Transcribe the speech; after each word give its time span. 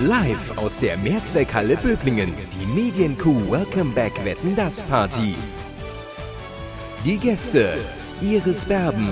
Live 0.00 0.58
aus 0.58 0.78
der 0.78 0.98
Mehrzweckhalle 0.98 1.74
Böblingen, 1.78 2.34
die 2.60 2.66
Medienkuh 2.66 3.50
Welcome 3.50 3.92
Back 3.94 4.12
Wetten 4.26 4.54
das 4.54 4.82
Party. 4.82 5.34
Die 7.02 7.16
Gäste: 7.16 7.78
Iris 8.20 8.66
Berben, 8.66 9.08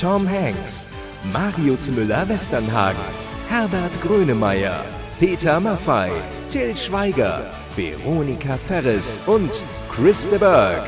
Tom 0.00 0.28
Hanks, 0.28 0.86
Marius 1.32 1.90
Müller-Westernhagen, 1.90 3.00
Herbert 3.48 4.00
Grönemeyer, 4.02 4.84
Peter 5.18 5.58
Maffei, 5.58 6.12
Till 6.48 6.76
Schweiger, 6.76 7.50
Veronika 7.74 8.56
Ferres 8.56 9.18
und 9.26 9.50
Chris 9.90 10.28
de 10.28 10.38
Berg. 10.38 10.84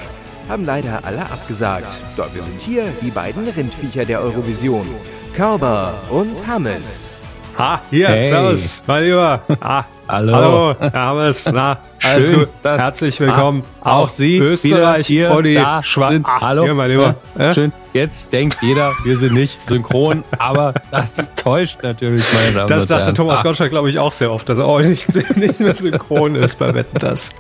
Haben 0.48 0.64
leider 0.64 1.04
alle 1.04 1.22
abgesagt, 1.22 2.00
doch 2.16 2.32
wir 2.32 2.45
sind 2.45 2.62
hier 2.62 2.84
die 3.02 3.11
beiden 3.11 3.48
Rindviecher 3.48 4.04
der 4.04 4.20
Eurovision. 4.20 4.86
Körber 5.35 5.95
und 6.11 6.46
Hammes. 6.46 7.21
Ha, 7.58 7.80
hier, 7.90 8.08
Hey. 8.08 8.29
servus, 8.30 8.82
mein 8.86 9.04
Lieber. 9.04 9.42
Ah, 9.61 9.84
Hallo. 10.08 10.34
hallo, 10.34 10.74
Herr 10.80 10.92
Hammes, 10.92 11.50
na, 11.52 11.78
alles 12.02 12.26
Schön, 12.28 12.38
gut. 12.40 12.48
dass- 12.62 12.80
Herzlich 12.80 13.20
willkommen. 13.20 13.62
Ah, 13.82 13.98
auch 13.98 14.08
Sie 14.08 14.38
Österreich, 14.38 15.06
hier 15.06 15.42
die 15.42 15.54
da 15.56 15.82
sind. 15.82 16.26
Ah, 16.26 16.40
Hallo. 16.40 16.64
Hier, 16.64 16.75
mein 16.75 16.90
Lieber. 16.90 17.14
Ja? 17.38 17.52
Schön. 17.52 17.72
Jetzt 17.92 18.32
denkt 18.32 18.56
jeder, 18.62 18.92
wir 19.04 19.16
sind 19.18 19.34
nicht 19.34 19.66
synchron, 19.68 20.25
aber 20.38 20.72
das 20.90 21.34
täuscht 21.36 21.82
natürlich, 21.82 22.25
meine 22.32 22.54
Damen 22.54 22.68
Das 22.68 22.88
Herren. 22.88 23.14
Thomas 23.14 23.40
Ah, 23.40 23.42
Gottschalk, 23.42 23.70
glaube 23.70 23.90
ich, 23.90 23.98
auch 23.98 24.12
sehr 24.12 24.32
oft, 24.32 24.48
dass 24.48 24.58
er 24.58 24.64
auch 24.64 24.80
nicht, 24.82 25.14
nicht 25.36 25.61
mehr 25.61 25.75
synchron 25.75 26.34
ist 26.36 26.58
bei 26.58 26.72
Wetten, 26.75 26.98
das. 26.98 27.30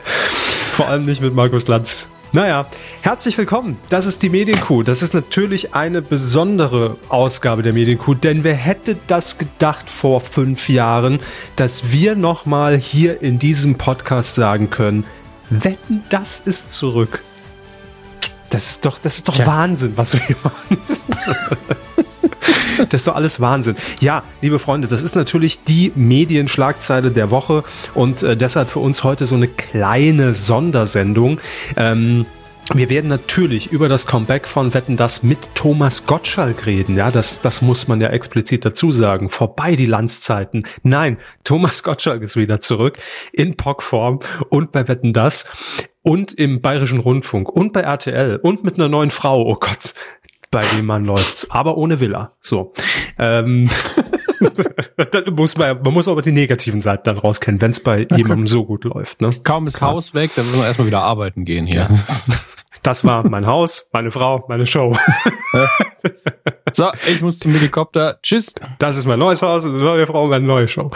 Vor 0.74 0.88
allem 0.88 1.04
nicht 1.06 1.22
mit 1.22 1.34
Markus 1.34 1.68
Lanz. 1.68 2.10
Naja, 2.34 2.64
herzlich 3.02 3.36
willkommen. 3.36 3.76
Das 3.90 4.06
ist 4.06 4.22
die 4.22 4.30
Medienkuh. 4.30 4.82
Das 4.82 5.02
ist 5.02 5.12
natürlich 5.12 5.74
eine 5.74 6.00
besondere 6.00 6.96
Ausgabe 7.10 7.62
der 7.62 7.74
Medienkuh, 7.74 8.14
denn 8.14 8.42
wer 8.42 8.54
hätte 8.54 8.96
das 9.06 9.36
gedacht 9.36 9.90
vor 9.90 10.22
fünf 10.22 10.70
Jahren, 10.70 11.20
dass 11.56 11.92
wir 11.92 12.16
nochmal 12.16 12.78
hier 12.78 13.20
in 13.20 13.38
diesem 13.38 13.76
Podcast 13.76 14.34
sagen 14.34 14.70
können, 14.70 15.04
Wetten, 15.50 16.04
das 16.08 16.40
ist 16.40 16.72
zurück. 16.72 17.20
Das 18.48 18.70
ist 18.70 18.86
doch, 18.86 18.96
das 18.96 19.16
ist 19.16 19.28
doch 19.28 19.34
Tja. 19.34 19.46
Wahnsinn, 19.46 19.92
was 19.96 20.14
wir 20.14 20.36
machen. 20.42 20.78
Das 22.88 23.02
ist 23.02 23.08
doch 23.08 23.16
alles 23.16 23.40
Wahnsinn. 23.40 23.76
Ja, 24.00 24.22
liebe 24.40 24.58
Freunde, 24.58 24.88
das 24.88 25.02
ist 25.02 25.14
natürlich 25.14 25.62
die 25.62 25.92
Medienschlagzeile 25.94 27.10
der 27.10 27.30
Woche 27.30 27.64
und 27.94 28.22
äh, 28.22 28.36
deshalb 28.36 28.70
für 28.70 28.80
uns 28.80 29.04
heute 29.04 29.26
so 29.26 29.36
eine 29.36 29.48
kleine 29.48 30.34
Sondersendung. 30.34 31.38
Ähm, 31.76 32.26
wir 32.74 32.88
werden 32.88 33.08
natürlich 33.08 33.72
über 33.72 33.88
das 33.88 34.06
Comeback 34.06 34.46
von 34.46 34.72
Wetten 34.72 34.96
das 34.96 35.22
mit 35.22 35.54
Thomas 35.54 36.06
Gottschalk 36.06 36.64
reden. 36.64 36.96
Ja, 36.96 37.10
das, 37.10 37.40
das 37.40 37.60
muss 37.60 37.88
man 37.88 38.00
ja 38.00 38.08
explizit 38.08 38.64
dazu 38.64 38.90
sagen. 38.90 39.30
Vorbei 39.30 39.74
die 39.74 39.86
Landszeiten. 39.86 40.66
Nein, 40.82 41.18
Thomas 41.44 41.82
Gottschalk 41.82 42.22
ist 42.22 42.36
wieder 42.36 42.60
zurück 42.60 42.98
in 43.32 43.56
Pockform 43.56 44.20
und 44.48 44.72
bei 44.72 44.86
Wetten 44.88 45.12
das 45.12 45.44
und 46.02 46.32
im 46.32 46.60
Bayerischen 46.60 47.00
Rundfunk 47.00 47.48
und 47.48 47.72
bei 47.72 47.80
RTL 47.80 48.36
und 48.36 48.64
mit 48.64 48.76
einer 48.76 48.88
neuen 48.88 49.10
Frau. 49.10 49.42
Oh 49.42 49.56
Gott, 49.56 49.94
bei 50.52 50.60
dem 50.76 50.86
Mann 50.86 51.04
läuft's, 51.04 51.50
aber 51.50 51.76
ohne 51.76 51.98
Villa. 51.98 52.32
So. 52.40 52.72
Ähm, 53.18 53.68
dann 55.10 55.34
muss 55.34 55.56
man, 55.56 55.82
man 55.82 55.92
muss 55.92 56.06
aber 56.06 56.22
die 56.22 56.30
negativen 56.30 56.80
Seiten 56.80 57.04
dann 57.04 57.18
rauskennen, 57.18 57.60
wenn 57.60 57.72
es 57.72 57.80
bei 57.80 58.06
jemandem 58.10 58.46
so 58.46 58.64
gut 58.64 58.84
läuft. 58.84 59.20
Ne? 59.20 59.30
Kaum 59.42 59.66
ist 59.66 59.80
Haus 59.80 60.14
weg, 60.14 60.30
dann 60.36 60.46
müssen 60.46 60.60
wir 60.60 60.66
erstmal 60.66 60.86
wieder 60.86 61.02
arbeiten 61.02 61.44
gehen 61.44 61.66
hier. 61.66 61.88
Das 62.82 63.04
war 63.04 63.28
mein 63.28 63.46
Haus, 63.46 63.88
meine 63.92 64.10
Frau, 64.10 64.44
meine 64.48 64.66
Show. 64.66 64.96
So, 66.72 66.90
ich 67.10 67.20
muss 67.22 67.38
zum 67.38 67.52
Helikopter. 67.52 68.18
Tschüss. 68.22 68.54
Das 68.78 68.96
ist 68.96 69.06
mein 69.06 69.18
neues 69.18 69.42
Haus, 69.42 69.64
eine 69.64 69.74
neue 69.78 70.06
Frau, 70.06 70.26
meine 70.28 70.46
neue 70.46 70.68
Show. 70.68 70.90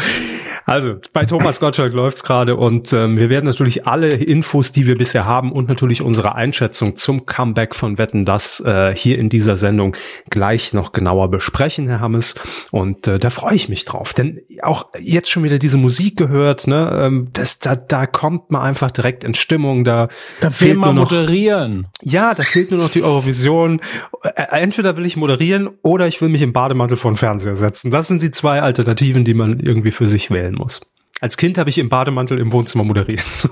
Also, 0.65 0.97
bei 1.13 1.25
Thomas 1.25 1.61
Gottschalk 1.61 1.93
läuft's 1.93 2.25
gerade 2.25 2.57
und 2.57 2.93
ähm, 2.93 3.17
wir 3.17 3.29
werden 3.31 3.45
natürlich 3.47 3.87
alle 3.87 4.09
Infos, 4.09 4.73
die 4.73 4.87
wir 4.87 4.97
bisher 4.97 5.25
haben 5.25 5.53
und 5.53 5.69
natürlich 5.69 6.03
unsere 6.03 6.35
Einschätzung 6.35 6.97
zum 6.97 7.25
Comeback 7.27 7.75
von 7.75 7.99
Wetten 7.99 8.25
das 8.25 8.61
äh, 8.61 8.95
hier 8.97 9.19
in 9.19 9.29
dieser 9.29 9.57
Sendung 9.57 9.97
gleich 10.29 10.73
noch 10.73 10.91
genauer 10.93 11.31
besprechen, 11.31 11.87
Herr 11.89 12.01
Hammes. 12.01 12.35
Und 12.73 13.07
äh, 13.07 13.19
da 13.21 13.31
freue 13.31 13.55
ich 13.55 13.69
mich 13.69 13.85
drauf, 13.85 14.13
denn 14.13 14.41
auch 14.63 14.87
jetzt 14.99 15.31
schon 15.31 15.45
wieder 15.45 15.59
diese 15.59 15.77
Musik 15.77 16.17
gehört, 16.17 16.67
ne? 16.67 16.91
Ähm, 17.03 17.29
das, 17.33 17.61
da, 17.61 17.77
da 17.77 18.07
kommt 18.07 18.51
man 18.51 18.63
einfach 18.63 18.91
direkt 18.91 19.23
in 19.25 19.35
Stimmung. 19.35 19.85
Da, 19.85 20.09
Da 20.41 20.51
fehlt 20.51 20.79
nur 20.79 20.93
noch 20.93 21.11
moderieren. 21.11 21.87
ja, 22.03 22.35
da 22.35 22.43
fehlt 22.43 22.71
nur 22.73 22.81
noch 22.81 22.91
die 22.91 23.03
Eurovision. 23.05 23.81
Ä- 24.25 24.49
Entweder 24.51 24.97
will 24.97 25.07
ich 25.07 25.17
moderieren 25.17 25.56
oder 25.83 26.07
ich 26.07 26.21
will 26.21 26.29
mich 26.29 26.43
im 26.43 26.53
Bademantel 26.53 26.97
vor 26.97 27.11
den 27.11 27.17
Fernseher 27.17 27.57
setzen. 27.57 27.91
Das 27.91 28.09
sind 28.09 28.23
die 28.23 28.31
zwei 28.31 28.61
Alternativen, 28.63 29.25
die 29.25 29.35
man 29.35 29.61
irgendwie 29.61 29.91
für 29.91 30.07
sich 30.07 30.31
wählen 30.31 30.55
muss. 30.55 30.81
Als 31.21 31.37
Kind 31.37 31.59
habe 31.59 31.71
ich 31.71 31.79
im 31.79 31.89
Bademantel 31.89 32.39
im 32.39 32.53
Wohnzimmer 32.53 32.85
moderiert. 32.85 33.21
So, 33.27 33.51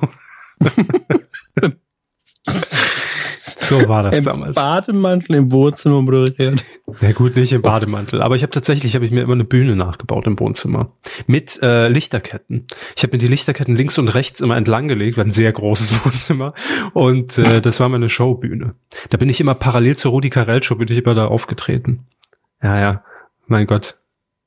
so 3.64 3.88
war 3.88 4.02
das 4.02 4.18
Im 4.18 4.24
damals. 4.24 4.54
Bademantel 4.54 5.36
im 5.36 5.52
Wohnzimmer 5.52 6.02
moderiert. 6.02 6.64
Ja 7.00 7.12
gut, 7.12 7.36
nicht 7.36 7.52
im 7.52 7.62
Bademantel, 7.62 8.22
aber 8.22 8.36
ich 8.36 8.42
habe 8.42 8.50
tatsächlich 8.50 8.94
habe 8.94 9.04
ich 9.06 9.10
mir 9.10 9.22
immer 9.22 9.32
eine 9.32 9.44
Bühne 9.44 9.74
nachgebaut 9.76 10.26
im 10.26 10.38
Wohnzimmer 10.38 10.92
mit 11.26 11.60
äh, 11.62 11.88
Lichterketten. 11.88 12.66
Ich 12.96 13.02
habe 13.02 13.12
mir 13.12 13.18
die 13.18 13.28
Lichterketten 13.28 13.74
links 13.74 13.98
und 13.98 14.08
rechts 14.14 14.40
immer 14.40 14.56
entlang 14.56 14.88
gelegt, 14.88 15.16
war 15.16 15.24
ein 15.24 15.30
sehr 15.30 15.52
großes 15.52 16.04
Wohnzimmer 16.04 16.54
und 16.92 17.38
äh, 17.38 17.60
das 17.60 17.80
war 17.80 17.88
meine 17.88 18.08
Showbühne. 18.08 18.74
Da 19.10 19.16
bin 19.16 19.28
ich 19.28 19.40
immer 19.40 19.54
parallel 19.54 19.96
zur 19.96 20.12
Rudi 20.12 20.30
Carell 20.30 20.62
Show 20.62 20.76
bin 20.76 20.88
ich 20.90 20.98
immer 20.98 21.14
da 21.14 21.26
aufgetreten. 21.26 22.06
Ja, 22.62 22.78
ja, 22.78 23.04
mein 23.46 23.66
Gott. 23.66 23.98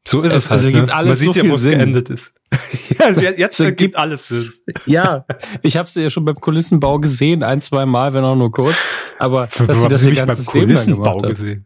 So 0.08 0.22
ist 0.22 0.32
Es- 0.34 0.46
es, 0.46 0.50
halt. 0.50 0.60
also 0.60 0.70
ne? 0.70 0.74
gibt 0.82 0.90
alles 0.92 1.08
Man 1.10 1.16
sieht 1.18 1.34
so 1.34 1.34
ja, 1.40 1.42
viel 1.44 1.52
wo 1.52 1.56
es 1.56 1.62
Sinn. 1.62 1.78
geendet 1.80 2.10
ist. 2.10 2.34
ja, 2.98 3.06
also 3.06 3.22
jetzt, 3.22 3.60
ergibt 3.60 3.78
gibt- 3.80 3.96
alles 3.98 4.28
Sinn. 4.28 4.74
Ja, 4.86 5.26
ich 5.62 5.76
habe 5.78 5.90
sie 5.90 6.02
ja 6.04 6.10
schon 6.10 6.24
beim 6.26 6.36
Kulissenbau 6.36 6.98
gesehen, 6.98 7.44
ein, 7.44 7.60
zwei 7.62 7.86
Mal, 7.86 8.14
wenn 8.14 8.24
auch 8.24 8.36
nur 8.36 8.52
kurz. 8.52 8.76
Aber 9.20 9.48
Für, 9.48 9.68
dass 9.68 9.82
sie 9.82 9.88
das 9.90 10.00
Sie 10.02 10.06
ihr 10.08 10.10
mich 10.12 10.20
beim 10.20 10.28
ganzes 10.30 10.46
lang 10.54 10.62
Kulissenbau 10.64 11.18
gesehen. 11.18 11.66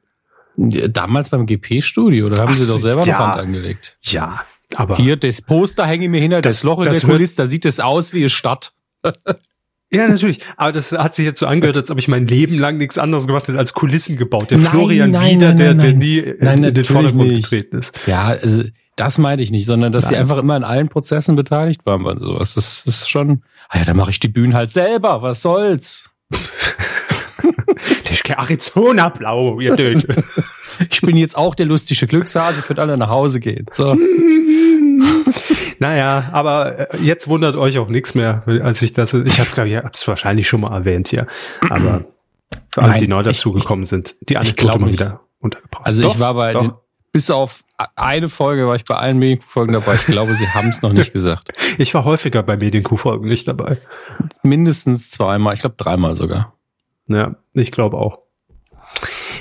Damals 0.57 1.29
beim 1.29 1.45
GP-Studio, 1.45 2.29
da 2.29 2.41
haben 2.41 2.49
Ach 2.53 2.57
sie 2.57 2.67
doch 2.71 2.79
selber 2.79 3.03
ja. 3.05 3.17
noch 3.19 3.27
Hand 3.27 3.39
angelegt. 3.41 3.97
Ja, 4.01 4.43
aber 4.75 4.97
Hier, 4.97 5.15
das 5.17 5.41
Poster 5.41 5.85
hänge 5.85 6.05
ich 6.05 6.11
mir 6.11 6.19
hinter, 6.21 6.41
das, 6.41 6.57
Das- 6.57 6.63
Loch 6.63 6.79
in 6.79 6.85
das 6.85 7.01
der 7.01 7.09
Kulisse, 7.09 7.35
da 7.37 7.47
sieht 7.47 7.65
es 7.65 7.79
aus 7.79 8.13
wie 8.13 8.19
eine 8.19 8.29
Stadt. 8.29 8.73
Ja, 9.93 10.07
natürlich. 10.07 10.39
Aber 10.55 10.71
das 10.71 10.93
hat 10.93 11.13
sich 11.13 11.25
jetzt 11.25 11.39
so 11.39 11.47
angehört, 11.47 11.75
als 11.75 11.91
ob 11.91 11.97
ich 11.99 12.07
mein 12.07 12.25
Leben 12.25 12.57
lang 12.57 12.77
nichts 12.77 12.97
anderes 12.97 13.27
gemacht 13.27 13.47
hätte 13.49 13.57
als 13.57 13.73
Kulissen 13.73 14.15
gebaut. 14.15 14.49
Der 14.49 14.57
Nein, 14.57 14.67
Florian 14.67 15.11
nein, 15.11 15.35
Wieder, 15.35 15.47
nein, 15.47 15.57
der, 15.57 15.73
der 15.73 15.93
nie 15.93 16.19
in, 16.19 16.73
den 16.73 16.85
Vordergrund 16.85 17.27
nicht. 17.27 17.43
getreten 17.43 17.77
ist. 17.77 17.99
Ja, 18.07 18.27
also 18.27 18.63
das 18.95 19.17
meinte 19.17 19.43
ich 19.43 19.51
nicht, 19.51 19.65
sondern 19.65 19.91
dass 19.91 20.07
sie 20.07 20.15
einfach 20.15 20.37
immer 20.37 20.55
in 20.55 20.63
allen 20.63 20.87
Prozessen 20.87 21.35
beteiligt 21.35 21.85
waren 21.85 22.03
bei 22.03 22.15
sowas. 22.15 22.53
Das 22.53 22.85
ist 22.85 23.09
schon, 23.09 23.43
ah 23.69 23.79
ja, 23.79 23.83
dann 23.83 23.97
mache 23.97 24.11
ich 24.11 24.19
die 24.19 24.27
Bühnen 24.29 24.53
halt 24.53 24.71
selber, 24.71 25.21
was 25.21 25.41
soll's? 25.41 26.09
Der 28.05 28.11
ist 28.11 28.29
Arizona 28.29 29.09
blau, 29.09 29.59
ihr 29.59 29.75
Död. 29.75 30.05
Ich 30.89 31.01
bin 31.01 31.17
jetzt 31.17 31.37
auch 31.37 31.55
der 31.55 31.65
lustige 31.65 32.07
Glückshase, 32.07 32.61
könnt 32.61 32.79
alle 32.79 32.97
nach 32.97 33.09
Hause 33.09 33.39
gehen. 33.39 33.65
So. 33.71 33.97
naja, 35.81 36.29
aber 36.31 36.93
äh, 36.93 36.97
jetzt 36.97 37.27
wundert 37.27 37.55
euch 37.55 37.79
auch 37.79 37.87
nichts 37.89 38.13
mehr, 38.13 38.43
als 38.45 38.83
ich 38.83 38.93
das, 38.93 39.15
ich 39.15 39.39
habe 39.39 39.49
glaube 39.49 39.69
ich, 39.69 39.77
hab's 39.77 40.07
wahrscheinlich 40.07 40.47
schon 40.47 40.61
mal 40.61 40.71
erwähnt 40.77 41.07
hier. 41.07 41.25
Aber 41.71 42.05
für 42.69 42.81
alle, 42.83 42.91
Nein, 42.91 42.99
die 42.99 43.07
neu 43.07 43.23
dazugekommen 43.23 43.85
sind, 43.85 44.15
die 44.29 44.37
Anekdote 44.37 44.77
mal 44.77 44.85
nicht. 44.85 44.99
wieder 44.99 45.21
untergebracht. 45.39 45.83
Also 45.83 46.03
Doch, 46.03 46.13
ich 46.13 46.19
war 46.19 46.35
bei 46.35 46.53
den, 46.53 46.73
bis 47.11 47.31
auf 47.31 47.63
eine 47.95 48.29
Folge 48.29 48.67
war 48.67 48.75
ich 48.75 48.85
bei 48.85 48.95
allen 48.95 49.17
Medienfolgen 49.17 49.73
dabei. 49.73 49.95
Ich 49.95 50.05
glaube, 50.05 50.35
sie 50.35 50.47
haben 50.49 50.69
es 50.69 50.83
noch 50.83 50.93
nicht 50.93 51.13
gesagt. 51.13 51.51
Ich 51.79 51.95
war 51.95 52.05
häufiger 52.05 52.43
bei 52.43 52.57
Medienkuh-Folgen 52.57 53.27
nicht 53.27 53.47
dabei. 53.47 53.79
Mindestens 54.43 55.09
zweimal, 55.09 55.55
ich 55.55 55.61
glaube 55.61 55.77
dreimal 55.79 56.15
sogar. 56.15 56.53
Ja, 57.07 57.37
ich 57.53 57.71
glaube 57.71 57.97
auch. 57.97 58.19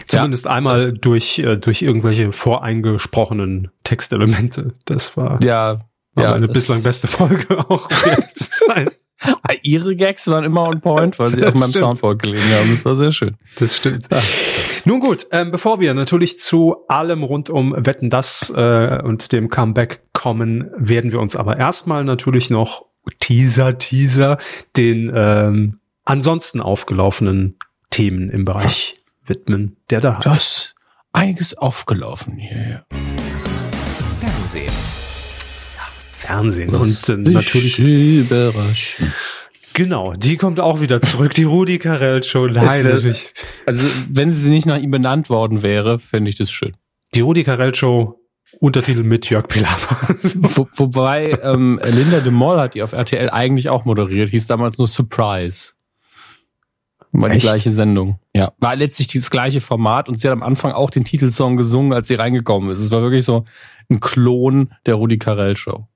Zumindest 0.07 0.47
einmal 0.47 0.95
durch, 0.95 1.39
äh, 1.41 1.57
durch 1.59 1.83
irgendwelche 1.83 2.33
voreingesprochenen 2.33 3.71
Textelemente. 3.85 4.75
Das 4.87 5.19
war, 5.19 5.39
Ja, 5.43 5.81
war 6.21 6.27
ja. 6.27 6.31
meine 6.33 6.47
das- 6.47 6.55
bislang 6.55 6.83
beste 6.83 7.07
Folge 7.09 7.59
auch. 7.71 7.89
sein. 8.39 8.91
Ihre 9.63 9.97
Gags 9.97 10.27
waren 10.29 10.45
immer 10.45 10.63
on 10.63 10.81
point, 10.81 11.19
weil 11.19 11.29
sie 11.29 11.43
Das 11.43 11.53
auf 11.55 11.61
meinem 11.61 11.71
stimmt. 11.71 11.85
Soundboard 11.85 12.23
gelegen 12.23 12.53
haben. 12.55 12.71
Das 12.71 12.85
war 12.87 12.97
sehr 12.97 13.13
schön. 13.13 13.37
Das 13.59 13.77
stimmt. 13.77 14.09
Nun 14.87 15.01
gut, 15.01 15.27
ähm, 15.31 15.51
bevor 15.51 15.79
wir 15.79 15.93
natürlich 15.93 16.41
zu 16.41 16.77
allem 16.89 17.23
rund 17.23 17.51
um 17.51 17.75
Wetten 17.77 18.09
das 18.09 18.51
äh, 18.57 19.03
und 19.03 19.33
dem 19.33 19.51
Comeback 19.51 20.01
kommen, 20.15 20.71
werden 20.75 21.13
wir 21.13 21.21
uns 21.21 21.37
aber 21.37 21.59
erstmal 21.59 22.03
natürlich 22.05 22.49
noch 22.49 22.87
Teaser, 23.19 23.77
Teaser, 23.77 24.39
den 24.79 25.13
ähm, 25.15 25.81
ansonsten 26.07 26.63
aufgelaufenen 26.63 27.59
Themen 27.91 28.31
im 28.31 28.47
Bereich 28.47 28.97
widmen, 29.27 29.77
der 29.91 30.01
da 30.01 30.19
Das 30.23 30.27
hat. 30.27 30.37
ist 30.39 30.75
einiges 31.13 31.59
aufgelaufen 31.59 32.39
hier. 32.39 32.87
Fernsehen. 34.21 34.73
Fernsehen. 36.21 36.75
Und 36.75 37.09
äh, 37.09 37.17
natürlich, 37.17 37.79
überraschen. 37.79 39.13
genau, 39.73 40.15
die 40.15 40.37
kommt 40.37 40.61
auch 40.61 40.81
wieder 40.81 41.01
zurück, 41.01 41.33
die 41.33 41.45
Rudi 41.45 41.79
Carell 41.79 42.23
Show. 42.23 42.47
Nein, 42.47 42.85
natürlich. 42.85 43.33
Also, 43.67 43.87
wenn 44.11 44.33
sie 44.33 44.51
nicht 44.51 44.67
nach 44.67 44.79
ihm 44.79 44.91
benannt 44.91 45.31
worden 45.31 45.63
wäre, 45.63 45.99
fände 45.99 46.29
ich 46.29 46.37
das 46.37 46.51
schön. 46.51 46.77
Die 47.15 47.21
Rudi 47.21 47.45
Carell 47.45 47.75
Show 47.75 48.21
Untertitel 48.59 49.05
mit 49.05 49.31
Jörg 49.31 49.47
Pilawa. 49.47 49.97
Wo, 50.35 50.69
wobei 50.75 51.39
ähm, 51.43 51.81
Linda 51.85 52.21
de 52.21 52.33
Mol 52.33 52.59
hat 52.59 52.75
die 52.75 52.83
auf 52.83 52.93
RTL 52.93 53.31
eigentlich 53.31 53.69
auch 53.69 53.85
moderiert, 53.85 54.31
hieß 54.31 54.47
damals 54.49 54.77
nur 54.79 54.89
Surprise. 54.89 55.75
War 57.13 57.31
Echt? 57.31 57.43
die 57.43 57.47
gleiche 57.47 57.71
Sendung. 57.71 58.19
Ja, 58.35 58.53
war 58.59 58.77
letztlich 58.77 59.09
das 59.09 59.31
gleiche 59.31 59.61
Format 59.61 60.09
und 60.09 60.21
sie 60.21 60.29
hat 60.29 60.33
am 60.33 60.43
Anfang 60.43 60.73
auch 60.73 60.91
den 60.91 61.05
Titelsong 61.05 61.57
gesungen, 61.57 61.93
als 61.93 62.09
sie 62.09 62.15
reingekommen 62.15 62.71
ist. 62.71 62.81
Es 62.81 62.91
war 62.91 63.03
wirklich 63.03 63.25
so 63.25 63.45
ein 63.89 64.01
Klon 64.01 64.73
der 64.87 64.95
Rudi 64.95 65.19
Carell 65.19 65.57
Show. 65.57 65.87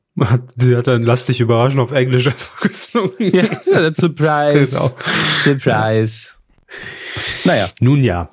Sie 0.56 0.76
hat 0.76 0.86
dann 0.86 1.02
Lass 1.02 1.26
dich 1.26 1.40
überraschen 1.40 1.80
auf 1.80 1.92
Englisch 1.92 2.26
einfach 2.26 2.60
gesungen. 2.60 3.34
Ja, 3.34 3.92
Surprise. 3.92 4.76
Genau. 4.76 4.96
Surprise. 5.36 6.34
Naja. 7.44 7.70
Nun 7.80 8.02
ja. 8.02 8.30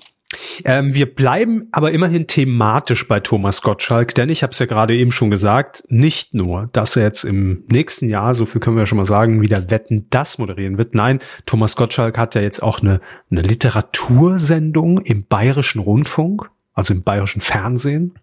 Ähm, 0.64 0.94
wir 0.94 1.14
bleiben 1.14 1.68
aber 1.72 1.92
immerhin 1.92 2.28
thematisch 2.28 3.08
bei 3.08 3.20
Thomas 3.20 3.62
Gottschalk, 3.62 4.16
denn 4.16 4.30
ich 4.30 4.44
habe 4.44 4.52
es 4.52 4.60
ja 4.60 4.66
gerade 4.66 4.96
eben 4.96 5.12
schon 5.12 5.30
gesagt, 5.30 5.84
nicht 5.90 6.34
nur, 6.34 6.70
dass 6.72 6.96
er 6.96 7.04
jetzt 7.04 7.26
im 7.26 7.66
nächsten 7.70 8.08
Jahr, 8.08 8.34
so 8.34 8.46
viel 8.46 8.62
können 8.62 8.78
wir 8.78 8.84
ja 8.84 8.86
schon 8.86 8.98
mal 8.98 9.06
sagen, 9.06 9.42
wieder 9.42 9.70
Wetten 9.70 10.08
das 10.10 10.38
moderieren 10.38 10.78
wird. 10.78 10.96
Nein, 10.96 11.20
Thomas 11.46 11.76
Gottschalk 11.76 12.18
hat 12.18 12.36
ja 12.36 12.42
jetzt 12.42 12.64
auch 12.64 12.80
eine, 12.80 13.02
eine 13.30 13.42
Literatursendung 13.42 15.00
im 15.00 15.26
bayerischen 15.26 15.82
Rundfunk, 15.82 16.50
also 16.74 16.94
im 16.94 17.04
bayerischen 17.04 17.42
Fernsehen. 17.42 18.14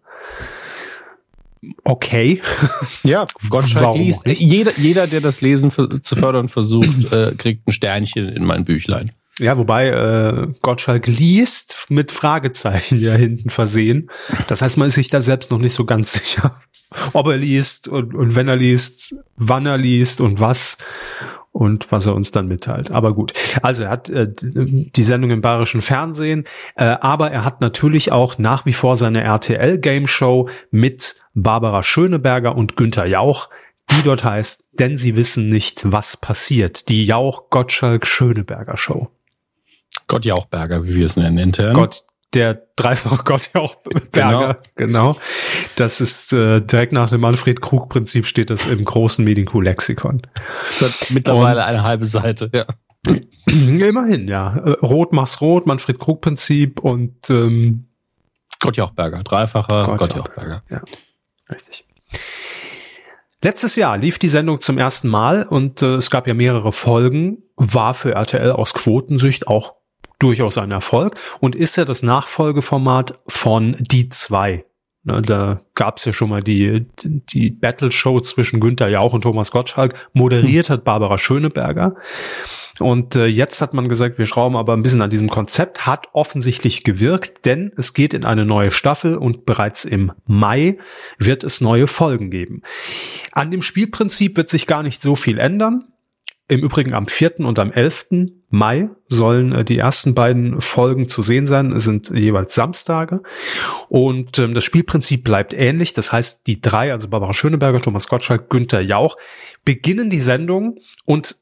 Okay. 1.84 2.40
Ja, 3.02 3.24
Gottschalk 3.50 3.96
liest. 3.96 4.26
Jeder, 4.26 4.72
jeder, 4.76 5.06
der 5.06 5.20
das 5.20 5.40
Lesen 5.40 5.70
zu 5.70 6.16
fördern 6.16 6.48
versucht, 6.48 7.04
äh, 7.12 7.34
kriegt 7.36 7.66
ein 7.66 7.72
Sternchen 7.72 8.28
in 8.28 8.44
mein 8.44 8.64
Büchlein. 8.64 9.12
Ja, 9.38 9.56
wobei 9.56 9.88
äh, 9.88 10.48
Gottschalk 10.62 11.06
liest 11.06 11.86
mit 11.90 12.10
Fragezeichen 12.10 13.00
ja 13.00 13.14
hinten 13.14 13.50
versehen. 13.50 14.10
Das 14.48 14.62
heißt, 14.62 14.78
man 14.78 14.88
ist 14.88 14.94
sich 14.94 15.10
da 15.10 15.20
selbst 15.20 15.50
noch 15.50 15.60
nicht 15.60 15.74
so 15.74 15.84
ganz 15.84 16.12
sicher, 16.14 16.60
ob 17.12 17.28
er 17.28 17.36
liest 17.36 17.88
und, 17.88 18.14
und 18.14 18.34
wenn 18.34 18.48
er 18.48 18.56
liest, 18.56 19.14
wann 19.36 19.66
er 19.66 19.78
liest 19.78 20.20
und 20.20 20.40
was 20.40 20.78
und 21.52 21.90
was 21.90 22.06
er 22.06 22.14
uns 22.14 22.30
dann 22.30 22.48
mitteilt. 22.48 22.90
Aber 22.90 23.14
gut. 23.14 23.32
Also 23.62 23.84
er 23.84 23.90
hat 23.90 24.08
äh, 24.08 24.28
die 24.30 25.02
Sendung 25.02 25.30
im 25.30 25.40
bayerischen 25.40 25.82
Fernsehen, 25.82 26.44
äh, 26.76 26.84
aber 26.84 27.30
er 27.30 27.44
hat 27.44 27.60
natürlich 27.60 28.12
auch 28.12 28.38
nach 28.38 28.66
wie 28.66 28.72
vor 28.72 28.96
seine 28.96 29.22
RTL 29.22 29.78
Game 29.78 30.06
Show 30.06 30.48
mit 30.70 31.17
Barbara 31.42 31.82
Schöneberger 31.82 32.56
und 32.56 32.76
Günther 32.76 33.06
Jauch, 33.06 33.48
die 33.90 34.02
dort 34.02 34.24
heißt, 34.24 34.70
denn 34.78 34.96
sie 34.96 35.16
wissen 35.16 35.48
nicht, 35.48 35.90
was 35.90 36.16
passiert. 36.16 36.88
Die 36.88 37.04
Jauch 37.04 37.50
Gottschalk 37.50 38.06
Schöneberger 38.06 38.76
Show. 38.76 39.08
Gott 40.06 40.24
Jauchberger, 40.24 40.86
wie 40.86 40.96
wir 40.96 41.06
es 41.06 41.16
nennen 41.16 41.38
intern. 41.38 41.74
Gott, 41.74 42.02
der 42.34 42.62
dreifache 42.76 43.22
Gott 43.24 43.50
Jauchberger, 43.54 44.58
genau. 44.74 45.12
genau. 45.12 45.16
Das 45.76 46.00
ist 46.00 46.32
äh, 46.32 46.60
direkt 46.60 46.92
nach 46.92 47.10
dem 47.10 47.22
Manfred 47.22 47.60
Krug-Prinzip 47.60 48.26
steht 48.26 48.50
das 48.50 48.66
im 48.66 48.84
großen 48.84 49.24
Medienkuh-Lexikon. 49.24 50.22
Das 50.66 50.82
hat 50.82 51.10
mittlerweile 51.10 51.60
Und, 51.60 51.66
eine 51.66 51.82
halbe 51.82 52.06
Seite, 52.06 52.50
ja. 52.54 52.66
Immerhin, 53.46 54.28
ja. 54.28 54.54
Rot 54.82 55.12
mach's 55.12 55.40
rot, 55.40 55.66
Manfred 55.66 55.98
Krug-Prinzip 55.98 56.80
und 56.80 57.30
ähm, 57.30 57.86
Gott 58.60 58.76
Jauchberger, 58.76 59.22
dreifacher 59.22 59.84
Gott, 59.86 59.98
Gott 59.98 60.16
Jauchberger. 60.16 60.62
Ja, 60.68 60.82
richtig. 61.50 61.84
Letztes 63.42 63.76
Jahr 63.76 63.96
lief 63.98 64.18
die 64.18 64.28
Sendung 64.28 64.60
zum 64.60 64.78
ersten 64.78 65.08
Mal 65.08 65.44
und 65.44 65.82
äh, 65.82 65.94
es 65.94 66.10
gab 66.10 66.26
ja 66.26 66.34
mehrere 66.34 66.72
Folgen, 66.72 67.44
war 67.56 67.94
für 67.94 68.12
RTL 68.12 68.50
aus 68.50 68.74
Quotensicht 68.74 69.46
auch 69.46 69.74
durchaus 70.18 70.58
ein 70.58 70.72
Erfolg 70.72 71.16
und 71.38 71.54
ist 71.54 71.76
ja 71.76 71.84
das 71.84 72.02
Nachfolgeformat 72.02 73.20
von 73.28 73.76
Die 73.78 74.08
2. 74.08 74.64
Ne, 75.04 75.22
da 75.22 75.60
gab's 75.74 76.04
ja 76.04 76.12
schon 76.12 76.28
mal 76.28 76.42
die, 76.42 76.86
die 77.04 77.50
Battle-Show 77.50 78.18
zwischen 78.20 78.58
Günther 78.58 78.88
Jauch 78.88 79.12
und 79.12 79.22
Thomas 79.22 79.52
Gottschalk. 79.52 79.94
Moderiert 80.12 80.68
hat 80.70 80.84
Barbara 80.84 81.16
Schöneberger. 81.16 81.94
Und 82.80 83.16
äh, 83.16 83.26
jetzt 83.26 83.60
hat 83.60 83.74
man 83.74 83.88
gesagt, 83.88 84.18
wir 84.18 84.26
schrauben 84.26 84.56
aber 84.56 84.74
ein 84.74 84.82
bisschen 84.82 85.02
an 85.02 85.10
diesem 85.10 85.28
Konzept. 85.28 85.86
Hat 85.86 86.08
offensichtlich 86.12 86.84
gewirkt, 86.84 87.44
denn 87.44 87.72
es 87.76 87.94
geht 87.94 88.14
in 88.14 88.24
eine 88.24 88.44
neue 88.44 88.70
Staffel 88.70 89.16
und 89.16 89.46
bereits 89.46 89.84
im 89.84 90.12
Mai 90.26 90.78
wird 91.18 91.44
es 91.44 91.60
neue 91.60 91.86
Folgen 91.86 92.30
geben. 92.30 92.62
An 93.32 93.50
dem 93.50 93.62
Spielprinzip 93.62 94.36
wird 94.36 94.48
sich 94.48 94.66
gar 94.66 94.82
nicht 94.82 95.02
so 95.02 95.16
viel 95.16 95.38
ändern. 95.38 95.88
Im 96.50 96.60
Übrigen 96.60 96.94
am 96.94 97.06
4. 97.06 97.40
und 97.40 97.58
am 97.58 97.70
11. 97.72 98.06
Mai 98.48 98.88
sollen 99.06 99.52
äh, 99.52 99.64
die 99.64 99.76
ersten 99.76 100.14
beiden 100.14 100.62
Folgen 100.62 101.08
zu 101.08 101.20
sehen 101.20 101.46
sein, 101.46 101.72
es 101.72 101.84
sind 101.84 102.08
jeweils 102.08 102.54
Samstage. 102.54 103.22
Und 103.90 104.38
ähm, 104.38 104.54
das 104.54 104.64
Spielprinzip 104.64 105.24
bleibt 105.24 105.52
ähnlich. 105.52 105.92
Das 105.92 106.10
heißt, 106.10 106.46
die 106.46 106.62
drei, 106.62 106.90
also 106.92 107.08
Barbara 107.08 107.34
Schöneberger, 107.34 107.82
Thomas 107.82 108.08
Gottschalk, 108.08 108.48
Günther 108.48 108.80
Jauch, 108.80 109.18
beginnen 109.66 110.08
die 110.08 110.20
Sendung 110.20 110.78
und 111.04 111.36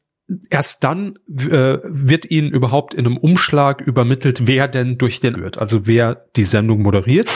erst 0.50 0.84
dann 0.84 1.18
äh, 1.28 1.78
wird 1.82 2.30
ihnen 2.30 2.50
überhaupt 2.50 2.94
in 2.94 3.06
einem 3.06 3.16
Umschlag 3.16 3.80
übermittelt, 3.80 4.46
wer 4.46 4.68
denn 4.68 4.98
durch 4.98 5.20
den 5.20 5.40
wird, 5.40 5.58
also 5.58 5.86
wer 5.86 6.26
die 6.36 6.44
Sendung 6.44 6.82
moderiert. 6.82 7.28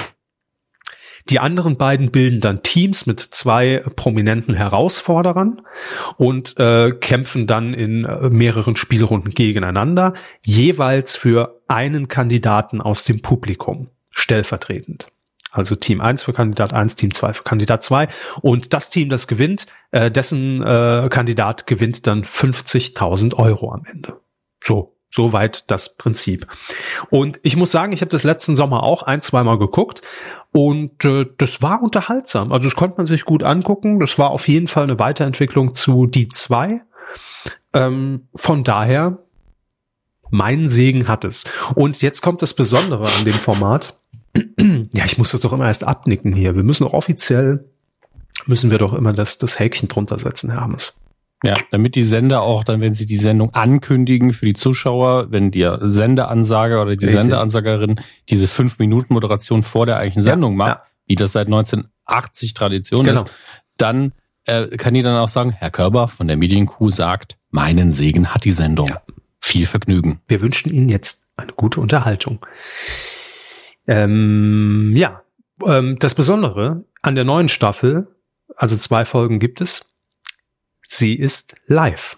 Die 1.29 1.39
anderen 1.39 1.77
beiden 1.77 2.11
bilden 2.11 2.41
dann 2.41 2.63
Teams 2.63 3.07
mit 3.07 3.21
zwei 3.21 3.85
prominenten 3.95 4.55
Herausforderern 4.55 5.61
und 6.17 6.59
äh, 6.59 6.93
kämpfen 6.93 7.47
dann 7.47 7.75
in 7.75 8.05
äh, 8.05 8.31
mehreren 8.31 8.75
Spielrunden 8.75 9.31
gegeneinander, 9.31 10.15
jeweils 10.43 11.17
für 11.17 11.61
einen 11.69 12.09
Kandidaten 12.09 12.81
aus 12.81 13.05
dem 13.05 13.21
Publikum, 13.21 13.89
stellvertretend. 14.11 15.09
Also 15.51 15.75
Team 15.75 16.01
1 16.01 16.23
für 16.23 16.33
Kandidat 16.33 16.73
1, 16.73 16.97
Team 16.97 17.13
2 17.13 17.33
für 17.33 17.43
Kandidat 17.43 17.83
2. 17.83 18.09
Und 18.41 18.73
das 18.73 18.91
Team, 18.91 19.09
das 19.09 19.27
gewinnt, 19.27 19.67
äh, 19.91 20.11
dessen 20.11 20.63
äh, 20.63 21.09
Kandidat 21.11 21.67
gewinnt 21.67 22.07
dann 22.07 22.25
50.000 22.25 23.35
Euro 23.35 23.73
am 23.73 23.85
Ende. 23.85 24.21
So, 24.63 24.97
Soweit 25.13 25.69
das 25.73 25.97
Prinzip. 25.97 26.47
Und 27.11 27.41
ich 27.43 27.57
muss 27.57 27.73
sagen, 27.73 27.93
ich 27.93 28.01
habe 28.01 28.11
das 28.11 28.23
letzten 28.23 28.55
Sommer 28.55 28.85
auch 28.85 29.03
ein, 29.03 29.23
zweimal 29.23 29.59
geguckt 29.59 30.03
und 30.53 31.05
äh, 31.05 31.27
das 31.37 31.63
war 31.63 31.83
unterhaltsam. 31.83 32.53
Also 32.53 32.69
das 32.69 32.77
konnte 32.77 32.99
man 32.99 33.07
sich 33.07 33.25
gut 33.25 33.43
angucken. 33.43 33.99
Das 33.99 34.21
war 34.21 34.31
auf 34.31 34.47
jeden 34.47 34.69
Fall 34.69 34.85
eine 34.85 35.01
Weiterentwicklung 35.01 35.75
zu 35.75 36.07
Die 36.07 36.29
2. 36.29 36.83
Ähm, 37.75 38.29
von 38.37 38.63
daher, 38.63 39.19
mein 40.31 40.69
Segen 40.69 41.09
hat 41.09 41.25
es. 41.25 41.43
Und 41.75 42.03
jetzt 42.03 42.21
kommt 42.21 42.41
das 42.41 42.55
Besondere 42.55 43.07
an 43.07 43.25
dem 43.25 43.33
Format. 43.33 44.00
ja, 44.95 45.05
ich 45.05 45.19
muss 45.19 45.33
das 45.33 45.41
doch 45.41 45.53
immer 45.53 45.67
erst 45.67 45.85
abnicken 45.85 46.35
hier. 46.35 46.55
Wir 46.55 46.63
müssen 46.63 46.85
doch 46.85 46.93
offiziell, 46.93 47.65
müssen 48.47 48.71
wir 48.71 48.79
doch 48.79 48.93
immer 48.93 49.13
das, 49.13 49.39
das 49.39 49.59
Häkchen 49.59 49.89
drunter 49.89 50.19
setzen, 50.19 50.51
Herr 50.51 50.61
Hammes. 50.61 50.99
Ja, 51.43 51.57
damit 51.71 51.95
die 51.95 52.05
Sender 52.05 52.43
auch 52.43 52.65
dann, 52.65 52.83
wenn 52.83 52.93
sie 52.93 53.07
die 53.07 53.17
Sendung 53.17 53.55
ankündigen 53.55 54.35
für 54.35 54.45
die 54.45 54.53
Zuschauer, 54.53 55.33
wenn 55.33 55.51
der 55.51 55.79
Sendeansager 55.91 56.83
oder 56.83 56.97
die 56.97 57.07
Richtig. 57.07 57.19
Sendeansagerin 57.19 58.01
diese 58.29 58.47
fünf 58.47 58.79
Minuten 58.79 59.15
Moderation 59.15 59.63
vor 59.63 59.87
der 59.87 59.97
eigentlichen 59.97 60.21
Sendung 60.21 60.53
ja, 60.53 60.57
macht, 60.57 60.69
ja. 60.69 60.83
wie 61.07 61.15
das 61.15 61.33
seit 61.33 61.47
1980 61.47 62.53
Tradition 62.53 63.07
genau. 63.07 63.23
ist, 63.23 63.33
dann 63.79 64.13
äh, 64.45 64.67
kann 64.77 64.93
die 64.93 65.01
dann 65.01 65.17
auch 65.17 65.29
sagen, 65.29 65.51
Herr 65.53 65.71
Körber 65.71 66.09
von 66.09 66.29
der 66.29 66.37
Medienkuh 66.37 66.91
sagt, 66.91 67.39
meinen 67.51 67.95
Segen 67.95 68.35
hat 68.35 68.45
die 68.45 68.53
Sendung. 68.53 68.89
Ja. 68.89 69.01
Viel 69.41 69.65
Vergnügen. 69.65 70.21
Wir 70.29 70.43
wünschen 70.43 70.71
Ihnen 70.71 70.91
jetzt 70.91 71.25
eine 71.37 71.53
gute 71.53 71.81
Unterhaltung. 71.81 72.45
Ähm, 73.91 74.93
ja, 74.95 75.25
ähm, 75.67 75.99
das 75.99 76.15
Besondere 76.15 76.85
an 77.03 77.17
der 77.17 77.25
neuen 77.25 77.49
Staffel, 77.49 78.07
also 78.55 78.77
zwei 78.77 79.05
Folgen 79.05 79.41
gibt 79.41 79.61
es, 79.61 79.91
sie 80.87 81.17
ist 81.17 81.57
live. 81.67 82.17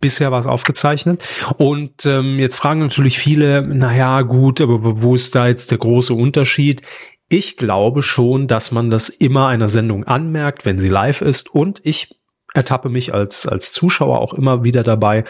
Bisher 0.00 0.32
war 0.32 0.40
es 0.40 0.46
aufgezeichnet. 0.46 1.22
Und 1.58 2.06
ähm, 2.06 2.38
jetzt 2.38 2.56
fragen 2.56 2.80
natürlich 2.80 3.18
viele, 3.18 3.60
naja, 3.60 4.22
gut, 4.22 4.62
aber 4.62 5.02
wo 5.02 5.14
ist 5.14 5.34
da 5.34 5.48
jetzt 5.48 5.70
der 5.70 5.76
große 5.76 6.14
Unterschied? 6.14 6.80
Ich 7.28 7.58
glaube 7.58 8.00
schon, 8.00 8.46
dass 8.48 8.72
man 8.72 8.88
das 8.88 9.10
immer 9.10 9.48
einer 9.48 9.68
Sendung 9.68 10.04
anmerkt, 10.04 10.64
wenn 10.64 10.78
sie 10.78 10.88
live 10.88 11.20
ist. 11.20 11.54
Und 11.54 11.82
ich 11.84 12.18
ertappe 12.54 12.88
mich 12.88 13.12
als, 13.12 13.46
als 13.46 13.70
Zuschauer 13.72 14.18
auch 14.20 14.32
immer 14.32 14.64
wieder 14.64 14.82
dabei, 14.82 15.24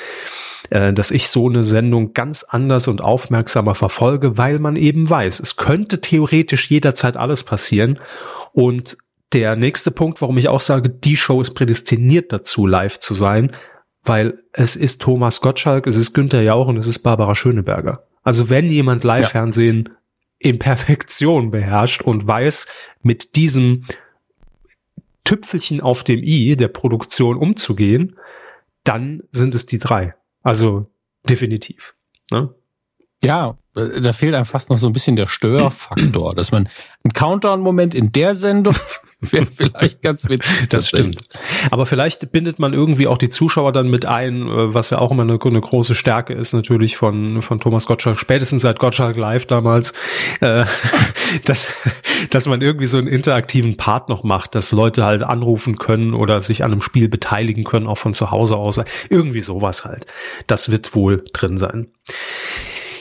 äh, 0.70 0.92
dass 0.92 1.10
ich 1.10 1.28
so 1.28 1.48
eine 1.48 1.62
Sendung 1.62 2.14
ganz 2.14 2.44
anders 2.44 2.88
und 2.88 3.00
aufmerksamer 3.00 3.74
verfolge, 3.74 4.38
weil 4.38 4.58
man 4.58 4.76
eben 4.76 5.08
weiß, 5.08 5.40
es 5.40 5.56
könnte 5.56 6.00
theoretisch 6.00 6.70
jederzeit 6.70 7.16
alles 7.16 7.44
passieren. 7.44 7.98
Und 8.52 8.96
der 9.32 9.56
nächste 9.56 9.90
Punkt, 9.90 10.20
warum 10.22 10.38
ich 10.38 10.48
auch 10.48 10.60
sage, 10.60 10.88
die 10.88 11.16
Show 11.16 11.40
ist 11.40 11.54
prädestiniert 11.54 12.32
dazu, 12.32 12.66
live 12.66 12.98
zu 12.98 13.14
sein, 13.14 13.52
weil 14.02 14.42
es 14.52 14.76
ist 14.76 15.02
Thomas 15.02 15.40
Gottschalk, 15.40 15.86
es 15.86 15.96
ist 15.96 16.14
Günther 16.14 16.42
Jauch 16.42 16.66
und 16.66 16.76
es 16.76 16.86
ist 16.86 17.00
Barbara 17.00 17.34
Schöneberger. 17.34 18.04
Also 18.22 18.50
wenn 18.50 18.70
jemand 18.70 19.04
Live-Fernsehen 19.04 19.88
ja. 19.88 20.50
in 20.50 20.58
Perfektion 20.58 21.50
beherrscht 21.50 22.02
und 22.02 22.26
weiß, 22.26 22.66
mit 23.02 23.36
diesem 23.36 23.84
Tüpfelchen 25.24 25.80
auf 25.80 26.02
dem 26.02 26.22
i 26.22 26.56
der 26.56 26.68
Produktion 26.68 27.36
umzugehen, 27.36 28.16
dann 28.84 29.22
sind 29.30 29.54
es 29.54 29.66
die 29.66 29.78
drei. 29.78 30.14
Also 30.42 30.86
definitiv. 31.28 31.94
Ne? 32.30 32.54
Ja, 33.22 33.58
da 33.74 34.12
fehlt 34.12 34.34
einem 34.34 34.44
fast 34.44 34.70
noch 34.70 34.78
so 34.78 34.86
ein 34.86 34.92
bisschen 34.92 35.16
der 35.16 35.26
Störfaktor, 35.26 36.34
dass 36.34 36.52
man 36.52 36.68
einen 37.04 37.12
Countdown-Moment 37.12 37.94
in 37.94 38.12
der 38.12 38.34
Sendung 38.34 38.74
wäre 39.32 39.46
vielleicht 39.46 40.02
ganz 40.02 40.28
witzig. 40.28 40.50
Das 40.70 40.88
stimmt. 40.88 41.22
Aber 41.70 41.84
vielleicht 41.84 42.32
bindet 42.32 42.58
man 42.58 42.72
irgendwie 42.72 43.06
auch 43.06 43.18
die 43.18 43.28
Zuschauer 43.28 43.72
dann 43.72 43.88
mit 43.88 44.06
ein, 44.06 44.48
äh, 44.48 44.74
was 44.74 44.90
ja 44.90 44.98
auch 44.98 45.10
immer 45.10 45.22
eine, 45.22 45.38
eine 45.40 45.60
große 45.60 45.94
Stärke 45.94 46.32
ist 46.32 46.52
natürlich 46.52 46.96
von, 46.96 47.42
von 47.42 47.60
Thomas 47.60 47.86
Gottschalk, 47.86 48.18
spätestens 48.18 48.62
seit 48.62 48.78
Gottschalk 48.78 49.16
Live 49.16 49.46
damals, 49.46 49.92
äh, 50.40 50.64
dass, 51.44 51.68
dass 52.30 52.46
man 52.46 52.62
irgendwie 52.62 52.86
so 52.86 52.98
einen 52.98 53.08
interaktiven 53.08 53.76
Part 53.76 54.08
noch 54.08 54.24
macht, 54.24 54.54
dass 54.54 54.72
Leute 54.72 55.04
halt 55.04 55.22
anrufen 55.22 55.76
können 55.76 56.14
oder 56.14 56.40
sich 56.40 56.64
an 56.64 56.72
einem 56.72 56.80
Spiel 56.80 57.08
beteiligen 57.08 57.64
können, 57.64 57.86
auch 57.86 57.98
von 57.98 58.12
zu 58.12 58.30
Hause 58.30 58.56
aus. 58.56 58.80
Irgendwie 59.08 59.40
sowas 59.42 59.84
halt. 59.84 60.06
Das 60.46 60.70
wird 60.70 60.94
wohl 60.94 61.24
drin 61.32 61.58
sein. 61.58 61.88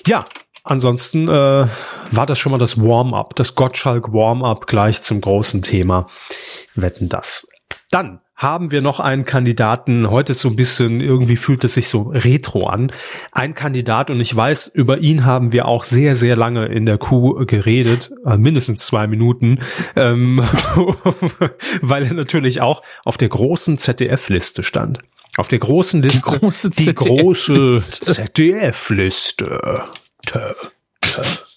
Ja, 0.05 0.25
ansonsten 0.69 1.27
äh, 1.27 1.67
war 2.11 2.25
das 2.25 2.39
schon 2.39 2.51
mal 2.51 2.57
das 2.57 2.81
Warm-up, 2.81 3.35
das 3.35 3.55
Gottschalk 3.55 4.13
Warm-up 4.13 4.67
gleich 4.67 5.01
zum 5.01 5.21
großen 5.21 5.61
Thema. 5.61 6.07
Wetten 6.75 7.09
das. 7.09 7.47
Dann 7.91 8.21
haben 8.39 8.71
wir 8.71 8.81
noch 8.81 9.01
einen 9.01 9.25
Kandidaten. 9.25 10.09
Heute 10.09 10.31
ist 10.31 10.39
so 10.39 10.47
ein 10.47 10.55
bisschen, 10.55 11.01
irgendwie 11.01 11.35
fühlt 11.35 11.65
es 11.65 11.73
sich 11.73 11.89
so 11.89 12.03
retro 12.03 12.67
an. 12.67 12.91
Ein 13.33 13.53
Kandidat 13.53 14.09
und 14.09 14.21
ich 14.21 14.33
weiß, 14.33 14.69
über 14.69 14.99
ihn 14.99 15.25
haben 15.25 15.51
wir 15.51 15.67
auch 15.67 15.83
sehr, 15.83 16.15
sehr 16.15 16.37
lange 16.37 16.67
in 16.67 16.85
der 16.85 16.97
Kuh 16.97 17.45
geredet, 17.45 18.11
äh, 18.25 18.37
mindestens 18.37 18.85
zwei 18.85 19.07
Minuten, 19.07 19.59
ähm, 19.97 20.41
weil 21.81 22.05
er 22.05 22.13
natürlich 22.13 22.61
auch 22.61 22.81
auf 23.03 23.17
der 23.17 23.27
großen 23.27 23.77
ZDF-Liste 23.77 24.63
stand. 24.63 24.99
Auf 25.35 25.49
der 25.49 25.59
großen 25.59 26.01
Liste. 26.01 26.29
Die 26.29 26.35
große 26.35 26.69
die 26.71 26.95
große 30.31 30.55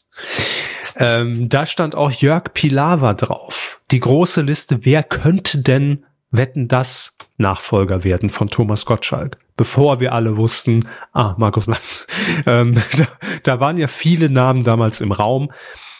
ZDF-Liste. 0.94 1.20
ähm, 1.20 1.48
da 1.48 1.66
stand 1.66 1.94
auch 1.94 2.10
Jörg 2.10 2.52
Pilawa 2.54 3.14
drauf. 3.14 3.80
Die 3.90 4.00
große 4.00 4.42
Liste, 4.42 4.84
wer 4.84 5.02
könnte 5.02 5.58
denn 5.58 6.04
wetten 6.30 6.68
das 6.68 7.16
Nachfolger 7.36 8.04
werden 8.04 8.30
von 8.30 8.48
Thomas 8.48 8.86
Gottschalk? 8.86 9.38
Bevor 9.56 10.00
wir 10.00 10.12
alle 10.12 10.36
wussten, 10.36 10.88
ah, 11.12 11.34
Markus 11.36 11.66
Lanz. 11.66 12.06
Ähm, 12.46 12.74
da, 12.96 13.06
da 13.42 13.60
waren 13.60 13.76
ja 13.76 13.88
viele 13.88 14.30
Namen 14.30 14.62
damals 14.62 15.00
im 15.00 15.12
Raum. 15.12 15.52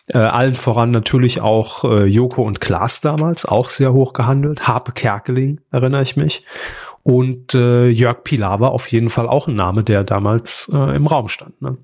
Äh, 0.08 0.18
allen 0.18 0.54
voran 0.54 0.90
natürlich 0.90 1.40
auch 1.40 1.84
äh, 1.84 2.04
Joko 2.04 2.42
und 2.42 2.60
Klaas 2.60 3.00
damals, 3.00 3.44
auch 3.44 3.68
sehr 3.68 3.92
hoch 3.92 4.12
gehandelt. 4.12 4.66
Harpe 4.66 4.92
Kerkeling, 4.92 5.60
erinnere 5.70 6.02
ich 6.02 6.16
mich. 6.16 6.44
Und 7.02 7.54
äh, 7.54 7.88
Jörg 7.88 8.24
Pilar 8.24 8.60
war 8.60 8.70
auf 8.70 8.86
jeden 8.88 9.10
Fall 9.10 9.28
auch 9.28 9.46
ein 9.46 9.54
Name, 9.54 9.84
der 9.84 10.04
damals 10.04 10.70
äh, 10.72 10.96
im 10.96 11.06
Raum 11.06 11.28
stand. 11.28 11.60
Ne? 11.60 11.76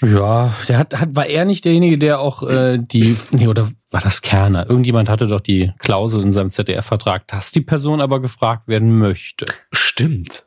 Ja, 0.00 0.52
der 0.68 0.78
hat, 0.78 0.98
hat, 0.98 1.16
war 1.16 1.26
er 1.26 1.44
nicht 1.44 1.64
derjenige, 1.64 1.98
der 1.98 2.20
auch 2.20 2.42
äh, 2.42 2.78
die, 2.78 3.16
nee, 3.30 3.48
oder 3.48 3.70
war 3.90 4.00
das 4.00 4.22
Kerner? 4.22 4.68
Irgendjemand 4.68 5.08
hatte 5.08 5.26
doch 5.26 5.40
die 5.40 5.72
Klausel 5.78 6.22
in 6.22 6.30
seinem 6.30 6.50
ZDF-Vertrag, 6.50 7.26
dass 7.28 7.52
die 7.52 7.62
Person 7.62 8.00
aber 8.00 8.20
gefragt 8.20 8.68
werden 8.68 8.98
möchte. 8.98 9.46
Stimmt. 9.72 10.44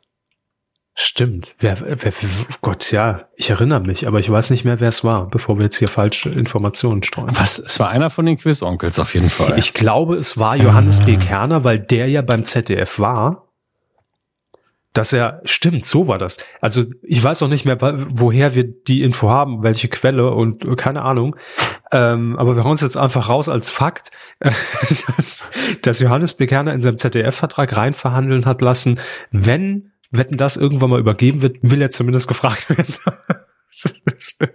Stimmt. 1.00 1.54
Wer, 1.60 1.78
wer, 1.80 1.96
wer, 2.02 2.12
Gott, 2.60 2.90
ja, 2.90 3.28
ich 3.36 3.50
erinnere 3.50 3.78
mich, 3.78 4.08
aber 4.08 4.18
ich 4.18 4.28
weiß 4.28 4.50
nicht 4.50 4.64
mehr, 4.64 4.80
wer 4.80 4.88
es 4.88 5.04
war, 5.04 5.28
bevor 5.28 5.56
wir 5.56 5.62
jetzt 5.62 5.78
hier 5.78 5.86
falsche 5.86 6.28
Informationen 6.28 7.04
streuen. 7.04 7.30
Was? 7.38 7.60
Es 7.60 7.78
war 7.78 7.88
einer 7.88 8.10
von 8.10 8.26
den 8.26 8.36
Quiz-Onkels 8.36 8.98
auf 8.98 9.14
jeden 9.14 9.30
Fall. 9.30 9.56
Ich 9.60 9.74
glaube, 9.74 10.16
es 10.16 10.38
war 10.38 10.56
Johannes 10.56 11.04
B. 11.04 11.16
Kerner, 11.16 11.62
weil 11.62 11.78
der 11.78 12.08
ja 12.08 12.20
beim 12.22 12.42
ZDF 12.42 12.98
war. 12.98 13.47
Dass 14.98 15.12
er, 15.12 15.40
stimmt, 15.44 15.84
so 15.84 16.08
war 16.08 16.18
das. 16.18 16.38
Also 16.60 16.86
ich 17.04 17.22
weiß 17.22 17.44
auch 17.44 17.48
nicht 17.48 17.64
mehr, 17.64 17.78
woher 17.80 18.56
wir 18.56 18.64
die 18.64 19.04
Info 19.04 19.30
haben, 19.30 19.62
welche 19.62 19.86
Quelle 19.86 20.32
und 20.32 20.76
keine 20.76 21.02
Ahnung. 21.02 21.36
Ähm, 21.92 22.36
aber 22.36 22.56
wir 22.56 22.64
hauen 22.64 22.74
es 22.74 22.80
jetzt 22.80 22.96
einfach 22.96 23.28
raus 23.28 23.48
als 23.48 23.70
Fakt, 23.70 24.10
dass, 24.40 25.48
dass 25.82 26.00
Johannes 26.00 26.34
B. 26.34 26.48
Kerner 26.48 26.74
in 26.74 26.82
seinem 26.82 26.98
ZDF-Vertrag 26.98 27.76
reinverhandeln 27.76 28.44
hat 28.44 28.60
lassen, 28.60 28.98
wenn 29.30 29.92
Wetten 30.10 30.36
das 30.36 30.56
irgendwann 30.56 30.90
mal 30.90 30.98
übergeben 30.98 31.42
wird, 31.42 31.58
will 31.62 31.80
er 31.80 31.92
zumindest 31.92 32.26
gefragt 32.26 32.68
werden. 32.68 32.92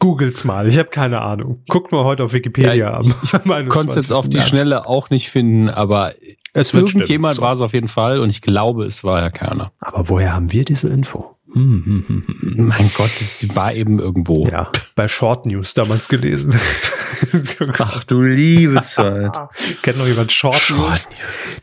Googles 0.00 0.42
mal, 0.42 0.66
ich 0.66 0.76
habe 0.76 0.88
keine 0.88 1.20
Ahnung. 1.20 1.62
Guckt 1.68 1.92
mal 1.92 2.02
heute 2.02 2.24
auf 2.24 2.32
Wikipedia 2.32 2.74
ja, 2.74 3.00
ich, 3.00 3.32
Ich 3.32 3.32
konnte 3.68 3.90
es 3.90 3.94
jetzt 3.94 4.12
auf 4.12 4.28
die 4.28 4.40
Schnelle 4.40 4.86
auch 4.86 5.10
nicht 5.10 5.30
finden, 5.30 5.68
aber 5.68 6.14
es 6.58 6.74
irgendjemand 6.74 7.36
so. 7.36 7.42
war 7.42 7.52
es 7.52 7.60
auf 7.60 7.72
jeden 7.72 7.88
Fall 7.88 8.20
und 8.20 8.30
ich 8.30 8.42
glaube, 8.42 8.84
es 8.84 9.04
war 9.04 9.20
Herr 9.20 9.30
Kerner. 9.30 9.72
Aber 9.80 10.08
woher 10.08 10.32
haben 10.34 10.52
wir 10.52 10.64
diese 10.64 10.88
Info? 10.88 11.34
Hm, 11.52 12.04
hm, 12.06 12.24
hm, 12.26 12.66
mein 12.68 12.90
Gott, 12.94 13.10
sie 13.10 13.54
war 13.56 13.72
eben 13.72 13.98
irgendwo. 13.98 14.46
Ja, 14.46 14.70
bei 14.94 15.08
Short 15.08 15.46
News 15.46 15.72
damals 15.72 16.08
gelesen. 16.08 16.54
Ach 17.78 18.04
du 18.04 18.20
liebe 18.20 18.82
Zeit. 18.82 19.32
Kennt 19.82 19.98
noch 19.98 20.06
jemand 20.06 20.30
Short, 20.30 20.56
Short 20.56 20.78
News? 20.78 21.08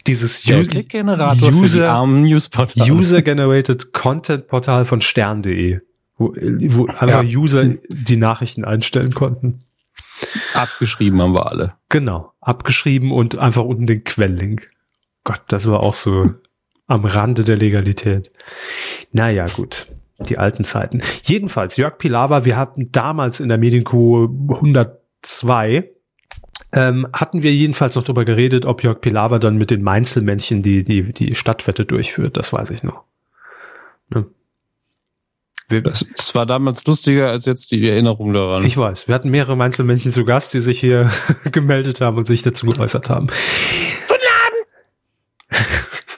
Dieses 0.08 0.42
Klickgenerator 0.42 1.50
User, 1.50 2.08
User 2.90 3.22
Generated 3.22 3.94
Content 3.94 4.48
Portal 4.48 4.86
von 4.86 5.02
stern.de, 5.02 5.82
wo, 6.18 6.34
wo 6.36 6.88
einfach 6.88 7.24
ja. 7.24 7.40
User 7.40 7.66
die 7.88 8.18
Nachrichten 8.18 8.66
einstellen 8.66 9.14
konnten. 9.14 9.66
Abgeschrieben 10.56 11.22
haben 11.22 11.34
wir 11.34 11.52
alle. 11.52 11.74
Genau, 11.90 12.34
abgeschrieben 12.42 13.12
und 13.12 13.38
einfach 13.38 13.64
unten 13.64 13.86
den 13.86 14.04
Quelllink. 14.04 14.72
Gott, 15.26 15.42
das 15.48 15.68
war 15.68 15.82
auch 15.82 15.94
so 15.94 16.30
am 16.88 17.04
Rande 17.04 17.44
der 17.44 17.58
Legalität. 17.58 18.32
Naja, 19.12 19.48
gut. 19.48 19.88
Die 20.30 20.38
alten 20.38 20.64
Zeiten. 20.64 21.02
Jedenfalls, 21.26 21.76
Jörg 21.76 21.98
Pilawa, 21.98 22.46
wir 22.46 22.56
hatten 22.56 22.90
damals 22.94 23.42
in 23.42 23.50
der 23.50 23.58
Medienkuh 23.58 24.30
102 24.50 25.92
ähm, 26.72 27.08
hatten 27.12 27.44
wir 27.44 27.54
jedenfalls 27.54 27.96
noch 27.96 28.04
darüber 28.04 28.24
geredet, 28.24 28.66
ob 28.66 28.84
Jörg 28.84 29.02
Pilawa 29.02 29.40
dann 29.40 29.58
mit 29.58 29.72
den 29.72 29.82
Mainzelmännchen 29.82 30.62
die, 30.62 30.84
die, 30.84 31.12
die 31.12 31.36
Stadtwette 31.36 31.86
durchführt. 31.86 32.38
Das 32.38 32.54
weiß 32.54 32.70
ich 32.70 32.84
noch. 32.84 33.04
Ne? 34.10 34.26
Das, 35.68 36.06
das, 36.16 36.36
war 36.36 36.46
damals 36.46 36.86
lustiger 36.86 37.32
als 37.32 37.46
jetzt 37.46 37.72
die 37.72 37.90
Erinnerung 37.90 38.34
daran. 38.34 38.64
Ich 38.64 38.78
weiß. 38.78 39.08
Wir 39.08 39.16
hatten 39.16 39.32
mehrere 39.32 39.58
Mainzelmännchen 39.58 40.12
zu 40.12 40.24
Gast, 40.24 40.54
die 40.54 40.60
sich 40.60 40.80
hier 40.80 41.10
gemeldet 41.52 42.02
haben 42.02 42.18
und 42.18 42.26
sich 42.26 42.44
dazu 42.44 42.68
geäußert 42.68 43.10
haben. 43.10 43.28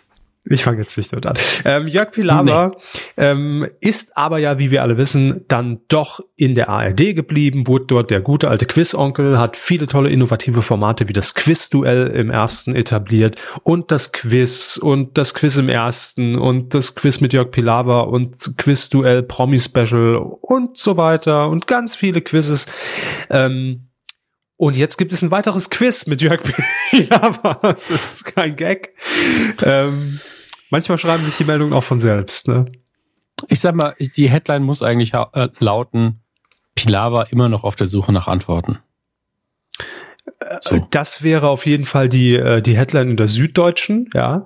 Ich 0.49 0.63
fange 0.63 0.79
jetzt 0.79 0.97
nicht 0.97 1.11
dort 1.11 1.25
an. 1.25 1.35
Ähm, 1.65 1.87
Jörg 1.87 2.11
Pilawa 2.11 2.69
nee. 2.69 2.73
ähm, 3.17 3.67
ist 3.81 4.15
aber 4.15 4.37
ja, 4.37 4.59
wie 4.59 4.71
wir 4.71 4.81
alle 4.81 4.97
wissen, 4.97 5.43
dann 5.47 5.81
doch 5.89 6.21
in 6.35 6.55
der 6.55 6.69
ARD 6.69 7.15
geblieben, 7.15 7.67
wurde 7.67 7.85
dort 7.87 8.11
der 8.11 8.21
gute 8.21 8.49
alte 8.49 8.65
Quiz-Onkel, 8.65 9.37
hat 9.37 9.57
viele 9.57 9.87
tolle 9.87 10.09
innovative 10.09 10.61
Formate 10.61 11.09
wie 11.09 11.13
das 11.13 11.35
Quiz-Duell 11.35 12.07
im 12.07 12.29
ersten 12.29 12.75
etabliert 12.75 13.35
und 13.63 13.91
das 13.91 14.11
Quiz 14.11 14.77
und 14.77 15.17
das 15.17 15.33
Quiz 15.33 15.57
im 15.57 15.69
ersten 15.69 16.37
und 16.37 16.73
das 16.73 16.95
Quiz 16.95 17.19
mit 17.19 17.33
Jörg 17.33 17.51
Pilawa 17.51 18.01
und 18.01 18.57
Quiz-Duell 18.57 19.23
Promi-Special 19.23 20.15
und 20.15 20.77
so 20.77 20.95
weiter 20.97 21.49
und 21.49 21.67
ganz 21.67 21.95
viele 21.95 22.21
Quizzes. 22.21 22.67
Ähm, 23.29 23.86
und 24.57 24.75
jetzt 24.75 24.97
gibt 24.97 25.13
es 25.13 25.21
ein 25.21 25.31
weiteres 25.31 25.69
Quiz 25.69 26.07
mit 26.07 26.21
Jörg 26.21 26.41
Pilawa. 26.89 27.59
Das 27.61 27.89
ist 27.89 28.25
kein 28.25 28.55
Gag. 28.55 28.93
Ähm, 29.63 30.19
Manchmal 30.69 30.97
schreiben 30.97 31.23
sich 31.23 31.37
die 31.37 31.45
Meldungen 31.45 31.73
auch 31.73 31.83
von 31.83 31.99
selbst, 31.99 32.47
ne? 32.47 32.65
Ich 33.47 33.59
sag 33.59 33.75
mal, 33.75 33.95
die 33.99 34.29
Headline 34.29 34.63
muss 34.63 34.81
eigentlich 34.81 35.13
äh, 35.13 35.49
lauten, 35.59 36.21
Pilawa 36.75 37.23
immer 37.23 37.49
noch 37.49 37.63
auf 37.63 37.75
der 37.75 37.87
Suche 37.87 38.11
nach 38.11 38.27
Antworten. 38.27 38.79
So. 40.61 40.75
Äh, 40.75 40.81
das 40.89 41.23
wäre 41.23 41.47
auf 41.49 41.65
jeden 41.65 41.85
Fall 41.85 42.09
die, 42.09 42.35
äh, 42.35 42.61
die 42.61 42.77
Headline 42.77 43.11
in 43.11 43.17
der 43.17 43.27
Süddeutschen, 43.27 44.09
ja. 44.13 44.45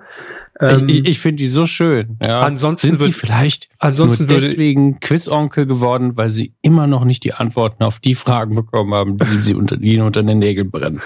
Ähm, 0.62 0.88
ich 0.88 1.06
ich 1.06 1.18
finde 1.18 1.38
die 1.38 1.48
so 1.48 1.66
schön. 1.66 2.18
Ja. 2.24 2.40
Ansonsten 2.40 2.96
Sind 2.96 3.00
sie 3.00 3.12
vielleicht 3.12 3.68
ansonsten 3.78 4.26
nur 4.26 4.38
deswegen 4.38 5.00
Quizonkel 5.00 5.66
geworden, 5.66 6.16
weil 6.16 6.30
sie 6.30 6.54
immer 6.62 6.86
noch 6.86 7.04
nicht 7.04 7.24
die 7.24 7.34
Antworten 7.34 7.82
auf 7.82 7.98
die 7.98 8.14
Fragen 8.14 8.54
bekommen 8.54 8.94
haben, 8.94 9.18
die 9.18 9.44
sie 9.44 9.54
unter, 9.54 9.80
ihnen 9.80 10.02
unter 10.02 10.22
den 10.22 10.38
Nägeln 10.38 10.70
brennen. 10.70 11.02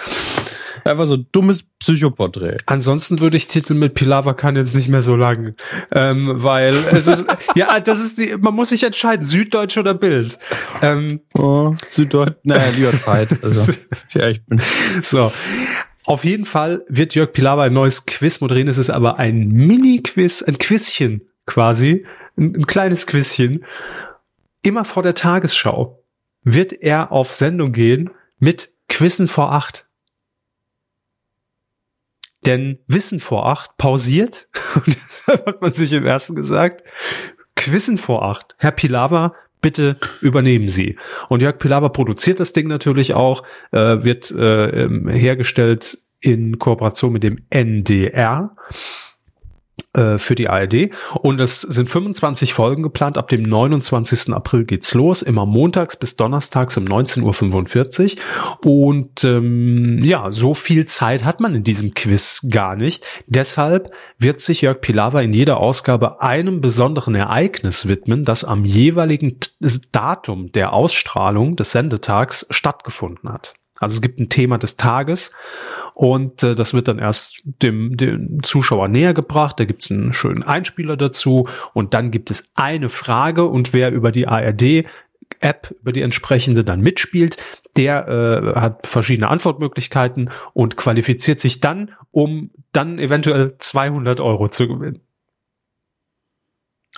Einfach 0.84 1.06
so 1.06 1.16
dummes 1.16 1.64
Psychoporträt. 1.80 2.58
Ansonsten 2.66 3.18
würde 3.18 3.36
ich 3.36 3.48
Titel 3.48 3.74
mit 3.74 3.94
Pilava 3.94 4.34
kann 4.34 4.54
jetzt 4.54 4.76
nicht 4.76 4.88
mehr 4.88 5.02
so 5.02 5.16
lang, 5.16 5.56
ähm, 5.92 6.34
weil 6.36 6.76
es 6.92 7.08
ist 7.08 7.26
ja, 7.56 7.80
das 7.80 8.04
ist 8.04 8.18
die, 8.18 8.36
man 8.38 8.54
muss 8.54 8.68
sich 8.68 8.84
entscheiden, 8.84 9.24
Süddeutsch 9.24 9.78
oder 9.78 9.94
Bild. 9.94 10.38
Ähm, 10.82 11.20
oh, 11.34 11.74
Süddeutsch, 11.88 12.36
naja, 12.44 12.70
lieber 12.76 12.96
Zeit. 12.98 13.42
Also, 13.42 13.66
ja, 14.14 14.28
ich 14.28 14.44
bin 14.44 14.60
so. 15.02 15.32
Auf 16.06 16.24
jeden 16.24 16.44
Fall 16.44 16.84
wird 16.88 17.16
Jörg 17.16 17.32
Pilawa 17.32 17.64
ein 17.64 17.72
neues 17.72 18.06
Quiz 18.06 18.40
moderieren. 18.40 18.68
Es 18.68 18.78
ist 18.78 18.90
aber 18.90 19.18
ein 19.18 19.48
Mini-Quiz, 19.48 20.42
ein 20.42 20.56
Quizchen 20.56 21.28
quasi, 21.46 22.06
ein, 22.36 22.54
ein 22.54 22.66
kleines 22.66 23.08
Quizchen. 23.08 23.64
Immer 24.62 24.84
vor 24.84 25.02
der 25.02 25.14
Tagesschau 25.14 26.02
wird 26.42 26.72
er 26.72 27.10
auf 27.10 27.32
Sendung 27.32 27.72
gehen 27.72 28.10
mit 28.38 28.72
Quizzen 28.88 29.26
vor 29.26 29.52
acht. 29.52 29.88
Denn 32.46 32.78
Wissen 32.86 33.18
vor 33.18 33.46
acht 33.46 33.76
pausiert, 33.76 34.48
und 34.76 34.86
deshalb 34.86 35.44
hat 35.44 35.60
man 35.60 35.72
sich 35.72 35.92
im 35.92 36.06
ersten 36.06 36.36
gesagt, 36.36 36.84
Quissen 37.56 37.98
vor 37.98 38.22
acht. 38.22 38.54
Herr 38.58 38.70
Pilawa, 38.70 39.34
bitte 39.66 39.96
übernehmen 40.20 40.68
Sie. 40.68 40.96
Und 41.28 41.42
Jörg 41.42 41.58
Pilawa 41.58 41.88
produziert 41.88 42.38
das 42.38 42.52
Ding 42.52 42.68
natürlich 42.68 43.14
auch, 43.14 43.42
äh, 43.72 44.04
wird 44.04 44.30
äh, 44.30 44.84
ähm, 44.84 45.08
hergestellt 45.08 45.98
in 46.20 46.60
Kooperation 46.60 47.12
mit 47.12 47.24
dem 47.24 47.38
NDR 47.50 48.54
äh, 49.96 50.18
für 50.18 50.34
die 50.34 50.48
ARD. 50.48 50.90
Und 51.22 51.40
es 51.40 51.62
sind 51.62 51.88
25 51.88 52.52
Folgen 52.52 52.82
geplant. 52.82 53.16
Ab 53.16 53.28
dem 53.28 53.42
29. 53.42 54.34
April 54.34 54.64
geht's 54.64 54.94
los, 54.94 55.22
immer 55.22 55.46
montags 55.46 55.96
bis 55.96 56.16
donnerstags 56.16 56.76
um 56.76 56.84
19.45 56.84 58.16
Uhr. 58.64 58.90
Und 58.90 59.24
ähm, 59.24 60.04
ja, 60.04 60.30
so 60.32 60.54
viel 60.54 60.84
Zeit 60.84 61.24
hat 61.24 61.40
man 61.40 61.54
in 61.54 61.64
diesem 61.64 61.94
Quiz 61.94 62.46
gar 62.50 62.76
nicht. 62.76 63.04
Deshalb 63.26 63.90
wird 64.18 64.40
sich 64.40 64.60
Jörg 64.60 64.80
Pilawa 64.80 65.22
in 65.22 65.32
jeder 65.32 65.56
Ausgabe 65.56 66.20
einem 66.20 66.60
besonderen 66.60 67.14
Ereignis 67.14 67.88
widmen, 67.88 68.24
das 68.24 68.44
am 68.44 68.64
jeweiligen 68.64 69.38
Datum 69.92 70.52
der 70.52 70.72
Ausstrahlung 70.72 71.56
des 71.56 71.72
Sendetags 71.72 72.46
stattgefunden 72.50 73.32
hat. 73.32 73.54
Also 73.78 73.96
es 73.96 74.02
gibt 74.02 74.18
ein 74.18 74.28
Thema 74.28 74.58
des 74.58 74.76
Tages 74.76 75.32
und 75.96 76.42
äh, 76.42 76.54
das 76.54 76.74
wird 76.74 76.88
dann 76.88 76.98
erst 76.98 77.40
dem, 77.62 77.96
dem 77.96 78.42
Zuschauer 78.42 78.86
näher 78.86 79.14
gebracht. 79.14 79.58
Da 79.58 79.64
gibt's 79.64 79.90
einen 79.90 80.12
schönen 80.12 80.42
Einspieler 80.42 80.98
dazu 80.98 81.48
und 81.72 81.94
dann 81.94 82.10
gibt 82.10 82.30
es 82.30 82.44
eine 82.54 82.90
Frage 82.90 83.46
und 83.46 83.72
wer 83.72 83.92
über 83.92 84.12
die 84.12 84.28
ARD 84.28 84.84
App, 85.40 85.74
über 85.80 85.92
die 85.92 86.02
entsprechende 86.02 86.64
dann 86.64 86.82
mitspielt, 86.82 87.38
der 87.78 88.08
äh, 88.08 88.60
hat 88.60 88.86
verschiedene 88.86 89.28
Antwortmöglichkeiten 89.28 90.28
und 90.52 90.76
qualifiziert 90.76 91.40
sich 91.40 91.60
dann, 91.60 91.92
um 92.10 92.50
dann 92.72 92.98
eventuell 92.98 93.56
200 93.56 94.20
Euro 94.20 94.50
zu 94.50 94.68
gewinnen. 94.68 95.00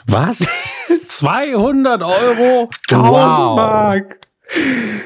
Was? 0.07 0.69
200 1.09 2.03
Euro? 2.03 2.69
1000 2.91 3.13
wow. 3.13 3.57
Mark! 3.57 4.28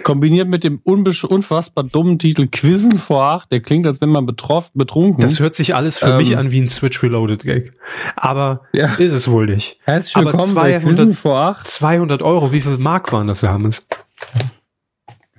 Kombiniert 0.04 0.48
mit 0.48 0.62
dem 0.64 0.78
unfassbar 0.78 1.84
dummen 1.84 2.18
Titel 2.18 2.46
Quizzen 2.46 2.98
vor 2.98 3.24
acht, 3.24 3.52
der 3.52 3.60
klingt, 3.60 3.86
als 3.86 4.00
wenn 4.00 4.08
man 4.08 4.26
betroffen, 4.26 4.72
betrunken. 4.74 5.20
Das 5.20 5.40
hört 5.40 5.54
sich 5.54 5.74
alles 5.74 5.98
für 5.98 6.10
ähm, 6.10 6.16
mich 6.18 6.36
an 6.36 6.50
wie 6.50 6.60
ein 6.60 6.68
Switch 6.68 7.02
Reloaded 7.02 7.44
Gag. 7.44 7.72
Aber 8.16 8.62
ja. 8.72 8.86
ist 8.94 9.12
es 9.12 9.28
wohl 9.28 9.46
nicht. 9.46 9.78
Herzlich 9.84 10.14
willkommen 10.16 10.42
Aber 10.42 10.48
200, 10.48 10.82
bei 10.82 10.88
Quizzen 10.88 11.14
vor 11.14 11.38
acht. 11.38 11.66
200 11.66 12.22
Euro, 12.22 12.52
wie 12.52 12.60
viel 12.60 12.78
Mark 12.78 13.12
waren 13.12 13.26
das, 13.26 13.42
Hermes? 13.42 13.86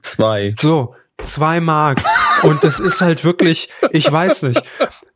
Zwei. 0.02 0.54
So, 0.60 0.96
zwei 1.22 1.62
Mark. 1.62 2.04
Und 2.44 2.64
das 2.64 2.80
ist 2.80 3.02
halt 3.02 3.24
wirklich, 3.24 3.70
ich 3.92 4.12
weiß 4.12 4.44
nicht. 4.44 4.62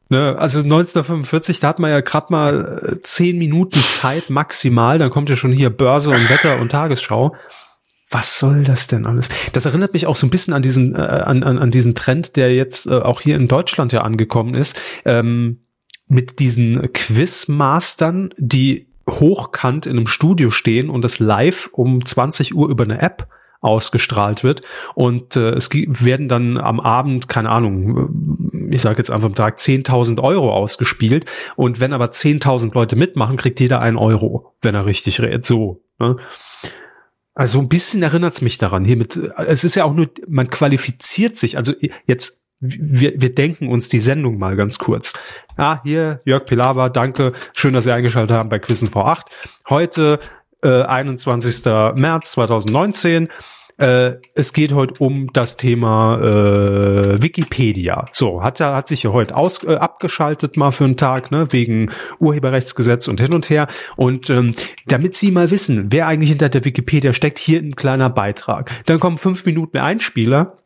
Ne, 0.10 0.38
also 0.40 0.60
1945, 0.60 1.60
da 1.60 1.68
hat 1.68 1.80
man 1.80 1.92
ja 1.92 2.00
gerade 2.00 2.28
mal 2.30 2.82
äh, 2.82 3.02
zehn 3.02 3.38
Minuten 3.38 3.80
Zeit 3.80 4.30
maximal, 4.30 4.98
dann 5.00 5.10
kommt 5.10 5.30
ja 5.30 5.36
schon 5.36 5.52
hier 5.52 5.70
Börse 5.70 6.12
und 6.12 6.30
Wetter 6.30 6.62
und 6.62 6.72
Tagesschau 6.72 7.36
was 8.10 8.40
soll 8.40 8.64
das 8.64 8.88
denn 8.88 9.06
alles? 9.06 9.30
Das 9.54 9.66
erinnert 9.66 9.94
mich 9.94 10.08
auch 10.08 10.16
so 10.16 10.28
ein 10.28 10.30
bisschen 10.30 10.54
an 10.54 10.62
diesen, 10.62 10.96
äh, 10.96 11.00
an, 11.00 11.44
an, 11.44 11.58
an 11.58 11.72
diesen 11.72 11.94
Trend, 11.94 12.36
der 12.36 12.54
jetzt 12.54 12.88
äh, 12.88 12.96
auch 12.96 13.22
hier 13.22 13.36
in 13.36 13.48
Deutschland 13.48 13.92
ja 13.92 14.02
angekommen 14.02 14.56
ist, 14.56 14.80
ähm, 15.06 15.62
mit 16.08 16.40
diesen 16.40 16.94
Quizmastern, 16.94 18.34
die 18.38 18.88
hochkant 19.10 19.86
in 19.86 19.98
einem 19.98 20.08
Studio 20.08 20.50
stehen 20.50 20.90
und 20.90 21.02
das 21.02 21.20
live 21.20 21.70
um 21.74 22.06
20 22.06 22.56
Uhr 22.56 22.70
über 22.70 22.84
eine 22.84 23.02
App 23.02 23.28
ausgestrahlt 23.60 24.44
wird 24.44 24.62
und 24.94 25.36
äh, 25.36 25.52
es 25.52 25.70
werden 25.72 26.30
dann 26.30 26.58
am 26.58 26.80
Abend, 26.80 27.28
keine 27.28 27.50
Ahnung, 27.50 28.48
äh, 28.54 28.76
ich 28.76 28.82
sage 28.82 29.00
jetzt 29.00 29.10
einfach 29.10 29.28
am 29.28 29.36
Tag 29.36 29.58
10.000 29.58 30.22
Euro 30.22 30.54
ausgespielt 30.54 31.26
und 31.56 31.80
wenn 31.80 31.94
aber 31.94 32.08
10.000 32.08 32.74
Leute 32.74 32.96
mitmachen, 32.96 33.36
kriegt 33.36 33.60
jeder 33.60 33.82
einen 33.82 33.98
Euro, 33.98 34.54
wenn 34.62 34.76
er 34.76 34.86
richtig 34.86 35.22
redet, 35.22 35.46
so. 35.46 35.82
Ne? 36.00 36.18
Also 37.38 37.60
ein 37.60 37.70
bisschen 37.70 38.02
erinnert 38.02 38.34
es 38.34 38.42
mich 38.42 38.58
daran. 38.58 38.84
Hiermit, 38.84 39.16
es 39.38 39.64
ist 39.64 39.76
ja 39.76 39.84
auch 39.84 39.94
nur, 39.94 40.10
man 40.28 40.50
qualifiziert 40.50 41.36
sich. 41.36 41.56
Also 41.56 41.72
jetzt, 42.08 42.42
wir, 42.60 43.14
wir 43.22 43.36
denken 43.36 43.68
uns 43.68 43.90
die 43.90 44.00
Sendung 44.00 44.40
mal 44.40 44.56
ganz 44.56 44.80
kurz. 44.80 45.14
Ah, 45.56 45.80
hier, 45.84 46.20
Jörg 46.26 46.48
Pilawa, 46.48 46.90
danke. 46.90 47.34
Schön, 47.54 47.76
dass 47.76 47.84
Sie 47.84 47.92
eingeschaltet 47.92 48.36
haben 48.36 48.50
bei 48.50 48.58
Quizen 48.58 48.88
V8. 48.88 49.26
Heute, 49.70 50.20
äh, 50.64 50.82
21. 50.82 51.64
März 51.96 52.32
2019. 52.32 53.30
Äh, 53.78 54.14
es 54.34 54.54
geht 54.54 54.74
heute 54.74 54.96
um 55.04 55.32
das 55.34 55.56
Thema 55.56 56.20
äh, 56.20 57.22
Wikipedia. 57.22 58.06
So, 58.12 58.42
hat 58.42 58.60
er 58.60 58.76
hat 58.76 58.88
sich 58.88 59.04
ja 59.04 59.12
heute 59.12 59.36
aus, 59.36 59.64
äh, 59.64 59.76
abgeschaltet 59.76 60.58
mal 60.58 60.72
für 60.72 60.86
einen 60.86 60.98
Tag, 60.98 61.30
ne, 61.30 61.48
wegen 61.52 61.92
Urheberrechtsgesetz 62.20 63.08
und 63.08 63.22
hin 63.22 63.34
und 63.34 63.50
her. 63.52 63.68
Und 63.96 64.32
ähm, 64.32 64.52
damit 64.88 65.14
Sie 65.14 65.32
mal 65.32 65.52
wissen, 65.52 65.92
wer 65.92 66.08
eigentlich 66.08 66.32
hinter 66.32 66.50
der 66.50 66.66
Wikipedia 66.66 67.14
steckt, 67.14 67.38
hier 67.38 67.60
ein 67.60 67.76
kleiner 67.76 68.10
Beitrag. 68.10 68.72
Dann 68.88 69.00
kommen 69.00 69.18
fünf 69.18 69.46
Minuten 69.46 69.78
Einspieler 69.78 70.58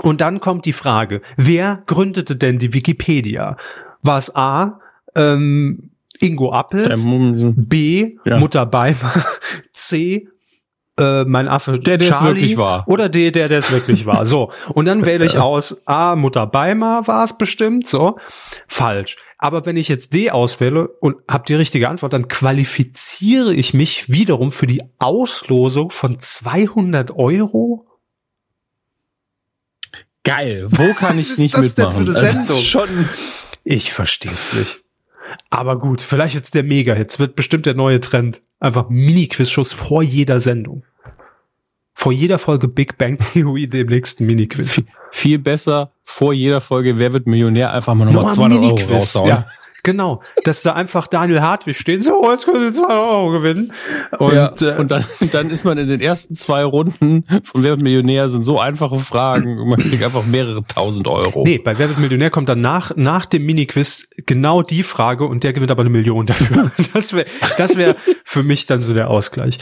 und 0.00 0.20
dann 0.20 0.40
kommt 0.40 0.64
die 0.64 0.72
Frage, 0.72 1.20
wer 1.36 1.82
gründete 1.86 2.36
denn 2.36 2.58
die 2.58 2.72
Wikipedia? 2.74 3.56
War 4.02 4.18
es 4.18 4.34
A, 4.34 4.80
ähm, 5.16 5.90
Ingo 6.20 6.52
Appel, 6.52 6.96
B, 7.56 8.16
ja. 8.24 8.38
Mutter 8.38 8.66
Beimer, 8.66 9.12
C, 9.72 10.28
äh, 10.98 11.24
mein 11.24 11.48
Affe 11.48 11.78
der, 11.78 11.98
der 11.98 12.10
Charlie, 12.10 12.30
es 12.30 12.34
wirklich 12.34 12.56
war. 12.56 12.86
Oder 12.86 13.08
der, 13.08 13.30
der, 13.30 13.48
der 13.48 13.58
es 13.58 13.72
wirklich 13.72 14.06
war. 14.06 14.26
So. 14.26 14.52
Und 14.74 14.86
dann 14.86 15.06
wähle 15.06 15.24
ich 15.24 15.38
aus, 15.38 15.82
A, 15.86 16.16
Mutter 16.16 16.46
Beimer 16.46 17.06
war 17.06 17.24
es 17.24 17.36
bestimmt, 17.36 17.86
so. 17.86 18.18
Falsch. 18.68 19.16
Aber 19.38 19.66
wenn 19.66 19.76
ich 19.76 19.88
jetzt 19.88 20.14
D 20.14 20.30
auswähle 20.30 20.88
und 20.88 21.16
habe 21.28 21.44
die 21.48 21.54
richtige 21.54 21.88
Antwort, 21.88 22.12
dann 22.12 22.28
qualifiziere 22.28 23.54
ich 23.54 23.74
mich 23.74 24.08
wiederum 24.10 24.52
für 24.52 24.66
die 24.66 24.82
Auslosung 24.98 25.90
von 25.90 26.18
200 26.18 27.10
Euro. 27.16 27.86
Geil. 30.24 30.66
Wo 30.68 30.92
kann 30.94 31.18
ich 31.18 31.38
nicht 31.38 31.54
das 31.54 31.66
mitmachen? 31.66 32.04
Denn 32.04 32.14
für 32.14 32.20
eine 32.20 32.44
Sendung? 32.44 32.62
Schon 32.62 33.08
ich 33.64 33.92
verstehe 33.92 34.32
es 34.32 34.52
nicht. 34.54 34.82
Aber 35.50 35.78
gut, 35.78 36.02
vielleicht 36.02 36.34
jetzt 36.34 36.54
der 36.54 36.62
Mega. 36.62 36.94
Jetzt 36.94 37.18
wird 37.18 37.36
bestimmt 37.36 37.66
der 37.66 37.74
neue 37.74 38.00
Trend. 38.00 38.42
Einfach 38.62 38.88
Mini-Quiz-Shows 38.88 39.72
vor 39.72 40.04
jeder 40.04 40.38
Sendung. 40.38 40.84
Vor 41.94 42.12
jeder 42.12 42.38
Folge 42.38 42.68
Big 42.68 42.96
Bang 42.96 43.18
Theory 43.18 43.66
dem 43.66 43.88
nächsten 43.88 44.24
Mini-Quiz. 44.24 44.84
Viel 45.10 45.40
besser 45.40 45.90
vor 46.04 46.32
jeder 46.32 46.60
Folge 46.60 46.96
Wer 46.96 47.12
wird 47.12 47.26
Millionär 47.26 47.72
einfach 47.72 47.94
mal 47.94 48.04
nochmal 48.04 48.32
200 48.32 48.60
Euro 48.60 48.92
raushauen. 48.92 49.28
Ja. 49.28 49.46
Genau, 49.84 50.22
dass 50.44 50.62
da 50.62 50.74
einfach 50.74 51.08
Daniel 51.08 51.40
Hartwig 51.40 51.76
steht, 51.76 52.04
so, 52.04 52.30
jetzt 52.30 52.44
können 52.44 52.72
Sie 52.72 52.80
zwei 52.80 52.94
Euro 52.94 53.32
gewinnen. 53.32 53.72
Und, 54.16 54.32
ja, 54.32 54.54
äh, 54.60 54.78
und 54.78 54.92
dann, 54.92 55.04
dann 55.32 55.50
ist 55.50 55.64
man 55.64 55.76
in 55.76 55.88
den 55.88 56.00
ersten 56.00 56.36
zwei 56.36 56.64
Runden 56.64 57.24
von 57.42 57.64
Wer 57.64 57.70
wird 57.70 57.82
Millionär 57.82 58.28
sind 58.28 58.42
so 58.42 58.60
einfache 58.60 58.98
Fragen 58.98 59.58
und 59.58 59.68
man 59.70 59.80
kriegt 59.80 60.04
einfach 60.04 60.24
mehrere 60.24 60.64
tausend 60.64 61.08
Euro. 61.08 61.42
Nee, 61.44 61.58
bei 61.58 61.78
Wer 61.78 61.88
wird 61.88 61.98
Millionär 61.98 62.30
kommt 62.30 62.48
dann 62.48 62.60
nach, 62.60 62.94
nach 62.94 63.26
dem 63.26 63.44
Mini-Quiz 63.44 64.10
genau 64.24 64.62
die 64.62 64.84
Frage 64.84 65.24
und 65.24 65.42
der 65.42 65.52
gewinnt 65.52 65.72
aber 65.72 65.80
eine 65.80 65.90
Million 65.90 66.26
dafür. 66.26 66.70
Das 66.92 67.14
wäre 67.14 67.26
das 67.56 67.76
wäre 67.76 67.96
für 68.24 68.42
mich 68.42 68.66
dann 68.66 68.82
so 68.82 68.92
der 68.92 69.08
Ausgleich. 69.08 69.58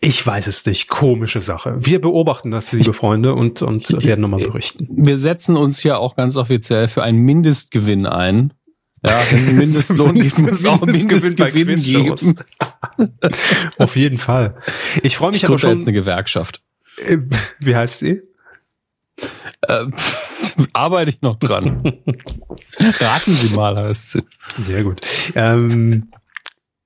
Ich 0.00 0.24
weiß 0.24 0.46
es 0.46 0.66
nicht, 0.66 0.88
komische 0.88 1.40
Sache. 1.40 1.76
Wir 1.78 2.00
beobachten 2.00 2.50
das, 2.50 2.72
liebe 2.72 2.92
Freunde, 2.92 3.34
und, 3.34 3.62
und 3.62 4.04
werden 4.04 4.20
nochmal 4.20 4.40
berichten. 4.40 4.86
Wir 4.90 5.16
setzen 5.16 5.56
uns 5.56 5.82
ja 5.82 5.96
auch 5.96 6.14
ganz 6.14 6.36
offiziell 6.36 6.88
für 6.88 7.02
einen 7.02 7.18
Mindestgewinn 7.18 8.06
ein. 8.06 8.52
Ja, 9.06 9.22
wenn 9.30 9.44
sie 9.44 9.52
Mindestlohn 9.52 10.14
geben, 10.18 10.46
muss 10.46 10.64
auch 10.64 10.80
Mindestgewinn 10.80 11.76
geben. 11.76 12.38
Auf 13.78 13.96
jeden 13.96 14.18
Fall. 14.18 14.56
Ich 15.02 15.16
freue 15.16 15.30
mich 15.30 15.38
ich 15.38 15.46
aber 15.46 15.58
schon. 15.58 15.78
jetzt 15.78 15.86
eine 15.86 15.92
Gewerkschaft. 15.92 16.62
Äh, 16.98 17.18
wie 17.58 17.76
heißt 17.76 17.98
sie? 17.98 18.22
Äh, 19.62 19.86
arbeite 20.72 21.10
ich 21.10 21.22
noch 21.22 21.38
dran. 21.38 22.02
Raten 22.78 23.34
Sie 23.34 23.54
mal, 23.54 23.76
heißt 23.76 24.12
sie. 24.12 24.22
Sehr 24.58 24.84
gut. 24.84 25.00
Ähm, 25.34 26.08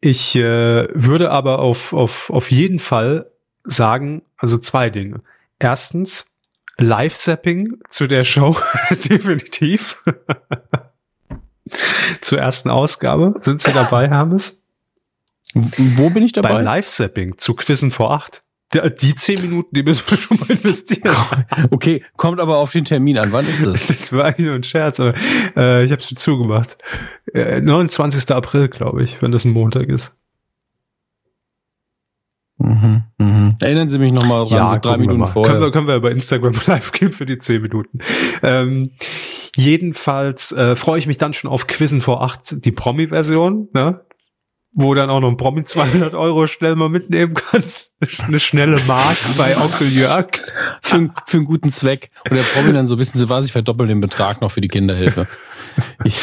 ich 0.01 0.37
äh, 0.37 0.89
würde 0.95 1.31
aber 1.31 1.59
auf, 1.61 1.93
auf, 1.93 2.31
auf 2.31 2.51
jeden 2.51 2.79
Fall 2.79 3.31
sagen, 3.65 4.23
also 4.37 4.59
zwei 4.59 4.91
Dinge. 4.91 5.23
Erstens, 5.59 6.31
Live-Sapping 6.79 7.79
zu 7.89 8.07
der 8.07 8.25
Show, 8.25 8.57
definitiv. 9.09 10.03
zur 12.21 12.39
ersten 12.39 12.71
Ausgabe. 12.71 13.35
Sind 13.43 13.63
Sie 13.63 13.73
dabei, 13.73 14.09
Hermes? 14.09 14.63
Wo 15.55 16.11
bin 16.11 16.23
ich 16.23 16.33
dabei? 16.33 16.51
Beim 16.51 16.65
Live-Sapping 16.65 17.39
zu 17.39 17.55
Quizzen 17.55 17.91
vor 17.91 18.13
acht. 18.13 18.43
Die 19.01 19.15
zehn 19.15 19.41
Minuten, 19.41 19.75
die 19.75 19.83
müssen 19.83 20.11
wir 20.11 20.19
schon 20.19 20.39
mal 20.39 20.51
investieren. 20.51 21.17
Okay, 21.71 22.05
kommt 22.19 22.39
aber 22.39 22.59
auf 22.59 22.71
den 22.71 22.85
Termin 22.85 23.17
an. 23.17 23.33
Wann 23.33 23.49
ist 23.49 23.65
das? 23.65 23.87
Das 23.87 24.13
war 24.13 24.27
eigentlich 24.27 24.47
nur 24.47 24.57
ein 24.57 24.63
Scherz, 24.63 25.01
aber 25.01 25.15
äh, 25.57 25.85
ich 25.85 25.91
habe 25.91 26.03
es 26.03 26.09
zugemacht. 26.09 26.77
Äh, 27.33 27.63
29. 27.63 28.31
April, 28.31 28.69
glaube 28.69 29.03
ich, 29.03 29.23
wenn 29.23 29.33
das 29.33 29.47
ein 29.47 29.53
Montag 29.53 29.89
ist. 29.89 30.15
Mhm, 32.59 33.05
mhm. 33.19 33.57
Erinnern 33.63 33.89
Sie 33.89 33.99
mich 33.99 34.13
nochmal 34.13 34.45
dran, 34.45 34.59
ja, 34.59 34.75
so 34.75 34.81
drei 34.81 34.97
Minuten 34.99 35.25
vorher. 35.25 35.53
Können 35.53 35.65
wir, 35.65 35.73
können 35.73 35.87
wir 35.87 35.95
über 35.95 36.11
Instagram 36.11 36.55
live 36.67 36.93
gehen 36.93 37.13
für 37.13 37.25
die 37.25 37.39
zehn 37.39 37.63
Minuten. 37.63 38.01
Ähm, 38.43 38.91
jedenfalls 39.59 40.53
äh, 40.53 40.77
freue 40.77 40.99
ich 40.99 41.07
mich 41.07 41.19
dann 41.19 41.33
schon 41.33 41.51
auf 41.51 41.67
Quizzen 41.67 42.01
vor 42.01 42.23
acht, 42.23 42.65
die 42.65 42.73
Promi-Version. 42.73 43.69
Ne? 43.73 44.01
wo 44.73 44.95
dann 44.95 45.11
auch 45.11 45.21
noch 45.21 45.29
ein 45.29 45.37
Promi 45.37 45.65
200 45.65 46.15
Euro 46.15 46.47
schnell 46.47 46.77
mal 46.77 46.89
mitnehmen 46.89 47.35
kann. 47.35 47.65
Eine 48.27 48.39
schnelle 48.39 48.79
Mark 48.87 49.17
bei 49.37 49.57
Onkel 49.57 49.89
Jörg. 49.89 50.29
Für, 50.83 51.11
für 51.27 51.37
einen 51.39 51.47
guten 51.47 51.73
Zweck. 51.73 52.11
Und 52.29 52.37
der 52.37 52.43
Promi 52.43 52.73
dann 52.73 52.87
so, 52.87 52.99
wissen 52.99 53.19
Sie 53.19 53.29
was, 53.29 53.47
ich 53.47 53.53
verdoppel 53.53 53.87
den 53.87 54.01
Betrag 54.01 54.41
noch 54.41 54.51
für 54.51 54.61
die 54.61 54.69
Kinderhilfe. 54.69 55.27
Ich, 56.05 56.21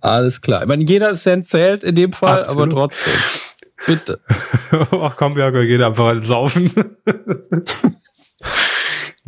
alles 0.00 0.40
klar. 0.40 0.62
Ich 0.62 0.68
meine, 0.68 0.84
jeder 0.84 1.14
Cent 1.14 1.48
zählt 1.48 1.82
in 1.82 1.94
dem 1.94 2.12
Fall, 2.12 2.42
Absolut. 2.42 2.72
aber 2.74 2.88
trotzdem. 2.88 3.14
Bitte. 3.86 4.20
Ach 4.70 5.16
komm, 5.16 5.36
Jörg, 5.36 5.54
geht 5.66 5.82
einfach 5.82 6.04
halt 6.04 6.26
saufen. 6.26 6.70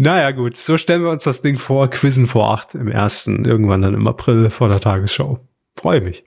naja, 0.01 0.31
gut. 0.31 0.57
So 0.57 0.77
stellen 0.77 1.03
wir 1.03 1.11
uns 1.11 1.25
das 1.25 1.43
Ding 1.43 1.59
vor. 1.59 1.89
Quizzen 1.89 2.27
vor 2.27 2.51
acht 2.53 2.75
im 2.75 2.89
ersten, 2.89 3.45
irgendwann 3.45 3.83
dann 3.83 3.95
im 3.95 4.07
April 4.07 4.51
vor 4.51 4.69
der 4.69 4.81
Tagesschau. 4.81 5.41
Freue 5.79 6.01
mich. 6.01 6.25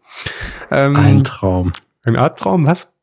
Ähm, 0.72 0.96
Ein 0.96 1.24
Traum. 1.24 1.72
Ein 2.04 2.16
Albtraum, 2.16 2.66
was? 2.66 2.94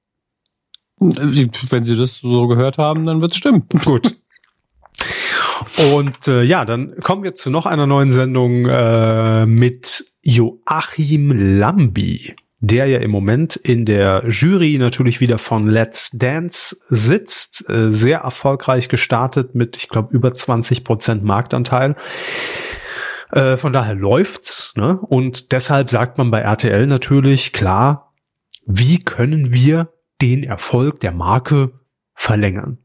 Wenn 0.98 1.84
Sie 1.84 1.96
das 1.96 2.20
so 2.20 2.46
gehört 2.46 2.78
haben, 2.78 3.04
dann 3.04 3.20
wird's 3.20 3.36
stimmen. 3.36 3.66
Gut. 3.84 4.16
Und 5.92 6.28
äh, 6.28 6.42
ja, 6.42 6.64
dann 6.64 6.94
kommen 7.00 7.22
wir 7.22 7.34
zu 7.34 7.50
noch 7.50 7.66
einer 7.66 7.86
neuen 7.86 8.12
Sendung 8.12 8.66
äh, 8.66 9.46
mit 9.46 10.04
Joachim 10.22 11.32
Lambi, 11.58 12.36
der 12.60 12.86
ja 12.86 12.98
im 12.98 13.10
Moment 13.10 13.56
in 13.56 13.86
der 13.86 14.24
Jury 14.28 14.76
natürlich 14.78 15.20
wieder 15.20 15.38
von 15.38 15.66
Let's 15.66 16.10
Dance 16.12 16.76
sitzt, 16.88 17.68
äh, 17.70 17.92
sehr 17.92 18.18
erfolgreich 18.20 18.88
gestartet 18.88 19.54
mit, 19.54 19.76
ich 19.76 19.88
glaube, 19.88 20.14
über 20.14 20.32
20 20.32 20.84
Prozent 20.84 21.24
Marktanteil. 21.24 21.96
Äh, 23.32 23.56
von 23.56 23.72
daher 23.72 23.94
läuft's, 23.94 24.74
ne? 24.76 24.98
Und 25.00 25.52
deshalb 25.52 25.88
sagt 25.88 26.18
man 26.18 26.30
bei 26.30 26.40
RTL 26.40 26.86
natürlich 26.86 27.52
klar, 27.52 28.12
wie 28.66 28.98
können 28.98 29.52
wir 29.52 29.92
den 30.20 30.44
Erfolg 30.44 31.00
der 31.00 31.12
Marke 31.12 31.72
verlängern? 32.14 32.78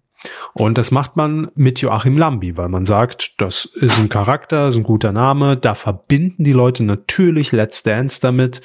Und 0.53 0.77
das 0.77 0.89
macht 0.89 1.17
man 1.17 1.51
mit 1.55 1.81
Joachim 1.81 2.17
Lambi, 2.17 2.57
weil 2.57 2.69
man 2.69 2.85
sagt, 2.85 3.33
das 3.41 3.65
ist 3.65 3.99
ein 3.99 4.09
Charakter, 4.09 4.69
ist 4.69 4.77
ein 4.77 4.83
guter 4.83 5.11
Name, 5.11 5.57
da 5.57 5.75
verbinden 5.75 6.43
die 6.43 6.53
Leute 6.53 6.83
natürlich 6.83 7.51
Let's 7.51 7.83
Dance 7.83 8.21
damit. 8.21 8.61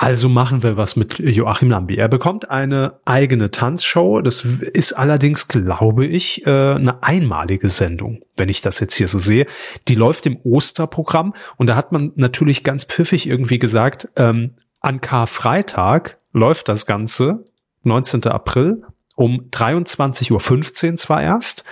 Also 0.00 0.28
machen 0.28 0.62
wir 0.62 0.76
was 0.76 0.94
mit 0.94 1.18
Joachim 1.18 1.70
Lambi. 1.70 1.96
Er 1.96 2.06
bekommt 2.06 2.52
eine 2.52 3.00
eigene 3.04 3.50
Tanzshow. 3.50 4.20
Das 4.20 4.44
ist 4.44 4.92
allerdings, 4.92 5.48
glaube 5.48 6.06
ich, 6.06 6.46
äh, 6.46 6.50
eine 6.50 7.02
einmalige 7.02 7.68
Sendung, 7.68 8.20
wenn 8.36 8.48
ich 8.48 8.62
das 8.62 8.78
jetzt 8.78 8.94
hier 8.94 9.08
so 9.08 9.18
sehe. 9.18 9.48
Die 9.88 9.96
läuft 9.96 10.24
im 10.26 10.38
Osterprogramm 10.44 11.34
und 11.56 11.68
da 11.68 11.74
hat 11.74 11.90
man 11.90 12.12
natürlich 12.14 12.62
ganz 12.62 12.84
pfiffig 12.84 13.28
irgendwie 13.28 13.58
gesagt, 13.58 14.08
ähm, 14.14 14.54
an 14.80 15.00
Karfreitag 15.00 16.18
läuft 16.32 16.68
das 16.68 16.86
Ganze, 16.86 17.44
19. 17.82 18.28
April, 18.28 18.84
um 19.16 19.48
23.15 19.50 20.90
Uhr 20.90 20.96
zwar 20.96 21.22
erst, 21.22 21.64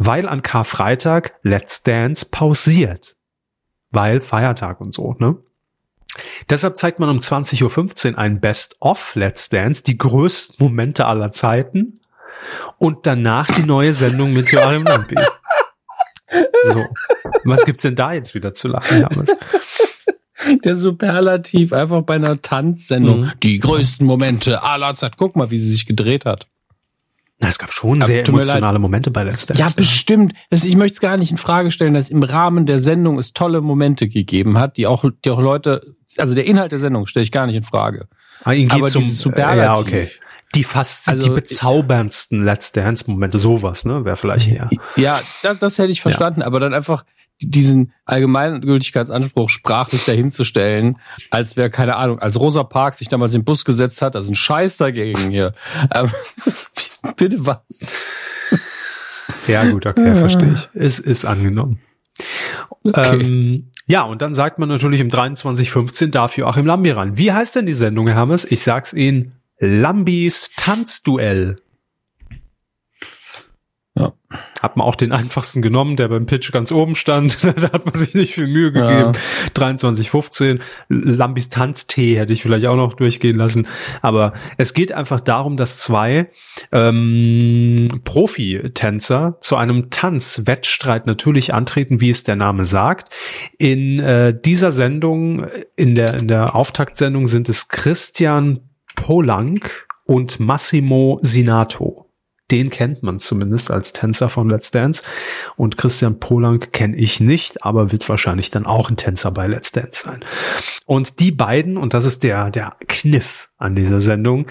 weil 0.00 0.28
an 0.28 0.42
Karfreitag 0.42 1.36
Let's 1.42 1.84
Dance 1.84 2.26
pausiert. 2.28 3.14
Weil 3.92 4.18
Feiertag 4.18 4.80
und 4.80 4.92
so, 4.92 5.14
ne? 5.20 5.36
Deshalb 6.50 6.76
zeigt 6.76 6.98
man 6.98 7.08
um 7.08 7.18
20.15 7.18 8.12
Uhr 8.12 8.18
ein 8.18 8.40
Best-of 8.40 9.14
Let's 9.14 9.48
Dance, 9.48 9.82
die 9.84 9.98
größten 9.98 10.56
Momente 10.58 11.06
aller 11.06 11.30
Zeiten. 11.30 12.00
Und 12.78 13.06
danach 13.06 13.46
die 13.46 13.64
neue 13.64 13.92
Sendung 13.92 14.32
mit 14.32 14.50
Joachim 14.50 14.84
Lampi. 14.84 15.16
So. 16.72 16.84
Was 17.44 17.64
gibt's 17.64 17.82
denn 17.82 17.96
da 17.96 18.12
jetzt 18.12 18.34
wieder 18.34 18.52
zu 18.52 18.68
lachen, 18.68 19.00
James? 19.00 19.30
Der 20.64 20.76
Superlativ 20.76 21.72
einfach 21.72 22.02
bei 22.02 22.14
einer 22.14 22.40
Tanzsendung. 22.40 23.20
Mhm. 23.20 23.32
Die 23.42 23.58
größten 23.58 24.06
Momente 24.06 24.62
aller 24.62 24.94
Zeit. 24.94 25.16
Guck 25.16 25.36
mal, 25.36 25.50
wie 25.50 25.58
sie 25.58 25.70
sich 25.70 25.86
gedreht 25.86 26.26
hat. 26.26 26.46
Na, 27.40 27.48
es 27.48 27.58
gab 27.58 27.72
schon 27.72 28.02
sehr 28.02 28.26
emotionale 28.26 28.78
Momente 28.78 29.10
bei 29.10 29.22
Let's 29.22 29.46
Dance. 29.46 29.62
Ja, 29.62 29.68
bestimmt. 29.74 30.34
Ich 30.50 30.76
möchte 30.76 30.94
es 30.94 31.00
gar 31.00 31.16
nicht 31.16 31.30
in 31.30 31.38
Frage 31.38 31.70
stellen, 31.70 31.94
dass 31.94 32.10
im 32.10 32.22
Rahmen 32.22 32.66
der 32.66 32.80
Sendung 32.80 33.18
es 33.18 33.32
tolle 33.32 33.60
Momente 33.60 34.08
gegeben 34.08 34.58
hat, 34.58 34.76
die 34.76 34.86
auch, 34.86 35.04
die 35.24 35.30
auch 35.30 35.40
Leute, 35.40 35.94
also 36.16 36.34
der 36.34 36.46
Inhalt 36.46 36.72
der 36.72 36.78
Sendung 36.78 37.06
stelle 37.06 37.24
ich 37.24 37.32
gar 37.32 37.46
nicht 37.46 37.56
in 37.56 37.62
Frage. 37.62 38.08
Ah, 38.44 38.52
ihn 38.52 38.68
geht 38.68 38.78
Aber 38.78 38.86
zum 38.86 39.02
Superlativ. 39.02 39.62
Ja, 39.62 39.76
okay. 39.76 40.10
Die 40.54 40.64
fast 40.64 41.08
also, 41.08 41.28
die 41.28 41.34
bezauberndsten 41.34 42.42
Let's 42.42 42.72
Dance 42.72 43.10
Momente, 43.10 43.38
sowas, 43.38 43.84
ne, 43.84 44.04
wäre 44.04 44.16
vielleicht 44.16 44.48
eher. 44.48 44.70
Ja, 44.96 45.20
das, 45.42 45.58
das 45.58 45.78
hätte 45.78 45.92
ich 45.92 46.00
verstanden, 46.00 46.40
ja. 46.40 46.46
aber 46.46 46.58
dann 46.58 46.72
einfach 46.72 47.04
diesen 47.40 47.92
Allgemeingültigkeitsanspruch 48.06 49.50
sprachlich 49.50 50.04
dahinzustellen, 50.04 50.98
als 51.30 51.56
wäre, 51.56 51.70
keine 51.70 51.96
Ahnung, 51.96 52.18
als 52.18 52.40
Rosa 52.40 52.64
Parks 52.64 52.98
sich 52.98 53.08
damals 53.08 53.34
in 53.34 53.42
den 53.42 53.44
Bus 53.44 53.64
gesetzt 53.64 54.02
hat, 54.02 54.14
ist 54.14 54.28
ein 54.28 54.34
Scheiß 54.34 54.76
dagegen 54.76 55.30
hier. 55.30 55.54
Ähm, 55.94 56.10
bitte 57.16 57.46
was? 57.46 58.08
Ja, 59.46 59.64
gut, 59.70 59.86
okay, 59.86 60.16
verstehe 60.16 60.54
ich. 60.54 60.68
Es 60.74 60.98
ist 60.98 61.24
angenommen. 61.24 61.80
Okay. 62.82 63.20
Ähm, 63.20 63.70
ja, 63.88 64.02
und 64.02 64.20
dann 64.20 64.34
sagt 64.34 64.58
man 64.58 64.68
natürlich 64.68 65.00
im 65.00 65.08
23.15 65.08 66.10
darf 66.10 66.36
Joachim 66.36 66.66
Lambi 66.66 66.90
ran. 66.90 67.16
Wie 67.16 67.32
heißt 67.32 67.56
denn 67.56 67.64
die 67.64 67.72
Sendung, 67.72 68.06
Herr 68.06 68.16
Hammes? 68.16 68.44
Ich 68.44 68.62
sag's 68.62 68.92
Ihnen. 68.92 69.32
Lambis 69.58 70.52
Tanzduell. 70.56 71.56
Ja. 73.96 74.12
Hat 74.62 74.76
man 74.76 74.86
auch 74.86 74.96
den 74.96 75.12
einfachsten 75.12 75.62
genommen, 75.62 75.96
der 75.96 76.08
beim 76.08 76.26
Pitch 76.26 76.50
ganz 76.52 76.72
oben 76.72 76.94
stand. 76.94 77.44
da 77.44 77.72
hat 77.72 77.84
man 77.84 77.94
sich 77.94 78.14
nicht 78.14 78.34
viel 78.34 78.48
Mühe 78.48 78.72
gegeben. 78.72 79.12
Ja. 79.12 79.50
23,15. 79.54 80.60
Lambis 80.88 81.48
Tanztee 81.48 82.18
hätte 82.18 82.32
ich 82.32 82.42
vielleicht 82.42 82.66
auch 82.66 82.76
noch 82.76 82.94
durchgehen 82.94 83.36
lassen. 83.36 83.68
Aber 84.02 84.32
es 84.56 84.74
geht 84.74 84.92
einfach 84.92 85.20
darum, 85.20 85.56
dass 85.56 85.78
zwei 85.78 86.30
ähm, 86.72 87.86
Profi-Tänzer 88.04 89.38
zu 89.40 89.56
einem 89.56 89.90
Tanzwettstreit 89.90 91.06
natürlich 91.06 91.54
antreten, 91.54 92.00
wie 92.00 92.10
es 92.10 92.24
der 92.24 92.36
Name 92.36 92.64
sagt. 92.64 93.10
In 93.58 94.00
äh, 94.00 94.38
dieser 94.38 94.72
Sendung, 94.72 95.46
in 95.76 95.94
der, 95.94 96.14
in 96.14 96.28
der 96.28 96.54
Auftaktsendung 96.54 97.28
sind 97.28 97.48
es 97.48 97.68
Christian 97.68 98.60
Polank 98.96 99.86
und 100.06 100.40
Massimo 100.40 101.18
Sinato 101.22 102.07
den 102.50 102.70
kennt 102.70 103.02
man 103.02 103.20
zumindest 103.20 103.70
als 103.70 103.92
Tänzer 103.92 104.28
von 104.28 104.48
Let's 104.48 104.70
Dance. 104.70 105.02
Und 105.56 105.76
Christian 105.76 106.18
Polank 106.18 106.72
kenne 106.72 106.96
ich 106.96 107.20
nicht, 107.20 107.64
aber 107.64 107.92
wird 107.92 108.08
wahrscheinlich 108.08 108.50
dann 108.50 108.66
auch 108.66 108.90
ein 108.90 108.96
Tänzer 108.96 109.30
bei 109.30 109.46
Let's 109.46 109.72
Dance 109.72 110.04
sein. 110.04 110.24
Und 110.86 111.20
die 111.20 111.32
beiden, 111.32 111.76
und 111.76 111.94
das 111.94 112.06
ist 112.06 112.24
der, 112.24 112.50
der 112.50 112.70
Kniff 112.86 113.50
an 113.58 113.74
dieser 113.74 114.00
Sendung, 114.00 114.46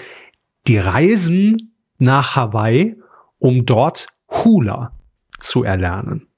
die 0.66 0.78
reisen 0.78 1.74
nach 1.98 2.36
Hawaii, 2.36 2.96
um 3.38 3.66
dort 3.66 4.08
Hula 4.30 4.92
zu 5.40 5.64
erlernen. 5.64 6.28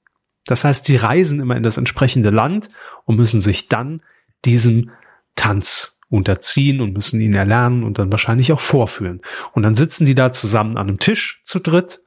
Das 0.45 0.63
heißt, 0.63 0.85
sie 0.85 0.95
reisen 0.95 1.39
immer 1.39 1.55
in 1.55 1.63
das 1.63 1.77
entsprechende 1.77 2.29
Land 2.29 2.69
und 3.05 3.15
müssen 3.15 3.41
sich 3.41 3.67
dann 3.67 4.01
diesem 4.45 4.91
Tanz 5.35 5.99
unterziehen 6.11 6.81
und 6.81 6.93
müssen 6.93 7.21
ihn 7.21 7.33
erlernen 7.33 7.83
und 7.83 7.97
dann 7.97 8.11
wahrscheinlich 8.11 8.51
auch 8.51 8.59
vorführen. 8.59 9.21
Und 9.53 9.63
dann 9.63 9.75
sitzen 9.75 10.05
die 10.05 10.13
da 10.13 10.31
zusammen 10.31 10.77
an 10.77 10.89
einem 10.89 10.99
Tisch 10.99 11.41
zu 11.43 11.59
dritt. 11.59 12.01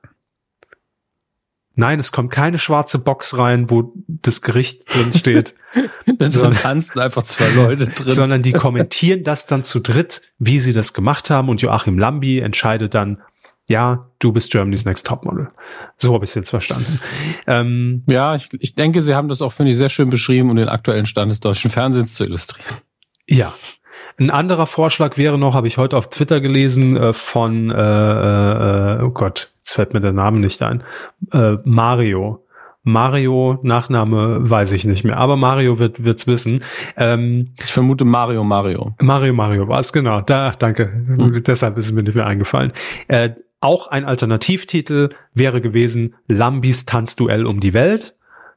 Nein, 1.74 1.98
es 1.98 2.12
kommt 2.12 2.30
keine 2.30 2.58
schwarze 2.58 2.98
Box 2.98 3.36
rein, 3.36 3.70
wo 3.70 3.94
das 4.06 4.42
Gericht 4.42 4.94
drin 4.94 5.12
steht. 5.14 5.54
dann 6.06 6.30
sondern, 6.30 6.54
tanzen 6.54 7.00
einfach 7.00 7.24
zwei 7.24 7.48
Leute 7.48 7.86
drin. 7.86 8.10
Sondern 8.10 8.42
die 8.42 8.52
kommentieren 8.52 9.24
das 9.24 9.46
dann 9.46 9.64
zu 9.64 9.80
dritt, 9.80 10.20
wie 10.38 10.58
sie 10.58 10.74
das 10.74 10.92
gemacht 10.92 11.30
haben 11.30 11.48
und 11.48 11.62
Joachim 11.62 11.98
Lambi 11.98 12.38
entscheidet 12.38 12.94
dann, 12.94 13.22
ja, 13.70 14.10
du 14.18 14.32
bist 14.32 14.52
Germany's 14.52 14.84
Next 14.84 15.06
Topmodel. 15.06 15.48
So 15.96 16.12
habe 16.12 16.26
ich 16.26 16.30
es 16.30 16.34
jetzt 16.34 16.50
verstanden. 16.50 17.00
Ähm, 17.46 18.04
ja, 18.06 18.34
ich, 18.34 18.50
ich 18.60 18.74
denke, 18.74 19.00
Sie 19.00 19.14
haben 19.14 19.28
das 19.28 19.40
auch, 19.40 19.54
finde 19.54 19.72
ich, 19.72 19.78
sehr 19.78 19.88
schön 19.88 20.10
beschrieben, 20.10 20.50
um 20.50 20.56
den 20.56 20.68
aktuellen 20.68 21.06
Stand 21.06 21.32
des 21.32 21.40
deutschen 21.40 21.70
Fernsehens 21.70 22.14
zu 22.14 22.24
illustrieren. 22.24 22.76
Ja, 23.26 23.54
ein 24.18 24.30
anderer 24.30 24.66
Vorschlag 24.66 25.16
wäre 25.16 25.38
noch, 25.38 25.54
habe 25.54 25.66
ich 25.66 25.78
heute 25.78 25.96
auf 25.96 26.08
Twitter 26.08 26.40
gelesen, 26.40 26.96
äh, 26.96 27.12
von, 27.12 27.70
äh, 27.70 27.74
äh, 27.74 29.02
oh 29.02 29.10
Gott, 29.10 29.50
jetzt 29.58 29.74
fällt 29.74 29.94
mir 29.94 30.00
der 30.00 30.12
Name 30.12 30.38
nicht 30.38 30.62
ein, 30.62 30.82
äh, 31.32 31.56
Mario. 31.64 32.40
Mario, 32.86 33.58
Nachname 33.62 34.38
weiß 34.48 34.72
ich 34.72 34.84
nicht 34.84 35.04
mehr, 35.04 35.16
aber 35.16 35.36
Mario 35.36 35.78
wird 35.78 36.04
wird's 36.04 36.26
wissen. 36.26 36.62
Ähm, 36.98 37.54
ich 37.64 37.72
vermute 37.72 38.04
Mario 38.04 38.44
Mario. 38.44 38.94
Mario 39.00 39.32
Mario 39.32 39.68
war 39.68 39.78
es, 39.78 39.90
genau. 39.90 40.20
Da, 40.20 40.52
danke. 40.58 40.92
Hm. 40.92 41.42
Deshalb 41.44 41.78
ist 41.78 41.86
es 41.86 41.92
mir 41.92 42.02
nicht 42.02 42.14
mehr 42.14 42.26
eingefallen. 42.26 42.74
Äh, 43.08 43.30
auch 43.60 43.86
ein 43.86 44.04
Alternativtitel 44.04 45.08
wäre 45.32 45.62
gewesen 45.62 46.14
Lambis 46.28 46.84
Tanzduell 46.84 47.46
um 47.46 47.58
die 47.58 47.72
Welt. 47.72 48.14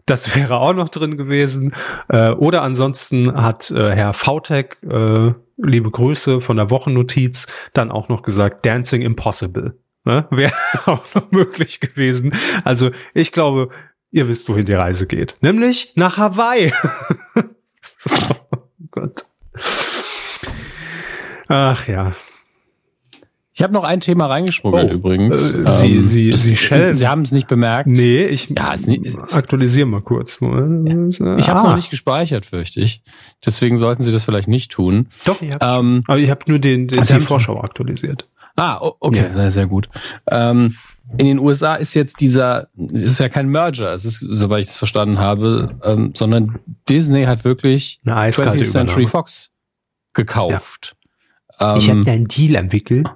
Das 0.07 0.35
wäre 0.35 0.57
auch 0.57 0.73
noch 0.73 0.89
drin 0.89 1.17
gewesen. 1.17 1.75
Äh, 2.07 2.31
oder 2.31 2.63
ansonsten 2.63 3.35
hat 3.35 3.69
äh, 3.71 3.93
Herr 3.93 4.13
Vautek, 4.13 4.77
äh, 4.81 5.33
liebe 5.57 5.91
Grüße 5.91 6.39
von 6.39 6.55
der 6.55 6.71
Wochennotiz, 6.71 7.47
dann 7.73 7.91
auch 7.91 8.07
noch 8.07 8.23
gesagt, 8.23 8.65
Dancing 8.65 9.01
Impossible. 9.01 9.77
Ne? 10.05 10.25
Wäre 10.31 10.53
auch 10.85 11.03
noch 11.13 11.29
möglich 11.31 11.81
gewesen. 11.81 12.33
Also 12.63 12.91
ich 13.13 13.33
glaube, 13.33 13.69
ihr 14.09 14.29
wisst, 14.29 14.47
wohin 14.49 14.65
die 14.65 14.73
Reise 14.73 15.07
geht. 15.07 15.35
Nämlich 15.41 15.91
nach 15.95 16.17
Hawaii. 16.17 16.73
oh 17.35 18.57
Gott. 18.89 19.25
Ach 21.49 21.87
ja. 21.87 22.13
Ich 23.57 23.63
habe 23.63 23.73
noch 23.73 23.83
ein 23.83 24.01
Thema 24.01 24.27
reingeschmuggelt 24.27 24.91
Oh, 24.91 24.93
übrigens. 24.93 25.51
äh, 25.55 25.67
Sie- 25.71 25.95
Ähm, 25.95 26.03
Sie- 26.05 26.31
Sie 26.33 26.55
schelm. 26.55 26.93
Sie 26.93 27.07
haben 27.07 27.23
es 27.23 27.31
nicht 27.31 27.47
bemerkt. 27.47 27.87
Nee, 27.89 28.23
ich 28.25 28.49
Ja, 28.49 28.75
nicht- 28.75 29.03
ist- 29.03 29.35
aktualisiere 29.35 29.87
mal 29.87 30.01
kurz. 30.01 30.35
Ich 30.35 30.41
habe 30.43 31.07
es 31.09 31.19
Ah, 31.19 31.63
noch 31.63 31.75
nicht 31.75 31.89
gespeichert, 31.89 32.45
fürchte 32.45 32.81
ich. 32.81 33.01
Deswegen 33.43 33.75
sollten 33.77 34.03
Sie 34.03 34.11
das 34.11 34.23
vielleicht 34.23 34.47
nicht 34.47 34.69
tun. 34.71 35.07
Doch, 35.25 35.41
ich 35.41 35.55
Ähm. 35.59 36.03
Aber 36.05 36.19
ich 36.19 36.29
habe 36.29 36.41
nur 36.47 36.59
den, 36.59 36.87
den 36.87 37.01
Sie 37.01 37.15
die 37.15 37.19
Vorschau 37.19 37.59
aktualisiert. 37.59 38.29
Ah, 38.57 38.77
okay, 38.99 39.21
Ja. 39.23 39.29
sehr, 39.29 39.49
sehr 39.49 39.65
gut. 39.65 39.89
Ähm, 40.29 40.75
in 41.17 41.25
den 41.25 41.39
USA 41.39 41.73
ist 41.75 41.95
jetzt 41.95 42.21
dieser, 42.21 42.67
ist 42.75 43.19
ja 43.19 43.27
kein 43.27 43.49
Merger, 43.49 43.91
es 43.91 44.05
ist, 44.05 44.19
soweit 44.19 44.65
ich 44.65 44.67
es 44.69 44.77
verstanden 44.77 45.17
habe, 45.17 45.79
ähm, 45.83 46.11
sondern 46.15 46.59
Disney 46.87 47.23
hat 47.23 47.43
wirklich 47.43 47.99
Eine 48.05 48.17
eiskalte 48.17 48.59
20th 48.65 48.71
Century. 48.71 49.07
Fox 49.07 49.49
gekauft. 50.13 50.95
Ich 51.59 51.63
habe 51.65 51.79
Ähm, 51.99 52.05
da 52.05 52.11
einen 52.11 52.27
Deal 52.27 52.53
entwickelt. 52.53 53.07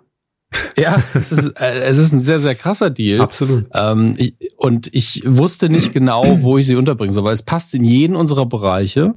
Ja, 0.78 1.02
es 1.14 1.32
ist, 1.32 1.60
äh, 1.60 1.82
es 1.82 1.98
ist 1.98 2.12
ein 2.12 2.20
sehr, 2.20 2.40
sehr 2.40 2.56
krasser 2.56 2.90
Deal. 2.90 3.22
Absolut. 3.22 3.68
Ähm, 3.74 4.14
ich, 4.18 4.36
und 4.58 4.94
ich 4.94 5.24
wusste 5.26 5.70
nicht 5.70 5.94
genau, 5.94 6.42
wo 6.42 6.58
ich 6.58 6.68
sie 6.68 6.76
unterbringen 6.76 7.14
soll, 7.14 7.24
weil 7.24 7.34
es 7.34 7.44
passt 7.44 7.74
in 7.74 7.84
jeden 7.84 8.16
unserer 8.16 8.46
Bereiche 8.46 9.16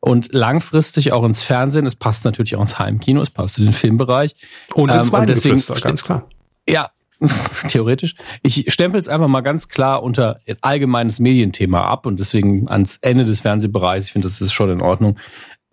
und 0.00 0.32
langfristig 0.32 1.12
auch 1.12 1.24
ins 1.24 1.42
Fernsehen. 1.42 1.86
Es 1.86 1.96
passt 1.96 2.24
natürlich 2.24 2.56
auch 2.56 2.62
ins 2.62 2.78
Heimkino, 2.78 3.20
es 3.20 3.30
passt 3.30 3.58
in 3.58 3.64
den 3.64 3.72
Filmbereich. 3.72 4.34
Und 4.74 4.90
Ähm, 4.90 4.98
ins 4.98 5.10
und 5.10 5.28
deswegen 5.28 5.62
ganz 5.80 6.04
klar. 6.04 6.28
Ja, 6.68 6.90
theoretisch. 7.68 8.14
Ich 8.42 8.72
stempel 8.72 9.00
es 9.00 9.08
einfach 9.08 9.28
mal 9.28 9.40
ganz 9.40 9.68
klar 9.68 10.02
unter 10.02 10.40
allgemeines 10.60 11.18
Medienthema 11.18 11.82
ab 11.82 12.06
und 12.06 12.20
deswegen 12.20 12.68
ans 12.68 12.98
Ende 13.00 13.24
des 13.24 13.40
Fernsehbereichs. 13.40 14.06
Ich 14.06 14.12
finde, 14.12 14.28
das 14.28 14.40
ist 14.40 14.52
schon 14.52 14.70
in 14.70 14.80
Ordnung. 14.80 15.18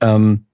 Ähm, 0.01 0.47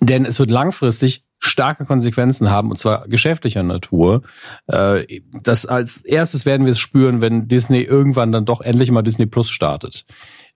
denn 0.00 0.24
es 0.24 0.38
wird 0.38 0.50
langfristig 0.50 1.24
starke 1.44 1.84
Konsequenzen 1.84 2.50
haben, 2.50 2.70
und 2.70 2.78
zwar 2.78 3.06
geschäftlicher 3.08 3.62
Natur. 3.62 4.22
Äh, 4.66 5.20
das 5.42 5.66
als 5.66 5.98
erstes 6.04 6.46
werden 6.46 6.66
wir 6.66 6.72
es 6.72 6.78
spüren, 6.78 7.20
wenn 7.20 7.48
Disney 7.48 7.82
irgendwann 7.82 8.32
dann 8.32 8.44
doch 8.44 8.60
endlich 8.60 8.90
mal 8.90 9.02
Disney 9.02 9.26
Plus 9.26 9.50
startet. 9.50 10.04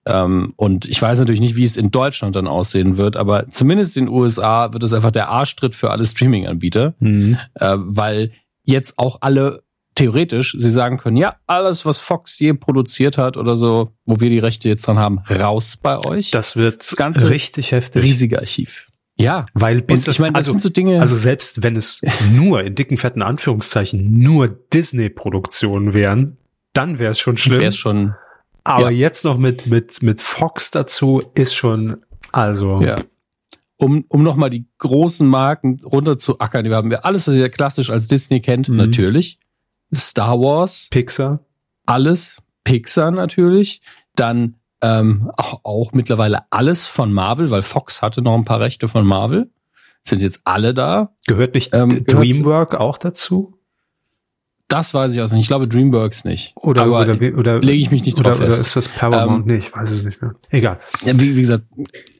Ähm, 0.05 0.53
und 0.55 0.85
ich 0.87 1.01
weiß 1.01 1.19
natürlich 1.19 1.41
nicht, 1.41 1.55
wie 1.55 1.65
es 1.65 1.77
in 1.77 1.91
Deutschland 1.91 2.35
dann 2.35 2.47
aussehen 2.47 2.97
wird, 2.97 3.17
aber 3.17 3.47
zumindest 3.47 3.97
in 3.97 4.05
den 4.05 4.13
USA 4.13 4.71
wird 4.73 4.83
es 4.83 4.93
einfach 4.93 5.11
der 5.11 5.27
Arschtritt 5.29 5.75
für 5.75 5.91
alle 5.91 6.05
Streaming-Anbieter 6.05 6.93
Mhm. 6.99 7.37
äh, 7.55 7.75
weil 7.77 8.31
jetzt 8.63 8.97
auch 8.97 9.17
alle 9.21 9.63
theoretisch 9.95 10.55
sie 10.57 10.71
sagen 10.71 10.97
können, 10.97 11.17
ja, 11.17 11.35
alles, 11.47 11.85
was 11.85 11.99
Fox 11.99 12.39
je 12.39 12.53
produziert 12.53 13.17
hat 13.17 13.35
oder 13.35 13.57
so, 13.57 13.91
wo 14.05 14.21
wir 14.21 14.29
die 14.29 14.39
Rechte 14.39 14.69
jetzt 14.69 14.87
dran 14.87 14.97
haben, 14.99 15.19
raus 15.29 15.75
bei 15.81 15.97
euch. 16.07 16.31
Das 16.31 16.55
wird 16.55 16.79
Das 16.79 16.95
Ganze 16.95 17.29
richtig 17.29 17.73
heftig. 17.73 18.01
riesige 18.03 18.39
Archiv. 18.39 18.87
Ja. 19.19 19.45
Weil 19.53 19.81
bis 19.81 20.07
ich 20.07 20.19
meine, 20.19 20.33
das 20.33 20.39
also, 20.47 20.51
sind 20.51 20.61
so 20.61 20.69
Dinge. 20.69 21.01
also 21.01 21.15
selbst 21.15 21.61
wenn 21.63 21.75
es 21.75 22.01
nur 22.33 22.63
in 22.63 22.75
dicken 22.75 22.97
fetten 22.97 23.21
Anführungszeichen 23.21 24.17
nur 24.19 24.47
Disney-Produktionen 24.47 25.93
wären, 25.93 26.37
dann 26.73 26.99
wäre 26.99 27.11
es 27.11 27.19
schon 27.19 27.37
schlimm. 27.37 27.59
wäre 27.59 27.71
schon, 27.71 28.15
Aber 28.63 28.91
ja. 28.91 29.07
jetzt 29.07 29.25
noch 29.25 29.37
mit 29.37 29.67
mit 29.67 30.01
mit 30.03 30.21
Fox 30.21 30.71
dazu 30.71 31.21
ist 31.35 31.53
schon 31.55 31.97
also 32.31 32.81
ja. 32.81 32.95
Um, 33.81 34.03
um 34.09 34.23
nochmal 34.23 34.49
die 34.49 34.65
großen 34.77 35.25
Marken 35.25 35.77
runter 35.85 36.17
zu 36.17 36.39
ackern, 36.39 36.65
wir 36.65 36.75
haben 36.75 36.91
ja 36.91 36.99
alles, 36.99 37.29
was 37.29 37.35
ihr 37.35 37.47
klassisch 37.47 37.89
als 37.89 38.07
Disney 38.07 38.41
kennt, 38.41 38.67
Mhm. 38.67 38.75
natürlich. 38.75 39.39
Star 39.95 40.37
Wars, 40.39 40.87
Pixar. 40.91 41.39
alles. 41.85 42.41
Pixar 42.65 43.09
natürlich. 43.11 43.81
Dann 44.15 44.55
ähm, 44.81 45.31
auch, 45.35 45.61
auch 45.63 45.91
mittlerweile 45.93 46.43
alles 46.51 46.87
von 46.87 47.11
Marvel, 47.11 47.49
weil 47.51 47.61
Fox 47.61 48.01
hatte 48.01 48.21
noch 48.21 48.35
ein 48.35 48.45
paar 48.45 48.59
Rechte 48.59 48.87
von 48.87 49.05
Marvel. 49.05 49.49
Sind 50.01 50.21
jetzt 50.21 50.41
alle 50.45 50.73
da. 50.73 51.13
Gehört 51.27 51.53
nicht 51.53 51.73
Ähm, 51.73 52.05
Dreamwork 52.05 52.75
auch 52.75 52.97
dazu? 52.97 53.59
Das 54.69 54.93
weiß 54.93 55.13
ich 55.13 55.21
auch 55.21 55.29
nicht. 55.31 55.41
Ich 55.41 55.47
glaube 55.47 55.67
Dreamworks 55.67 56.25
nicht. 56.25 56.53
Oder 56.55 56.83
Aber 56.83 57.01
oder, 57.01 57.37
oder 57.37 57.59
lege 57.59 57.81
ich 57.81 57.91
mich 57.91 58.05
nicht 58.05 58.19
oder, 58.19 58.29
drauf 58.29 58.39
oder 58.39 58.47
fest. 58.47 58.61
ist 58.61 58.75
das 58.75 58.87
Paramount? 58.87 59.41
Ähm, 59.41 59.47
nee, 59.47 59.57
ich 59.57 59.75
weiß 59.75 59.89
es 59.89 60.03
nicht 60.03 60.21
mehr. 60.21 60.35
Egal. 60.51 60.79
Ja, 61.03 61.19
wie, 61.19 61.35
wie 61.35 61.41
gesagt, 61.41 61.65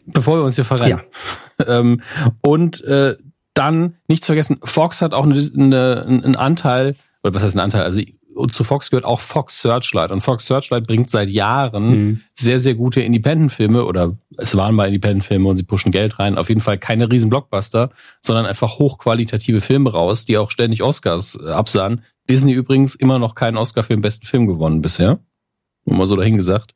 bevor 0.08 0.38
wir 0.38 0.44
uns 0.44 0.56
hier 0.56 0.66
verrennen. 0.66 1.02
ähm, 1.68 2.02
und 2.42 2.84
äh, 2.84 3.18
dann 3.54 3.98
nicht 4.08 4.24
zu 4.24 4.28
vergessen, 4.28 4.60
Fox 4.64 5.02
hat 5.02 5.14
auch 5.14 5.24
eine, 5.24 5.36
eine, 5.36 6.06
einen 6.06 6.36
Anteil, 6.36 6.96
oder 7.24 7.36
was 7.36 7.44
heißt 7.44 7.56
ein 7.56 7.60
Anteil? 7.60 7.84
Also 7.84 8.02
zu 8.48 8.64
Fox 8.64 8.90
gehört 8.90 9.06
auch 9.06 9.20
Fox 9.20 9.62
Searchlight. 9.62 10.12
Und 10.12 10.22
Fox 10.22 10.46
Searchlight 10.46 10.88
bringt 10.88 11.10
seit 11.10 11.30
Jahren 11.30 11.90
Mhm. 11.90 12.22
sehr, 12.34 12.60
sehr 12.60 12.76
gute 12.76 13.02
Independent-Filme 13.02 13.86
oder 13.86 14.18
es 14.38 14.56
waren 14.56 14.76
mal 14.76 14.88
Independent-Filme 14.88 15.48
und 15.48 15.58
sie 15.58 15.64
pushen 15.64 15.92
Geld 15.92 16.20
rein. 16.20 16.38
Auf 16.38 16.50
jeden 16.50 16.62
Fall 16.62 16.78
keine 16.78 17.12
riesen 17.12 17.30
Blockbuster, 17.30 17.92
sondern 18.22 18.46
einfach 18.46 18.80
hochqualitative 18.80 19.62
Filme 19.62 19.92
raus, 19.92 20.26
die 20.26 20.38
auch 20.38 20.52
ständig 20.52 20.84
Oscars 20.84 21.40
äh, 21.44 21.50
absahen. 21.50 22.04
Disney 22.30 22.54
übrigens 22.54 22.96
immer 22.96 23.20
noch 23.20 23.36
keinen 23.36 23.58
Oscar 23.58 23.84
für 23.84 23.94
den 23.94 24.02
besten 24.02 24.26
Film 24.26 24.48
gewonnen 24.48 24.82
bisher. 24.82 25.20
Nur 25.86 25.98
mal 25.98 26.06
so 26.06 26.16
dahingesagt. 26.16 26.76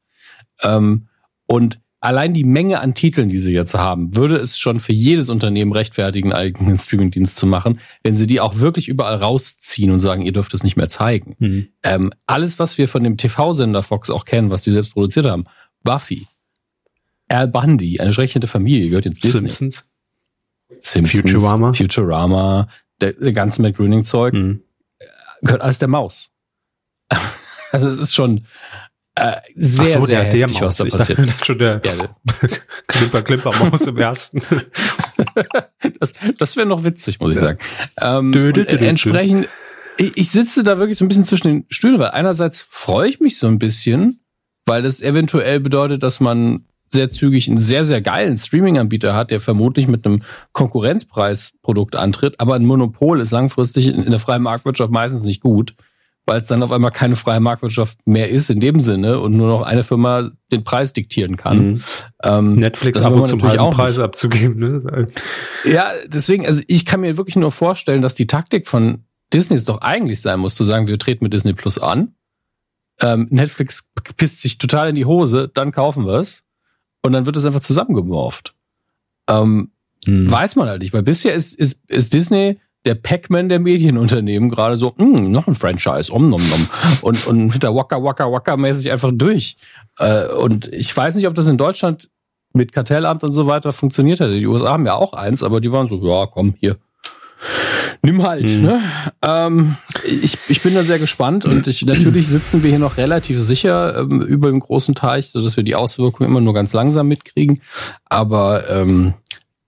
Ähm, 0.62 1.08
und 1.46 1.80
allein 2.04 2.34
die 2.34 2.44
Menge 2.44 2.82
an 2.82 2.94
Titeln, 2.96 3.30
die 3.30 3.40
sie 3.40 3.54
jetzt 3.54 3.76
haben, 3.76 4.16
würde 4.16 4.36
es 4.36 4.60
schon 4.60 4.82
für 4.82 4.92
jedes 4.92 5.30
Unternehmen 5.30 5.72
rechtfertigen, 5.72 6.34
einen 6.34 6.52
eigenen 6.54 6.78
Streamingdienst 6.78 7.38
zu 7.38 7.48
machen, 7.48 7.80
wenn 8.04 8.16
sie 8.16 8.28
die 8.28 8.42
auch 8.42 8.58
wirklich 8.58 8.90
überall 8.90 9.16
rausziehen 9.16 9.90
und 9.90 10.00
sagen, 10.00 10.22
ihr 10.22 10.34
dürft 10.34 10.54
es 10.54 10.64
nicht 10.64 10.76
mehr 10.76 10.90
zeigen. 10.90 11.36
Mhm. 11.40 11.68
Ähm, 11.82 12.12
alles, 12.26 12.60
was 12.60 12.78
wir 12.78 12.90
von 12.90 13.04
dem 13.06 13.16
TV-Sender 13.16 13.84
Fox 13.84 14.10
auch 14.10 14.26
kennen, 14.26 14.52
was 14.52 14.64
die 14.64 14.72
selbst 14.72 14.94
produziert 14.94 15.26
haben, 15.26 15.46
Buffy, 15.84 16.28
Al 17.30 17.48
Bundy, 17.48 18.00
eine 18.02 18.12
schreckliche 18.12 18.48
Familie, 18.48 18.90
gehört 18.90 19.06
jetzt 19.06 19.24
Disney. 19.24 19.50
Simpsons. 19.50 19.90
Simpsons, 20.82 21.22
Futurama. 21.22 21.72
Futurama, 21.72 22.68
der, 23.00 23.14
der 23.14 23.32
ganze 23.32 23.62
Matt 23.62 23.78
Groening-Zeug, 23.78 24.34
Mhm. 24.34 24.62
gehört 25.42 25.62
alles 25.62 25.80
der 25.80 25.88
Maus. 25.88 26.32
also 27.72 27.88
es 27.88 28.00
ist 28.00 28.14
schon 28.14 28.46
äh, 29.16 29.36
sehr, 29.56 29.88
so, 29.88 30.06
sehr 30.06 30.22
der, 30.22 30.30
der 30.30 30.40
heftig, 30.42 30.62
Maus. 30.62 30.68
was 30.68 30.76
da 30.78 30.86
Ich 30.86 30.94
passiert 30.94 31.20
dachte, 31.20 31.30
ist. 31.30 31.36
Das 31.36 31.42
ist 31.42 31.46
schon 31.46 31.58
der 31.60 31.82
Ja, 31.86 31.96
der- 31.96 32.50
Klimper, 32.88 33.22
Klimper 33.22 33.52
Maus 33.60 33.82
im 33.88 33.98
ersten. 33.98 34.42
das 36.00 36.14
das 36.38 36.56
wäre 36.58 36.66
noch 36.68 36.84
witzig, 36.84 37.20
muss 37.20 37.32
ich 37.32 37.38
sagen. 37.40 37.60
Ähm, 38.02 38.32
Dö, 38.32 38.52
entsprechend, 38.66 39.48
ich, 39.98 40.18
ich 40.18 40.32
sitze 40.32 40.64
da 40.64 40.80
wirklich 40.80 40.98
so 40.98 41.06
ein 41.06 41.08
bisschen 41.10 41.24
zwischen 41.26 41.48
den 41.48 41.66
Stühlen, 41.70 42.00
weil 42.00 42.10
einerseits 42.12 42.66
freue 42.68 43.08
ich 43.10 43.20
mich 43.20 43.38
so 43.38 43.48
ein 43.48 43.60
bisschen, 43.60 44.20
weil 44.66 44.82
das 44.82 45.02
eventuell 45.02 45.60
bedeutet, 45.60 46.02
dass 46.04 46.20
man 46.20 46.66
sehr 46.92 47.10
zügig 47.10 47.48
einen 47.48 47.58
sehr, 47.58 47.86
sehr 47.86 48.02
geilen 48.02 48.38
Streaming-Anbieter 48.38 49.16
hat, 49.16 49.32
der 49.32 49.42
vermutlich 49.42 49.88
mit 49.88 50.06
einem 50.06 50.22
Konkurrenzpreisprodukt 50.52 51.96
antritt, 51.96 52.40
aber 52.40 52.56
ein 52.56 52.66
Monopol 52.66 53.20
ist 53.20 53.32
langfristig 53.32 53.88
in 53.88 54.10
der 54.10 54.20
freien 54.20 54.44
Marktwirtschaft 54.44 54.92
meistens 54.92 55.24
nicht 55.24 55.42
gut, 55.42 55.76
weil 56.26 56.42
es 56.42 56.48
dann 56.48 56.64
auf 56.64 56.72
einmal 56.72 56.92
keine 56.92 57.16
freie 57.16 57.40
Marktwirtschaft 57.40 57.98
mehr 58.06 58.30
ist 58.30 58.50
in 58.50 58.60
dem 58.60 58.80
Sinne 58.80 59.20
und 59.20 59.36
nur 59.36 59.48
noch 59.48 59.62
eine 59.62 59.84
Firma 59.84 60.32
den 60.52 60.64
Preis 60.64 60.94
diktieren 60.94 61.36
kann. 61.38 61.66
Mhm. 61.66 61.84
Ähm, 62.24 62.56
Netflix 62.56 63.02
man 63.02 63.26
zum 63.26 63.40
natürlich 63.40 63.60
halben 63.60 63.74
auch 63.74 63.76
Preis 63.76 64.00
abzugeben. 64.00 64.58
Ne? 64.60 65.08
ja, 65.66 65.92
deswegen, 66.08 66.46
also 66.46 66.62
ich 66.68 66.86
kann 66.86 67.02
mir 67.02 67.18
wirklich 67.18 67.36
nur 67.36 67.52
vorstellen, 67.52 68.02
dass 68.02 68.16
die 68.16 68.28
Taktik 68.28 68.68
von 68.68 69.04
Disney 69.34 69.58
es 69.58 69.66
doch 69.66 69.82
eigentlich 69.82 70.22
sein 70.22 70.40
muss, 70.40 70.56
zu 70.56 70.64
sagen, 70.64 70.88
wir 70.88 71.00
treten 71.00 71.26
mit 71.26 71.34
Disney 71.34 71.54
Plus 71.54 71.78
an. 71.78 72.16
Ähm, 73.02 73.28
Netflix 73.32 73.92
pisst 74.18 74.42
sich 74.42 74.58
total 74.58 74.90
in 74.90 74.96
die 74.96 75.06
Hose, 75.06 75.50
dann 75.54 75.72
kaufen 75.72 76.06
wir 76.06 76.20
es. 76.20 76.46
Und 77.02 77.12
dann 77.14 77.26
wird 77.26 77.36
es 77.36 77.44
einfach 77.44 77.60
zusammengeworft. 77.60 78.56
Ähm, 79.28 79.72
Mhm. 80.06 80.30
Weiß 80.30 80.56
man 80.56 80.68
halt 80.68 80.82
nicht, 80.82 80.94
weil 80.94 81.04
bisher 81.04 81.34
ist, 81.34 81.56
ist, 81.56 81.82
ist 81.88 82.14
Disney 82.14 82.60
der 82.86 82.96
Pac-Man 82.96 83.50
der 83.50 83.60
Medienunternehmen 83.60 84.50
gerade 84.50 84.76
so, 84.78 84.94
"Mm, 84.98 85.32
noch 85.32 85.48
ein 85.48 85.56
Franchise, 85.56 86.12
om 86.12 86.30
nom 86.30 86.42
nom. 86.50 86.68
Und, 87.02 87.26
und 87.28 87.48
mit 87.48 87.64
der 87.64 87.74
Waka 87.76 88.04
Waka 88.04 88.32
Waka 88.32 88.58
mäßig 88.58 88.92
einfach 88.92 89.12
durch. 89.14 89.56
Äh, 90.00 90.26
und 90.28 90.68
ich 90.74 90.96
weiß 90.96 91.16
nicht, 91.16 91.28
ob 91.28 91.36
das 91.36 91.48
in 91.48 91.58
Deutschland 91.58 92.10
mit 92.54 92.72
Kartellamt 92.74 93.24
und 93.24 93.34
so 93.34 93.48
weiter 93.48 93.74
funktioniert 93.74 94.20
hätte. 94.20 94.34
Die 94.38 94.46
USA 94.48 94.74
haben 94.74 94.86
ja 94.86 94.96
auch 94.96 95.14
eins, 95.14 95.44
aber 95.44 95.60
die 95.62 95.72
waren 95.72 95.88
so, 95.88 95.96
ja, 96.06 96.28
komm, 96.28 96.56
hier. 96.60 96.76
Nimm 98.06 98.22
halt, 98.24 98.44
Mhm. 98.50 98.62
ne? 98.62 98.82
Ähm, 99.22 99.76
ich, 100.06 100.38
ich 100.50 100.62
bin 100.62 100.74
da 100.74 100.84
sehr 100.84 101.00
gespannt 101.00 101.46
und 101.46 101.68
ich, 101.68 101.86
natürlich 101.86 102.28
sitzen 102.28 102.62
wir 102.62 102.70
hier 102.70 102.80
noch 102.80 102.98
relativ 102.98 103.40
sicher 103.42 103.98
ähm, 103.98 104.22
über 104.22 104.50
dem 104.50 104.60
großen 104.60 104.94
Teich, 104.94 105.30
sodass 105.30 105.56
wir 105.56 105.64
die 105.64 105.76
Auswirkungen 105.76 106.30
immer 106.30 106.42
nur 106.42 106.54
ganz 106.54 106.74
langsam 106.74 107.08
mitkriegen. 107.08 107.62
Aber 108.06 108.70
ähm, 108.70 109.14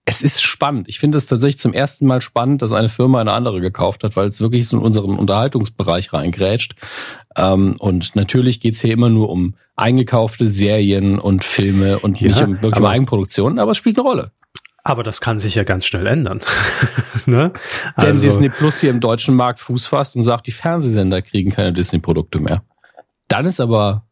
es 0.08 0.22
ist 0.22 0.40
spannend. 0.42 0.88
Ich 0.88 1.00
finde 1.00 1.18
es 1.18 1.26
tatsächlich 1.26 1.58
zum 1.58 1.72
ersten 1.72 2.06
Mal 2.06 2.20
spannend, 2.20 2.62
dass 2.62 2.72
eine 2.72 2.88
Firma 2.88 3.20
eine 3.20 3.32
andere 3.32 3.60
gekauft 3.60 4.04
hat, 4.04 4.14
weil 4.16 4.28
es 4.28 4.40
wirklich 4.40 4.68
so 4.68 4.78
in 4.78 4.82
unseren 4.82 5.18
Unterhaltungsbereich 5.18 6.12
reingrätscht. 6.12 6.74
Ähm, 7.36 7.74
und 7.80 8.14
natürlich 8.14 8.60
geht's 8.60 8.80
hier 8.80 8.92
immer 8.92 9.10
nur 9.10 9.28
um 9.30 9.56
eingekaufte 9.74 10.46
Serien 10.48 11.18
und 11.18 11.44
Filme 11.44 11.98
und 11.98 12.20
Ja, 12.20 12.28
nicht 12.28 12.40
um 12.40 12.52
wirklich 12.54 12.76
um 12.76 12.84
aber- 12.84 12.90
Eigenproduktionen, 12.90 13.58
aber 13.58 13.72
es 13.72 13.76
spielt 13.76 13.98
eine 13.98 14.06
Rolle. 14.08 14.32
Aber 14.84 15.02
das 15.02 15.20
kann 15.20 15.40
sich 15.40 15.56
ja 15.56 15.64
ganz 15.64 15.84
schnell 15.84 16.06
ändern. 16.06 16.40
ne? 17.26 17.52
Denn 17.98 18.06
Also, 18.10 18.22
Disney 18.22 18.48
Plus 18.48 18.80
hier 18.80 18.90
im 18.90 19.00
deutschen 19.00 19.34
Markt 19.34 19.58
Fuß 19.58 19.86
fasst 19.86 20.14
und 20.14 20.22
sagt, 20.22 20.46
die 20.46 20.52
Fernsehsender 20.52 21.20
kriegen 21.22 21.50
keine 21.50 21.72
Disney-Produkte 21.72 22.38
mehr. 22.38 22.62
Dann 23.26 23.46
ist 23.46 23.58
aber 23.58 24.05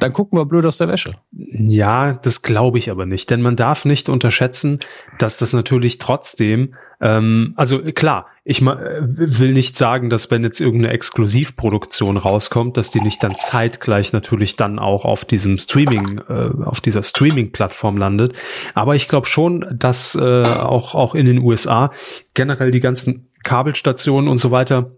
dann 0.00 0.12
gucken 0.12 0.38
wir 0.38 0.44
blöd 0.46 0.64
aus 0.64 0.78
der 0.78 0.88
Wäsche. 0.88 1.14
Ja, 1.32 2.14
das 2.14 2.42
glaube 2.42 2.78
ich 2.78 2.90
aber 2.90 3.06
nicht, 3.06 3.30
denn 3.30 3.42
man 3.42 3.56
darf 3.56 3.84
nicht 3.84 4.08
unterschätzen, 4.08 4.78
dass 5.18 5.38
das 5.38 5.52
natürlich 5.52 5.98
trotzdem, 5.98 6.74
ähm, 7.00 7.52
also 7.56 7.80
klar, 7.92 8.26
ich 8.44 8.62
will 8.62 9.52
nicht 9.52 9.76
sagen, 9.76 10.10
dass 10.10 10.30
wenn 10.30 10.42
jetzt 10.42 10.60
irgendeine 10.60 10.94
Exklusivproduktion 10.94 12.16
rauskommt, 12.16 12.76
dass 12.76 12.90
die 12.90 13.00
nicht 13.00 13.22
dann 13.22 13.36
zeitgleich 13.36 14.12
natürlich 14.12 14.56
dann 14.56 14.78
auch 14.78 15.04
auf 15.04 15.24
diesem 15.24 15.58
Streaming, 15.58 16.20
äh, 16.28 16.50
auf 16.64 16.80
dieser 16.80 17.02
Streaming-Plattform 17.02 17.96
landet. 17.96 18.34
Aber 18.74 18.96
ich 18.96 19.06
glaube 19.06 19.26
schon, 19.26 19.66
dass 19.72 20.14
äh, 20.14 20.42
auch 20.42 20.94
auch 20.94 21.14
in 21.14 21.26
den 21.26 21.38
USA 21.38 21.92
generell 22.34 22.70
die 22.70 22.80
ganzen 22.80 23.28
Kabelstationen 23.44 24.28
und 24.28 24.38
so 24.38 24.50
weiter 24.50 24.92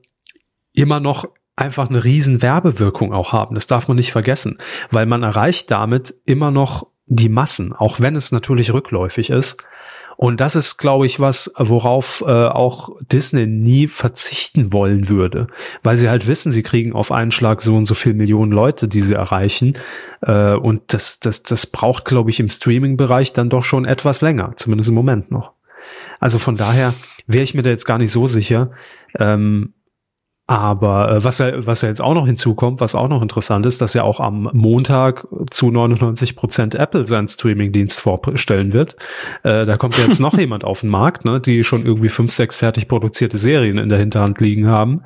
immer 0.75 1.01
noch 1.01 1.27
einfach 1.57 1.88
eine 1.88 2.05
riesen 2.05 2.43
Werbewirkung 2.43 3.12
auch 3.12 3.33
haben. 3.33 3.55
Das 3.55 3.67
darf 3.67 3.88
man 3.88 3.97
nicht 3.97 4.12
vergessen, 4.12 4.59
weil 4.91 5.07
man 5.07 5.23
erreicht 5.23 5.71
damit 5.71 6.15
immer 6.25 6.51
noch 6.51 6.87
die 7.07 7.29
Massen, 7.29 7.73
auch 7.73 8.01
wenn 8.01 8.17
es 8.17 8.33
natürlich 8.33 8.73
rückläufig 8.73 9.31
ist. 9.31 9.62
Und 10.17 10.41
das 10.41 10.57
ist, 10.57 10.77
glaube 10.77 11.07
ich, 11.07 11.21
was, 11.21 11.53
worauf 11.57 12.23
äh, 12.27 12.31
auch 12.31 12.91
Disney 13.01 13.47
nie 13.47 13.88
verzichten 13.88 14.73
wollen 14.73 15.09
würde, 15.09 15.49
weil 15.83 15.97
sie 15.97 16.09
halt 16.09 16.27
wissen, 16.27 16.53
sie 16.53 16.62
kriegen 16.62 16.93
auf 16.93 17.11
einen 17.11 17.33
Schlag 17.33 17.61
so 17.62 17.75
und 17.75 17.87
so 17.87 17.95
viel 17.95 18.15
Millionen 18.15 18.53
Leute, 18.53 18.88
die 18.88 19.01
sie 19.01 19.15
erreichen. 19.15 19.79
Äh, 20.21 20.53
und 20.53 20.93
das, 20.93 21.19
das, 21.19 21.43
das 21.43 21.67
braucht, 21.67 22.05
glaube 22.05 22.31
ich, 22.31 22.38
im 22.41 22.51
Streaming-Bereich 22.51 23.33
dann 23.33 23.49
doch 23.49 23.65
schon 23.65 23.85
etwas 23.85 24.21
länger, 24.21 24.53
zumindest 24.55 24.91
im 24.91 24.95
Moment 24.95 25.31
noch. 25.31 25.55
Also 26.21 26.38
von 26.38 26.57
daher 26.57 26.95
wäre 27.27 27.43
ich 27.43 27.55
mir 27.55 27.62
da 27.62 27.71
jetzt 27.71 27.87
gar 27.87 27.99
nicht 27.99 28.12
so 28.12 28.27
sicher. 28.27 28.71
Ähm, 29.19 29.75
aber 30.48 31.11
äh, 31.12 31.24
was 31.24 31.38
ja, 31.38 31.66
was 31.66 31.83
ja 31.83 31.88
jetzt 31.88 32.02
auch 32.02 32.14
noch 32.14 32.26
hinzukommt, 32.26 32.81
was 32.81 32.96
auch 32.96 33.09
noch 33.09 33.22
interessant 33.22 33.64
ist, 33.64 33.81
dass 33.81 33.94
ja 33.94 34.02
auch 34.02 34.18
am 34.18 34.50
Montag 34.52 35.26
zu 35.50 35.70
99 35.70 36.35
Prozent 36.35 36.74
Apple 36.74 37.07
seinen 37.07 37.28
Streaming-Dienst 37.28 38.00
vorstellen 38.00 38.72
wird. 38.72 38.96
Äh, 39.44 39.66
da 39.66 39.76
kommt 39.76 39.96
ja 39.98 40.05
jetzt 40.05 40.20
noch 40.20 40.37
jemand 40.37 40.64
auf 40.64 40.81
den 40.81 40.90
Markt, 40.90 41.24
ne, 41.24 41.40
die 41.40 41.62
schon 41.62 41.87
irgendwie 41.87 42.09
fünf, 42.09 42.33
sechs 42.33 42.57
fertig 42.57 42.88
produzierte 42.88 43.38
Serien 43.38 43.78
in 43.78 43.88
der 43.88 43.98
Hinterhand 43.98 44.40
liegen 44.40 44.66
haben, 44.66 45.02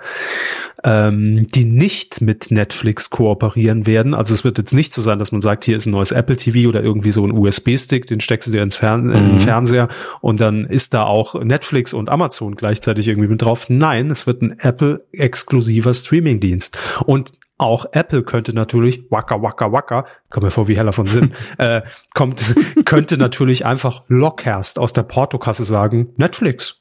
ähm, 0.85 1.47
die 1.55 1.67
nicht 1.67 2.23
mit 2.23 2.51
Netflix 2.51 3.11
kooperieren 3.11 3.87
werden. 3.87 4.15
Also 4.15 4.33
es 4.33 4.43
wird 4.43 4.57
jetzt 4.57 4.73
nicht 4.73 4.95
so 4.95 5.03
sein, 5.03 5.19
dass 5.19 5.33
man 5.33 5.43
sagt, 5.43 5.65
hier 5.65 5.77
ist 5.77 5.85
ein 5.85 5.93
neues 5.93 6.13
Apple 6.13 6.37
TV 6.37 6.69
oder 6.69 6.83
irgendwie 6.83 7.13
so 7.13 7.27
ein 7.27 7.33
USB-Stick, 7.33 8.07
den 8.07 8.21
steckst 8.21 8.49
du 8.49 8.53
dir 8.53 8.63
ins 8.63 8.77
Fern 8.77 9.05
mhm. 9.05 9.13
in 9.13 9.29
den 9.29 9.41
Fernseher 9.41 9.89
und 10.23 10.41
dann 10.41 10.65
ist 10.65 10.95
da 10.95 11.05
auch 11.05 11.35
Netflix 11.43 11.93
und 11.93 12.09
Amazon 12.09 12.57
gleichzeitig 12.57 13.07
irgendwie 13.07 13.29
mit 13.29 13.43
drauf. 13.43 13.67
Nein, 13.69 14.11
es 14.11 14.27
wird 14.27 14.41
ein 14.41 14.59
Apple 14.59 15.05
exklusiver 15.27 15.93
Streamingdienst. 15.93 16.79
Und 17.05 17.33
auch 17.59 17.87
Apple 17.93 18.23
könnte 18.23 18.53
natürlich, 18.53 19.11
waka 19.11 19.43
waka 19.43 19.73
waka, 19.73 20.07
kommt 20.31 20.45
mir 20.45 20.51
vor 20.51 20.69
wie 20.69 20.77
Heller 20.77 20.93
von 20.93 21.07
Sinn, 21.07 21.35
äh, 21.59 21.83
kommt, 22.15 22.55
könnte 22.85 23.19
natürlich 23.19 23.67
einfach 23.67 24.05
Lockhurst 24.09 24.79
aus 24.79 24.93
der 24.93 25.03
Portokasse 25.03 25.65
sagen, 25.65 26.15
Netflix. 26.17 26.81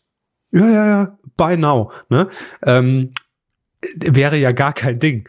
Ja, 0.52 0.70
ja, 0.70 0.86
ja, 0.86 1.18
buy 1.38 1.58
now. 1.58 1.92
Ne? 2.10 2.28
Ähm, 2.64 3.12
wäre 3.98 4.38
ja 4.38 4.52
gar 4.52 4.74
kein 4.74 5.00
Ding. 5.00 5.28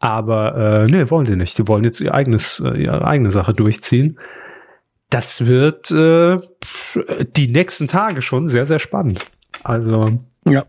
Aber 0.00 0.56
äh, 0.56 0.86
nee, 0.86 1.10
wollen 1.10 1.26
sie 1.26 1.36
nicht. 1.36 1.58
Die 1.58 1.66
wollen 1.66 1.84
jetzt 1.84 2.00
ihr 2.00 2.14
eigenes, 2.14 2.60
äh, 2.60 2.82
ihre 2.82 3.04
eigene 3.06 3.30
Sache 3.30 3.52
durchziehen. 3.52 4.18
Das 5.10 5.46
wird 5.46 5.90
äh, 5.90 6.38
die 7.36 7.48
nächsten 7.48 7.88
Tage 7.88 8.22
schon 8.22 8.48
sehr, 8.48 8.66
sehr 8.66 8.78
spannend. 8.78 9.24
Also. 9.64 10.20
Ja. 10.44 10.64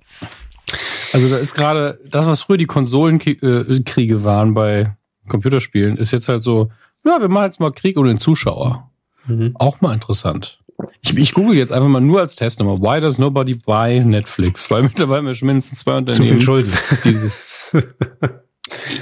Also 1.13 1.29
da 1.29 1.37
ist 1.37 1.53
gerade 1.53 1.99
das, 2.05 2.25
was 2.25 2.41
früher 2.41 2.57
die 2.57 2.65
Konsolenkriege 2.65 4.23
waren 4.23 4.53
bei 4.53 4.95
Computerspielen, 5.27 5.97
ist 5.97 6.11
jetzt 6.11 6.29
halt 6.29 6.43
so, 6.43 6.71
ja, 7.05 7.19
wir 7.19 7.29
machen 7.29 7.45
jetzt 7.45 7.59
mal 7.59 7.71
Krieg 7.71 7.97
um 7.97 8.05
den 8.05 8.17
Zuschauer. 8.17 8.89
Mhm. 9.27 9.51
Auch 9.55 9.81
mal 9.81 9.93
interessant. 9.93 10.59
Ich, 11.01 11.15
ich 11.17 11.33
google 11.33 11.57
jetzt 11.57 11.71
einfach 11.71 11.89
mal 11.89 12.01
nur 12.01 12.19
als 12.19 12.35
Testnummer. 12.35 12.79
Why 12.79 13.01
does 13.01 13.17
nobody 13.17 13.57
buy 13.57 14.03
Netflix? 14.03 14.69
Weil 14.71 14.83
mittlerweile 14.83 15.25
wir 15.25 15.35
schon 15.35 15.47
mindestens 15.47 15.79
zwei 15.79 15.97
Unternehmen. 15.97 16.25
Zu 16.25 16.33
viel 16.33 16.41
Schulden. 16.41 16.73
Diese 17.05 17.31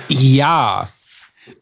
ja, 0.10 0.90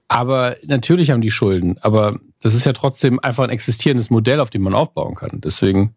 aber 0.08 0.58
natürlich 0.64 1.12
haben 1.12 1.22
die 1.22 1.32
Schulden. 1.32 1.78
Aber 1.80 2.20
das 2.42 2.56
ist 2.56 2.66
ja 2.66 2.74
trotzdem 2.74 3.20
einfach 3.20 3.44
ein 3.44 3.50
existierendes 3.50 4.10
Modell, 4.10 4.40
auf 4.40 4.50
dem 4.50 4.62
man 4.62 4.74
aufbauen 4.74 5.16
kann. 5.16 5.42
Deswegen 5.44 5.96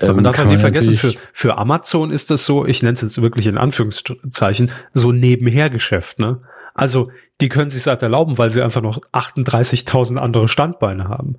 ähm, 0.00 0.16
man 0.16 0.24
darf 0.24 0.38
halt 0.38 0.48
nicht 0.48 0.60
vergessen, 0.60 0.96
für, 0.96 1.14
für 1.32 1.58
Amazon 1.58 2.10
ist 2.10 2.30
das 2.30 2.46
so, 2.46 2.66
ich 2.66 2.82
nenne 2.82 2.94
es 2.94 3.00
jetzt 3.00 3.20
wirklich 3.22 3.46
in 3.46 3.58
Anführungszeichen, 3.58 4.70
so 4.92 5.12
Nebenhergeschäft, 5.12 6.18
ne? 6.18 6.40
Also, 6.74 7.10
die 7.40 7.48
können 7.48 7.70
sich 7.70 7.86
halt 7.86 8.02
erlauben, 8.02 8.38
weil 8.38 8.50
sie 8.50 8.62
einfach 8.62 8.82
noch 8.82 9.00
38.000 9.12 10.16
andere 10.16 10.48
Standbeine 10.48 11.08
haben. 11.08 11.36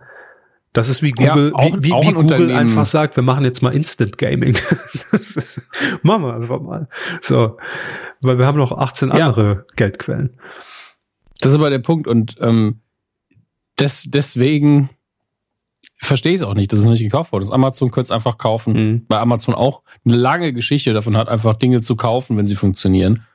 Das 0.73 0.87
ist 0.87 1.03
wie 1.03 1.11
Google, 1.11 1.49
ja, 1.49 1.55
auch, 1.55 1.77
wie, 1.79 1.89
wie, 1.89 1.91
wie 1.91 2.13
Google 2.13 2.51
einfach 2.55 2.85
sagt, 2.85 3.17
wir 3.17 3.23
machen 3.23 3.43
jetzt 3.43 3.61
mal 3.61 3.73
Instant 3.73 4.17
Gaming. 4.17 4.57
ist, 5.11 5.61
machen 6.01 6.23
wir 6.23 6.33
einfach 6.33 6.61
mal. 6.61 6.87
So, 7.21 7.57
weil 8.21 8.37
wir 8.37 8.45
haben 8.45 8.57
noch 8.57 8.71
18 8.71 9.09
ja. 9.09 9.27
andere 9.27 9.65
Geldquellen. 9.75 10.37
Das 11.41 11.51
ist 11.51 11.57
aber 11.57 11.69
der 11.69 11.79
Punkt 11.79 12.07
und 12.07 12.37
ähm, 12.39 12.81
des, 13.79 14.03
deswegen 14.07 14.89
verstehe 16.01 16.33
ich 16.33 16.39
es 16.39 16.45
auch 16.45 16.55
nicht, 16.55 16.71
dass 16.73 16.79
es 16.79 16.85
nicht 16.85 17.01
gekauft 17.01 17.31
wurde. 17.31 17.45
Das 17.45 17.53
Amazon 17.53 17.91
könnte 17.91 18.05
es 18.05 18.11
einfach 18.11 18.37
kaufen, 18.37 18.73
mhm. 18.73 19.05
weil 19.07 19.19
Amazon 19.19 19.55
auch 19.55 19.83
eine 20.05 20.17
lange 20.17 20.53
Geschichte 20.53 20.93
davon 20.93 21.15
hat, 21.15 21.29
einfach 21.29 21.55
Dinge 21.55 21.81
zu 21.81 21.95
kaufen, 21.95 22.37
wenn 22.37 22.47
sie 22.47 22.55
funktionieren 22.55 23.25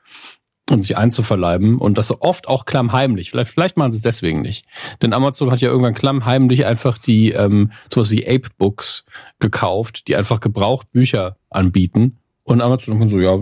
und 0.71 0.83
sich 0.83 0.97
einzuverleiben 0.97 1.79
und 1.79 1.97
das 1.97 2.21
oft 2.21 2.49
auch 2.49 2.65
klammheimlich. 2.65 3.31
Vielleicht, 3.31 3.53
vielleicht 3.53 3.77
machen 3.77 3.93
sie 3.93 3.99
es 3.99 4.03
deswegen 4.03 4.43
nicht. 4.43 4.67
Denn 5.01 5.13
Amazon 5.13 5.51
hat 5.53 5.61
ja 5.61 5.69
irgendwann 5.69 5.95
klammheimlich 5.95 6.67
einfach 6.67 6.99
die 6.99 7.31
ähm, 7.31 7.71
sowas 7.93 8.11
wie 8.11 8.27
Ape 8.27 8.49
Books 8.59 9.07
gekauft, 9.39 10.09
die 10.09 10.17
einfach 10.17 10.41
gebraucht 10.41 10.93
Bücher 10.93 11.37
anbieten. 11.51 12.19
Und 12.43 12.63
Amazon 12.63 12.99
kann 12.99 13.09
so, 13.09 13.21
ja, 13.21 13.39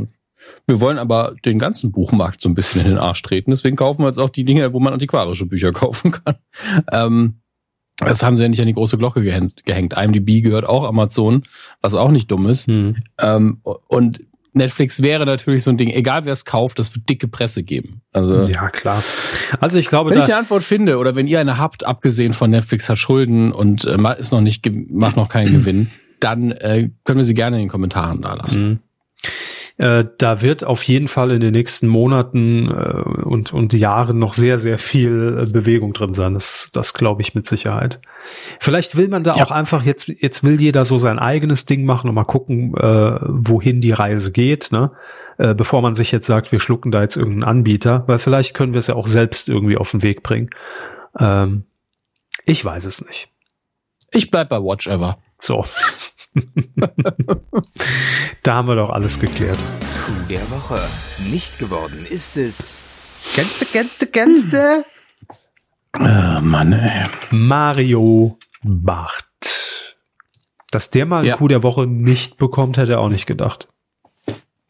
wir 0.66 0.80
wollen 0.80 0.98
aber 0.98 1.34
den 1.46 1.58
ganzen 1.58 1.92
Buchmarkt 1.92 2.42
so 2.42 2.50
ein 2.50 2.54
bisschen 2.54 2.82
in 2.82 2.88
den 2.88 2.98
Arsch 2.98 3.22
treten. 3.22 3.50
Deswegen 3.50 3.76
kaufen 3.76 4.02
wir 4.02 4.06
jetzt 4.06 4.18
auch 4.18 4.28
die 4.28 4.44
Dinge, 4.44 4.74
wo 4.74 4.80
man 4.80 4.92
antiquarische 4.92 5.46
Bücher 5.46 5.72
kaufen 5.72 6.12
kann. 6.12 6.36
Ähm, 6.92 7.40
das 8.04 8.22
haben 8.22 8.36
sie 8.36 8.42
ja 8.42 8.48
nicht 8.48 8.60
an 8.60 8.66
die 8.66 8.74
große 8.74 8.98
Glocke 8.98 9.22
gehängt. 9.22 9.62
IMDb 9.66 10.42
gehört 10.42 10.66
auch 10.66 10.84
Amazon, 10.84 11.44
was 11.80 11.94
auch 11.94 12.10
nicht 12.10 12.30
dumm 12.30 12.46
ist. 12.46 12.66
Hm. 12.66 12.96
Ähm, 13.18 13.60
und 13.62 14.22
Netflix 14.54 15.02
wäre 15.02 15.26
natürlich 15.26 15.64
so 15.64 15.70
ein 15.70 15.76
Ding, 15.76 15.90
egal 15.90 16.24
wer 16.24 16.32
es 16.32 16.44
kauft, 16.44 16.78
das 16.78 16.94
wird 16.94 17.08
dicke 17.10 17.26
Presse 17.26 17.64
geben. 17.64 18.02
Also 18.12 18.42
ja 18.44 18.70
klar. 18.70 19.02
Also 19.58 19.78
ich 19.78 19.88
glaube, 19.88 20.10
wenn 20.10 20.18
ich 20.18 20.24
eine 20.24 20.36
Antwort 20.36 20.62
finde 20.62 20.98
oder 20.98 21.16
wenn 21.16 21.26
ihr 21.26 21.40
eine 21.40 21.58
habt, 21.58 21.84
abgesehen 21.84 22.32
von 22.32 22.50
Netflix 22.50 22.88
hat 22.88 22.98
Schulden 22.98 23.50
und 23.52 23.84
äh, 23.84 23.96
ist 24.18 24.32
noch 24.32 24.40
nicht 24.40 24.64
macht 24.90 25.16
noch 25.16 25.28
keinen 25.28 25.52
Gewinn, 25.58 25.90
dann 26.20 26.52
äh, 26.52 26.90
können 27.04 27.18
wir 27.18 27.24
sie 27.24 27.34
gerne 27.34 27.56
in 27.56 27.64
den 27.64 27.68
Kommentaren 27.68 28.22
da 28.22 28.34
lassen. 28.34 28.68
Mhm. 28.68 28.78
Äh, 29.76 30.04
da 30.18 30.40
wird 30.40 30.62
auf 30.62 30.84
jeden 30.84 31.08
Fall 31.08 31.32
in 31.32 31.40
den 31.40 31.52
nächsten 31.52 31.88
Monaten 31.88 32.70
äh, 32.70 33.24
und, 33.24 33.52
und 33.52 33.72
Jahren 33.72 34.20
noch 34.20 34.32
sehr, 34.32 34.58
sehr 34.58 34.78
viel 34.78 35.40
äh, 35.42 35.50
Bewegung 35.50 35.92
drin 35.92 36.14
sein. 36.14 36.34
Das, 36.34 36.70
das 36.72 36.94
glaube 36.94 37.22
ich 37.22 37.34
mit 37.34 37.46
Sicherheit. 37.46 38.00
Vielleicht 38.60 38.96
will 38.96 39.08
man 39.08 39.24
da 39.24 39.34
ja. 39.34 39.42
auch 39.42 39.50
einfach, 39.50 39.84
jetzt, 39.84 40.06
jetzt 40.08 40.44
will 40.44 40.60
jeder 40.60 40.84
so 40.84 40.98
sein 40.98 41.18
eigenes 41.18 41.66
Ding 41.66 41.84
machen 41.84 42.08
und 42.08 42.14
mal 42.14 42.24
gucken, 42.24 42.76
äh, 42.76 43.18
wohin 43.20 43.80
die 43.80 43.92
Reise 43.92 44.30
geht, 44.30 44.70
ne? 44.70 44.92
Äh, 45.36 45.54
bevor 45.54 45.82
man 45.82 45.94
sich 45.94 46.12
jetzt 46.12 46.28
sagt, 46.28 46.52
wir 46.52 46.60
schlucken 46.60 46.92
da 46.92 47.02
jetzt 47.02 47.16
irgendeinen 47.16 47.42
Anbieter, 47.42 48.04
weil 48.06 48.20
vielleicht 48.20 48.54
können 48.54 48.72
wir 48.72 48.78
es 48.78 48.86
ja 48.86 48.94
auch 48.94 49.08
selbst 49.08 49.48
irgendwie 49.48 49.76
auf 49.76 49.90
den 49.90 50.04
Weg 50.04 50.22
bringen. 50.22 50.50
Ähm, 51.18 51.64
ich 52.44 52.64
weiß 52.64 52.84
es 52.84 53.04
nicht. 53.04 53.28
Ich 54.12 54.30
bleib 54.30 54.50
bei 54.50 54.58
Watch 54.58 54.86
Ever. 54.86 55.18
So. 55.40 55.64
Da 58.42 58.54
haben 58.54 58.68
wir 58.68 58.76
doch 58.76 58.90
alles 58.90 59.18
geklärt. 59.18 59.58
Kuh 60.06 60.12
der 60.28 60.50
Woche. 60.50 60.80
Nicht 61.30 61.58
geworden 61.58 62.06
ist 62.08 62.36
es. 62.36 62.82
Kennste, 63.34 63.64
kennste, 63.66 64.06
kennste? 64.06 64.84
Äh, 65.98 66.40
Mann, 66.40 66.72
ey. 66.72 67.06
Mario 67.30 68.38
Bart. 68.62 69.24
Dass 70.70 70.90
der 70.90 71.06
mal 71.06 71.24
ja. 71.24 71.36
Kuh 71.36 71.48
der 71.48 71.62
Woche 71.62 71.86
nicht 71.86 72.36
bekommt, 72.36 72.76
hätte 72.78 72.92
er 72.94 73.00
auch 73.00 73.08
nicht 73.08 73.26
gedacht. 73.26 73.68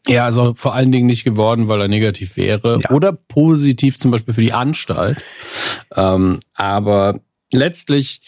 Ja, 0.07 0.25
also 0.25 0.53
vor 0.53 0.75
allen 0.75 0.91
Dingen 0.91 1.07
nicht 1.07 1.23
geworden, 1.23 1.67
weil 1.67 1.81
er 1.81 1.87
negativ 1.87 2.37
wäre. 2.37 2.79
Ja. 2.83 2.91
Oder 2.91 3.11
positiv 3.11 3.97
zum 3.97 4.11
Beispiel 4.11 4.35
für 4.35 4.41
die 4.41 4.53
Anstalt. 4.53 5.23
Ähm, 5.95 6.39
aber 6.53 7.21
letztlich 7.51 8.21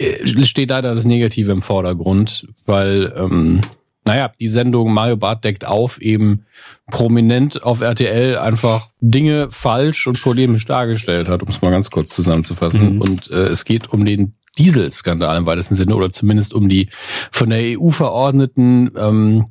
steht 0.00 0.70
leider 0.70 0.94
das 0.94 1.06
Negative 1.06 1.52
im 1.52 1.62
Vordergrund, 1.62 2.46
weil, 2.64 3.12
ähm, 3.16 3.60
naja, 4.04 4.30
die 4.38 4.48
Sendung 4.48 4.92
Mario 4.92 5.16
Bart 5.16 5.44
deckt 5.44 5.64
auf, 5.64 6.00
eben 6.00 6.44
prominent 6.90 7.62
auf 7.62 7.80
RTL 7.80 8.38
einfach 8.38 8.88
Dinge 9.00 9.48
falsch 9.50 10.06
und 10.06 10.20
polemisch 10.20 10.64
dargestellt 10.66 11.28
hat, 11.28 11.42
um 11.42 11.48
es 11.48 11.62
mal 11.62 11.70
ganz 11.70 11.90
kurz 11.90 12.14
zusammenzufassen. 12.14 12.96
Mhm. 12.96 13.00
Und 13.00 13.30
äh, 13.30 13.46
es 13.46 13.64
geht 13.64 13.92
um 13.92 14.04
den 14.04 14.34
Dieselskandal 14.58 15.36
im 15.36 15.46
weitesten 15.46 15.74
Sinne 15.74 15.94
oder 15.94 16.10
zumindest 16.10 16.54
um 16.54 16.68
die 16.68 16.88
von 17.30 17.50
der 17.50 17.78
EU 17.78 17.90
verordneten 17.90 18.90
ähm, 18.96 19.46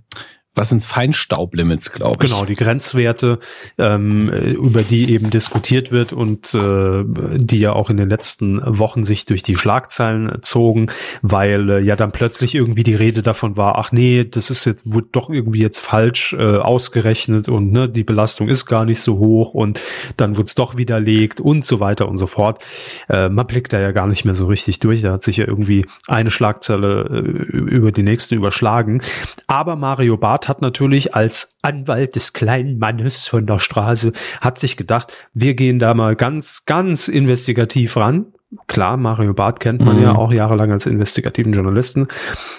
was 0.56 0.70
sind 0.70 0.84
Feinstaublimits, 0.84 1.91
glaube 1.91 2.24
ich. 2.24 2.32
Genau, 2.32 2.45
die 2.45 2.56
Grenzwerte, 2.56 3.39
ähm, 3.78 4.30
über 4.30 4.84
die 4.84 5.12
eben 5.12 5.30
diskutiert 5.30 5.91
wird 5.91 6.14
und 6.14 6.53
äh, 6.53 7.03
die 7.38 7.60
ja 7.60 7.74
auch 7.74 7.89
in 7.89 7.97
den 7.97 8.10
letzten 8.10 8.62
Wochen 8.66 9.03
sich 9.03 9.26
durch 9.26 9.43
die 9.43 9.58
Schlagzeilen 9.58 10.39
zogen, 10.41 10.88
weil 11.22 11.70
äh, 11.70 11.80
ja 11.80 11.95
dann 11.95 12.12
plötzlich 12.12 12.56
irgendwie 12.56 12.84
die 12.84 12.95
Rede 12.95 13.22
davon 13.22 13.58
war, 13.58 13.78
ach 13.78 13.91
nee, 13.91 14.24
das 14.24 14.49
ist 14.49 14.66
jetzt, 14.66 14.91
wurde 14.91 15.08
doch 15.12 15.30
irgendwie 15.30 15.62
jetzt 15.62 15.80
falsch 15.80 16.34
äh, 16.34 16.58
ausgerechnet 16.58 17.49
und 17.49 17.72
ne, 17.72 17.89
die 17.89 18.03
Belastung 18.03 18.47
ist 18.47 18.66
gar 18.66 18.86
nicht 18.86 19.01
so 19.01 19.18
hoch 19.18 19.53
und 19.53 19.82
dann 20.16 20.38
wurde 20.38 20.45
es 20.45 20.56
doch 20.56 20.78
widerlegt 20.78 21.41
und 21.41 21.66
so 21.66 21.80
weiter 21.80 22.08
und 22.08 22.18
so 22.18 22.28
fort. 22.28 22.64
Äh, 23.10 23.30
man 23.30 23.45
blickt 23.45 23.74
da 23.74 23.80
ja 23.80 23.91
gar 23.91 24.08
nicht 24.08 24.24
mehr 24.24 24.36
so 24.36 24.47
richtig 24.47 24.80
durch, 24.80 25.01
da 25.01 25.12
hat 25.12 25.24
sich 25.24 25.38
ja 25.38 25.47
irgendwie 25.47 25.86
eine 26.08 26.32
Schlagzeile 26.32 27.03
äh, 27.10 27.58
über 27.58 27.91
die 27.91 28.03
nächste 28.03 28.36
überschlagen. 28.36 29.01
Aber 29.47 29.76
Mario 29.76 30.18
Barth 30.18 30.44
hat 30.47 30.61
natürlich 30.61 31.15
als 31.15 31.57
Anwalt 31.61 32.15
des 32.15 32.33
kleinen 32.33 32.79
Mannes 32.79 33.27
von 33.27 33.45
der 33.45 33.59
Straße, 33.59 34.13
hat 34.41 34.57
sich 34.59 34.77
gedacht, 34.77 35.13
wir 35.33 35.53
gehen 35.55 35.79
da 35.79 35.93
mal 35.93 36.15
ganz, 36.15 36.65
ganz 36.65 37.07
investigativ 37.07 37.97
ran. 37.97 38.27
Klar, 38.67 38.97
Mario 38.97 39.33
Barth 39.33 39.59
kennt 39.59 39.81
man 39.81 39.97
mhm. 39.97 40.03
ja 40.03 40.15
auch 40.15 40.31
jahrelang 40.31 40.71
als 40.71 40.85
investigativen 40.85 41.53
Journalisten 41.53 42.07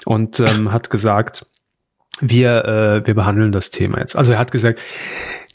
und 0.04 0.40
ähm, 0.40 0.72
hat 0.72 0.90
gesagt, 0.90 1.46
wir, 2.20 2.64
äh, 2.64 3.06
wir 3.06 3.14
behandeln 3.14 3.52
das 3.52 3.70
Thema 3.70 3.98
jetzt. 3.98 4.16
Also 4.16 4.32
er 4.32 4.38
hat 4.38 4.50
gesagt, 4.50 4.80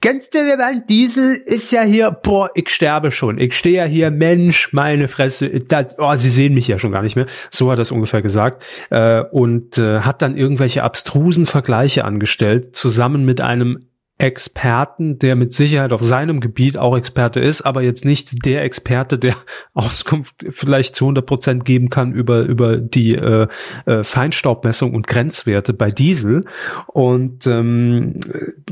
Kennst 0.01 0.33
du, 0.33 0.39
Van 0.39 0.83
Diesel 0.89 1.33
ist 1.33 1.71
ja 1.71 1.83
hier, 1.83 2.09
boah, 2.09 2.49
ich 2.55 2.69
sterbe 2.69 3.11
schon. 3.11 3.37
Ich 3.37 3.53
stehe 3.55 3.77
ja 3.77 3.85
hier, 3.85 4.09
Mensch, 4.09 4.73
meine 4.73 5.07
Fresse. 5.07 5.47
Das, 5.47 5.95
oh, 5.99 6.15
sie 6.15 6.31
sehen 6.31 6.55
mich 6.55 6.67
ja 6.67 6.79
schon 6.79 6.91
gar 6.91 7.03
nicht 7.03 7.15
mehr. 7.15 7.27
So 7.51 7.71
hat 7.71 7.77
er 7.77 7.83
es 7.83 7.91
ungefähr 7.91 8.23
gesagt. 8.23 8.63
Äh, 8.89 9.21
und 9.21 9.77
äh, 9.77 9.99
hat 9.99 10.23
dann 10.23 10.35
irgendwelche 10.35 10.81
abstrusen 10.81 11.45
Vergleiche 11.45 12.03
angestellt, 12.03 12.75
zusammen 12.75 13.25
mit 13.25 13.41
einem 13.41 13.90
Experten, 14.21 15.17
der 15.17 15.35
mit 15.35 15.51
Sicherheit 15.51 15.91
auf 15.91 16.01
seinem 16.01 16.41
Gebiet 16.41 16.77
auch 16.77 16.95
Experte 16.95 17.39
ist, 17.39 17.63
aber 17.63 17.81
jetzt 17.81 18.05
nicht 18.05 18.45
der 18.45 18.63
Experte, 18.63 19.17
der 19.17 19.35
Auskunft 19.73 20.45
vielleicht 20.49 20.95
zu 20.95 21.05
100 21.05 21.25
Prozent 21.25 21.65
geben 21.65 21.89
kann 21.89 22.13
über, 22.13 22.41
über 22.43 22.77
die 22.77 23.15
äh, 23.15 23.47
äh, 23.87 24.03
Feinstaubmessung 24.03 24.93
und 24.93 25.07
Grenzwerte 25.07 25.73
bei 25.73 25.89
Diesel. 25.89 26.45
Und 26.85 27.47
ähm, 27.47 28.19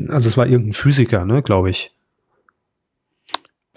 also 0.09 0.29
es 0.29 0.37
war 0.37 0.45
irgendein 0.45 0.73
Physiker, 0.73 1.25
ne, 1.25 1.41
glaube 1.41 1.71
ich. 1.71 1.95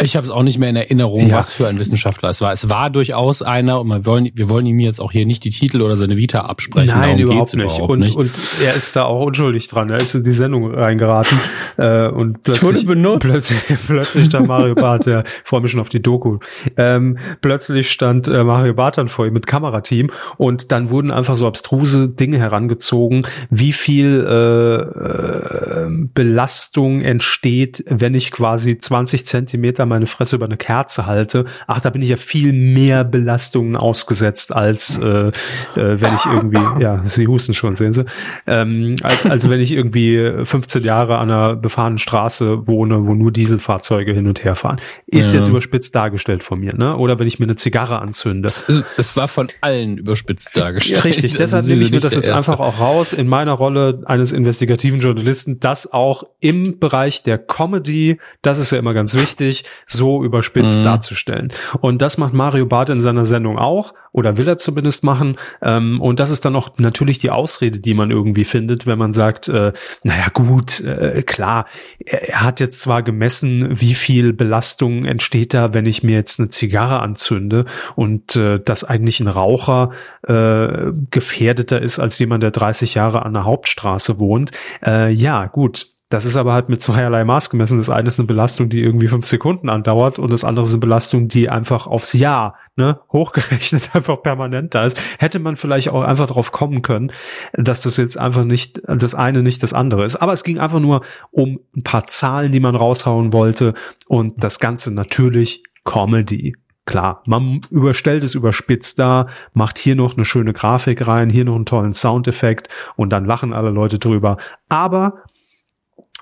Ich 0.02 0.16
habe 0.16 0.24
es 0.24 0.30
auch 0.30 0.42
nicht 0.42 0.58
mehr 0.58 0.68
in 0.68 0.76
Erinnerung, 0.76 1.28
ja. 1.28 1.36
was 1.36 1.52
für 1.52 1.68
ein 1.68 1.78
Wissenschaftler 1.78 2.30
es 2.30 2.40
war. 2.40 2.52
Es 2.52 2.68
war 2.68 2.90
durchaus 2.90 3.42
einer 3.42 3.80
und 3.80 3.88
wir 3.88 4.04
wollen, 4.04 4.30
wir 4.34 4.48
wollen 4.48 4.66
ihm 4.66 4.80
jetzt 4.80 5.00
auch 5.00 5.12
hier 5.12 5.26
nicht 5.26 5.44
die 5.44 5.50
Titel 5.50 5.80
oder 5.80 5.96
seine 5.96 6.16
Vita 6.16 6.40
absprechen. 6.40 6.98
Nein, 6.98 7.18
überhaupt 7.18 7.54
nicht. 7.54 7.64
Überhaupt 7.64 7.90
und, 7.90 8.00
nicht. 8.00 8.16
und 8.16 8.30
er 8.64 8.74
ist 8.74 8.96
da 8.96 9.04
auch 9.04 9.24
unschuldig 9.24 9.68
dran. 9.68 9.90
Er 9.90 9.98
ist 9.98 10.14
in 10.14 10.24
die 10.24 10.32
Sendung 10.32 10.74
reingeraten 10.74 11.38
äh, 11.76 12.08
und 12.08 12.42
plötzlich, 12.42 12.84
plötzlich, 13.20 13.58
plötzlich 13.86 14.26
stand 14.26 14.48
Mario 14.48 14.74
Barth, 14.74 15.06
ja, 15.06 15.22
freue 15.44 15.60
mich 15.60 15.70
schon 15.70 15.80
auf 15.80 15.88
die 15.88 16.02
Doku. 16.02 16.38
Ähm, 16.76 17.18
plötzlich 17.40 17.90
stand 17.90 18.26
äh, 18.26 18.42
Mario 18.42 18.74
Barth 18.74 18.98
dann 18.98 19.08
vor 19.08 19.26
ihm 19.26 19.32
mit 19.34 19.46
Kamerateam 19.46 20.10
und 20.36 20.72
dann 20.72 20.90
wurden 20.90 21.10
einfach 21.12 21.36
so 21.36 21.46
abstruse 21.46 22.08
Dinge 22.08 22.38
herangezogen, 22.38 23.24
wie 23.50 23.72
viel 23.72 24.24
äh, 24.26 24.76
äh, 24.80 25.88
Belastung 26.14 27.02
entsteht, 27.02 27.84
wenn 27.88 28.14
ich 28.14 28.32
quasi 28.32 28.76
20 28.78 29.26
Zentimeter 29.26 29.86
meine 29.92 30.06
Fresse 30.06 30.36
über 30.36 30.46
eine 30.46 30.56
Kerze 30.56 31.06
halte, 31.06 31.44
ach, 31.66 31.80
da 31.80 31.90
bin 31.90 32.02
ich 32.02 32.08
ja 32.08 32.16
viel 32.16 32.52
mehr 32.52 33.04
Belastungen 33.04 33.76
ausgesetzt, 33.76 34.54
als 34.54 34.98
äh, 34.98 35.28
äh, 35.28 35.32
wenn 35.74 36.14
ich 36.14 36.26
irgendwie, 36.26 36.82
ja, 36.82 37.02
Sie 37.04 37.26
husten 37.26 37.54
schon, 37.54 37.76
sehen 37.76 37.92
Sie, 37.92 38.04
ähm, 38.46 38.96
als, 39.02 39.26
als 39.26 39.48
wenn 39.48 39.60
ich 39.60 39.72
irgendwie 39.72 40.44
15 40.44 40.82
Jahre 40.82 41.18
an 41.18 41.30
einer 41.30 41.56
befahrenen 41.56 41.98
Straße 41.98 42.66
wohne, 42.66 43.06
wo 43.06 43.14
nur 43.14 43.32
Dieselfahrzeuge 43.32 44.12
hin 44.12 44.26
und 44.26 44.44
her 44.44 44.56
fahren. 44.56 44.80
Ist 45.06 45.32
ja. 45.32 45.38
jetzt 45.38 45.48
überspitzt 45.48 45.94
dargestellt 45.94 46.42
von 46.42 46.60
mir, 46.60 46.74
ne? 46.74 46.96
Oder 46.96 47.18
wenn 47.18 47.26
ich 47.26 47.38
mir 47.38 47.46
eine 47.46 47.56
Zigarre 47.56 48.00
anzünde. 48.00 48.46
Es, 48.46 48.66
es 48.96 49.16
war 49.16 49.28
von 49.28 49.48
allen 49.60 49.98
überspitzt 49.98 50.56
dargestellt. 50.56 51.04
Richtig, 51.04 51.32
deshalb 51.38 51.62
also 51.62 51.70
nehme 51.70 51.84
ich 51.84 51.90
mir 51.90 52.00
das 52.00 52.14
jetzt 52.14 52.30
einfach 52.30 52.60
auch 52.60 52.80
raus 52.80 53.12
in 53.12 53.28
meiner 53.28 53.52
Rolle 53.52 54.02
eines 54.06 54.32
investigativen 54.32 55.00
Journalisten, 55.00 55.60
das 55.60 55.92
auch 55.92 56.24
im 56.40 56.78
Bereich 56.78 57.22
der 57.22 57.38
Comedy, 57.38 58.18
das 58.42 58.58
ist 58.58 58.72
ja 58.72 58.78
immer 58.78 58.94
ganz 58.94 59.14
wichtig, 59.14 59.64
so 59.86 60.24
überspitzt 60.24 60.78
mhm. 60.78 60.84
darzustellen. 60.84 61.52
Und 61.80 62.02
das 62.02 62.18
macht 62.18 62.32
Mario 62.32 62.66
Barth 62.66 62.90
in 62.90 63.00
seiner 63.00 63.24
Sendung 63.24 63.58
auch, 63.58 63.94
oder 64.12 64.36
will 64.36 64.46
er 64.46 64.58
zumindest 64.58 65.04
machen. 65.04 65.38
Ähm, 65.62 66.00
und 66.00 66.20
das 66.20 66.30
ist 66.30 66.44
dann 66.44 66.54
auch 66.54 66.78
natürlich 66.78 67.18
die 67.18 67.30
Ausrede, 67.30 67.78
die 67.78 67.94
man 67.94 68.10
irgendwie 68.10 68.44
findet, 68.44 68.86
wenn 68.86 68.98
man 68.98 69.12
sagt, 69.12 69.48
äh, 69.48 69.72
naja 70.02 70.28
gut, 70.32 70.80
äh, 70.80 71.22
klar, 71.22 71.66
er, 72.04 72.28
er 72.28 72.42
hat 72.42 72.60
jetzt 72.60 72.80
zwar 72.80 73.02
gemessen, 73.02 73.80
wie 73.80 73.94
viel 73.94 74.32
Belastung 74.32 75.04
entsteht 75.04 75.54
da, 75.54 75.74
wenn 75.74 75.86
ich 75.86 76.02
mir 76.02 76.14
jetzt 76.14 76.38
eine 76.38 76.48
Zigarre 76.48 77.00
anzünde 77.00 77.64
und 77.96 78.36
äh, 78.36 78.60
dass 78.60 78.84
eigentlich 78.84 79.20
ein 79.20 79.28
Raucher 79.28 79.90
äh, 80.26 80.92
gefährdeter 81.10 81.80
ist 81.80 81.98
als 81.98 82.18
jemand, 82.18 82.42
der 82.42 82.50
30 82.50 82.94
Jahre 82.94 83.24
an 83.24 83.32
der 83.32 83.44
Hauptstraße 83.44 84.20
wohnt. 84.20 84.50
Äh, 84.84 85.10
ja, 85.10 85.46
gut, 85.46 85.91
das 86.12 86.26
ist 86.26 86.36
aber 86.36 86.52
halt 86.52 86.68
mit 86.68 86.82
zweierlei 86.82 87.24
Maß 87.24 87.48
gemessen. 87.48 87.78
Das 87.78 87.88
eine 87.88 88.08
ist 88.08 88.20
eine 88.20 88.26
Belastung, 88.26 88.68
die 88.68 88.82
irgendwie 88.82 89.08
fünf 89.08 89.24
Sekunden 89.24 89.70
andauert 89.70 90.18
und 90.18 90.30
das 90.30 90.44
andere 90.44 90.64
ist 90.64 90.72
eine 90.72 90.80
Belastung, 90.80 91.26
die 91.26 91.48
einfach 91.48 91.86
aufs 91.86 92.12
Jahr 92.12 92.56
ne, 92.76 93.00
hochgerechnet 93.10 93.90
einfach 93.94 94.22
permanent 94.22 94.74
da 94.74 94.84
ist. 94.84 95.00
Hätte 95.18 95.38
man 95.38 95.56
vielleicht 95.56 95.88
auch 95.88 96.02
einfach 96.02 96.26
darauf 96.26 96.52
kommen 96.52 96.82
können, 96.82 97.12
dass 97.54 97.80
das 97.80 97.96
jetzt 97.96 98.18
einfach 98.18 98.44
nicht 98.44 98.82
das 98.86 99.14
eine 99.14 99.42
nicht 99.42 99.62
das 99.62 99.72
andere 99.72 100.04
ist. 100.04 100.16
Aber 100.16 100.34
es 100.34 100.44
ging 100.44 100.58
einfach 100.58 100.80
nur 100.80 101.00
um 101.30 101.60
ein 101.74 101.82
paar 101.82 102.04
Zahlen, 102.04 102.52
die 102.52 102.60
man 102.60 102.76
raushauen 102.76 103.32
wollte 103.32 103.72
und 104.06 104.44
das 104.44 104.58
Ganze 104.58 104.92
natürlich 104.92 105.62
Comedy. 105.84 106.56
Klar, 106.84 107.22
man 107.26 107.60
überstellt 107.70 108.22
es 108.22 108.34
überspitzt 108.34 108.98
da, 108.98 109.28
macht 109.54 109.78
hier 109.78 109.94
noch 109.94 110.16
eine 110.16 110.24
schöne 110.24 110.52
Grafik 110.52 111.06
rein, 111.06 111.30
hier 111.30 111.44
noch 111.44 111.54
einen 111.54 111.64
tollen 111.64 111.94
Soundeffekt 111.94 112.68
und 112.96 113.10
dann 113.10 113.24
lachen 113.24 113.54
alle 113.54 113.70
Leute 113.70 113.98
drüber. 113.98 114.36
Aber 114.68 115.22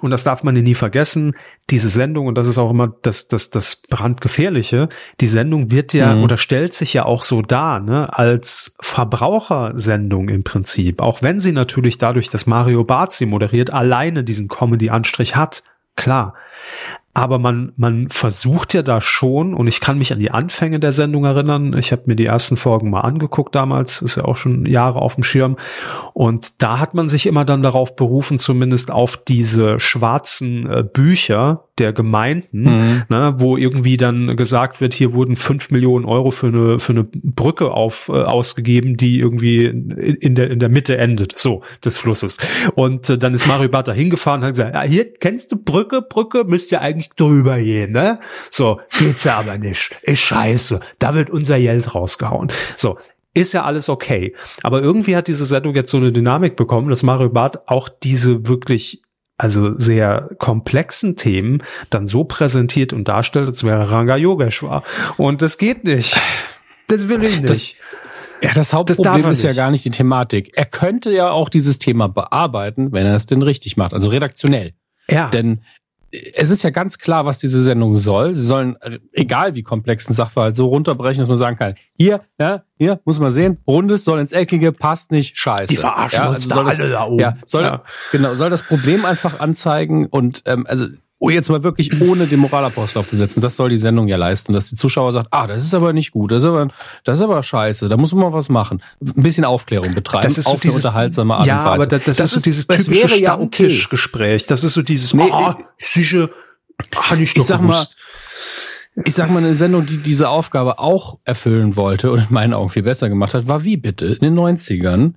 und 0.03 0.11
das 0.11 0.25
darf 0.25 0.43
man 0.43 0.55
nie 0.55 0.75
vergessen, 0.75 1.35
diese 1.71 1.89
Sendung, 1.89 2.27
und 2.27 2.35
das 2.37 2.49
ist 2.49 2.59
auch 2.59 2.71
immer 2.71 2.95
das, 3.03 3.29
das, 3.29 3.51
das 3.51 3.83
brandgefährliche, 3.89 4.89
die 5.21 5.27
Sendung 5.27 5.71
wird 5.71 5.93
ja 5.93 6.15
mhm. 6.15 6.25
oder 6.25 6.37
stellt 6.37 6.75
sich 6.75 6.93
ja 6.95 7.05
auch 7.05 7.23
so 7.23 7.43
dar, 7.43 7.81
ne, 7.81 8.09
als 8.13 8.77
Verbrauchersendung 8.81 10.29
im 10.29 10.45
Prinzip. 10.45 11.01
Auch 11.01 11.23
wenn 11.23 11.39
sie 11.39 11.53
natürlich 11.53 11.99
dadurch, 11.99 12.31
dass 12.31 12.47
Mario 12.47 12.85
Barzi 12.85 13.27
moderiert, 13.27 13.73
alleine 13.73 14.25
diesen 14.25 14.49
Comedy-Anstrich 14.49 15.37
hat. 15.37 15.63
Klar. 15.97 16.35
Aber 17.13 17.41
man, 17.41 17.73
man 17.77 18.09
versucht 18.09 18.73
ja 18.73 18.83
da 18.83 19.01
schon, 19.01 19.53
und 19.53 19.67
ich 19.67 19.81
kann 19.81 19.99
mich 19.99 20.13
an 20.13 20.21
die 20.21 20.31
Anfänge 20.31 20.79
der 20.79 20.93
Sendung 20.93 21.25
erinnern, 21.25 21.77
ich 21.77 21.91
habe 21.91 22.03
mir 22.07 22.15
die 22.15 22.27
ersten 22.27 22.57
Folgen 22.57 22.89
mal 22.91 23.01
angeguckt 23.01 23.55
damals, 23.55 24.01
ist 24.01 24.17
ja 24.17 24.25
auch 24.25 24.37
schon 24.37 24.65
Jahre 24.65 25.03
auf 25.03 25.17
dem 25.17 25.25
Schirm, 25.25 25.57
und 26.13 26.63
da 26.63 26.79
hat 26.79 26.95
man 26.95 27.09
sich 27.09 27.27
immer 27.27 27.45
dann 27.45 27.65
darauf 27.65 27.97
berufen, 27.97 28.39
zumindest 28.39 28.93
auf 28.93 29.17
diese 29.17 29.81
schwarzen 29.81 30.71
äh, 30.71 30.85
Bücher, 30.85 31.65
der 31.81 31.93
Gemeinden, 31.93 32.63
mhm. 32.63 33.03
ne, 33.09 33.35
wo 33.39 33.57
irgendwie 33.57 33.97
dann 33.97 34.37
gesagt 34.37 34.81
wird, 34.81 34.95
hier 34.95 35.13
wurden 35.13 35.37
fünf 35.37 35.71
Millionen 35.71 36.05
Euro 36.05 36.31
für 36.31 36.49
eine, 36.49 36.79
für 36.79 36.93
eine 36.93 37.05
Brücke 37.05 37.73
auf, 37.73 38.09
äh, 38.09 38.13
ausgegeben, 38.13 38.97
die 38.97 39.19
irgendwie 39.19 39.65
in, 39.65 40.35
der, 40.35 40.51
in 40.51 40.61
der 40.61 40.69
Mitte 40.69 40.97
endet, 40.99 41.39
so, 41.39 41.63
des 41.85 41.99
Flusses. 41.99 42.39
Und 42.75 43.11
äh, 43.11 43.19
dann 43.19 43.35
ist 43.35 43.49
Mario 43.49 43.69
Barth 43.69 43.89
da 43.89 43.93
hingefahren 43.93 44.41
und 44.41 44.47
hat 44.47 44.53
gesagt, 44.53 44.75
ja, 44.75 44.83
hier 44.83 45.13
kennst 45.15 45.51
du 45.53 45.57
Brücke, 45.57 46.03
Brücke, 46.03 46.45
müsst 46.45 46.71
ihr 46.71 46.81
eigentlich 46.81 47.11
drüber 47.11 47.59
gehen, 47.59 47.93
ne? 47.93 48.21
So, 48.51 48.81
geht's 48.99 49.25
ja 49.25 49.39
aber 49.39 49.59
nicht. 49.59 49.99
Ist 50.03 50.21
scheiße. 50.21 50.81
Da 50.99 51.15
wird 51.15 51.31
unser 51.31 51.59
Geld 51.59 51.95
rausgehauen. 51.95 52.49
So, 52.77 52.99
ist 53.35 53.53
ja 53.53 53.63
alles 53.63 53.89
okay. 53.89 54.35
Aber 54.63 54.83
irgendwie 54.83 55.17
hat 55.17 55.29
diese 55.29 55.45
Sendung 55.45 55.75
jetzt 55.75 55.91
so 55.91 55.97
eine 55.99 56.13
Dynamik 56.13 56.57
bekommen, 56.57 56.91
dass 56.91 57.03
Mario 57.03 57.31
Barth 57.31 57.69
auch 57.69 57.89
diese 57.89 58.49
wirklich 58.49 59.03
also 59.41 59.75
sehr 59.79 60.29
komplexen 60.39 61.17
Themen 61.17 61.63
dann 61.89 62.07
so 62.07 62.25
präsentiert 62.25 62.93
und 62.93 63.09
darstellt, 63.09 63.47
als 63.47 63.65
wäre 63.65 63.91
Ranga 63.91 64.17
Yogeshwar. 64.17 64.83
Und 65.17 65.41
das 65.41 65.57
geht 65.57 65.83
nicht. 65.85 66.21
Das 66.89 67.09
will 67.09 67.25
ich 67.25 67.39
nicht. 67.39 67.49
Das, 67.49 67.73
ja, 68.43 68.53
das 68.53 68.75
Hauptproblem 68.75 69.23
das 69.23 69.39
ist 69.39 69.45
ja 69.45 69.55
gar 69.55 69.71
nicht 69.71 69.85
die 69.87 69.91
Thematik. 69.91 70.51
Er 70.57 70.67
könnte 70.67 71.11
ja 71.11 71.31
auch 71.31 71.49
dieses 71.49 71.79
Thema 71.79 72.09
bearbeiten, 72.09 72.93
wenn 72.93 73.07
er 73.07 73.15
es 73.15 73.25
denn 73.25 73.41
richtig 73.41 73.79
macht, 73.79 73.95
also 73.95 74.11
redaktionell. 74.11 74.75
Ja. 75.09 75.29
Denn 75.29 75.63
es 76.11 76.51
ist 76.51 76.63
ja 76.63 76.71
ganz 76.71 76.99
klar, 76.99 77.25
was 77.25 77.39
diese 77.39 77.63
Sendung 77.63 77.95
soll. 77.95 78.35
Sie 78.35 78.43
sollen, 78.43 78.77
äh, 78.81 78.99
egal 79.13 79.55
wie 79.55 79.63
komplex 79.63 80.09
ein 80.09 80.15
Sachverhalt, 80.15 80.57
so 80.57 80.67
runterbrechen, 80.67 81.21
dass 81.21 81.29
man 81.29 81.37
sagen 81.37 81.57
kann, 81.57 81.75
hier, 81.97 82.23
ja, 82.39 82.65
hier, 82.79 83.01
muss 83.05 83.21
man 83.21 83.31
sehen, 83.31 83.59
rundes 83.67 84.05
soll 84.05 84.19
ins 84.21 84.33
Eckige, 84.33 84.73
passt 84.73 85.13
nicht, 85.13 85.37
scheiße. 85.39 85.67
Die 85.67 85.77
verarschen 85.77 86.19
ja, 86.19 86.31
also 86.31 86.35
uns 86.35 86.49
da 86.49 86.57
alle 86.57 86.77
das, 86.77 86.91
da 86.91 87.05
oben. 87.05 87.19
Ja, 87.21 87.37
soll, 87.47 87.63
ja. 87.63 87.85
genau, 88.11 88.35
soll 88.35 88.51
das 88.51 88.65
Problem 88.65 89.05
einfach 89.05 89.39
anzeigen 89.39 90.07
und, 90.07 90.43
ähm, 90.47 90.67
also, 90.69 90.87
oh, 91.23 91.29
jetzt 91.29 91.51
mal 91.51 91.63
wirklich 91.63 92.01
ohne 92.01 92.27
den 92.27 92.41
Moralapostel 92.41 92.99
aufzusetzen, 92.99 93.43
das 93.43 93.55
soll 93.55 93.69
die 93.69 93.77
Sendung 93.77 94.09
ja 94.09 94.17
leisten, 94.17 94.55
dass 94.55 94.71
die 94.71 94.77
Zuschauer 94.77 95.13
sagt, 95.13 95.29
ah, 95.31 95.47
das 95.47 95.63
ist 95.63 95.75
aber 95.75 95.93
nicht 95.93 96.13
gut, 96.13 96.33
das 96.33 96.43
ist 96.43 96.49
aber, 96.49 96.69
das 97.05 97.19
ist 97.19 97.23
aber 97.23 97.43
scheiße, 97.43 97.89
da 97.91 97.99
muss 97.99 98.13
man 98.13 98.23
mal 98.23 98.33
was 98.33 98.49
machen. 98.49 98.83
Ein 99.01 99.23
bisschen 99.23 99.45
Aufklärung 99.45 99.95
betreiben, 99.95 100.25
das 100.25 100.39
ist 100.39 100.47
so 100.47 100.55
auf 100.55 100.61
dieses, 100.61 100.85
eine 100.87 100.89
unterhaltsame 100.89 101.35
Art 101.37 101.47
ja, 101.47 101.59
und 101.59 101.65
Weise. 101.65 101.75
aber 101.75 101.87
das, 101.87 102.05
das, 102.05 102.17
das 102.17 102.27
ist 102.27 102.33
so 102.33 102.41
dieses 102.41 102.67
typische 102.67 103.09
Stammtischgespräch. 103.09 104.47
Das 104.47 104.65
ist 104.65 104.73
so 104.73 104.83
dieses, 104.83 105.13
nee, 105.13 105.31
oh, 105.31 105.53
sicher, 105.77 106.31
ah, 106.97 107.15
nicht 107.15 107.37
ich 107.37 107.45
sag 107.45 107.61
mal, 107.61 107.87
ich 108.95 109.15
sag 109.15 109.31
mal, 109.31 109.39
eine 109.39 109.55
Sendung, 109.55 109.85
die 109.85 109.99
diese 109.99 110.31
Aufgabe 110.31 110.79
auch 110.79 111.19
erfüllen 111.25 111.77
wollte 111.77 112.11
und 112.11 112.21
in 112.21 112.27
meinen 112.31 112.55
Augen 112.55 112.71
viel 112.71 112.83
besser 112.83 113.11
gemacht 113.11 113.35
hat, 113.35 113.47
war 113.47 113.63
wie 113.63 113.77
bitte 113.77 114.07
in 114.07 114.21
den 114.21 114.39
90ern 114.39 115.13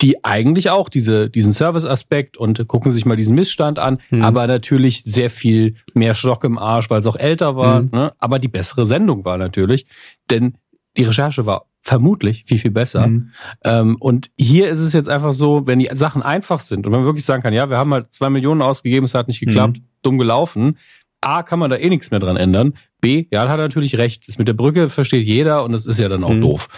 die 0.00 0.24
eigentlich 0.24 0.70
auch 0.70 0.88
diese, 0.88 1.28
diesen 1.28 1.52
Service-Aspekt 1.52 2.36
und 2.36 2.66
gucken 2.68 2.92
sich 2.92 3.04
mal 3.04 3.16
diesen 3.16 3.34
Missstand 3.34 3.78
an, 3.78 3.98
mhm. 4.10 4.22
aber 4.22 4.46
natürlich 4.46 5.02
sehr 5.02 5.28
viel 5.28 5.74
mehr 5.92 6.14
Stock 6.14 6.44
im 6.44 6.56
Arsch, 6.56 6.88
weil 6.88 7.00
es 7.00 7.06
auch 7.06 7.16
älter 7.16 7.56
war. 7.56 7.82
Mhm. 7.82 7.90
Ne? 7.92 8.12
Aber 8.18 8.38
die 8.38 8.48
bessere 8.48 8.86
Sendung 8.86 9.24
war 9.24 9.38
natürlich, 9.38 9.86
denn 10.30 10.56
die 10.96 11.04
Recherche 11.04 11.46
war 11.46 11.66
vermutlich 11.80 12.44
viel, 12.46 12.58
viel 12.58 12.70
besser. 12.70 13.08
Mhm. 13.08 13.30
Ähm, 13.64 13.96
und 13.98 14.30
hier 14.36 14.68
ist 14.68 14.80
es 14.80 14.92
jetzt 14.92 15.08
einfach 15.08 15.32
so, 15.32 15.66
wenn 15.66 15.78
die 15.78 15.88
Sachen 15.92 16.22
einfach 16.22 16.60
sind 16.60 16.86
und 16.86 16.92
man 16.92 17.04
wirklich 17.04 17.24
sagen 17.24 17.42
kann, 17.42 17.54
ja, 17.54 17.70
wir 17.70 17.78
haben 17.78 17.92
halt 17.92 18.12
zwei 18.12 18.30
Millionen 18.30 18.62
ausgegeben, 18.62 19.04
es 19.04 19.14
hat 19.14 19.28
nicht 19.28 19.40
geklappt, 19.40 19.78
mhm. 19.78 19.84
dumm 20.02 20.18
gelaufen. 20.18 20.78
A, 21.20 21.42
kann 21.42 21.58
man 21.58 21.70
da 21.70 21.76
eh 21.76 21.88
nichts 21.88 22.12
mehr 22.12 22.20
dran 22.20 22.36
ändern. 22.36 22.74
B, 23.00 23.26
ja, 23.32 23.40
hat 23.40 23.48
er 23.50 23.56
natürlich 23.56 23.98
recht. 23.98 24.28
Das 24.28 24.38
mit 24.38 24.46
der 24.46 24.52
Brücke 24.52 24.88
versteht 24.88 25.26
jeder 25.26 25.64
und 25.64 25.72
das 25.72 25.86
ist 25.86 25.98
ja 25.98 26.08
dann 26.08 26.22
auch 26.22 26.34
mhm. 26.34 26.42
doof. 26.42 26.68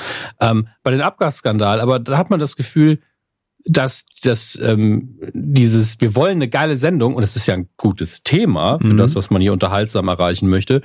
Ähm, 0.40 0.68
bei 0.82 0.90
den 0.90 1.02
Abgasskandal, 1.02 1.80
aber 1.80 1.98
da 1.98 2.16
hat 2.16 2.30
man 2.30 2.40
das 2.40 2.56
Gefühl, 2.56 3.00
dass 3.64 4.06
das 4.22 4.58
ähm, 4.62 5.18
dieses, 5.32 6.00
wir 6.00 6.14
wollen 6.14 6.36
eine 6.36 6.48
geile 6.48 6.76
Sendung 6.76 7.14
und 7.14 7.22
es 7.22 7.36
ist 7.36 7.46
ja 7.46 7.54
ein 7.54 7.68
gutes 7.76 8.22
Thema 8.22 8.78
für 8.80 8.94
mhm. 8.94 8.96
das, 8.96 9.14
was 9.14 9.30
man 9.30 9.42
hier 9.42 9.52
unterhaltsam 9.52 10.08
erreichen 10.08 10.48
möchte, 10.48 10.82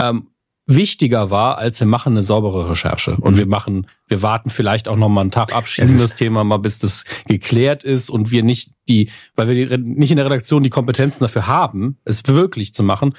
ähm, 0.00 0.28
wichtiger 0.66 1.30
war, 1.30 1.58
als 1.58 1.78
wir 1.78 1.86
machen 1.86 2.14
eine 2.14 2.22
saubere 2.22 2.68
Recherche 2.68 3.16
und 3.16 3.34
mhm. 3.34 3.38
wir 3.38 3.46
machen, 3.46 3.86
wir 4.08 4.22
warten 4.22 4.50
vielleicht 4.50 4.88
auch 4.88 4.96
noch 4.96 5.08
mal 5.08 5.20
einen 5.20 5.30
Tag 5.30 5.54
ab, 5.54 5.68
schieben 5.68 5.98
das 5.98 6.16
Thema 6.16 6.42
mal, 6.42 6.56
bis 6.56 6.80
das 6.80 7.04
geklärt 7.26 7.84
ist 7.84 8.10
und 8.10 8.32
wir 8.32 8.42
nicht 8.42 8.72
die, 8.88 9.10
weil 9.36 9.48
wir 9.48 9.68
die, 9.68 9.78
nicht 9.78 10.10
in 10.10 10.16
der 10.16 10.26
Redaktion 10.26 10.64
die 10.64 10.70
Kompetenzen 10.70 11.22
dafür 11.22 11.46
haben, 11.46 11.98
es 12.04 12.26
wirklich 12.26 12.74
zu 12.74 12.82
machen, 12.82 13.14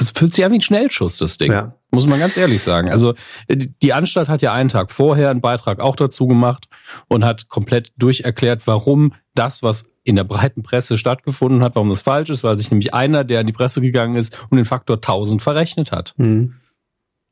das 0.00 0.12
fühlt 0.12 0.34
sich 0.34 0.42
ja 0.42 0.50
wie 0.50 0.54
ein 0.54 0.62
Schnellschuss, 0.62 1.18
das 1.18 1.36
Ding. 1.36 1.52
Ja. 1.52 1.74
Muss 1.90 2.06
man 2.06 2.18
ganz 2.18 2.36
ehrlich 2.38 2.62
sagen. 2.62 2.90
Also 2.90 3.14
die 3.50 3.92
Anstalt 3.92 4.30
hat 4.30 4.40
ja 4.40 4.52
einen 4.54 4.70
Tag 4.70 4.90
vorher 4.90 5.28
einen 5.28 5.42
Beitrag 5.42 5.78
auch 5.80 5.94
dazu 5.94 6.26
gemacht 6.26 6.68
und 7.08 7.22
hat 7.24 7.48
komplett 7.48 7.92
durcherklärt, 7.98 8.66
warum 8.66 9.12
das, 9.34 9.62
was 9.62 9.92
in 10.02 10.16
der 10.16 10.24
breiten 10.24 10.62
Presse 10.62 10.96
stattgefunden 10.96 11.62
hat, 11.62 11.74
warum 11.74 11.90
das 11.90 12.00
falsch 12.00 12.30
ist, 12.30 12.42
weil 12.44 12.56
sich 12.56 12.70
nämlich 12.70 12.94
einer, 12.94 13.24
der 13.24 13.42
in 13.42 13.46
die 13.46 13.52
Presse 13.52 13.82
gegangen 13.82 14.16
ist 14.16 14.38
und 14.48 14.56
den 14.56 14.64
Faktor 14.64 14.96
1000 14.96 15.42
verrechnet 15.42 15.92
hat. 15.92 16.14
Hm. 16.16 16.54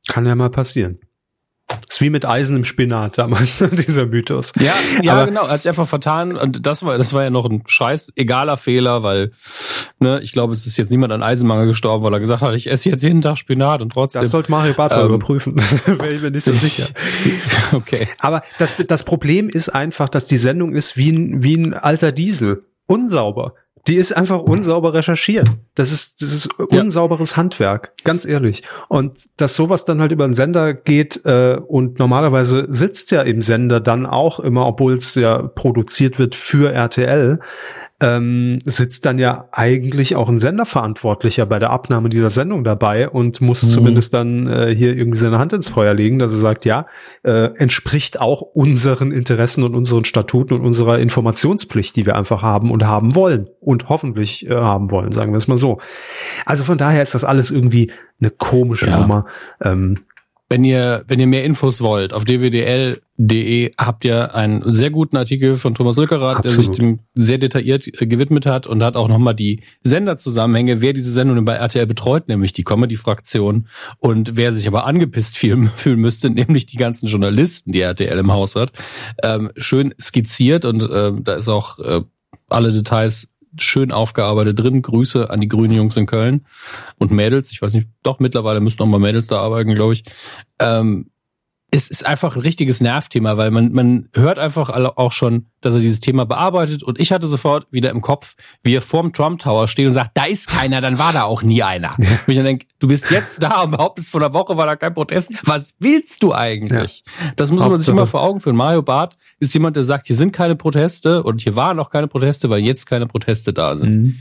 Kann 0.06 0.26
ja 0.26 0.34
mal 0.34 0.50
passieren. 0.50 0.98
Das 1.68 1.96
ist 1.96 2.00
wie 2.00 2.08
mit 2.08 2.24
Eisen 2.24 2.56
im 2.56 2.64
Spinat 2.64 3.18
damals, 3.18 3.58
dieser 3.72 4.06
Mythos. 4.06 4.52
Ja, 4.58 4.72
ja, 5.02 5.12
Aber, 5.12 5.26
genau, 5.26 5.48
hat 5.48 5.62
sich 5.62 5.68
einfach 5.68 5.86
vertan. 5.86 6.36
Und 6.36 6.66
das 6.66 6.82
war, 6.82 6.96
das 6.96 7.12
war 7.12 7.24
ja 7.24 7.30
noch 7.30 7.44
ein 7.44 7.62
scheiß 7.66 8.14
egaler 8.16 8.56
Fehler, 8.56 9.02
weil, 9.02 9.32
ne, 9.98 10.20
ich 10.22 10.32
glaube, 10.32 10.54
es 10.54 10.66
ist 10.66 10.78
jetzt 10.78 10.90
niemand 10.90 11.12
an 11.12 11.22
Eisenmangel 11.22 11.66
gestorben, 11.66 12.04
weil 12.04 12.14
er 12.14 12.20
gesagt 12.20 12.40
hat, 12.40 12.54
ich 12.54 12.70
esse 12.70 12.88
jetzt 12.88 13.02
jeden 13.02 13.20
Tag 13.20 13.36
Spinat 13.36 13.82
und 13.82 13.92
trotzdem. 13.92 14.22
Das 14.22 14.30
sollte 14.30 14.50
Mario 14.50 14.72
Barth 14.72 14.92
ähm, 14.92 15.06
überprüfen. 15.06 15.56
wäre 15.86 16.14
ich 16.14 16.22
mir 16.22 16.30
nicht 16.30 16.44
so 16.44 16.52
sicher. 16.52 16.88
okay. 17.72 18.08
Aber 18.20 18.42
das, 18.58 18.74
das 18.86 19.04
Problem 19.04 19.50
ist 19.50 19.68
einfach, 19.68 20.08
dass 20.08 20.26
die 20.26 20.38
Sendung 20.38 20.74
ist 20.74 20.96
wie 20.96 21.10
ein, 21.10 21.42
wie 21.42 21.54
ein 21.54 21.74
alter 21.74 22.12
Diesel. 22.12 22.64
Unsauber. 22.86 23.52
Die 23.88 23.96
ist 23.96 24.12
einfach 24.12 24.40
unsauber 24.40 24.92
recherchiert. 24.92 25.48
Das 25.74 25.92
ist, 25.92 26.20
das 26.20 26.34
ist 26.34 26.58
unsauberes 26.58 27.32
ja. 27.32 27.36
Handwerk, 27.38 27.92
ganz 28.04 28.26
ehrlich. 28.26 28.62
Und 28.88 29.28
dass 29.38 29.56
sowas 29.56 29.86
dann 29.86 30.00
halt 30.00 30.12
über 30.12 30.26
den 30.26 30.34
Sender 30.34 30.74
geht 30.74 31.24
äh, 31.24 31.56
und 31.56 31.98
normalerweise 31.98 32.66
sitzt 32.68 33.10
ja 33.10 33.22
im 33.22 33.40
Sender 33.40 33.80
dann 33.80 34.04
auch 34.04 34.40
immer, 34.40 34.66
obwohl 34.66 34.94
es 34.94 35.14
ja 35.14 35.38
produziert 35.42 36.18
wird 36.18 36.34
für 36.34 36.70
RTL, 36.70 37.40
ähm, 38.00 38.58
sitzt 38.64 39.06
dann 39.06 39.18
ja 39.18 39.48
eigentlich 39.50 40.14
auch 40.14 40.28
ein 40.28 40.38
Senderverantwortlicher 40.38 41.46
bei 41.46 41.58
der 41.58 41.70
Abnahme 41.70 42.08
dieser 42.08 42.30
Sendung 42.30 42.62
dabei 42.62 43.08
und 43.08 43.40
muss 43.40 43.64
mhm. 43.64 43.68
zumindest 43.68 44.14
dann 44.14 44.46
äh, 44.46 44.74
hier 44.74 44.96
irgendwie 44.96 45.18
seine 45.18 45.38
Hand 45.38 45.52
ins 45.52 45.68
Feuer 45.68 45.94
legen, 45.94 46.20
dass 46.20 46.30
er 46.30 46.38
sagt, 46.38 46.64
ja, 46.64 46.86
äh, 47.24 47.52
entspricht 47.56 48.20
auch 48.20 48.40
unseren 48.40 49.10
Interessen 49.10 49.64
und 49.64 49.74
unseren 49.74 50.04
Statuten 50.04 50.54
und 50.54 50.64
unserer 50.64 51.00
Informationspflicht, 51.00 51.96
die 51.96 52.06
wir 52.06 52.14
einfach 52.14 52.42
haben 52.42 52.70
und 52.70 52.86
haben 52.86 53.16
wollen 53.16 53.48
und 53.60 53.88
hoffentlich 53.88 54.48
äh, 54.48 54.54
haben 54.54 54.92
wollen, 54.92 55.10
sagen 55.10 55.32
wir 55.32 55.38
es 55.38 55.48
mal 55.48 55.58
so. 55.58 55.80
Also 56.46 56.62
von 56.62 56.78
daher 56.78 57.02
ist 57.02 57.14
das 57.14 57.24
alles 57.24 57.50
irgendwie 57.50 57.90
eine 58.20 58.30
komische 58.30 58.86
ja. 58.86 59.00
Nummer. 59.00 59.26
Ähm, 59.62 59.96
wenn 60.48 60.64
ihr, 60.64 61.04
wenn 61.06 61.20
ihr 61.20 61.26
mehr 61.26 61.44
Infos 61.44 61.82
wollt, 61.82 62.14
auf 62.14 62.24
dwdl.de 62.24 63.70
habt 63.76 64.04
ihr 64.04 64.34
einen 64.34 64.72
sehr 64.72 64.90
guten 64.90 65.18
Artikel 65.18 65.56
von 65.56 65.74
Thomas 65.74 65.96
Lückerath, 65.96 66.42
der 66.44 66.52
sich 66.52 66.70
dem 66.70 67.00
sehr 67.14 67.36
detailliert 67.36 67.86
äh, 68.00 68.06
gewidmet 68.06 68.46
hat 68.46 68.66
und 68.66 68.82
hat 68.82 68.96
auch 68.96 69.08
nochmal 69.08 69.34
die 69.34 69.62
Senderzusammenhänge, 69.82 70.80
wer 70.80 70.94
diese 70.94 71.12
Sendung 71.12 71.44
bei 71.44 71.54
RTL 71.54 71.86
betreut, 71.86 72.28
nämlich 72.28 72.54
die 72.54 72.64
Comedy-Fraktion 72.64 73.68
und 73.98 74.36
wer 74.36 74.52
sich 74.52 74.66
aber 74.66 74.86
angepisst 74.86 75.36
fühlen, 75.36 75.66
fühlen 75.76 76.00
müsste, 76.00 76.30
nämlich 76.30 76.64
die 76.66 76.78
ganzen 76.78 77.06
Journalisten, 77.08 77.72
die 77.72 77.82
RTL 77.82 78.18
im 78.18 78.32
Haus 78.32 78.56
hat, 78.56 78.72
ähm, 79.22 79.50
schön 79.56 79.94
skizziert 80.00 80.64
und 80.64 80.82
äh, 80.82 81.12
da 81.20 81.34
ist 81.34 81.48
auch 81.48 81.78
äh, 81.78 82.00
alle 82.48 82.72
Details 82.72 83.34
schön 83.62 83.92
aufgearbeitet 83.92 84.58
drin. 84.58 84.82
Grüße 84.82 85.30
an 85.30 85.40
die 85.40 85.48
grünen 85.48 85.74
Jungs 85.74 85.96
in 85.96 86.06
Köln 86.06 86.46
und 86.98 87.10
Mädels. 87.10 87.50
Ich 87.52 87.62
weiß 87.62 87.74
nicht, 87.74 87.88
doch 88.02 88.18
mittlerweile 88.18 88.60
müssten 88.60 88.82
auch 88.82 88.86
mal 88.86 89.00
Mädels 89.00 89.26
da 89.26 89.40
arbeiten, 89.40 89.74
glaube 89.74 89.94
ich. 89.94 90.04
Ähm, 90.58 91.10
es 91.70 91.90
ist 91.90 92.06
einfach 92.06 92.34
ein 92.34 92.42
richtiges 92.42 92.80
Nervthema, 92.80 93.36
weil 93.36 93.50
man, 93.50 93.72
man 93.72 94.08
hört 94.14 94.38
einfach 94.38 94.70
auch 94.96 95.12
schon, 95.12 95.46
dass 95.60 95.74
er 95.74 95.80
dieses 95.80 96.00
Thema 96.00 96.24
bearbeitet 96.24 96.82
und 96.82 96.98
ich 96.98 97.12
hatte 97.12 97.26
sofort 97.26 97.66
wieder 97.70 97.90
im 97.90 98.00
Kopf, 98.00 98.36
wie 98.62 98.74
er 98.74 98.80
vorm 98.80 99.12
Trump 99.12 99.40
Tower 99.40 99.68
steht 99.68 99.86
und 99.86 99.92
sagt, 99.92 100.12
da 100.14 100.24
ist 100.24 100.48
keiner, 100.48 100.80
dann 100.80 100.98
war 100.98 101.12
da 101.12 101.24
auch 101.24 101.42
nie 101.42 101.62
einer. 101.62 101.92
Ja. 101.98 102.10
Und 102.10 102.28
ich 102.28 102.36
dann 102.36 102.46
denke, 102.46 102.66
du 102.78 102.88
bist 102.88 103.10
jetzt 103.10 103.42
da 103.42 103.62
und 103.62 103.72
behauptest, 103.72 104.10
vor 104.10 104.22
einer 104.22 104.32
Woche 104.32 104.56
war 104.56 104.64
da 104.64 104.76
kein 104.76 104.94
Protest. 104.94 105.32
Was 105.44 105.74
willst 105.78 106.22
du 106.22 106.32
eigentlich? 106.32 107.02
Ja. 107.06 107.32
Das 107.36 107.50
muss 107.50 107.60
Hauptsache. 107.60 107.70
man 107.70 107.80
sich 107.80 107.88
immer 107.90 108.06
vor 108.06 108.22
Augen 108.22 108.40
führen. 108.40 108.56
Mario 108.56 108.82
Barth 108.82 109.18
ist 109.38 109.52
jemand, 109.52 109.76
der 109.76 109.84
sagt, 109.84 110.06
hier 110.06 110.16
sind 110.16 110.32
keine 110.32 110.56
Proteste 110.56 111.22
und 111.22 111.42
hier 111.42 111.54
waren 111.54 111.78
auch 111.80 111.90
keine 111.90 112.08
Proteste, 112.08 112.48
weil 112.48 112.60
jetzt 112.60 112.86
keine 112.86 113.06
Proteste 113.06 113.52
da 113.52 113.76
sind. 113.76 113.94
Mhm. 113.94 114.14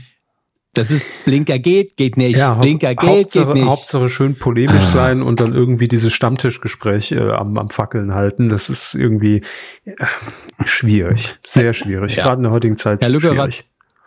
Das 0.78 0.92
ist 0.92 1.10
Blinker 1.24 1.58
geht, 1.58 1.96
geht 1.96 2.16
nicht. 2.16 2.36
Ja, 2.36 2.54
Blinker 2.54 2.94
geht, 2.94 3.08
Hauptsache, 3.08 3.46
geht 3.46 3.54
nicht. 3.54 3.66
Hauptsache 3.66 4.08
schön 4.08 4.38
polemisch 4.38 4.76
ah. 4.76 4.86
sein 4.86 5.22
und 5.22 5.40
dann 5.40 5.52
irgendwie 5.52 5.88
dieses 5.88 6.12
Stammtischgespräch 6.12 7.10
äh, 7.10 7.18
am, 7.18 7.58
am 7.58 7.68
Fackeln 7.68 8.14
halten. 8.14 8.48
Das 8.48 8.70
ist 8.70 8.94
irgendwie 8.94 9.42
äh, 9.84 9.94
schwierig, 10.64 11.36
sehr 11.44 11.72
schwierig. 11.72 12.14
Ja. 12.14 12.22
Gerade 12.22 12.36
in 12.36 12.42
der 12.44 12.52
heutigen 12.52 12.76
Zeit. 12.76 13.02
Herr 13.02 13.08
Lücker 13.08 13.30
schwierig. 13.30 13.64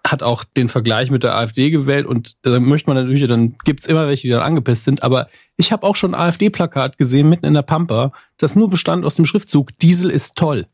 hat 0.08 0.24
auch 0.24 0.46
den 0.46 0.70
Vergleich 0.70 1.12
mit 1.12 1.24
der 1.24 1.36
AfD 1.36 1.72
gewählt 1.72 2.06
und 2.06 2.38
da 2.44 2.58
möchte 2.62 2.90
man 2.90 2.96
natürlich, 2.96 3.28
dann 3.28 3.58
gibt's 3.66 3.86
immer 3.86 4.08
welche, 4.08 4.28
die 4.28 4.34
dann 4.34 4.42
angepisst 4.42 4.86
sind, 4.86 5.04
aber 5.04 5.28
ich 5.58 5.74
habe 5.74 5.86
auch 5.86 5.98
schon 5.98 6.16
ein 6.16 6.22
AfD-Plakat 6.22 6.98
gesehen 6.98 7.28
mitten 7.28 7.46
in 7.46 7.54
der 7.54 7.64
Pampa, 7.64 8.14
das 8.38 8.56
nur 8.56 8.70
bestand 8.70 9.04
aus 9.04 9.16
dem 9.16 9.26
Schriftzug 9.26 9.78
Diesel 9.80 10.10
ist 10.10 10.38
toll. 10.38 10.68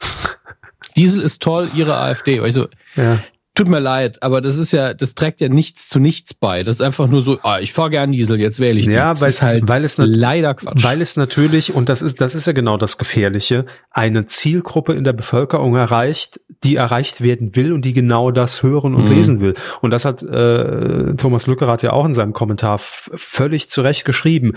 Diesel 0.96 1.22
ist 1.22 1.42
toll, 1.42 1.68
ihre 1.74 1.98
AfD. 1.98 2.40
Also, 2.40 2.68
ja. 2.96 3.18
Tut 3.54 3.68
mir 3.68 3.80
leid, 3.80 4.22
aber 4.22 4.40
das 4.40 4.56
ist 4.56 4.72
ja, 4.72 4.94
das 4.94 5.14
trägt 5.14 5.42
ja 5.42 5.50
nichts 5.50 5.90
zu 5.90 5.98
nichts 5.98 6.32
bei. 6.32 6.62
Das 6.62 6.76
ist 6.76 6.80
einfach 6.80 7.06
nur 7.06 7.20
so, 7.20 7.38
ah, 7.42 7.60
ich 7.60 7.74
fahre 7.74 7.90
gern 7.90 8.10
Diesel, 8.10 8.40
jetzt 8.40 8.60
wähle 8.60 8.80
ich 8.80 8.86
die. 8.86 8.94
Ja, 8.94 9.20
weil, 9.20 9.28
ist 9.28 9.42
halt 9.42 9.68
weil 9.68 9.84
es 9.84 9.98
leider 9.98 10.54
Quatsch. 10.54 10.82
Weil 10.82 11.02
es 11.02 11.18
natürlich, 11.18 11.74
und 11.74 11.90
das 11.90 12.00
ist, 12.00 12.22
das 12.22 12.34
ist 12.34 12.46
ja 12.46 12.54
genau 12.54 12.78
das 12.78 12.96
Gefährliche, 12.96 13.66
eine 13.90 14.24
Zielgruppe 14.24 14.94
in 14.94 15.04
der 15.04 15.12
Bevölkerung 15.12 15.76
erreicht, 15.76 16.40
die 16.64 16.76
erreicht 16.76 17.22
werden 17.22 17.54
will 17.54 17.74
und 17.74 17.84
die 17.84 17.92
genau 17.92 18.30
das 18.30 18.62
hören 18.62 18.94
und 18.94 19.04
mhm. 19.04 19.12
lesen 19.12 19.40
will. 19.42 19.52
Und 19.82 19.90
das 19.90 20.06
hat 20.06 20.22
äh, 20.22 21.14
Thomas 21.16 21.46
Lückerath 21.46 21.82
ja 21.82 21.92
auch 21.92 22.06
in 22.06 22.14
seinem 22.14 22.32
Kommentar 22.32 22.78
völlig 22.78 23.68
zu 23.68 23.82
Recht 23.82 24.06
geschrieben. 24.06 24.56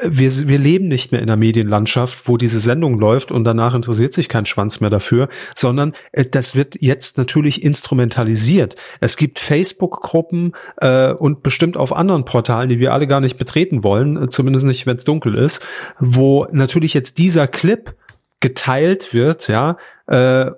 Wir, 0.00 0.30
wir 0.46 0.58
leben 0.58 0.86
nicht 0.86 1.10
mehr 1.10 1.20
in 1.20 1.28
einer 1.28 1.36
Medienlandschaft, 1.36 2.28
wo 2.28 2.36
diese 2.36 2.60
Sendung 2.60 2.96
läuft 2.96 3.32
und 3.32 3.42
danach 3.42 3.74
interessiert 3.74 4.12
sich 4.12 4.28
kein 4.28 4.46
Schwanz 4.46 4.78
mehr 4.78 4.90
dafür, 4.90 5.28
sondern 5.56 5.94
äh, 6.12 6.24
das 6.24 6.54
wird 6.54 6.80
jetzt 6.80 7.18
natürlich 7.18 7.64
instrumentalisiert 7.64 8.35
organisiert. 8.36 8.76
Es 9.00 9.16
gibt 9.16 9.38
Facebook-Gruppen 9.38 10.52
äh, 10.78 11.12
und 11.12 11.42
bestimmt 11.42 11.76
auf 11.76 11.94
anderen 11.94 12.24
Portalen, 12.24 12.68
die 12.68 12.78
wir 12.78 12.92
alle 12.92 13.06
gar 13.06 13.20
nicht 13.20 13.38
betreten 13.38 13.82
wollen, 13.82 14.22
äh, 14.22 14.28
zumindest 14.28 14.66
nicht, 14.66 14.86
wenn 14.86 14.96
es 14.96 15.04
dunkel 15.04 15.34
ist, 15.34 15.66
wo 15.98 16.46
natürlich 16.52 16.94
jetzt 16.94 17.18
dieser 17.18 17.48
Clip 17.48 17.94
geteilt 18.40 19.14
wird, 19.14 19.48
ja, 19.48 19.78
äh, 20.06 20.50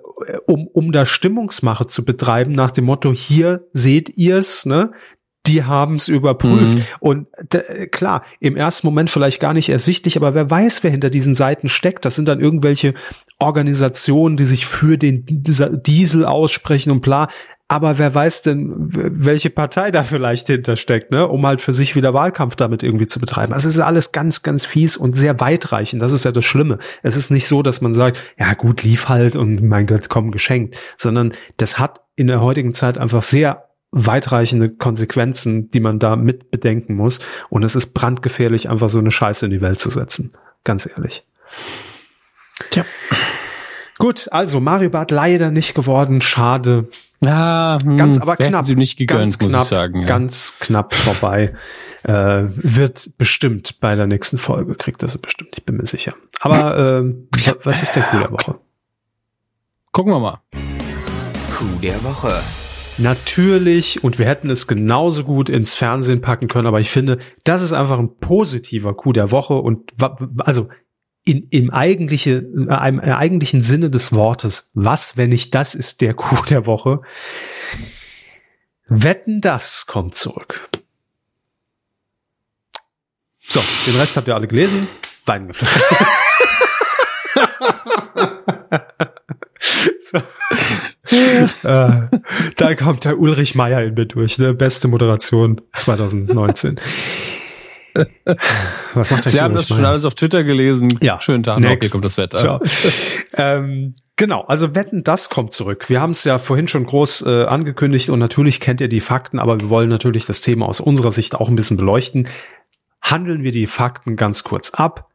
um, 0.45 0.67
um 0.67 0.91
da 0.91 1.05
Stimmungsmache 1.05 1.85
zu 1.85 2.03
betreiben 2.03 2.51
nach 2.51 2.71
dem 2.71 2.85
Motto, 2.85 3.13
hier 3.13 3.67
seht 3.71 4.17
ihr's, 4.17 4.65
ne? 4.65 4.91
die 5.49 5.63
haben 5.63 5.95
es 5.95 6.07
überprüft. 6.07 6.77
Mhm. 6.77 6.83
Und 6.99 7.27
klar, 7.91 8.23
im 8.39 8.55
ersten 8.55 8.85
Moment 8.85 9.09
vielleicht 9.09 9.39
gar 9.39 9.53
nicht 9.53 9.69
ersichtlich, 9.69 10.15
aber 10.15 10.35
wer 10.35 10.49
weiß, 10.49 10.83
wer 10.83 10.91
hinter 10.91 11.09
diesen 11.09 11.33
Seiten 11.33 11.67
steckt. 11.67 12.05
Das 12.05 12.15
sind 12.15 12.27
dann 12.27 12.39
irgendwelche 12.39 12.93
Organisationen, 13.39 14.37
die 14.37 14.45
sich 14.45 14.65
für 14.65 14.97
den 14.97 15.25
Diesel 15.27 16.25
aussprechen 16.25 16.91
und 16.91 17.01
bla 17.01 17.29
aber 17.71 17.99
wer 17.99 18.13
weiß 18.15 18.41
denn, 18.41 18.73
welche 18.77 19.51
Partei 19.51 19.91
da 19.91 20.03
vielleicht 20.03 20.47
hintersteckt, 20.47 21.11
ne, 21.11 21.27
um 21.27 21.45
halt 21.45 21.61
für 21.61 21.73
sich 21.75 21.95
wieder 21.95 22.15
Wahlkampf 22.15 22.55
damit 22.55 22.81
irgendwie 22.81 23.05
zu 23.05 23.19
betreiben. 23.19 23.53
Also 23.53 23.69
es 23.69 23.75
ist 23.75 23.81
alles 23.81 24.11
ganz, 24.11 24.41
ganz 24.41 24.65
fies 24.65 24.97
und 24.97 25.11
sehr 25.11 25.39
weitreichend. 25.39 26.01
Das 26.01 26.11
ist 26.11 26.25
ja 26.25 26.31
das 26.31 26.45
Schlimme. 26.45 26.79
Es 27.03 27.15
ist 27.15 27.29
nicht 27.29 27.47
so, 27.47 27.61
dass 27.61 27.79
man 27.79 27.93
sagt, 27.93 28.17
ja 28.39 28.55
gut, 28.55 28.81
lief 28.81 29.07
halt 29.07 29.35
und 29.35 29.61
mein 29.61 29.85
Gott, 29.85 30.09
komm, 30.09 30.31
geschenkt, 30.31 30.77
sondern 30.97 31.33
das 31.57 31.77
hat 31.77 32.01
in 32.15 32.25
der 32.25 32.41
heutigen 32.41 32.73
Zeit 32.73 32.97
einfach 32.97 33.21
sehr 33.21 33.69
weitreichende 33.91 34.71
Konsequenzen, 34.71 35.69
die 35.69 35.79
man 35.79 35.99
da 35.99 36.15
mit 36.15 36.49
bedenken 36.49 36.95
muss. 36.95 37.19
Und 37.49 37.63
es 37.63 37.75
ist 37.75 37.93
brandgefährlich, 37.93 38.67
einfach 38.67 38.89
so 38.89 38.97
eine 38.97 39.11
Scheiße 39.11 39.45
in 39.45 39.51
die 39.51 39.61
Welt 39.61 39.77
zu 39.77 39.91
setzen. 39.91 40.33
Ganz 40.63 40.89
ehrlich. 40.89 41.23
Tja. 42.71 42.83
Gut, 43.99 44.27
also 44.31 44.59
Mario 44.59 44.89
Bart 44.89 45.11
leider 45.11 45.51
nicht 45.51 45.75
geworden, 45.75 46.21
schade. 46.21 46.87
Ja, 47.23 47.77
hm, 47.83 47.97
ganz 47.97 48.19
aber 48.19 48.37
knapp. 48.37 48.65
Sie 48.65 48.75
nicht 48.75 48.97
gegönnt, 48.97 49.19
ganz 49.19 49.39
knapp, 49.39 49.51
muss 49.51 49.61
ich 49.63 49.67
sagen. 49.67 50.01
Ja. 50.01 50.07
Ganz 50.07 50.53
knapp 50.59 50.93
vorbei. 50.93 51.53
äh, 52.03 52.45
wird 52.55 53.17
bestimmt 53.17 53.79
bei 53.79 53.95
der 53.95 54.07
nächsten 54.07 54.37
Folge, 54.37 54.75
kriegt 54.75 55.03
das 55.03 55.17
bestimmt, 55.17 55.57
ich 55.57 55.65
bin 55.65 55.77
mir 55.77 55.85
sicher. 55.85 56.13
Aber 56.39 57.03
äh, 57.03 57.13
was 57.63 57.83
ist 57.83 57.95
der 57.95 58.03
Coup 58.03 58.19
der 58.21 58.31
Woche? 58.31 58.55
Gucken 59.91 60.13
wir 60.13 60.19
mal. 60.19 60.41
Coup 61.57 61.81
der 61.81 62.01
Woche. 62.03 62.31
Natürlich, 62.97 64.03
und 64.03 64.19
wir 64.19 64.25
hätten 64.25 64.49
es 64.49 64.67
genauso 64.67 65.23
gut 65.23 65.49
ins 65.49 65.73
Fernsehen 65.73 66.21
packen 66.21 66.47
können, 66.47 66.67
aber 66.67 66.79
ich 66.79 66.89
finde, 66.89 67.19
das 67.45 67.61
ist 67.61 67.71
einfach 67.71 67.97
ein 67.97 68.17
positiver 68.17 68.93
Coup 68.93 69.13
der 69.13 69.31
Woche 69.31 69.53
und 69.53 69.93
also 70.39 70.67
in, 71.29 71.47
im 71.51 71.69
eigentliche, 71.69 72.37
in 72.37 72.69
einem 72.69 72.99
eigentlichen 72.99 73.61
Sinne 73.61 73.91
des 73.91 74.13
Wortes, 74.13 74.71
was, 74.73 75.15
wenn 75.15 75.29
nicht 75.29 75.53
das 75.53 75.75
ist 75.75 76.01
der 76.01 76.13
Coup 76.15 76.43
der 76.47 76.65
Woche? 76.65 77.01
Wetten, 78.87 79.39
das 79.39 79.85
kommt 79.85 80.15
zurück. 80.15 80.69
So, 83.41 83.61
den 83.85 83.95
Rest 83.99 84.17
habt 84.17 84.27
ihr 84.27 84.33
alle 84.33 84.47
gelesen. 84.47 84.87
Wein 85.25 85.47
geflossen. 85.47 85.81
so. 90.01 90.17
äh, 91.67 92.07
da 92.57 92.75
kommt 92.75 93.05
der 93.05 93.19
Ulrich 93.19 93.53
Meier 93.53 93.81
in 93.83 93.93
mir 93.93 94.07
durch, 94.07 94.39
ne? 94.39 94.55
Beste 94.55 94.87
Moderation 94.87 95.61
2019. 95.77 96.79
Was 98.93 99.11
macht 99.11 99.25
der 99.25 99.31
Sie 99.31 99.41
haben 99.41 99.53
das 99.53 99.67
schon 99.67 99.83
alles 99.83 100.05
auf 100.05 100.15
Twitter 100.15 100.43
gelesen. 100.43 100.99
Ja. 101.01 101.19
Schönen 101.21 101.43
Tag 101.43 101.59
noch, 101.59 101.69
hier 101.69 101.89
kommt 101.89 102.05
das 102.05 102.17
Wetter. 102.17 102.61
ähm, 103.33 103.95
genau, 104.15 104.41
also 104.41 104.75
Wetten, 104.75 105.03
das 105.03 105.29
kommt 105.29 105.53
zurück. 105.53 105.89
Wir 105.89 106.01
haben 106.01 106.11
es 106.11 106.23
ja 106.23 106.37
vorhin 106.37 106.67
schon 106.67 106.85
groß 106.85 107.23
äh, 107.23 107.45
angekündigt 107.45 108.09
und 108.09 108.19
natürlich 108.19 108.59
kennt 108.59 108.81
ihr 108.81 108.89
die 108.89 109.01
Fakten, 109.01 109.39
aber 109.39 109.59
wir 109.59 109.69
wollen 109.69 109.89
natürlich 109.89 110.25
das 110.25 110.41
Thema 110.41 110.67
aus 110.67 110.79
unserer 110.79 111.11
Sicht 111.11 111.35
auch 111.35 111.49
ein 111.49 111.55
bisschen 111.55 111.77
beleuchten. 111.77 112.27
Handeln 113.01 113.43
wir 113.43 113.51
die 113.51 113.67
Fakten 113.67 114.15
ganz 114.15 114.43
kurz 114.43 114.71
ab. 114.71 115.09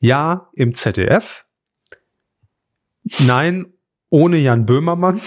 Ja, 0.00 0.48
im 0.52 0.72
ZDF. 0.74 1.44
Nein, 3.20 3.66
ohne 4.10 4.38
Jan 4.38 4.66
Böhmermann. 4.66 5.20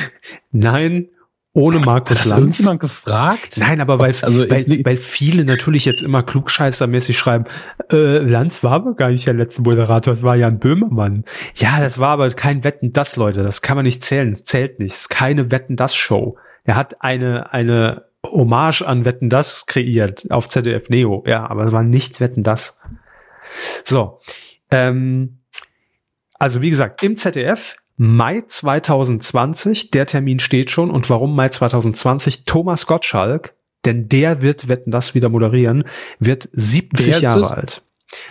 Nein, 0.50 1.08
ohne 1.56 1.78
Markus 1.78 2.10
Hat 2.10 2.18
das 2.18 2.30
Lanz. 2.32 2.40
irgendjemand 2.40 2.80
gefragt? 2.80 3.56
Nein, 3.58 3.80
aber 3.80 3.98
weil, 3.98 4.14
also 4.20 4.40
weil, 4.50 4.84
weil 4.84 4.96
viele 4.98 5.46
natürlich 5.46 5.86
jetzt 5.86 6.02
immer 6.02 6.22
klugscheißermäßig 6.22 7.18
schreiben, 7.18 7.46
äh, 7.90 8.18
Lanz 8.18 8.62
war 8.62 8.72
aber 8.72 8.94
gar 8.94 9.08
nicht 9.08 9.26
der 9.26 9.32
letzte 9.32 9.62
Moderator, 9.62 10.12
es 10.12 10.22
war 10.22 10.36
Jan 10.36 10.58
Böhmermann. 10.58 11.24
Ja, 11.54 11.80
das 11.80 11.98
war 11.98 12.10
aber 12.10 12.28
kein 12.30 12.62
Wetten 12.62 12.92
das, 12.92 13.16
Leute, 13.16 13.42
das 13.42 13.62
kann 13.62 13.76
man 13.76 13.84
nicht 13.86 14.04
zählen, 14.04 14.32
es 14.32 14.44
zählt 14.44 14.78
nicht, 14.80 14.92
es 14.92 15.00
ist 15.02 15.08
keine 15.08 15.50
Wetten 15.50 15.76
das 15.76 15.96
Show. 15.96 16.36
Er 16.64 16.76
hat 16.76 17.02
eine, 17.02 17.52
eine 17.54 18.04
Hommage 18.22 18.82
an 18.82 19.06
Wetten 19.06 19.30
das 19.30 19.64
kreiert 19.64 20.30
auf 20.30 20.50
ZDF 20.50 20.90
Neo, 20.90 21.24
ja, 21.26 21.48
aber 21.48 21.64
es 21.64 21.72
war 21.72 21.82
nicht 21.82 22.20
Wetten 22.20 22.42
das. 22.42 22.80
So, 23.82 24.20
ähm, 24.70 25.38
also 26.38 26.60
wie 26.60 26.70
gesagt, 26.70 27.02
im 27.02 27.16
ZDF 27.16 27.76
Mai 27.96 28.42
2020, 28.46 29.90
der 29.90 30.06
Termin 30.06 30.38
steht 30.38 30.70
schon. 30.70 30.90
Und 30.90 31.08
warum 31.08 31.34
Mai 31.34 31.48
2020? 31.48 32.44
Thomas 32.44 32.86
Gottschalk, 32.86 33.54
denn 33.84 34.08
der 34.08 34.42
wird, 34.42 34.68
wetten 34.68 34.90
das 34.90 35.14
wieder 35.14 35.28
moderieren, 35.28 35.84
wird 36.18 36.48
70 36.52 37.20
Jahre 37.20 37.50
alt. 37.50 37.82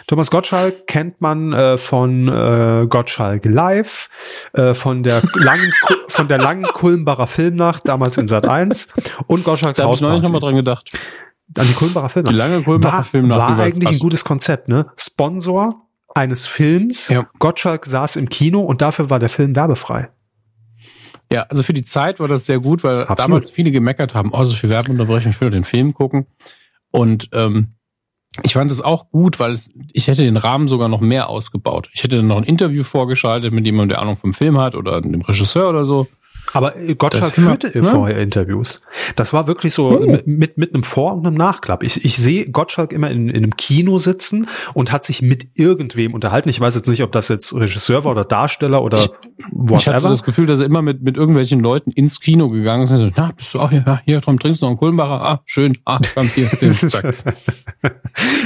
Thomas 0.07 0.31
Gottschalk 0.31 0.87
kennt 0.87 1.19
man 1.19 1.51
äh, 1.51 1.77
von 1.77 2.27
äh, 2.27 2.87
Gottschalk 2.87 3.45
Live, 3.45 4.09
äh, 4.53 4.73
von 4.73 5.03
der 5.03 5.21
langen 5.33 5.71
von 6.07 6.27
der 6.27 6.37
langen 6.37 6.63
Kulmbacher 6.63 7.27
Filmnacht 7.27 7.87
damals 7.87 8.17
in 8.17 8.27
Sat 8.27 8.47
1 8.47 8.87
und 9.27 9.43
Gottschalks 9.43 9.77
da 9.77 9.85
Hausparty. 9.85 10.01
Da 10.01 10.07
habe 10.09 10.17
ich 10.17 10.23
noch 10.23 10.31
mal 10.31 10.39
dran 10.39 10.55
gedacht. 10.55 10.91
An 11.57 11.67
die 11.67 11.73
Kulmbacher 11.73 12.09
Filmnacht. 12.09 12.33
Die 12.33 12.37
lange 12.37 12.61
Kulmbacher 12.63 12.97
war, 12.97 13.03
Filmnacht. 13.03 13.57
War 13.57 13.59
eigentlich 13.59 13.89
ein 13.89 13.99
gutes 13.99 14.23
Konzept, 14.23 14.69
ne? 14.69 14.87
Sponsor 14.97 15.84
eines 16.15 16.47
Films. 16.47 17.09
Ja. 17.09 17.29
Gottschalk 17.37 17.85
saß 17.85 18.15
im 18.15 18.29
Kino 18.29 18.61
und 18.61 18.81
dafür 18.81 19.11
war 19.11 19.19
der 19.19 19.29
Film 19.29 19.55
werbefrei. 19.55 20.09
Ja, 21.31 21.43
also 21.43 21.63
für 21.63 21.73
die 21.73 21.83
Zeit 21.83 22.19
war 22.19 22.27
das 22.27 22.45
sehr 22.45 22.59
gut, 22.59 22.83
weil 22.83 23.01
Absolut. 23.01 23.19
damals 23.19 23.49
viele 23.49 23.71
gemeckert 23.71 24.13
haben, 24.13 24.31
oh, 24.31 24.43
so 24.43 24.55
viel 24.55 24.69
Werbeunterbrechung, 24.69 25.31
ich 25.31 25.41
will 25.41 25.49
den 25.49 25.63
Film 25.63 25.93
gucken. 25.93 26.27
Und 26.91 27.29
ähm, 27.33 27.75
ich 28.43 28.53
fand 28.53 28.71
es 28.71 28.81
auch 28.81 29.09
gut, 29.09 29.39
weil 29.39 29.51
es, 29.51 29.71
ich 29.93 30.07
hätte 30.07 30.23
den 30.23 30.37
Rahmen 30.37 30.67
sogar 30.67 30.87
noch 30.87 31.01
mehr 31.01 31.29
ausgebaut. 31.29 31.89
Ich 31.93 32.03
hätte 32.03 32.21
noch 32.21 32.37
ein 32.37 32.43
Interview 32.43 32.83
vorgeschaltet 32.83 33.53
mit 33.53 33.65
jemandem, 33.65 33.89
der 33.89 34.01
Ahnung 34.01 34.17
vom 34.17 34.33
Film 34.33 34.57
hat 34.57 34.75
oder 34.75 35.01
dem 35.01 35.21
Regisseur 35.21 35.69
oder 35.69 35.85
so. 35.85 36.07
Aber 36.53 36.77
äh, 36.77 36.95
Gottschalk 36.95 37.35
führte 37.35 37.71
ja, 37.73 37.83
vorher 37.83 38.19
Interviews. 38.19 38.81
Das 39.15 39.33
war 39.33 39.47
wirklich 39.47 39.73
so 39.73 39.89
oh. 39.89 40.17
mit, 40.25 40.57
mit 40.57 40.73
einem 40.73 40.83
Vor- 40.83 41.13
und 41.13 41.25
einem 41.25 41.35
Nachklapp. 41.35 41.83
Ich, 41.83 42.05
ich 42.05 42.17
sehe 42.17 42.49
Gottschalk 42.49 42.91
immer 42.91 43.11
in, 43.11 43.29
in 43.29 43.37
einem 43.37 43.55
Kino 43.55 43.97
sitzen 43.97 44.47
und 44.73 44.91
hat 44.91 45.03
sich 45.03 45.21
mit 45.21 45.47
irgendwem 45.55 46.13
unterhalten. 46.13 46.49
Ich 46.49 46.59
weiß 46.59 46.75
jetzt 46.75 46.87
nicht, 46.87 47.03
ob 47.03 47.11
das 47.11 47.27
jetzt 47.27 47.53
Regisseur 47.53 48.05
war 48.05 48.11
oder 48.11 48.23
Darsteller 48.23 48.83
oder 48.83 48.99
ich, 48.99 49.09
whatever. 49.51 49.77
Ich 49.77 49.87
hatte 49.87 50.07
das 50.07 50.23
Gefühl, 50.23 50.45
dass 50.45 50.59
er 50.59 50.65
immer 50.65 50.81
mit, 50.81 51.01
mit 51.01 51.17
irgendwelchen 51.17 51.59
Leuten 51.59 51.91
ins 51.91 52.19
Kino 52.19 52.49
gegangen 52.49 52.83
ist. 52.83 52.89
So, 52.89 53.09
na, 53.15 53.31
bist 53.35 53.53
du 53.53 53.59
auch 53.59 53.69
hier? 53.69 53.83
Ja, 53.85 54.01
hier, 54.05 54.21
Tom, 54.21 54.39
trinkst 54.39 54.61
du 54.61 54.65
noch 54.65 54.71
einen 54.71 54.79
Kohlenbacher? 54.79 55.25
Ah, 55.25 55.41
schön. 55.45 55.77
Ah, 55.85 55.99
komm, 56.13 56.29
hier. 56.29 56.49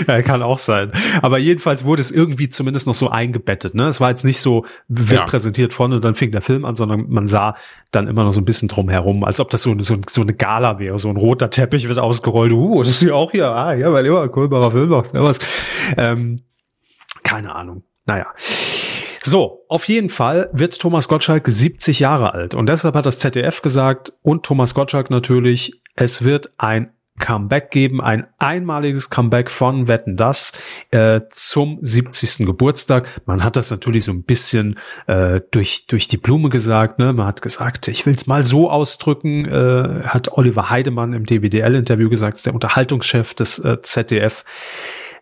ja, 0.07 0.21
kann 0.21 0.41
auch 0.41 0.59
sein. 0.59 0.91
Aber 1.21 1.37
jedenfalls 1.37 1.85
wurde 1.85 2.01
es 2.01 2.11
irgendwie 2.11 2.49
zumindest 2.49 2.87
noch 2.87 2.95
so 2.95 3.09
eingebettet. 3.09 3.75
Ne? 3.75 3.87
Es 3.87 4.01
war 4.01 4.09
jetzt 4.09 4.25
nicht 4.25 4.39
so, 4.39 4.65
wird 4.87 5.19
ja. 5.19 5.25
präsentiert 5.25 5.73
vorne 5.73 5.95
und 5.95 6.03
dann 6.03 6.15
fing 6.15 6.31
der 6.31 6.41
Film 6.41 6.65
an, 6.65 6.75
sondern 6.75 7.09
man 7.09 7.27
sah 7.27 7.55
dann 7.91 8.07
immer 8.07 8.23
noch 8.23 8.33
so 8.33 8.41
ein 8.41 8.45
bisschen 8.45 8.67
drum 8.67 8.89
herum, 8.89 9.23
als 9.23 9.39
ob 9.39 9.49
das 9.49 9.63
so, 9.63 9.75
so, 9.79 9.97
so 10.07 10.21
eine 10.21 10.33
Gala 10.33 10.79
wäre. 10.79 10.99
So 10.99 11.09
ein 11.09 11.17
roter 11.17 11.49
Teppich 11.49 11.87
wird 11.87 11.97
ausgerollt. 11.97 12.51
Uh, 12.51 12.83
das 12.83 12.91
ist 12.91 13.01
ja 13.01 13.13
auch 13.13 13.31
hier. 13.31 13.47
Ah, 13.47 13.73
ja, 13.73 13.91
weil 13.91 14.05
immer 14.05 14.27
Kohlbacher 14.29 14.71
Film 14.71 14.89
macht. 14.89 15.13
Ja, 15.13 15.23
was. 15.23 15.39
Ähm, 15.97 16.43
keine 17.23 17.55
Ahnung. 17.55 17.83
Naja. 18.05 18.27
So, 19.21 19.65
auf 19.67 19.87
jeden 19.87 20.09
Fall 20.09 20.49
wird 20.53 20.79
Thomas 20.79 21.07
Gottschalk 21.07 21.47
70 21.47 21.99
Jahre 21.99 22.33
alt. 22.33 22.53
Und 22.53 22.69
deshalb 22.69 22.95
hat 22.95 23.05
das 23.05 23.19
ZDF 23.19 23.61
gesagt 23.61 24.13
und 24.21 24.43
Thomas 24.45 24.73
Gottschalk 24.73 25.09
natürlich, 25.09 25.81
es 25.95 26.23
wird 26.23 26.51
ein 26.57 26.91
Comeback 27.19 27.69
geben, 27.69 28.01
ein 28.01 28.25
einmaliges 28.39 29.09
Comeback 29.09 29.51
von 29.51 29.87
Wetten 29.87 30.17
das 30.17 30.53
äh, 30.91 31.21
zum 31.29 31.77
70. 31.81 32.47
Geburtstag. 32.47 33.21
Man 33.25 33.43
hat 33.43 33.55
das 33.55 33.69
natürlich 33.69 34.05
so 34.05 34.11
ein 34.11 34.23
bisschen 34.23 34.79
äh, 35.07 35.41
durch 35.51 35.85
durch 35.87 36.07
die 36.07 36.17
Blume 36.17 36.49
gesagt. 36.49 36.97
Ne? 36.97 37.13
Man 37.13 37.27
hat 37.27 37.41
gesagt, 37.41 37.87
ich 37.87 38.05
will 38.05 38.15
es 38.15 38.25
mal 38.25 38.43
so 38.43 38.71
ausdrücken, 38.71 39.45
äh, 39.45 40.03
hat 40.05 40.31
Oliver 40.31 40.69
Heidemann 40.69 41.13
im 41.13 41.25
DWDL-Interview 41.25 42.09
gesagt, 42.09 42.43
der 42.45 42.53
Unterhaltungschef 42.53 43.33
des 43.33 43.59
äh, 43.59 43.79
ZDF. 43.81 44.45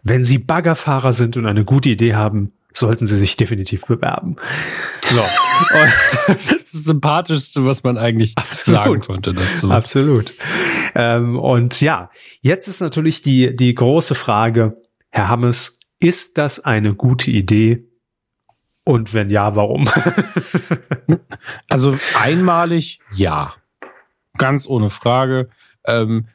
Wenn 0.03 0.23
Sie 0.23 0.37
Baggerfahrer 0.37 1.11
sind 1.11 1.35
und 1.35 1.45
eine 1.45 1.65
gute 1.65 1.89
Idee 1.89 2.15
haben, 2.15 2.53
sollten 2.74 3.07
Sie 3.07 3.18
sich 3.18 3.38
definitiv 3.38 3.86
bewerben. 3.86 4.36
So. 5.03 5.22
das 6.28 6.45
ist 6.45 6.74
das 6.74 6.84
Sympathischste, 6.84 7.65
was 7.65 7.84
man 7.84 7.97
eigentlich 7.97 8.34
Absolut. 8.38 8.80
sagen 8.80 9.01
konnte 9.01 9.34
dazu. 9.34 9.72
Absolut. 9.72 10.34
Ähm, 10.95 11.39
und 11.39 11.82
ja, 11.82 12.11
jetzt 12.41 12.68
ist 12.68 12.82
natürlich 12.82 13.22
die, 13.22 13.55
die 13.55 13.74
große 13.74 14.15
Frage, 14.15 14.82
Herr 15.09 15.30
Hammes, 15.30 15.80
ist 15.99 16.38
das 16.38 16.59
eine 16.59 16.93
gute 16.93 17.32
Idee? 17.32 17.88
Und 18.84 19.13
wenn 19.13 19.30
ja, 19.30 19.55
warum? 19.55 19.89
also 21.70 21.97
einmalig 22.18 22.99
ja. 23.13 23.53
Ganz 24.38 24.68
ohne 24.68 24.89
Frage. 24.89 25.49
Ähm, 25.86 26.28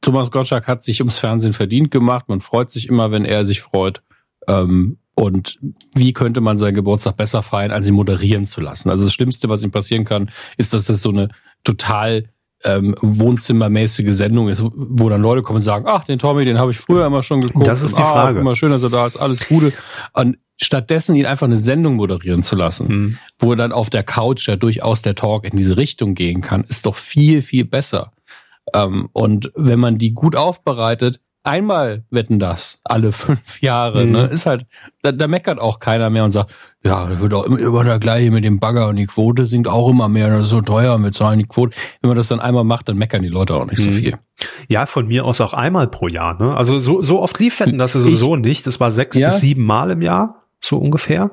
Thomas 0.00 0.30
Gottschalk 0.30 0.68
hat 0.68 0.82
sich 0.82 1.00
ums 1.00 1.18
Fernsehen 1.18 1.52
verdient 1.52 1.90
gemacht. 1.90 2.28
Man 2.28 2.40
freut 2.40 2.70
sich 2.70 2.88
immer, 2.88 3.10
wenn 3.10 3.24
er 3.24 3.44
sich 3.44 3.60
freut. 3.60 4.02
Ähm, 4.48 4.99
und 5.20 5.58
wie 5.94 6.14
könnte 6.14 6.40
man 6.40 6.56
seinen 6.56 6.72
Geburtstag 6.72 7.18
besser 7.18 7.42
feiern, 7.42 7.72
als 7.72 7.86
ihn 7.86 7.94
moderieren 7.94 8.46
zu 8.46 8.62
lassen? 8.62 8.88
Also 8.88 9.04
das 9.04 9.12
Schlimmste, 9.12 9.50
was 9.50 9.62
ihm 9.62 9.70
passieren 9.70 10.06
kann, 10.06 10.30
ist, 10.56 10.72
dass 10.72 10.88
es 10.88 11.02
so 11.02 11.10
eine 11.10 11.28
total 11.62 12.30
ähm, 12.64 12.94
wohnzimmermäßige 13.02 14.14
Sendung 14.14 14.48
ist, 14.48 14.62
wo 14.64 15.10
dann 15.10 15.20
Leute 15.20 15.42
kommen 15.42 15.56
und 15.56 15.62
sagen, 15.62 15.84
ach, 15.86 16.04
den 16.04 16.18
Tommy, 16.18 16.46
den 16.46 16.58
habe 16.58 16.70
ich 16.70 16.78
früher 16.78 17.04
immer 17.04 17.22
schon 17.22 17.42
geguckt. 17.42 17.66
Das 17.66 17.82
ist 17.82 17.98
die 17.98 18.02
ah, 18.02 18.12
Frage. 18.12 18.40
Immer 18.40 18.54
schön, 18.54 18.70
dass 18.70 18.82
er 18.82 18.88
da 18.88 19.04
ist, 19.04 19.18
alles 19.18 19.46
Gute. 19.46 19.74
Und 20.14 20.38
stattdessen 20.56 21.14
ihn 21.14 21.26
einfach 21.26 21.46
eine 21.46 21.58
Sendung 21.58 21.96
moderieren 21.96 22.42
zu 22.42 22.56
lassen, 22.56 22.88
mhm. 22.88 23.18
wo 23.38 23.54
dann 23.54 23.72
auf 23.72 23.90
der 23.90 24.04
Couch 24.04 24.48
ja 24.48 24.56
durchaus 24.56 25.02
der 25.02 25.16
Talk 25.16 25.44
in 25.44 25.54
diese 25.54 25.76
Richtung 25.76 26.14
gehen 26.14 26.40
kann, 26.40 26.64
ist 26.64 26.86
doch 26.86 26.96
viel, 26.96 27.42
viel 27.42 27.66
besser. 27.66 28.12
Ähm, 28.72 29.10
und 29.12 29.52
wenn 29.54 29.80
man 29.80 29.98
die 29.98 30.12
gut 30.14 30.34
aufbereitet, 30.34 31.20
einmal 31.42 32.04
wetten 32.10 32.38
das, 32.38 32.80
alle 32.84 33.12
fünf 33.12 33.60
Jahre, 33.62 34.04
mhm. 34.04 34.12
ne, 34.12 34.24
ist 34.26 34.46
halt, 34.46 34.66
da, 35.02 35.12
da 35.12 35.28
meckert 35.28 35.58
auch 35.58 35.78
keiner 35.78 36.10
mehr 36.10 36.24
und 36.24 36.30
sagt, 36.30 36.52
ja, 36.84 37.06
das 37.08 37.20
wird 37.20 37.34
auch 37.34 37.44
immer, 37.44 37.58
immer 37.58 37.84
der 37.84 37.98
gleiche 37.98 38.30
mit 38.30 38.42
dem 38.44 38.58
Bagger 38.58 38.88
und 38.88 38.96
die 38.96 39.06
Quote 39.06 39.44
sinkt 39.44 39.68
auch 39.68 39.90
immer 39.90 40.08
mehr, 40.08 40.30
das 40.30 40.44
ist 40.44 40.50
so 40.50 40.60
teuer 40.60 40.94
und 40.94 41.04
wir 41.04 41.12
zahlen 41.12 41.38
die 41.38 41.44
Quote. 41.44 41.76
Wenn 42.00 42.08
man 42.08 42.16
das 42.16 42.28
dann 42.28 42.40
einmal 42.40 42.64
macht, 42.64 42.88
dann 42.88 42.96
meckern 42.96 43.22
die 43.22 43.28
Leute 43.28 43.54
auch 43.54 43.66
nicht 43.66 43.80
mhm. 43.80 43.84
so 43.84 43.90
viel. 43.92 44.14
Ja, 44.68 44.86
von 44.86 45.06
mir 45.06 45.26
aus 45.26 45.40
auch 45.42 45.52
einmal 45.52 45.88
pro 45.88 46.08
Jahr, 46.08 46.42
ne? 46.42 46.56
Also 46.56 46.78
so, 46.78 47.02
so 47.02 47.20
oft 47.20 47.38
lief 47.38 47.60
Wetten 47.60 47.76
das 47.76 47.92
sowieso 47.92 48.36
ich, 48.36 48.42
nicht. 48.42 48.66
Das 48.66 48.80
war 48.80 48.90
sechs 48.90 49.18
ja. 49.18 49.28
bis 49.28 49.40
sieben 49.40 49.64
Mal 49.64 49.90
im 49.90 50.00
Jahr 50.00 50.39
so 50.60 50.78
ungefähr. 50.78 51.30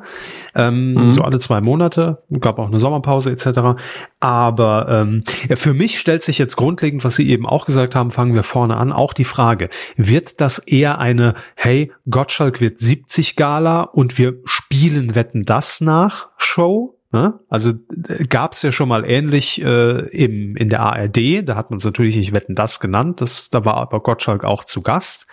Ähm, 0.56 0.94
mhm. 0.94 1.14
So 1.14 1.22
alle 1.24 1.40
zwei 1.40 1.62
Monate. 1.62 2.24
Gab 2.40 2.60
auch 2.60 2.68
eine 2.68 2.80
Sommerpause 2.80 3.32
etc. 3.32 3.80
Aber 4.20 4.88
ähm, 4.90 5.24
ja, 5.50 5.56
für 5.56 5.74
mich 5.74 6.00
stellt 6.00 6.24
sich 6.24 6.38
jetzt 6.38 6.56
grundlegend, 6.56 7.04
was 7.04 7.16
Sie 7.16 7.30
eben 7.30 7.46
auch 7.46 7.66
gesagt 7.66 7.96
haben, 7.96 8.12
fangen 8.12 8.36
wir 8.36 8.44
vorne 8.44 8.78
an, 8.78 8.92
auch 8.92 9.14
die 9.14 9.26
Frage, 9.26 9.70
wird 9.96 10.42
das 10.42 10.60
eher 10.60 11.00
eine, 11.00 11.36
hey, 11.56 11.92
Gottschalk 12.10 12.62
wird 12.62 12.80
70 12.80 13.36
Gala 13.36 13.82
und 13.84 14.18
wir 14.18 14.36
spielen 14.46 15.16
Wetten 15.16 15.44
das 15.44 15.82
nach 15.82 16.30
Show? 16.38 16.98
Ne? 17.12 17.40
Also 17.50 17.72
äh, 18.08 18.26
gab 18.26 18.54
es 18.54 18.62
ja 18.62 18.72
schon 18.72 18.90
mal 18.90 19.06
ähnlich 19.06 19.62
äh, 19.62 20.08
im, 20.10 20.58
in 20.58 20.70
der 20.70 20.82
ARD, 20.82 21.48
da 21.48 21.56
hat 21.56 21.70
man 21.70 21.78
es 21.78 21.86
natürlich 21.86 22.18
nicht 22.18 22.34
Wetten 22.34 22.54
das 22.54 22.80
genannt, 22.80 23.22
das, 23.22 23.50
da 23.50 23.64
war 23.64 23.76
aber 23.76 24.02
Gottschalk 24.02 24.44
auch 24.44 24.66
zu 24.66 24.82
Gast. 24.82 25.26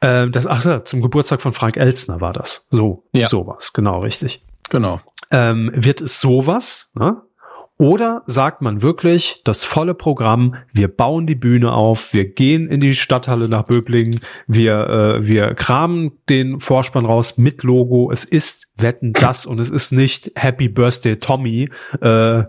Äh, 0.00 0.28
das, 0.28 0.46
ach 0.46 0.60
so, 0.60 0.78
zum 0.80 1.02
Geburtstag 1.02 1.42
von 1.42 1.52
Frank 1.52 1.76
Elstner 1.76 2.20
war 2.20 2.32
das. 2.32 2.66
So, 2.70 3.04
ja. 3.12 3.28
sowas, 3.28 3.72
genau, 3.72 4.00
richtig. 4.00 4.42
Genau. 4.70 5.00
Ähm, 5.30 5.70
wird 5.74 6.00
es 6.00 6.20
sowas, 6.20 6.90
ne? 6.94 7.22
Oder 7.80 8.22
sagt 8.26 8.60
man 8.60 8.82
wirklich 8.82 9.40
das 9.44 9.62
volle 9.62 9.94
Programm, 9.94 10.56
wir 10.72 10.88
bauen 10.88 11.28
die 11.28 11.36
Bühne 11.36 11.72
auf, 11.72 12.12
wir 12.12 12.28
gehen 12.28 12.68
in 12.68 12.80
die 12.80 12.92
Stadthalle 12.94 13.48
nach 13.48 13.62
Böblingen, 13.66 14.18
wir, 14.48 14.88
äh, 14.88 15.28
wir 15.28 15.54
kramen 15.54 16.10
den 16.28 16.58
Vorspann 16.58 17.06
raus 17.06 17.38
mit 17.38 17.62
Logo, 17.62 18.10
es 18.10 18.24
ist 18.24 18.66
Wetten 18.76 19.12
das 19.12 19.46
und 19.46 19.60
es 19.60 19.70
ist 19.70 19.92
nicht 19.92 20.32
Happy 20.34 20.68
Birthday 20.68 21.20
Tommy, 21.20 21.70
äh, 22.00 22.42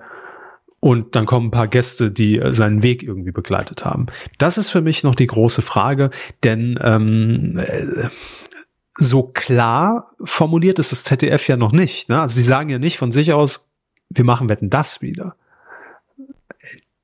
und 0.80 1.16
dann 1.16 1.26
kommen 1.26 1.48
ein 1.48 1.52
paar 1.52 1.68
Gäste, 1.68 2.12
die 2.12 2.40
äh, 2.40 2.54
seinen 2.54 2.84
Weg 2.84 3.04
irgendwie 3.04 3.32
begleitet 3.32 3.86
haben. 3.86 4.08
Das 4.38 4.58
ist 4.58 4.70
für 4.70 4.82
mich 4.82 5.04
noch 5.04 5.16
die 5.16 5.28
große 5.28 5.62
Frage, 5.62 6.10
denn 6.44 6.80
ähm, 6.82 7.58
äh, 7.58 8.08
so 8.98 9.24
klar 9.24 10.12
formuliert 10.24 10.80
ist 10.80 10.92
das 10.92 11.04
ZDF 11.04 11.48
ja 11.48 11.58
noch 11.58 11.72
nicht. 11.72 12.10
Ne? 12.10 12.22
Also 12.22 12.36
sie 12.36 12.44
sagen 12.44 12.70
ja 12.70 12.80
nicht 12.80 12.98
von 12.98 13.12
sich 13.12 13.34
aus, 13.34 13.70
wir 14.10 14.26
machen 14.26 14.50
Wetten 14.50 14.70
das 14.70 15.02
wieder. 15.02 15.36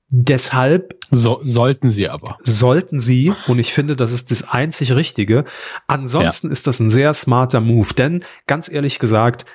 Deshalb 0.09 0.97
so, 1.09 1.39
sollten 1.43 1.89
sie 1.89 2.07
aber. 2.09 2.37
Sollten 2.39 2.99
sie, 2.99 3.33
und 3.47 3.59
ich 3.59 3.73
finde, 3.73 3.95
das 3.95 4.13
ist 4.13 4.31
das 4.31 4.47
einzig 4.47 4.93
Richtige. 4.93 5.45
Ansonsten 5.87 6.47
ja. 6.47 6.53
ist 6.53 6.67
das 6.67 6.79
ein 6.79 6.89
sehr 6.89 7.13
smarter 7.13 7.59
Move, 7.59 7.93
denn 7.93 8.23
ganz 8.47 8.69
ehrlich 8.69 8.99
gesagt, 8.99 9.45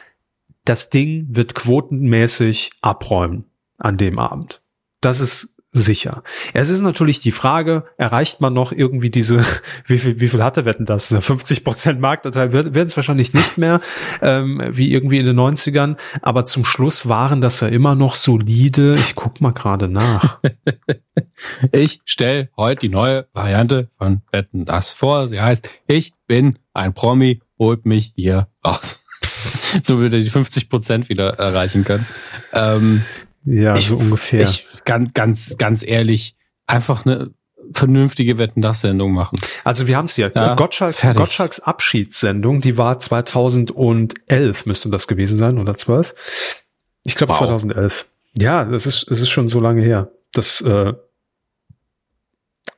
das 0.64 0.90
Ding 0.90 1.26
wird 1.30 1.54
quotenmäßig 1.54 2.72
abräumen 2.82 3.49
an 3.80 3.96
dem 3.96 4.18
Abend. 4.18 4.62
Das 5.00 5.20
ist 5.20 5.56
sicher. 5.72 6.24
Es 6.52 6.68
ist 6.68 6.80
natürlich 6.80 7.20
die 7.20 7.30
Frage, 7.30 7.84
erreicht 7.96 8.40
man 8.40 8.52
noch 8.52 8.72
irgendwie 8.72 9.10
diese, 9.10 9.44
wie 9.86 9.98
viel, 9.98 10.20
wie 10.20 10.28
viel 10.28 10.42
hatte 10.42 10.64
Wetten 10.64 10.84
das? 10.84 11.14
50 11.18 11.64
Prozent 11.64 12.00
Marktanteil 12.00 12.52
werden 12.52 12.86
es 12.86 12.96
wahrscheinlich 12.96 13.34
nicht 13.34 13.56
mehr, 13.56 13.80
ähm, 14.20 14.60
wie 14.70 14.92
irgendwie 14.92 15.18
in 15.18 15.26
den 15.26 15.38
90ern, 15.38 15.96
aber 16.22 16.44
zum 16.44 16.64
Schluss 16.64 17.08
waren 17.08 17.40
das 17.40 17.60
ja 17.60 17.68
immer 17.68 17.94
noch 17.94 18.16
solide. 18.16 18.94
Ich 18.94 19.14
guck 19.14 19.40
mal 19.40 19.52
gerade 19.52 19.88
nach. 19.88 20.40
ich 21.72 22.00
stell 22.04 22.50
heute 22.56 22.80
die 22.80 22.88
neue 22.88 23.28
Variante 23.32 23.90
von 23.96 24.22
Wetten 24.32 24.64
das 24.64 24.92
vor. 24.92 25.28
Sie 25.28 25.40
heißt, 25.40 25.68
ich 25.86 26.12
bin 26.26 26.58
ein 26.74 26.94
Promi, 26.94 27.42
holt 27.58 27.86
mich 27.86 28.12
hier 28.16 28.48
raus. 28.66 29.00
Nur 29.88 29.98
damit 29.98 30.12
die 30.14 30.30
50 30.30 30.68
Prozent 30.68 31.08
wieder 31.08 31.38
erreichen 31.38 31.84
können. 31.84 32.06
Ähm, 32.52 33.02
ja, 33.44 33.76
ich, 33.76 33.86
so 33.86 33.96
ungefähr. 33.96 34.42
Ich, 34.42 34.66
ganz, 34.84 35.12
ganz, 35.14 35.56
ganz 35.56 35.82
ehrlich, 35.82 36.34
einfach 36.66 37.06
eine 37.06 37.30
vernünftige 37.72 38.38
Wetten 38.38 38.62
das 38.62 38.80
Sendung 38.80 39.12
machen. 39.12 39.38
Also 39.64 39.86
wir 39.86 39.96
haben 39.96 40.06
es 40.06 40.14
hier. 40.14 40.32
Ja, 40.34 40.54
Gottschalks, 40.54 41.02
Gottschalks 41.14 41.60
Abschiedssendung, 41.60 42.60
die 42.60 42.76
war 42.78 42.98
2011 42.98 44.66
müsste 44.66 44.90
das 44.90 45.06
gewesen 45.06 45.38
sein 45.38 45.58
oder 45.58 45.76
12. 45.76 46.14
Ich 47.04 47.14
glaube 47.14 47.30
wow. 47.32 47.38
2011. 47.38 48.06
Ja, 48.38 48.64
das 48.64 48.86
ist 48.86 49.10
es 49.10 49.20
ist 49.20 49.30
schon 49.30 49.48
so 49.48 49.60
lange 49.60 49.82
her. 49.82 50.10
Das 50.32 50.60
äh, 50.60 50.92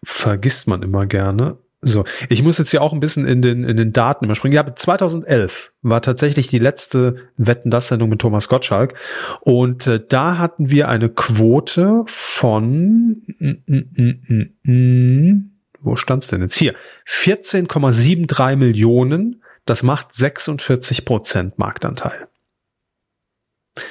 vergisst 0.02 0.68
man 0.68 0.82
immer 0.82 1.06
gerne. 1.06 1.58
So, 1.84 2.04
ich 2.28 2.44
muss 2.44 2.58
jetzt 2.58 2.70
hier 2.70 2.80
auch 2.80 2.92
ein 2.92 3.00
bisschen 3.00 3.26
in 3.26 3.42
den, 3.42 3.64
in 3.64 3.76
den 3.76 3.92
Daten 3.92 4.24
überspringen. 4.24 4.54
Ja, 4.54 4.72
2011 4.72 5.72
war 5.82 6.00
tatsächlich 6.00 6.46
die 6.46 6.60
letzte 6.60 7.16
Wetten 7.36 7.70
das 7.70 7.88
Sendung 7.88 8.08
mit 8.08 8.20
Thomas 8.20 8.48
Gottschalk. 8.48 8.94
Und 9.40 9.88
äh, 9.88 10.00
da 10.08 10.38
hatten 10.38 10.70
wir 10.70 10.88
eine 10.88 11.08
Quote 11.08 12.04
von, 12.06 13.22
mm, 13.36 13.54
mm, 13.66 14.52
mm, 14.62 15.50
wo 15.80 15.96
stand's 15.96 16.28
denn 16.28 16.42
jetzt? 16.42 16.54
Hier, 16.54 16.76
14,73 17.08 18.54
Millionen. 18.54 19.42
Das 19.64 19.82
macht 19.82 20.12
46 20.12 21.04
Prozent 21.04 21.58
Marktanteil. 21.58 22.28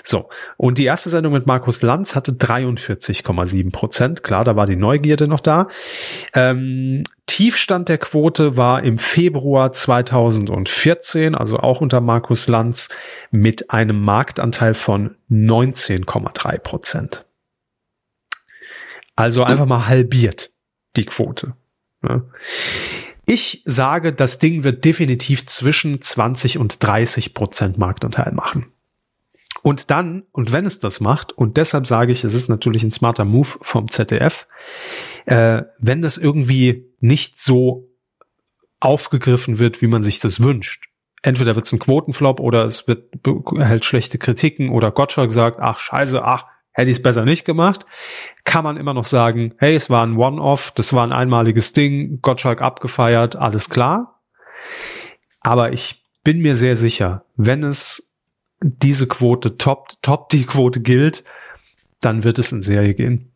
So, 0.03 0.29
und 0.57 0.77
die 0.77 0.85
erste 0.85 1.09
Sendung 1.09 1.33
mit 1.33 1.47
Markus 1.47 1.81
Lanz 1.81 2.15
hatte 2.15 2.33
43,7 2.33 3.71
Prozent. 3.71 4.23
Klar, 4.23 4.43
da 4.43 4.55
war 4.55 4.67
die 4.67 4.75
Neugierde 4.75 5.27
noch 5.27 5.39
da. 5.39 5.67
Ähm, 6.35 7.03
Tiefstand 7.41 7.89
der 7.89 7.97
Quote 7.97 8.55
war 8.55 8.83
im 8.83 8.99
Februar 8.99 9.71
2014, 9.71 11.33
also 11.33 11.57
auch 11.57 11.81
unter 11.81 11.99
Markus 11.99 12.47
Lanz, 12.47 12.89
mit 13.31 13.71
einem 13.71 13.99
Marktanteil 13.99 14.75
von 14.75 15.15
19,3 15.31 16.59
Prozent. 16.59 17.25
Also 19.15 19.43
einfach 19.43 19.65
mal 19.65 19.87
halbiert 19.87 20.51
die 20.95 21.05
Quote. 21.05 21.55
Ich 23.25 23.63
sage, 23.65 24.13
das 24.13 24.37
Ding 24.37 24.63
wird 24.63 24.85
definitiv 24.85 25.47
zwischen 25.47 25.99
20 25.99 26.59
und 26.59 26.83
30 26.83 27.33
Prozent 27.33 27.79
Marktanteil 27.79 28.33
machen. 28.33 28.71
Und 29.63 29.89
dann, 29.89 30.25
und 30.31 30.51
wenn 30.51 30.67
es 30.67 30.77
das 30.77 30.99
macht, 30.99 31.31
und 31.31 31.57
deshalb 31.57 31.87
sage 31.87 32.11
ich, 32.11 32.23
es 32.23 32.35
ist 32.35 32.49
natürlich 32.49 32.83
ein 32.83 32.91
smarter 32.91 33.25
Move 33.25 33.49
vom 33.61 33.89
ZDF, 33.89 34.45
äh, 35.26 35.63
wenn 35.80 36.01
das 36.01 36.17
irgendwie 36.17 36.86
nicht 36.99 37.38
so 37.38 37.89
aufgegriffen 38.80 39.59
wird, 39.59 39.82
wie 39.82 39.88
man 39.88 40.03
sich 40.03 40.19
das 40.19 40.41
wünscht. 40.41 40.86
Entweder 41.22 41.55
wird 41.55 41.67
es 41.67 41.72
ein 41.72 41.80
Quotenflop 41.80 42.39
oder 42.39 42.65
es 42.65 42.88
wird 42.88 43.13
erhält 43.55 43.86
schlechte 43.86 44.17
Kritiken 44.17 44.69
oder 44.69 44.91
Gottschalk 44.91 45.32
sagt, 45.32 45.59
ach 45.59 45.78
scheiße, 45.78 46.24
ach, 46.24 46.45
hätte 46.72 46.89
ich 46.89 46.97
es 46.97 47.03
besser 47.03 47.26
nicht 47.26 47.45
gemacht, 47.45 47.86
kann 48.43 48.63
man 48.63 48.78
immer 48.78 48.93
noch 48.93 49.05
sagen, 49.05 49.53
hey, 49.57 49.76
es 49.76 49.89
war 49.89 50.03
ein 50.05 50.17
One-Off, 50.17 50.72
das 50.72 50.93
war 50.93 51.03
ein 51.03 51.11
einmaliges 51.11 51.74
Ding, 51.74 52.22
Gottschalk 52.22 52.61
abgefeiert, 52.61 53.36
alles 53.36 53.69
klar. 53.69 54.22
Aber 55.41 55.74
ich 55.74 56.03
bin 56.24 56.39
mir 56.39 56.55
sehr 56.55 56.76
sicher, 56.76 57.26
wenn 57.36 57.63
es 57.63 58.11
diese 58.61 59.07
Quote 59.07 59.57
toppt, 59.57 60.01
top 60.01 60.30
die 60.30 60.45
Quote 60.45 60.82
gilt, 60.82 61.24
dann 61.99 62.24
wird 62.24 62.39
es 62.39 62.51
in 62.51 62.61
Serie 62.61 62.93
gehen. 62.93 63.32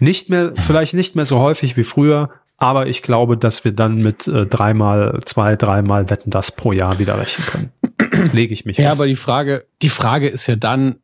Nicht 0.00 0.28
mehr, 0.28 0.52
vielleicht 0.56 0.94
nicht 0.94 1.16
mehr 1.16 1.24
so 1.24 1.38
häufig 1.38 1.76
wie 1.76 1.84
früher, 1.84 2.30
aber 2.58 2.86
ich 2.86 3.02
glaube, 3.02 3.36
dass 3.36 3.64
wir 3.64 3.72
dann 3.72 3.98
mit 3.98 4.26
äh, 4.28 4.46
dreimal, 4.46 5.20
zwei, 5.24 5.56
dreimal 5.56 6.10
Wetten 6.10 6.30
das 6.30 6.52
pro 6.52 6.72
Jahr 6.72 6.98
wieder 6.98 7.18
rechnen 7.18 7.46
können. 7.46 8.32
Lege 8.32 8.52
ich 8.52 8.64
mich. 8.64 8.78
Ja, 8.78 8.90
fest. 8.90 9.00
aber 9.00 9.08
die 9.08 9.16
Frage, 9.16 9.66
die 9.82 9.88
Frage 9.88 10.28
ist 10.28 10.46
ja 10.46 10.56
dann, 10.56 10.96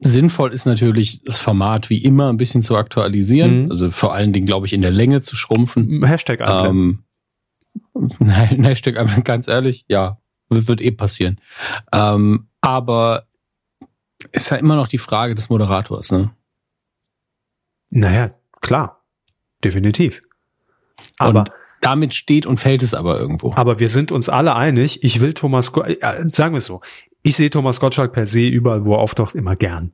sinnvoll 0.00 0.52
ist 0.52 0.66
natürlich, 0.66 1.22
das 1.24 1.40
Format 1.40 1.90
wie 1.90 1.98
immer 1.98 2.28
ein 2.28 2.36
bisschen 2.36 2.62
zu 2.62 2.76
aktualisieren. 2.76 3.64
Mhm. 3.64 3.70
Also 3.70 3.90
vor 3.90 4.14
allen 4.14 4.32
Dingen, 4.32 4.46
glaube 4.46 4.66
ich, 4.66 4.72
in 4.72 4.82
der 4.82 4.90
Länge 4.90 5.20
zu 5.20 5.36
schrumpfen. 5.36 6.04
Hashtag 6.04 6.40
ähm, 6.46 7.04
Nein, 8.18 8.64
Hashtag 8.64 9.24
ganz 9.24 9.48
ehrlich, 9.48 9.84
ja, 9.88 10.18
wird 10.48 10.80
eh 10.80 10.90
passieren. 10.90 11.40
Ähm, 11.92 12.48
aber 12.60 13.26
ist 14.32 14.50
ja 14.50 14.56
immer 14.56 14.76
noch 14.76 14.88
die 14.88 14.98
Frage 14.98 15.34
des 15.34 15.48
Moderators, 15.48 16.10
ne? 16.10 16.30
Naja, 17.94 18.34
klar. 18.60 19.04
Definitiv. 19.62 20.22
Aber 21.18 21.40
und 21.40 21.50
damit 21.80 22.12
steht 22.12 22.44
und 22.44 22.58
fällt 22.58 22.82
es 22.82 22.92
aber 22.92 23.18
irgendwo. 23.18 23.52
Aber 23.54 23.78
wir 23.78 23.88
sind 23.88 24.10
uns 24.10 24.28
alle 24.28 24.56
einig, 24.56 25.04
ich 25.04 25.20
will 25.20 25.32
Thomas, 25.32 25.72
äh, 25.76 25.96
sagen 26.30 26.54
wir 26.54 26.58
es 26.58 26.66
so, 26.66 26.80
ich 27.22 27.36
sehe 27.36 27.50
Thomas 27.50 27.80
Gottschalk 27.80 28.12
per 28.12 28.26
se 28.26 28.46
überall, 28.46 28.84
wo 28.84 28.94
er 28.94 28.98
auftaucht, 28.98 29.34
immer 29.34 29.54
gern. 29.56 29.92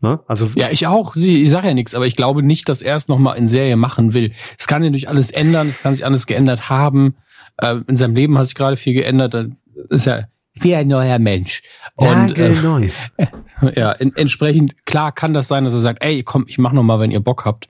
Ne? 0.00 0.20
Also 0.26 0.50
ja, 0.56 0.70
ich 0.70 0.86
auch. 0.86 1.16
Ich 1.16 1.48
sage 1.48 1.68
ja 1.68 1.74
nichts, 1.74 1.94
aber 1.94 2.06
ich 2.06 2.16
glaube 2.16 2.42
nicht, 2.42 2.68
dass 2.68 2.82
er 2.82 2.96
es 2.96 3.08
nochmal 3.08 3.38
in 3.38 3.48
Serie 3.48 3.76
machen 3.76 4.12
will. 4.12 4.32
Es 4.58 4.66
kann 4.66 4.82
sich 4.82 4.90
durch 4.90 5.08
alles 5.08 5.30
ändern, 5.30 5.68
es 5.68 5.80
kann 5.80 5.94
sich 5.94 6.04
alles 6.04 6.26
geändert 6.26 6.68
haben. 6.68 7.16
Äh, 7.58 7.76
in 7.86 7.96
seinem 7.96 8.14
Leben 8.14 8.36
hat 8.36 8.46
sich 8.46 8.54
gerade 8.54 8.76
viel 8.76 8.92
geändert. 8.92 9.32
Dann 9.34 9.56
ist 9.88 10.06
ja 10.06 10.24
wie 10.60 10.74
ein 10.74 10.88
neuer 10.88 11.18
Mensch. 11.18 11.62
Und 11.94 12.36
äh, 12.38 12.50
neu. 12.50 12.90
Äh, 13.16 13.26
ja, 13.76 13.92
in, 13.92 14.14
entsprechend 14.16 14.86
klar 14.86 15.12
kann 15.12 15.34
das 15.34 15.48
sein, 15.48 15.64
dass 15.64 15.74
er 15.74 15.80
sagt, 15.80 16.04
ey, 16.04 16.22
komm, 16.22 16.44
ich 16.48 16.58
mach 16.58 16.72
noch 16.72 16.82
mal, 16.82 17.00
wenn 17.00 17.10
ihr 17.10 17.20
Bock 17.20 17.44
habt. 17.44 17.68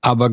Aber 0.00 0.30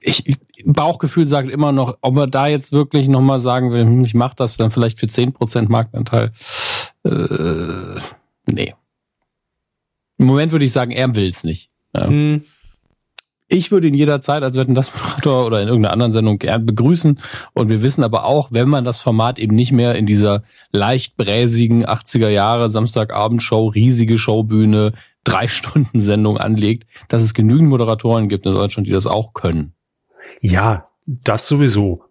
ich, 0.00 0.26
ich 0.26 0.36
Bauchgefühl 0.64 1.26
sagt 1.26 1.48
immer 1.48 1.72
noch, 1.72 1.98
ob 2.00 2.16
er 2.16 2.26
da 2.26 2.46
jetzt 2.46 2.72
wirklich 2.72 3.08
noch 3.08 3.20
mal 3.20 3.38
sagen 3.38 3.72
will, 3.72 3.84
hm, 3.84 4.04
ich 4.04 4.14
mach 4.14 4.34
das 4.34 4.56
dann 4.56 4.70
vielleicht 4.70 4.98
für 4.98 5.08
zehn 5.08 5.32
Prozent 5.32 5.68
Marktanteil. 5.68 6.32
Äh, 7.04 8.00
nee. 8.46 8.74
Im 10.18 10.26
Moment 10.26 10.52
würde 10.52 10.64
ich 10.64 10.72
sagen, 10.72 10.92
er 10.92 11.14
will 11.14 11.28
es 11.28 11.44
nicht. 11.44 11.70
Ja. 11.94 12.06
Hm. 12.06 12.44
Ich 13.48 13.70
würde 13.70 13.86
ihn 13.86 13.94
jederzeit 13.94 14.42
als 14.42 14.56
Wetten 14.56 14.74
das 14.74 14.92
Moderator 14.92 15.46
oder 15.46 15.62
in 15.62 15.68
irgendeiner 15.68 15.92
anderen 15.92 16.12
Sendung 16.12 16.38
gern 16.38 16.66
begrüßen. 16.66 17.20
Und 17.52 17.70
wir 17.70 17.82
wissen 17.82 18.02
aber 18.02 18.24
auch, 18.24 18.48
wenn 18.50 18.68
man 18.68 18.84
das 18.84 19.00
Format 19.00 19.38
eben 19.38 19.54
nicht 19.54 19.72
mehr 19.72 19.94
in 19.94 20.06
dieser 20.06 20.42
leicht 20.72 21.16
bräsigen 21.16 21.86
80er 21.86 22.28
Jahre 22.28 22.68
Samstagabendshow, 22.68 23.68
riesige 23.68 24.18
Showbühne, 24.18 24.94
drei 25.22 25.48
Stunden 25.48 26.00
Sendung 26.00 26.38
anlegt, 26.38 26.88
dass 27.08 27.22
es 27.22 27.34
genügend 27.34 27.68
Moderatoren 27.68 28.28
gibt 28.28 28.46
in 28.46 28.54
Deutschland, 28.54 28.86
die 28.88 28.92
das 28.92 29.06
auch 29.06 29.32
können. 29.32 29.74
Ja, 30.40 30.88
das 31.06 31.46
sowieso. 31.46 32.05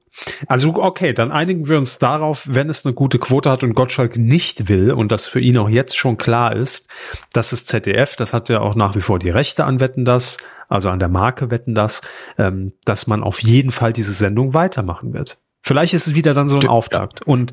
Also 0.47 0.76
okay, 0.76 1.13
dann 1.13 1.32
einigen 1.32 1.70
wir 1.70 1.78
uns 1.78 1.99
darauf, 1.99 2.47
wenn 2.49 2.70
es 2.70 2.86
eine 2.86 2.93
gute 2.93 3.20
Quote 3.20 3.49
hat 3.49 3.63
und 3.63 3.74
Gottschalk 3.74 4.18
nicht 4.18 4.70
will 4.70 4.91
und 4.91 5.11
das 5.11 5.28
für 5.28 5.39
ihn 5.39 5.57
auch 5.57 5.70
jetzt 5.70 5.97
schon 5.97 6.18
klar 6.18 6.55
ist, 6.55 6.89
dass 7.34 7.49
das 7.49 7.66
ZDF, 7.66 8.16
das 8.16 8.34
hat 8.34 8.49
ja 8.49 8.61
auch 8.61 8.76
nach 8.76 8.95
wie 8.95 9.01
vor 9.01 9.20
die 9.20 9.30
Rechte 9.30 9.66
an 9.66 9.80
Wetten 9.80 10.05
das, 10.05 10.38
also 10.70 10.89
an 10.89 10.99
der 10.99 11.09
Marke 11.09 11.51
Wetten 11.51 11.76
das, 11.76 12.01
ähm, 12.38 12.74
dass 12.86 13.07
man 13.07 13.24
auf 13.24 13.39
jeden 13.39 13.72
Fall 13.72 13.93
diese 13.93 14.13
Sendung 14.13 14.53
weitermachen 14.53 15.13
wird. 15.13 15.38
Vielleicht 15.61 15.93
ist 15.93 16.07
es 16.07 16.16
wieder 16.16 16.34
dann 16.34 16.47
so 16.47 16.57
ein 16.57 16.68
Auftakt 16.68 17.22
und 17.24 17.51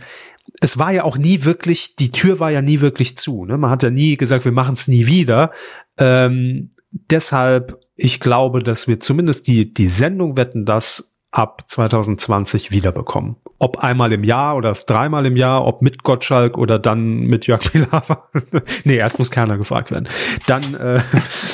es 0.61 0.79
war 0.79 0.93
ja 0.93 1.05
auch 1.05 1.17
nie 1.17 1.45
wirklich, 1.45 1.97
die 1.97 2.13
Tür 2.13 2.41
war 2.41 2.51
ja 2.51 2.63
nie 2.63 2.81
wirklich 2.81 3.17
zu. 3.17 3.45
Ne? 3.45 3.57
Man 3.57 3.71
hat 3.71 3.83
ja 3.83 3.91
nie 3.91 4.17
gesagt, 4.17 4.45
wir 4.45 4.53
machen 4.53 4.75
es 4.75 4.89
nie 4.89 5.07
wieder. 5.07 5.53
Ähm, 5.97 6.71
deshalb, 6.91 7.81
ich 7.97 8.21
glaube, 8.21 8.63
dass 8.63 8.87
wir 8.87 9.01
zumindest 9.01 9.47
die, 9.47 9.73
die 9.73 9.89
Sendung 9.89 10.37
Wetten 10.37 10.65
das 10.65 11.12
ab 11.33 11.65
2020 11.67 12.71
wiederbekommen. 12.71 13.37
Ob 13.59 13.79
einmal 13.79 14.13
im 14.13 14.23
Jahr 14.23 14.57
oder 14.57 14.73
dreimal 14.73 15.27
im 15.27 15.37
Jahr, 15.37 15.67
ob 15.67 15.83
mit 15.83 16.03
Gottschalk 16.03 16.59
oder 16.59 16.79
dann 16.79 17.21
mit 17.23 17.47
Jörg 17.47 17.61
Pilawa. 17.61 18.29
nee, 18.85 18.97
erst 18.97 19.19
muss 19.19 19.31
Kerner 19.31 19.57
gefragt 19.57 19.91
werden. 19.91 20.09
Dann, 20.47 20.75
äh, 20.75 21.01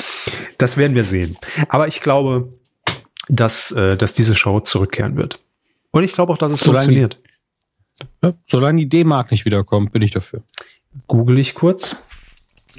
das 0.57 0.77
werden 0.77 0.95
wir 0.95 1.05
sehen. 1.05 1.37
Aber 1.69 1.87
ich 1.87 2.01
glaube, 2.01 2.53
dass, 3.29 3.71
äh, 3.71 3.95
dass 3.95 4.13
diese 4.13 4.35
Show 4.35 4.59
zurückkehren 4.59 5.15
wird. 5.15 5.39
Und 5.91 6.03
ich 6.03 6.13
glaube 6.13 6.33
auch, 6.33 6.37
dass 6.37 6.51
es 6.51 6.59
solange 6.59 6.83
funktioniert. 6.83 7.19
Die, 8.01 8.27
ja, 8.27 8.33
solange 8.47 8.79
die 8.81 8.89
D-Mark 8.89 9.31
nicht 9.31 9.45
wiederkommt, 9.45 9.91
bin 9.93 10.01
ich 10.01 10.11
dafür. 10.11 10.43
Google 11.07 11.39
ich 11.39 11.55
kurz. 11.55 12.01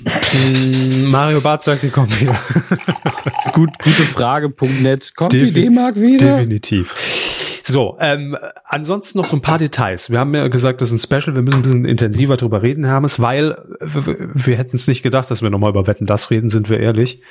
Hm, 0.04 1.10
Mario 1.10 1.40
Barth 1.40 1.62
sagt, 1.62 1.82
die 1.82 1.90
kommt 1.90 2.20
wieder. 2.20 2.34
Gut, 3.52 3.70
gute 3.78 4.02
Frage.net. 4.02 5.14
Kommt 5.14 5.32
Defi 5.32 5.46
die 5.46 5.64
D-Mark 5.64 5.96
wieder? 5.96 6.36
Definitiv. 6.36 6.94
So, 7.64 7.96
ähm, 8.00 8.36
ansonsten 8.64 9.18
noch 9.18 9.24
so 9.26 9.36
ein 9.36 9.42
paar 9.42 9.58
Details. 9.58 10.10
Wir 10.10 10.18
haben 10.18 10.34
ja 10.34 10.48
gesagt, 10.48 10.80
das 10.80 10.90
ist 10.90 10.94
ein 10.94 10.98
Special, 10.98 11.36
wir 11.36 11.42
müssen 11.42 11.60
ein 11.60 11.62
bisschen 11.62 11.84
intensiver 11.84 12.36
drüber 12.36 12.62
reden, 12.62 12.84
Hermes, 12.84 13.20
weil 13.20 13.56
wir, 13.80 14.16
wir 14.34 14.56
hätten 14.56 14.74
es 14.74 14.88
nicht 14.88 15.02
gedacht, 15.02 15.30
dass 15.30 15.42
wir 15.42 15.50
nochmal 15.50 15.70
über 15.70 15.86
Wetten 15.86 16.06
das 16.06 16.30
reden, 16.30 16.50
sind 16.50 16.68
wir 16.68 16.80
ehrlich. 16.80 17.22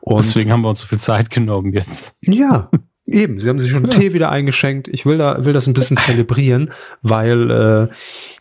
Und 0.00 0.18
Deswegen 0.18 0.52
haben 0.52 0.62
wir 0.62 0.68
uns 0.68 0.80
so 0.80 0.86
viel 0.86 0.98
Zeit 0.98 1.30
genommen 1.30 1.72
jetzt. 1.72 2.14
Ja, 2.22 2.70
Eben, 3.08 3.38
sie 3.38 3.48
haben 3.48 3.60
sich 3.60 3.70
schon 3.70 3.84
ja. 3.84 3.90
Tee 3.90 4.12
wieder 4.12 4.30
eingeschenkt. 4.30 4.88
Ich 4.88 5.06
will 5.06 5.18
da 5.18 5.44
will 5.44 5.52
das 5.52 5.68
ein 5.68 5.74
bisschen 5.74 5.96
zelebrieren, 5.96 6.72
weil 7.02 7.50
äh, 7.50 7.94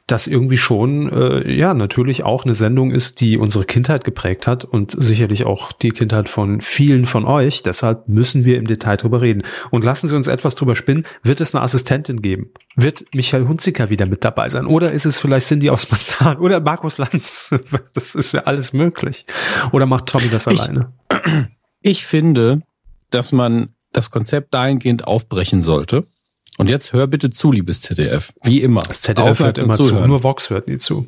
das 0.07 0.26
irgendwie 0.26 0.57
schon 0.57 1.07
äh, 1.11 1.51
ja 1.53 1.76
natürlich 1.76 2.24
auch 2.24 2.45
eine 2.45 2.55
Sendung 2.55 2.91
ist, 2.91 3.22
die 3.22 3.38
unsere 3.38 3.66
Kindheit 3.66 4.03
geprägt 4.03 4.47
hat 4.47 4.66
und 4.66 4.91
sicherlich 4.91 5.45
auch 5.45 5.72
die 5.72 5.89
Kindheit 5.89 6.30
von 6.30 6.61
vielen 6.61 7.05
von 7.05 7.26
euch. 7.26 7.61
Deshalb 7.61 8.07
müssen 8.07 8.43
wir 8.43 8.57
im 8.57 8.66
Detail 8.66 8.97
drüber 8.97 9.22
reden. 9.22 9.43
Und 9.70 9.84
lassen 9.84 10.07
Sie 10.07 10.16
uns 10.16 10.26
etwas 10.26 10.55
drüber 10.55 10.76
spinnen. 10.76 11.05
Wird 11.22 11.41
es 11.41 11.53
eine 11.53 11.63
Assistentin 11.63 12.24
geben? 12.24 12.49
Wird 12.76 13.03
Michael 13.13 13.47
Hunziker 13.47 13.91
wieder 13.91 14.07
mit 14.07 14.26
dabei 14.26 14.49
sein? 14.49 14.66
Oder 14.66 14.91
ist 14.91 15.05
es 15.05 15.20
vielleicht 15.20 15.47
Cindy 15.47 15.70
aus 15.70 15.91
Marzahn 15.91 16.38
oder 16.38 16.59
Markus 16.59 16.97
Lanz? 16.97 17.53
Das 17.93 18.16
ist 18.16 18.34
ja 18.34 18.41
alles 18.41 18.74
möglich. 18.74 19.26
Oder 19.72 19.86
macht 19.86 20.07
Tommy 20.07 20.30
das 20.30 20.47
ich, 20.47 20.59
alleine? 20.59 20.93
Ich 21.82 22.05
finde, 22.05 22.61
dass 23.09 23.32
man 23.32 23.75
das 23.96 24.12
Konzept 24.12 24.54
dahingehend 24.54 25.06
aufbrechen 25.06 25.62
sollte. 25.62 26.06
Und 26.58 26.70
jetzt 26.70 26.93
hör 26.93 27.08
bitte 27.08 27.30
zu, 27.32 27.52
liebes 27.52 27.82
ZDF. 27.82 28.34
Wie 28.43 28.62
immer. 28.62 28.82
Das 28.82 29.02
ZDF 29.02 29.39
hört 29.39 29.58
immer 29.58 29.76
zuhören. 29.76 30.04
zu, 30.04 30.08
nur 30.08 30.24
Vox 30.24 30.50
hört 30.50 30.68
nie 30.68 30.78
zu. 30.78 31.08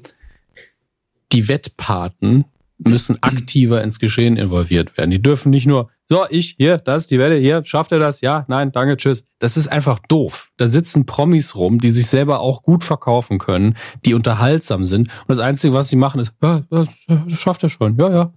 Die 1.31 1.47
Wettpaten 1.47 2.45
müssen 2.77 3.21
aktiver 3.23 3.81
ins 3.81 3.99
Geschehen 3.99 4.37
involviert 4.37 4.97
werden. 4.97 5.09
Die 5.09 5.21
dürfen 5.21 5.49
nicht 5.49 5.65
nur, 5.65 5.89
so, 6.07 6.25
ich, 6.29 6.55
hier, 6.57 6.77
das, 6.77 7.07
die 7.07 7.17
Wette, 7.17 7.35
hier, 7.35 7.65
schafft 7.65 7.91
er 7.91 7.99
das? 7.99 8.21
Ja, 8.21 8.45
nein, 8.47 8.71
danke, 8.71 8.97
tschüss. 8.97 9.25
Das 9.39 9.57
ist 9.57 9.67
einfach 9.67 9.99
doof. 10.07 10.51
Da 10.57 10.67
sitzen 10.67 11.05
Promis 11.05 11.55
rum, 11.55 11.79
die 11.79 11.91
sich 11.91 12.07
selber 12.07 12.39
auch 12.39 12.61
gut 12.61 12.83
verkaufen 12.83 13.39
können, 13.39 13.75
die 14.05 14.13
unterhaltsam 14.13 14.85
sind. 14.85 15.07
Und 15.07 15.29
das 15.29 15.39
Einzige, 15.39 15.73
was 15.73 15.89
sie 15.89 15.95
machen, 15.95 16.19
ist, 16.19 16.33
ja, 16.41 16.63
das 16.69 16.93
schafft 17.29 17.63
er 17.63 17.69
schon, 17.69 17.97
ja, 17.97 18.09
ja. 18.09 18.33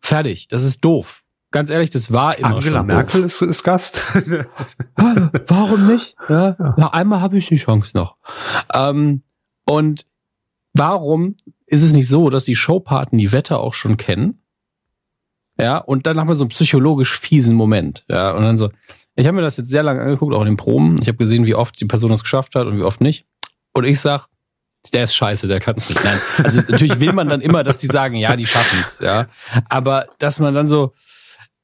Fertig. 0.00 0.48
Das 0.48 0.62
ist 0.62 0.84
doof 0.84 1.22
ganz 1.50 1.70
ehrlich, 1.70 1.90
das 1.90 2.12
war 2.12 2.38
immer 2.38 2.56
Angela 2.56 2.78
schon 2.78 2.86
Merkel 2.86 3.24
ist, 3.24 3.42
ist 3.42 3.62
Gast. 3.62 4.04
Warum 5.46 5.86
nicht? 5.86 6.16
Ja, 6.28 6.56
ja. 6.58 6.92
einmal 6.92 7.20
habe 7.20 7.38
ich 7.38 7.48
die 7.48 7.56
Chance 7.56 7.96
noch. 7.96 8.16
Ähm, 8.72 9.22
und 9.64 10.06
warum 10.72 11.36
ist 11.66 11.82
es 11.82 11.92
nicht 11.92 12.08
so, 12.08 12.30
dass 12.30 12.44
die 12.44 12.54
Showpaten 12.54 13.18
die 13.18 13.32
Wette 13.32 13.58
auch 13.58 13.74
schon 13.74 13.96
kennen? 13.96 14.42
Ja, 15.60 15.78
und 15.78 16.06
dann 16.06 16.18
haben 16.18 16.28
wir 16.28 16.34
so 16.34 16.44
einen 16.44 16.50
psychologisch 16.50 17.18
fiesen 17.18 17.54
Moment. 17.54 18.04
Ja, 18.08 18.32
und 18.32 18.42
dann 18.42 18.56
so, 18.56 18.70
ich 19.14 19.26
habe 19.26 19.36
mir 19.36 19.42
das 19.42 19.58
jetzt 19.58 19.68
sehr 19.68 19.82
lange 19.82 20.00
angeguckt, 20.00 20.34
auch 20.34 20.40
in 20.40 20.46
den 20.46 20.56
Proben. 20.56 20.96
Ich 21.02 21.08
habe 21.08 21.18
gesehen, 21.18 21.46
wie 21.46 21.54
oft 21.54 21.78
die 21.80 21.84
Person 21.84 22.10
das 22.10 22.22
geschafft 22.22 22.54
hat 22.54 22.66
und 22.66 22.78
wie 22.78 22.82
oft 22.82 23.00
nicht. 23.00 23.26
Und 23.72 23.84
ich 23.84 24.00
sag, 24.00 24.26
der 24.94 25.04
ist 25.04 25.14
scheiße, 25.14 25.46
der 25.46 25.60
kann 25.60 25.76
es 25.76 25.88
nicht. 25.88 26.02
Nein. 26.02 26.18
Also 26.42 26.60
natürlich 26.60 27.00
will 27.00 27.12
man 27.12 27.28
dann 27.28 27.42
immer, 27.42 27.62
dass 27.62 27.78
die 27.78 27.86
sagen, 27.86 28.16
ja, 28.16 28.34
die 28.36 28.46
schaffen's, 28.46 29.00
ja. 29.00 29.26
Aber 29.68 30.06
dass 30.18 30.40
man 30.40 30.54
dann 30.54 30.66
so, 30.66 30.94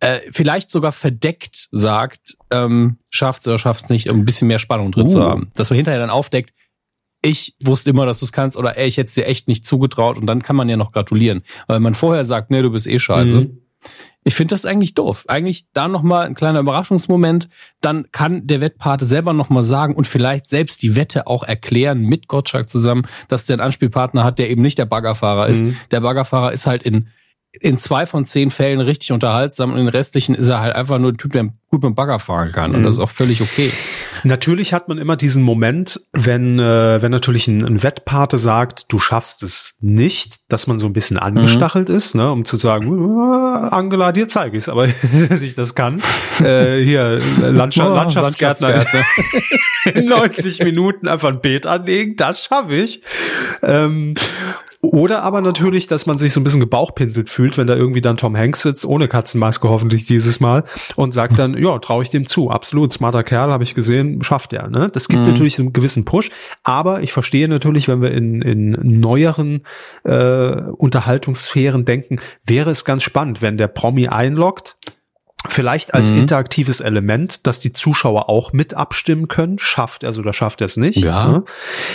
äh, 0.00 0.20
vielleicht 0.30 0.70
sogar 0.70 0.92
verdeckt 0.92 1.68
sagt, 1.72 2.36
ähm, 2.50 2.98
schafft 3.10 3.46
oder 3.46 3.58
schafft 3.58 3.84
es 3.84 3.90
nicht, 3.90 4.10
um 4.10 4.18
ein 4.18 4.24
bisschen 4.24 4.48
mehr 4.48 4.58
Spannung 4.58 4.92
drin 4.92 5.06
uh. 5.06 5.10
zu 5.10 5.22
haben. 5.22 5.50
Dass 5.54 5.70
man 5.70 5.76
hinterher 5.76 6.00
dann 6.00 6.10
aufdeckt, 6.10 6.52
ich 7.22 7.56
wusste 7.62 7.90
immer, 7.90 8.06
dass 8.06 8.20
du 8.20 8.26
es 8.26 8.32
kannst 8.32 8.56
oder 8.56 8.76
ey, 8.76 8.86
ich 8.86 8.98
hätte 8.98 9.08
es 9.08 9.14
dir 9.14 9.26
echt 9.26 9.48
nicht 9.48 9.64
zugetraut 9.64 10.16
und 10.16 10.26
dann 10.26 10.42
kann 10.42 10.54
man 10.54 10.68
ja 10.68 10.76
noch 10.76 10.92
gratulieren. 10.92 11.42
Weil 11.66 11.80
man 11.80 11.94
vorher 11.94 12.24
sagt, 12.24 12.50
nee, 12.50 12.62
du 12.62 12.70
bist 12.70 12.86
eh 12.86 12.98
scheiße. 12.98 13.40
Mhm. 13.40 13.62
Ich 14.24 14.34
finde 14.34 14.54
das 14.54 14.66
eigentlich 14.66 14.94
doof. 14.94 15.24
Eigentlich 15.28 15.66
da 15.72 15.86
nochmal 15.86 16.26
ein 16.26 16.34
kleiner 16.34 16.58
Überraschungsmoment. 16.58 17.48
Dann 17.80 18.10
kann 18.10 18.46
der 18.46 18.60
Wettpate 18.60 19.06
selber 19.06 19.32
nochmal 19.32 19.62
sagen 19.62 19.94
und 19.94 20.06
vielleicht 20.06 20.48
selbst 20.48 20.82
die 20.82 20.96
Wette 20.96 21.28
auch 21.28 21.44
erklären 21.44 22.00
mit 22.00 22.26
Gottschalk 22.26 22.68
zusammen, 22.68 23.06
dass 23.28 23.46
der 23.46 23.54
einen 23.54 23.60
Anspielpartner 23.60 24.24
hat, 24.24 24.38
der 24.38 24.50
eben 24.50 24.62
nicht 24.62 24.78
der 24.78 24.86
Baggerfahrer 24.86 25.46
ist. 25.46 25.64
Mhm. 25.64 25.76
Der 25.92 26.00
Baggerfahrer 26.00 26.52
ist 26.52 26.66
halt 26.66 26.82
in 26.82 27.08
in 27.60 27.78
zwei 27.78 28.06
von 28.06 28.24
zehn 28.24 28.50
Fällen 28.50 28.80
richtig 28.80 29.12
unterhaltsam 29.12 29.72
und 29.72 29.78
in 29.78 29.86
den 29.86 29.94
restlichen 29.94 30.34
ist 30.34 30.48
er 30.48 30.60
halt 30.60 30.74
einfach 30.74 30.98
nur 30.98 31.12
ein 31.12 31.16
Typ, 31.16 31.32
der 31.32 31.44
gut 31.70 31.82
mit 31.82 31.84
dem 31.84 31.94
Bagger 31.94 32.18
fahren 32.18 32.52
kann. 32.52 32.74
Und 32.74 32.80
mhm. 32.80 32.84
das 32.84 32.94
ist 32.94 33.00
auch 33.00 33.10
völlig 33.10 33.40
okay. 33.40 33.70
Natürlich 34.24 34.72
hat 34.72 34.88
man 34.88 34.98
immer 34.98 35.16
diesen 35.16 35.42
Moment, 35.42 36.00
wenn, 36.12 36.58
äh, 36.58 37.02
wenn 37.02 37.10
natürlich 37.10 37.48
ein, 37.48 37.64
ein 37.64 37.82
Wettpate 37.82 38.38
sagt, 38.38 38.92
du 38.92 38.98
schaffst 38.98 39.42
es 39.42 39.76
nicht, 39.80 40.36
dass 40.48 40.66
man 40.66 40.78
so 40.78 40.86
ein 40.86 40.92
bisschen 40.92 41.18
angestachelt 41.18 41.88
mhm. 41.88 41.94
ist, 41.96 42.14
ne, 42.14 42.30
um 42.30 42.44
zu 42.44 42.56
sagen, 42.56 42.86
äh, 42.88 43.74
Angela, 43.74 44.12
dir 44.12 44.28
zeige 44.28 44.56
ich 44.56 44.64
es, 44.64 44.68
aber 44.68 44.86
dass 45.28 45.42
ich 45.42 45.54
das 45.54 45.74
kann. 45.74 46.00
Äh, 46.40 46.82
hier, 46.82 47.18
Landschaft, 47.40 47.90
oh, 47.90 47.94
Landschaftsgärtner. 47.94 48.70
Landschaftsgärtner. 48.70 49.06
90 50.02 50.64
Minuten 50.64 51.08
einfach 51.08 51.28
ein 51.28 51.40
Beet 51.40 51.66
anlegen, 51.66 52.16
das 52.16 52.44
schaffe 52.44 52.74
ich. 52.74 53.02
Ähm, 53.62 54.14
oder 54.92 55.22
aber 55.22 55.40
natürlich, 55.40 55.86
dass 55.86 56.06
man 56.06 56.18
sich 56.18 56.32
so 56.32 56.40
ein 56.40 56.44
bisschen 56.44 56.60
gebauchpinselt 56.60 57.28
fühlt, 57.28 57.58
wenn 57.58 57.66
da 57.66 57.74
irgendwie 57.74 58.00
dann 58.00 58.16
Tom 58.16 58.36
Hanks 58.36 58.62
sitzt, 58.62 58.84
ohne 58.84 59.08
Katzenmaske 59.08 59.68
hoffentlich 59.68 60.06
dieses 60.06 60.40
Mal, 60.40 60.64
und 60.96 61.14
sagt 61.14 61.38
dann, 61.38 61.56
ja, 61.62 61.78
traue 61.78 62.02
ich 62.02 62.10
dem 62.10 62.26
zu. 62.26 62.50
Absolut, 62.50 62.92
smarter 62.92 63.24
Kerl, 63.24 63.50
habe 63.50 63.64
ich 63.64 63.74
gesehen, 63.74 64.22
schafft 64.22 64.52
er. 64.52 64.68
Ne? 64.68 64.88
Das 64.92 65.08
gibt 65.08 65.22
mhm. 65.22 65.28
natürlich 65.28 65.58
einen 65.58 65.72
gewissen 65.72 66.04
Push, 66.04 66.30
aber 66.62 67.02
ich 67.02 67.12
verstehe 67.12 67.48
natürlich, 67.48 67.88
wenn 67.88 68.02
wir 68.02 68.12
in, 68.12 68.42
in 68.42 69.00
neueren 69.00 69.62
äh, 70.04 70.62
Unterhaltungssphären 70.76 71.84
denken, 71.84 72.20
wäre 72.44 72.70
es 72.70 72.84
ganz 72.84 73.02
spannend, 73.02 73.42
wenn 73.42 73.56
der 73.56 73.68
Promi 73.68 74.08
einloggt, 74.08 74.76
Vielleicht 75.48 75.94
als 75.94 76.10
mhm. 76.10 76.20
interaktives 76.20 76.80
Element, 76.80 77.46
dass 77.46 77.58
die 77.58 77.72
Zuschauer 77.72 78.28
auch 78.28 78.52
mit 78.52 78.74
abstimmen 78.74 79.28
können. 79.28 79.58
Schafft 79.58 80.02
er 80.02 80.10
es 80.10 80.18
oder 80.18 80.32
schafft 80.32 80.60
er 80.60 80.66
es 80.66 80.76
nicht? 80.76 81.04
Ja. 81.04 81.28
Ne? 81.28 81.44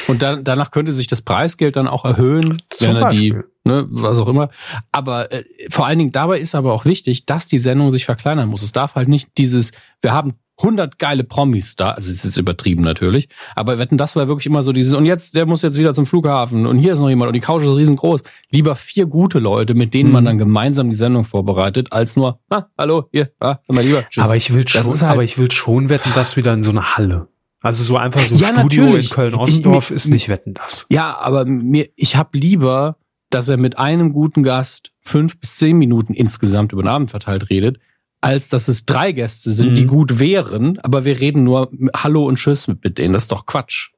Und 0.07 0.21
dann, 0.21 0.43
danach 0.43 0.71
könnte 0.71 0.93
sich 0.93 1.07
das 1.07 1.21
Preisgeld 1.21 1.75
dann 1.75 1.87
auch 1.87 2.05
erhöhen, 2.05 2.61
Zum 2.69 2.87
wenn 2.87 2.95
er 2.95 3.01
Beispiel. 3.03 3.29
die 3.31 3.69
ne, 3.69 3.87
was 3.89 4.17
auch 4.17 4.27
immer. 4.27 4.49
Aber 4.91 5.31
äh, 5.31 5.43
vor 5.69 5.85
allen 5.85 5.99
Dingen 5.99 6.11
dabei 6.11 6.39
ist 6.39 6.55
aber 6.55 6.73
auch 6.73 6.85
wichtig, 6.85 7.25
dass 7.25 7.47
die 7.47 7.59
Sendung 7.59 7.91
sich 7.91 8.05
verkleinern 8.05 8.49
muss. 8.49 8.63
Es 8.63 8.71
darf 8.71 8.95
halt 8.95 9.07
nicht 9.07 9.37
dieses, 9.37 9.71
wir 10.01 10.13
haben 10.13 10.33
100 10.63 10.99
geile 10.99 11.23
Promis 11.23 11.75
da, 11.75 11.91
also 11.91 12.11
es 12.11 12.23
ist 12.23 12.37
übertrieben 12.37 12.83
natürlich, 12.83 13.29
aber 13.55 13.77
wetten, 13.77 13.97
das 13.97 14.15
war 14.15 14.27
wirklich 14.27 14.45
immer 14.45 14.63
so 14.63 14.71
dieses, 14.71 14.93
und 14.93 15.05
jetzt, 15.05 15.35
der 15.35 15.45
muss 15.45 15.61
jetzt 15.61 15.77
wieder 15.77 15.93
zum 15.93 16.05
Flughafen 16.05 16.65
und 16.65 16.77
hier 16.79 16.93
ist 16.93 16.99
noch 16.99 17.09
jemand 17.09 17.29
und 17.29 17.33
die 17.33 17.39
Couch 17.39 17.63
ist 17.63 17.69
riesengroß. 17.69 18.21
Lieber 18.51 18.75
vier 18.75 19.05
gute 19.05 19.39
Leute, 19.39 19.73
mit 19.73 19.93
denen 19.93 20.09
mhm. 20.09 20.13
man 20.13 20.25
dann 20.25 20.37
gemeinsam 20.37 20.89
die 20.89 20.95
Sendung 20.95 21.23
vorbereitet, 21.23 21.91
als 21.91 22.15
nur, 22.15 22.39
ah, 22.49 22.65
hallo, 22.77 23.05
hier, 23.11 23.31
ah, 23.39 23.57
immer 23.67 23.81
lieber, 23.81 24.03
tschüss. 24.09 24.23
Aber 24.23 24.35
ich 24.35 24.53
will 24.53 24.67
schon, 24.67 24.83
halt, 24.83 25.03
aber 25.03 25.23
ich 25.23 25.37
will 25.37 25.51
schon 25.51 25.89
wetten, 25.89 26.11
das 26.15 26.37
wieder 26.37 26.53
in 26.53 26.63
so 26.63 26.71
eine 26.71 26.95
Halle. 26.95 27.27
Also 27.61 27.83
so 27.83 27.97
einfach 27.97 28.21
so 28.21 28.35
ein 28.35 28.41
ja, 28.41 28.47
Studio 28.47 28.85
natürlich. 28.85 29.09
in 29.09 29.15
Köln-Ostdorf 29.15 29.91
ist 29.91 30.07
nicht 30.07 30.29
wetten 30.29 30.53
das. 30.53 30.87
Ja, 30.89 31.17
aber 31.17 31.45
mir, 31.45 31.89
ich 31.95 32.15
habe 32.15 32.37
lieber 32.37 32.97
dass 33.31 33.49
er 33.49 33.57
mit 33.57 33.79
einem 33.79 34.13
guten 34.13 34.43
Gast 34.43 34.91
fünf 34.99 35.39
bis 35.39 35.55
zehn 35.55 35.77
Minuten 35.77 36.13
insgesamt 36.13 36.73
über 36.73 36.83
den 36.83 36.89
Abend 36.89 37.11
verteilt 37.11 37.49
redet, 37.49 37.79
als 38.21 38.49
dass 38.49 38.67
es 38.67 38.85
drei 38.85 39.11
Gäste 39.11 39.51
sind, 39.51 39.71
mhm. 39.71 39.75
die 39.75 39.85
gut 39.85 40.19
wären, 40.19 40.79
aber 40.79 41.05
wir 41.05 41.19
reden 41.19 41.43
nur 41.43 41.71
Hallo 41.95 42.25
und 42.25 42.35
Tschüss 42.35 42.67
mit 42.67 42.97
denen. 42.97 43.13
Das 43.13 43.23
ist 43.23 43.31
doch 43.31 43.45
Quatsch. 43.45 43.89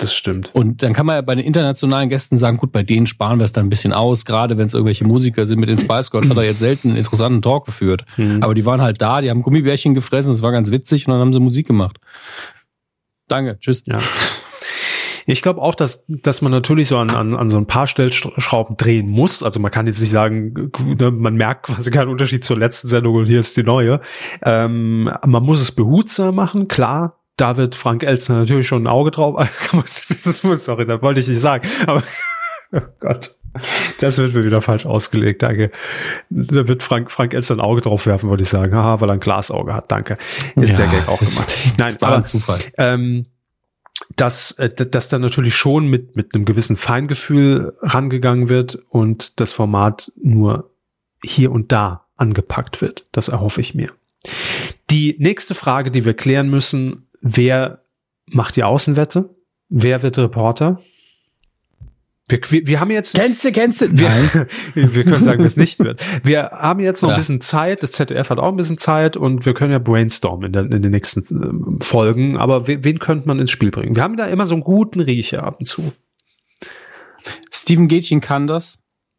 Das 0.00 0.14
stimmt. 0.14 0.54
Und 0.54 0.82
dann 0.82 0.94
kann 0.94 1.04
man 1.04 1.16
ja 1.16 1.20
bei 1.20 1.34
den 1.34 1.44
internationalen 1.44 2.08
Gästen 2.08 2.38
sagen, 2.38 2.56
gut, 2.56 2.72
bei 2.72 2.82
denen 2.82 3.06
sparen 3.06 3.38
wir 3.38 3.44
es 3.44 3.52
dann 3.52 3.66
ein 3.66 3.68
bisschen 3.68 3.92
aus, 3.92 4.24
gerade 4.24 4.56
wenn 4.56 4.64
es 4.64 4.72
irgendwelche 4.72 5.04
Musiker 5.04 5.44
sind. 5.44 5.58
Mit 5.58 5.68
den 5.68 5.78
Spice 5.78 6.10
Girls 6.10 6.30
hat 6.30 6.38
er 6.38 6.44
jetzt 6.44 6.60
selten 6.60 6.88
einen 6.88 6.96
interessanten 6.96 7.42
Talk 7.42 7.66
geführt. 7.66 8.04
Mhm. 8.16 8.42
Aber 8.42 8.54
die 8.54 8.64
waren 8.64 8.80
halt 8.80 9.02
da, 9.02 9.20
die 9.20 9.28
haben 9.28 9.42
Gummibärchen 9.42 9.92
gefressen, 9.92 10.32
das 10.32 10.40
war 10.40 10.52
ganz 10.52 10.70
witzig 10.70 11.06
und 11.06 11.12
dann 11.12 11.20
haben 11.20 11.34
sie 11.34 11.40
Musik 11.40 11.66
gemacht. 11.66 11.98
Danke, 13.28 13.58
tschüss. 13.60 13.82
Ja. 13.86 13.98
Ich 15.26 15.42
glaube 15.42 15.60
auch, 15.60 15.74
dass, 15.74 16.04
dass 16.08 16.42
man 16.42 16.52
natürlich 16.52 16.88
so 16.88 16.98
an, 16.98 17.10
an, 17.10 17.34
an 17.34 17.50
so 17.50 17.58
ein 17.58 17.66
paar 17.66 17.86
Stellschrauben 17.86 18.76
drehen 18.76 19.08
muss. 19.08 19.42
Also 19.42 19.60
man 19.60 19.70
kann 19.70 19.86
jetzt 19.86 20.00
nicht 20.00 20.10
sagen, 20.10 20.70
ne, 20.84 21.10
man 21.10 21.34
merkt 21.34 21.66
quasi 21.66 21.90
keinen 21.90 22.08
Unterschied 22.08 22.44
zur 22.44 22.58
letzten 22.58 22.88
Sendung 22.88 23.14
und 23.16 23.26
hier 23.26 23.38
ist 23.38 23.56
die 23.56 23.62
neue. 23.62 24.00
Ähm, 24.44 25.10
man 25.24 25.42
muss 25.42 25.60
es 25.60 25.72
behutsam 25.72 26.34
machen, 26.34 26.68
klar. 26.68 27.16
Da 27.36 27.56
wird 27.56 27.74
Frank 27.74 28.02
Elstner 28.02 28.38
natürlich 28.38 28.66
schon 28.66 28.82
ein 28.82 28.86
Auge 28.86 29.10
drauf. 29.10 29.48
das 30.24 30.42
muss, 30.42 30.64
sorry, 30.64 30.84
das 30.86 31.00
wollte 31.00 31.20
ich 31.20 31.28
nicht 31.28 31.40
sagen. 31.40 31.66
Aber 31.86 32.02
oh 32.72 32.80
Gott. 32.98 33.36
Das 33.98 34.18
wird 34.18 34.34
mir 34.34 34.44
wieder 34.44 34.62
falsch 34.62 34.86
ausgelegt, 34.86 35.42
danke. 35.42 35.72
Da 36.30 36.68
wird 36.68 36.82
Frank, 36.82 37.10
Frank 37.10 37.34
Elster 37.34 37.56
ein 37.56 37.60
Auge 37.60 37.80
drauf 37.80 38.06
werfen, 38.06 38.30
würde 38.30 38.44
ich 38.44 38.48
sagen. 38.48 38.74
Haha, 38.74 39.00
weil 39.00 39.10
er 39.10 39.14
ein 39.14 39.20
Glasauge 39.20 39.74
hat, 39.74 39.90
danke. 39.90 40.14
Ist 40.54 40.78
ja, 40.78 40.86
der 40.86 41.00
Gag 41.00 41.08
auch 41.08 41.18
gemacht. 41.18 41.48
Nein, 41.76 41.96
war 42.00 42.08
aber, 42.08 42.16
ein 42.18 42.24
Zufall. 42.24 42.60
Ähm, 42.78 43.26
dass, 44.16 44.52
äh, 44.52 44.70
dass 44.74 45.08
da 45.08 45.18
natürlich 45.18 45.54
schon 45.54 45.86
mit, 45.86 46.16
mit 46.16 46.34
einem 46.34 46.44
gewissen 46.44 46.76
Feingefühl 46.76 47.76
rangegangen 47.80 48.48
wird 48.48 48.76
und 48.88 49.40
das 49.40 49.52
Format 49.52 50.12
nur 50.16 50.70
hier 51.22 51.52
und 51.52 51.72
da 51.72 52.06
angepackt 52.16 52.80
wird. 52.80 53.06
Das 53.12 53.28
erhoffe 53.28 53.60
ich 53.60 53.74
mir. 53.74 53.92
Die 54.90 55.16
nächste 55.18 55.54
Frage, 55.54 55.90
die 55.90 56.04
wir 56.04 56.14
klären 56.14 56.50
müssen, 56.50 57.08
wer 57.20 57.82
macht 58.26 58.56
die 58.56 58.64
Außenwette? 58.64 59.34
Wer 59.68 60.02
wird 60.02 60.18
Reporter? 60.18 60.80
Wir, 62.30 62.40
wir, 62.48 62.66
wir 62.66 62.80
haben 62.80 62.90
jetzt. 62.90 63.14
Kennst 63.14 63.44
du, 63.44 63.52
kennst 63.52 63.82
du? 63.82 63.86
Wir, 63.98 64.46
wir 64.74 65.04
können 65.04 65.22
sagen, 65.22 65.42
wie 65.42 65.46
es 65.46 65.56
nicht 65.56 65.78
wird. 65.80 66.04
Wir 66.24 66.50
haben 66.52 66.80
jetzt 66.80 67.02
noch 67.02 67.10
ja. 67.10 67.16
ein 67.16 67.18
bisschen 67.18 67.40
Zeit. 67.40 67.82
Das 67.82 67.92
ZDF 67.92 68.30
hat 68.30 68.38
auch 68.38 68.48
ein 68.48 68.56
bisschen 68.56 68.78
Zeit 68.78 69.16
und 69.16 69.44
wir 69.46 69.54
können 69.54 69.72
ja 69.72 69.78
brainstormen 69.78 70.46
in, 70.46 70.52
der, 70.52 70.62
in 70.64 70.82
den 70.82 70.90
nächsten 70.92 71.80
äh, 71.80 71.84
Folgen. 71.84 72.36
Aber 72.36 72.66
wen, 72.66 72.84
wen 72.84 72.98
könnte 72.98 73.26
man 73.26 73.38
ins 73.40 73.50
Spiel 73.50 73.70
bringen? 73.70 73.96
Wir 73.96 74.02
haben 74.02 74.16
da 74.16 74.26
immer 74.26 74.46
so 74.46 74.54
einen 74.54 74.64
guten 74.64 75.00
Riecher 75.00 75.42
ab 75.42 75.56
und 75.58 75.66
zu. 75.66 75.92
Steven 77.52 77.88
Gätchen 77.88 78.20
kann 78.20 78.46
das. 78.46 78.78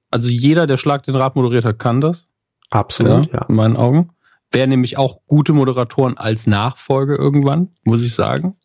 Also 0.09 0.29
jeder, 0.29 0.67
der 0.67 0.77
Schlag 0.77 1.03
den 1.03 1.15
Rat 1.15 1.35
moderiert 1.35 1.65
hat, 1.65 1.79
kann 1.79 2.01
das. 2.01 2.29
Absolut, 2.69 3.27
ja. 3.27 3.39
ja. 3.39 3.45
In 3.47 3.55
meinen 3.55 3.77
Augen. 3.77 4.11
Wäre 4.51 4.67
nämlich 4.67 4.97
auch 4.97 5.21
gute 5.27 5.53
Moderatoren 5.53 6.17
als 6.17 6.47
Nachfolge 6.47 7.15
irgendwann, 7.15 7.69
muss 7.83 8.01
ich 8.01 8.13
sagen. 8.13 8.55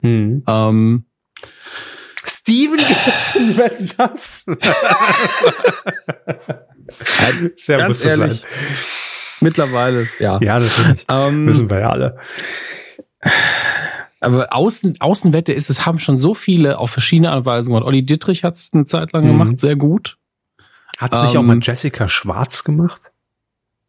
Hm. 0.00 0.44
Ähm, 0.46 1.05
Steven 2.26 2.76
Gätchen, 2.78 3.56
wenn 3.56 3.90
das. 3.96 4.46
Sehr 7.56 7.78
Ganz 7.78 8.04
ehrlich, 8.04 8.40
sein. 8.40 8.50
mittlerweile, 9.40 10.08
ja. 10.18 10.38
Ja, 10.40 10.58
natürlich. 10.58 11.06
Ähm, 11.10 11.46
Wissen 11.46 11.70
wir 11.70 11.80
ja 11.80 11.88
alle. 11.88 12.18
Aber 14.20 14.54
Außen, 14.54 15.00
Außenwette 15.00 15.52
ist, 15.52 15.70
es 15.70 15.86
haben 15.86 15.98
schon 15.98 16.16
so 16.16 16.34
viele 16.34 16.78
auf 16.78 16.90
verschiedene 16.90 17.30
Anweisungen 17.30 17.76
gemacht. 17.76 17.86
Olli 17.86 18.04
Dittrich 18.04 18.44
hat 18.44 18.56
es 18.56 18.70
eine 18.72 18.84
Zeit 18.84 19.12
lang 19.12 19.24
mhm. 19.24 19.38
gemacht, 19.38 19.58
sehr 19.58 19.76
gut. 19.76 20.18
Hat 20.98 21.12
es 21.12 21.20
nicht 21.20 21.34
ähm, 21.34 21.40
auch 21.40 21.44
mal 21.44 21.58
Jessica 21.60 22.08
Schwarz 22.08 22.64
gemacht? 22.64 23.02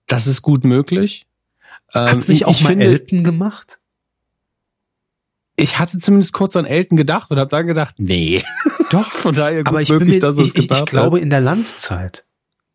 Das 0.08 0.28
ist 0.28 0.42
gut 0.42 0.64
möglich. 0.64 1.26
Hat 1.94 2.18
es 2.18 2.28
nicht 2.28 2.42
ähm, 2.42 2.48
auch 2.50 2.62
mal 2.62 2.70
finde, 2.70 2.86
Elton 2.86 3.24
gemacht? 3.24 3.80
Ich 5.58 5.80
hatte 5.80 5.98
zumindest 5.98 6.32
kurz 6.34 6.56
an 6.56 6.66
Elton 6.66 6.96
gedacht 6.98 7.32
und 7.32 7.40
habe 7.40 7.50
dann 7.50 7.68
gedacht, 7.68 7.96
nee. 7.98 8.44
Doch, 8.92 9.12
von 9.12 9.34
daher 9.34 9.64
gut 9.64 9.68
aber 9.68 9.82
ich 9.82 9.90
möglich, 9.90 10.16
mir, 10.16 10.20
dass 10.22 10.38
es 10.38 10.48
ich, 10.48 10.56
ich, 10.56 10.72
ich 10.72 10.86
glaube 10.86 11.20
in 11.20 11.30
der 11.30 11.42
Landzeit. 11.42 12.24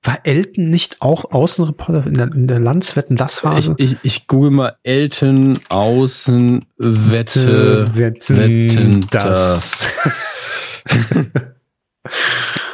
War 0.05 0.19
Elton 0.25 0.69
nicht 0.69 1.01
auch 1.01 1.31
Außenreporter 1.31 2.09
in 2.09 2.15
der, 2.15 2.33
in 2.35 2.49
der 2.49 2.59
Landswetten 2.59 3.15
das 3.17 3.39
Phase? 3.39 3.77
Ich, 3.79 3.93
ich, 3.93 3.99
ich 4.03 4.27
google 4.27 4.51
mal 4.51 4.77
Elton 4.83 5.57
Außenwette 5.69 6.67
Wetten, 7.97 8.37
Wetten 8.37 9.07
das. 9.13 9.87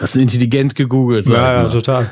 das 0.00 0.14
ist 0.14 0.16
intelligent 0.16 0.74
gegoogelt. 0.74 1.26
Ja, 1.26 1.64
ja, 1.64 1.68
total. 1.68 2.10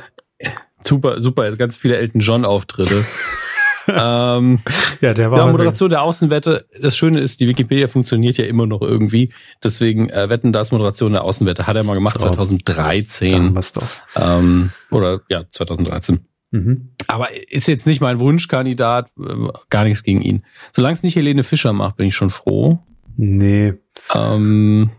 Super, 0.84 1.18
super, 1.18 1.46
jetzt 1.46 1.58
ganz 1.58 1.78
viele 1.78 1.96
Elton 1.96 2.20
John 2.20 2.44
Auftritte 2.44 3.02
ähm, 3.88 4.60
ja, 5.00 5.14
der 5.14 5.30
war. 5.30 5.38
Ja, 5.38 5.46
Moderation 5.46 5.90
der 5.90 6.02
Außenwette. 6.02 6.66
Das 6.80 6.96
Schöne 6.96 7.20
ist, 7.20 7.40
die 7.40 7.48
Wikipedia 7.48 7.88
funktioniert 7.88 8.36
ja 8.36 8.44
immer 8.44 8.66
noch 8.66 8.82
irgendwie. 8.82 9.32
Deswegen 9.62 10.08
äh, 10.10 10.28
wetten 10.28 10.52
das 10.52 10.72
Moderation 10.72 11.12
der 11.12 11.24
Außenwette 11.24 11.66
hat 11.66 11.76
er 11.76 11.84
mal 11.84 11.94
gemacht 11.94 12.18
so, 12.18 12.26
2013. 12.26 13.32
Dann 13.32 13.54
was 13.54 13.72
doch. 13.72 13.88
Ähm, 14.14 14.70
oder 14.90 15.20
ja 15.28 15.48
2013. 15.48 16.20
Mhm. 16.50 16.90
Aber 17.06 17.28
ist 17.50 17.68
jetzt 17.68 17.86
nicht 17.86 18.00
mein 18.00 18.18
Wunschkandidat. 18.18 19.10
Äh, 19.18 19.48
gar 19.70 19.84
nichts 19.84 20.02
gegen 20.02 20.22
ihn. 20.22 20.44
Solange 20.72 20.94
es 20.94 21.02
nicht 21.02 21.16
Helene 21.16 21.42
Fischer 21.42 21.72
macht, 21.72 21.96
bin 21.96 22.06
ich 22.06 22.16
schon 22.16 22.30
froh. 22.30 22.78
Nee. 23.16 23.74
Ähm, 24.14 24.90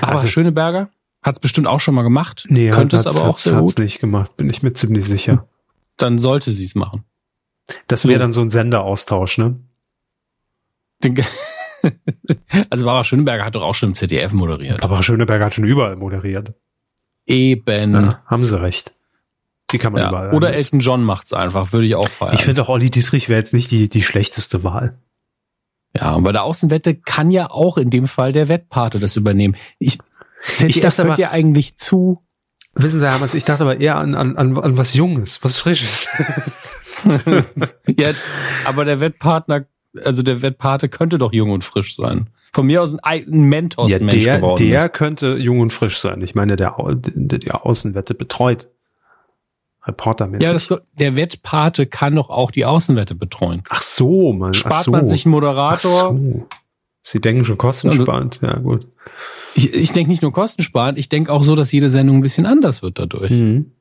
aber 0.00 0.14
also, 0.14 0.28
Schöneberger 0.28 0.90
hat 1.22 1.36
es 1.36 1.40
bestimmt 1.40 1.66
auch 1.66 1.80
schon 1.80 1.94
mal 1.94 2.02
gemacht. 2.02 2.46
Nee, 2.48 2.70
könnte 2.70 2.96
es 2.96 3.06
aber 3.06 3.28
auch 3.28 3.38
sehr 3.38 3.60
gut. 3.60 3.78
nicht 3.78 4.00
gemacht, 4.00 4.36
bin 4.36 4.50
ich 4.50 4.62
mir 4.62 4.72
ziemlich 4.72 5.06
sicher 5.06 5.46
dann 6.02 6.18
sollte 6.18 6.52
sie 6.52 6.64
es 6.64 6.74
machen. 6.74 7.04
Das 7.86 8.06
wäre 8.06 8.18
so. 8.18 8.22
dann 8.24 8.32
so 8.32 8.42
ein 8.42 8.50
Senderaustausch, 8.50 9.38
ne? 9.38 9.60
also 12.70 12.84
Barbara 12.84 13.04
Schöneberger 13.04 13.44
hat 13.44 13.54
doch 13.54 13.62
auch 13.62 13.74
schon 13.74 13.90
im 13.90 13.94
ZDF 13.96 14.32
moderiert. 14.32 14.80
Barbara 14.80 15.02
Schöneberger 15.02 15.46
hat 15.46 15.54
schon 15.54 15.64
überall 15.64 15.96
moderiert. 15.96 16.54
Eben. 17.26 17.94
Ja, 17.94 18.22
haben 18.26 18.44
sie 18.44 18.60
recht. 18.60 18.94
Die 19.72 19.78
kann 19.78 19.92
man 19.92 20.02
ja, 20.02 20.08
überall. 20.08 20.34
Oder. 20.34 20.52
Elton 20.52 20.80
John 20.80 21.02
macht's 21.02 21.32
einfach, 21.32 21.72
würde 21.72 21.86
ich 21.86 21.94
auch 21.94 22.08
feiern. 22.08 22.34
Ich 22.34 22.44
finde 22.44 22.62
auch 22.62 22.68
Olli 22.68 22.90
Diesrich 22.90 23.28
wäre 23.28 23.38
jetzt 23.38 23.54
nicht 23.54 23.70
die, 23.70 23.88
die 23.88 24.02
schlechteste 24.02 24.64
Wahl. 24.64 24.98
Ja, 25.96 26.14
und 26.14 26.24
bei 26.24 26.32
der 26.32 26.44
Außenwette 26.44 26.94
kann 26.94 27.30
ja 27.30 27.50
auch 27.50 27.76
in 27.78 27.90
dem 27.90 28.06
Fall 28.06 28.32
der 28.32 28.48
Wettpate 28.48 28.98
das 28.98 29.16
übernehmen. 29.16 29.56
Ich, 29.78 29.98
ZDF 30.42 30.68
ich 30.68 30.80
dachte 30.80 31.04
hört 31.04 31.18
ja 31.18 31.30
eigentlich 31.30 31.76
zu 31.76 32.22
Wissen 32.74 33.00
Sie, 33.00 33.08
Herr 33.08 33.34
ich 33.34 33.44
dachte 33.44 33.64
aber 33.64 33.80
eher 33.80 33.96
an, 33.96 34.14
an, 34.14 34.36
an, 34.36 34.58
an 34.58 34.78
was 34.78 34.94
Junges, 34.94 35.42
was 35.44 35.56
Frisches. 35.56 36.08
ja, 37.86 38.12
aber 38.64 38.84
der 38.84 39.00
Wettpartner, 39.00 39.66
also 40.04 40.22
der 40.22 40.40
Wettpate 40.42 40.88
könnte 40.88 41.18
doch 41.18 41.32
jung 41.32 41.50
und 41.50 41.64
frisch 41.64 41.96
sein. 41.96 42.30
Von 42.54 42.66
mir 42.66 42.82
aus 42.82 42.94
ein, 43.02 43.26
ein 43.26 43.42
Mentos 43.48 43.90
ja, 43.90 43.98
Mensch 43.98 44.24
der, 44.24 44.38
geworden 44.38 44.68
der 44.68 44.86
ist. 44.86 44.94
könnte 44.94 45.36
jung 45.36 45.60
und 45.60 45.72
frisch 45.72 45.98
sein. 45.98 46.20
Ich 46.22 46.34
meine, 46.34 46.56
der, 46.56 46.76
der 47.04 47.38
die 47.38 47.50
Außenwette 47.50 48.14
betreut. 48.14 48.68
Reportermäßig. 49.84 50.46
Ja, 50.46 50.52
das, 50.52 50.68
der 50.92 51.16
Wettpate 51.16 51.86
kann 51.86 52.14
doch 52.14 52.30
auch 52.30 52.50
die 52.50 52.64
Außenwette 52.64 53.14
betreuen. 53.14 53.62
Ach 53.68 53.82
so, 53.82 54.32
man. 54.32 54.54
Spart 54.54 54.84
so. 54.84 54.92
man 54.92 55.06
sich 55.06 55.24
einen 55.26 55.32
Moderator. 55.32 56.16
So. 56.16 56.46
Sie 57.02 57.20
denken 57.20 57.44
schon 57.44 57.58
kostensparend, 57.58 58.40
ja 58.42 58.58
gut. 58.58 58.86
Ich, 59.54 59.74
ich 59.74 59.92
denke 59.92 60.10
nicht 60.10 60.22
nur 60.22 60.32
kostensparend, 60.32 60.98
ich 60.98 61.08
denke 61.08 61.32
auch 61.32 61.42
so, 61.42 61.56
dass 61.56 61.72
jede 61.72 61.90
Sendung 61.90 62.18
ein 62.18 62.22
bisschen 62.22 62.46
anders 62.46 62.82
wird 62.82 62.98
dadurch. 62.98 63.30
Mhm. 63.30 63.72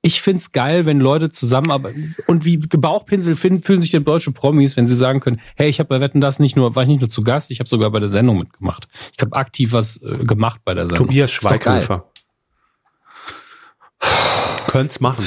Ich 0.00 0.20
find's 0.20 0.52
geil, 0.52 0.86
wenn 0.86 1.00
Leute 1.00 1.30
zusammenarbeiten. 1.30 2.14
Und 2.26 2.44
wie 2.44 2.56
Bauchpinsel 2.58 3.34
finden, 3.34 3.62
fühlen 3.62 3.80
sich 3.80 3.90
die 3.90 4.02
deutsche 4.02 4.30
Promis, 4.30 4.76
wenn 4.76 4.86
sie 4.86 4.94
sagen 4.94 5.18
können, 5.20 5.40
hey, 5.56 5.68
ich 5.68 5.80
habe 5.80 5.88
bei 5.88 6.00
Wetten 6.00 6.20
das 6.20 6.38
nicht 6.38 6.56
nur, 6.56 6.76
war 6.76 6.84
ich 6.84 6.88
nicht 6.88 7.00
nur 7.00 7.10
zu 7.10 7.22
Gast, 7.22 7.50
ich 7.50 7.58
habe 7.58 7.68
sogar 7.68 7.90
bei 7.90 7.98
der 7.98 8.08
Sendung 8.08 8.38
mitgemacht. 8.38 8.86
Ich 9.12 9.20
habe 9.20 9.34
aktiv 9.34 9.72
was 9.72 10.00
äh, 10.02 10.18
gemacht 10.24 10.60
bei 10.64 10.74
der 10.74 10.86
Sendung. 10.86 11.08
Tobias 11.08 11.32
Schweighöfer. 11.32 12.10
Könnt's 14.68 15.00
machen. 15.00 15.24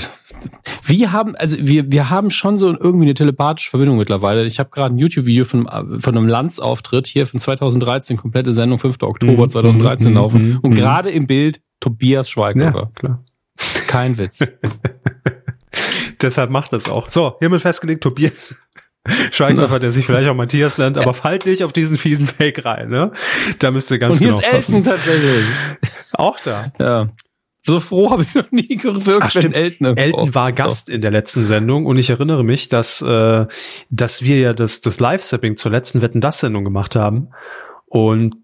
Wir 0.91 1.13
haben, 1.13 1.37
also 1.37 1.55
wir, 1.57 1.89
wir 1.89 2.09
haben 2.09 2.29
schon 2.31 2.57
so 2.57 2.67
irgendwie 2.67 3.05
eine 3.05 3.13
telepathische 3.13 3.69
Verbindung 3.69 3.97
mittlerweile. 3.97 4.45
Ich 4.45 4.59
habe 4.59 4.69
gerade 4.71 4.93
ein 4.93 4.97
YouTube-Video 4.97 5.45
von, 5.45 5.65
von 6.01 6.17
einem 6.17 6.27
Landsauftritt 6.27 7.07
hier 7.07 7.25
von 7.25 7.39
2013, 7.39 8.17
komplette 8.17 8.51
Sendung, 8.51 8.77
5. 8.77 9.01
Oktober 9.01 9.47
2013 9.47 10.09
mhm, 10.09 10.17
laufen. 10.17 10.49
Mhm, 10.49 10.59
und 10.59 10.71
mhm. 10.71 10.75
gerade 10.75 11.09
im 11.09 11.27
Bild 11.27 11.61
Tobias 11.79 12.29
Schweighöfer. 12.29 12.77
Ja, 12.77 12.91
klar. 12.93 13.23
Kein 13.87 14.17
Witz. 14.17 14.39
Deshalb 16.21 16.49
macht 16.49 16.73
das 16.73 16.89
auch. 16.89 17.09
So, 17.09 17.37
hiermit 17.39 17.61
festgelegt, 17.61 18.03
Tobias 18.03 18.53
Schweighöfer, 19.31 19.79
der 19.79 19.93
sich 19.93 20.05
vielleicht 20.05 20.27
auch 20.27 20.35
Matthias 20.35 20.77
nennt, 20.77 20.97
aber 20.97 21.13
fallt 21.13 21.45
nicht 21.45 21.63
auf 21.63 21.71
diesen 21.71 21.97
fiesen 21.97 22.27
Fake 22.27 22.65
rein, 22.65 22.89
ne? 22.89 23.13
Da 23.59 23.71
müsst 23.71 23.89
ihr 23.91 23.97
ganz 23.97 24.19
Und 24.19 24.25
hier 24.25 24.35
genau 24.35 24.39
ist 24.39 24.71
Elton 24.71 24.83
tatsächlich. 24.83 25.45
Auch 26.11 26.37
da. 26.41 26.73
Ja. 26.79 27.05
So 27.63 27.79
froh 27.79 28.09
habe 28.11 28.23
ich 28.23 28.33
noch 28.33 28.51
nie 28.51 28.75
gewirkt, 28.75 29.21
Ach, 29.21 29.35
wenn 29.35 29.53
Elton, 29.53 29.95
Elton 29.97 30.33
war 30.33 30.51
Gast 30.51 30.89
in 30.89 31.01
der 31.01 31.11
letzten 31.11 31.45
Sendung 31.45 31.85
und 31.85 31.97
ich 31.97 32.09
erinnere 32.09 32.43
mich, 32.43 32.69
dass, 32.69 33.01
äh, 33.01 33.45
dass 33.89 34.21
wir 34.23 34.39
ja 34.39 34.53
das, 34.53 34.81
das 34.81 34.99
Live-Sapping 34.99 35.55
zur 35.57 35.71
letzten 35.71 36.01
Wetten 36.01 36.21
das 36.21 36.39
Sendung 36.39 36.63
gemacht 36.63 36.95
haben. 36.95 37.29
Und 37.85 38.37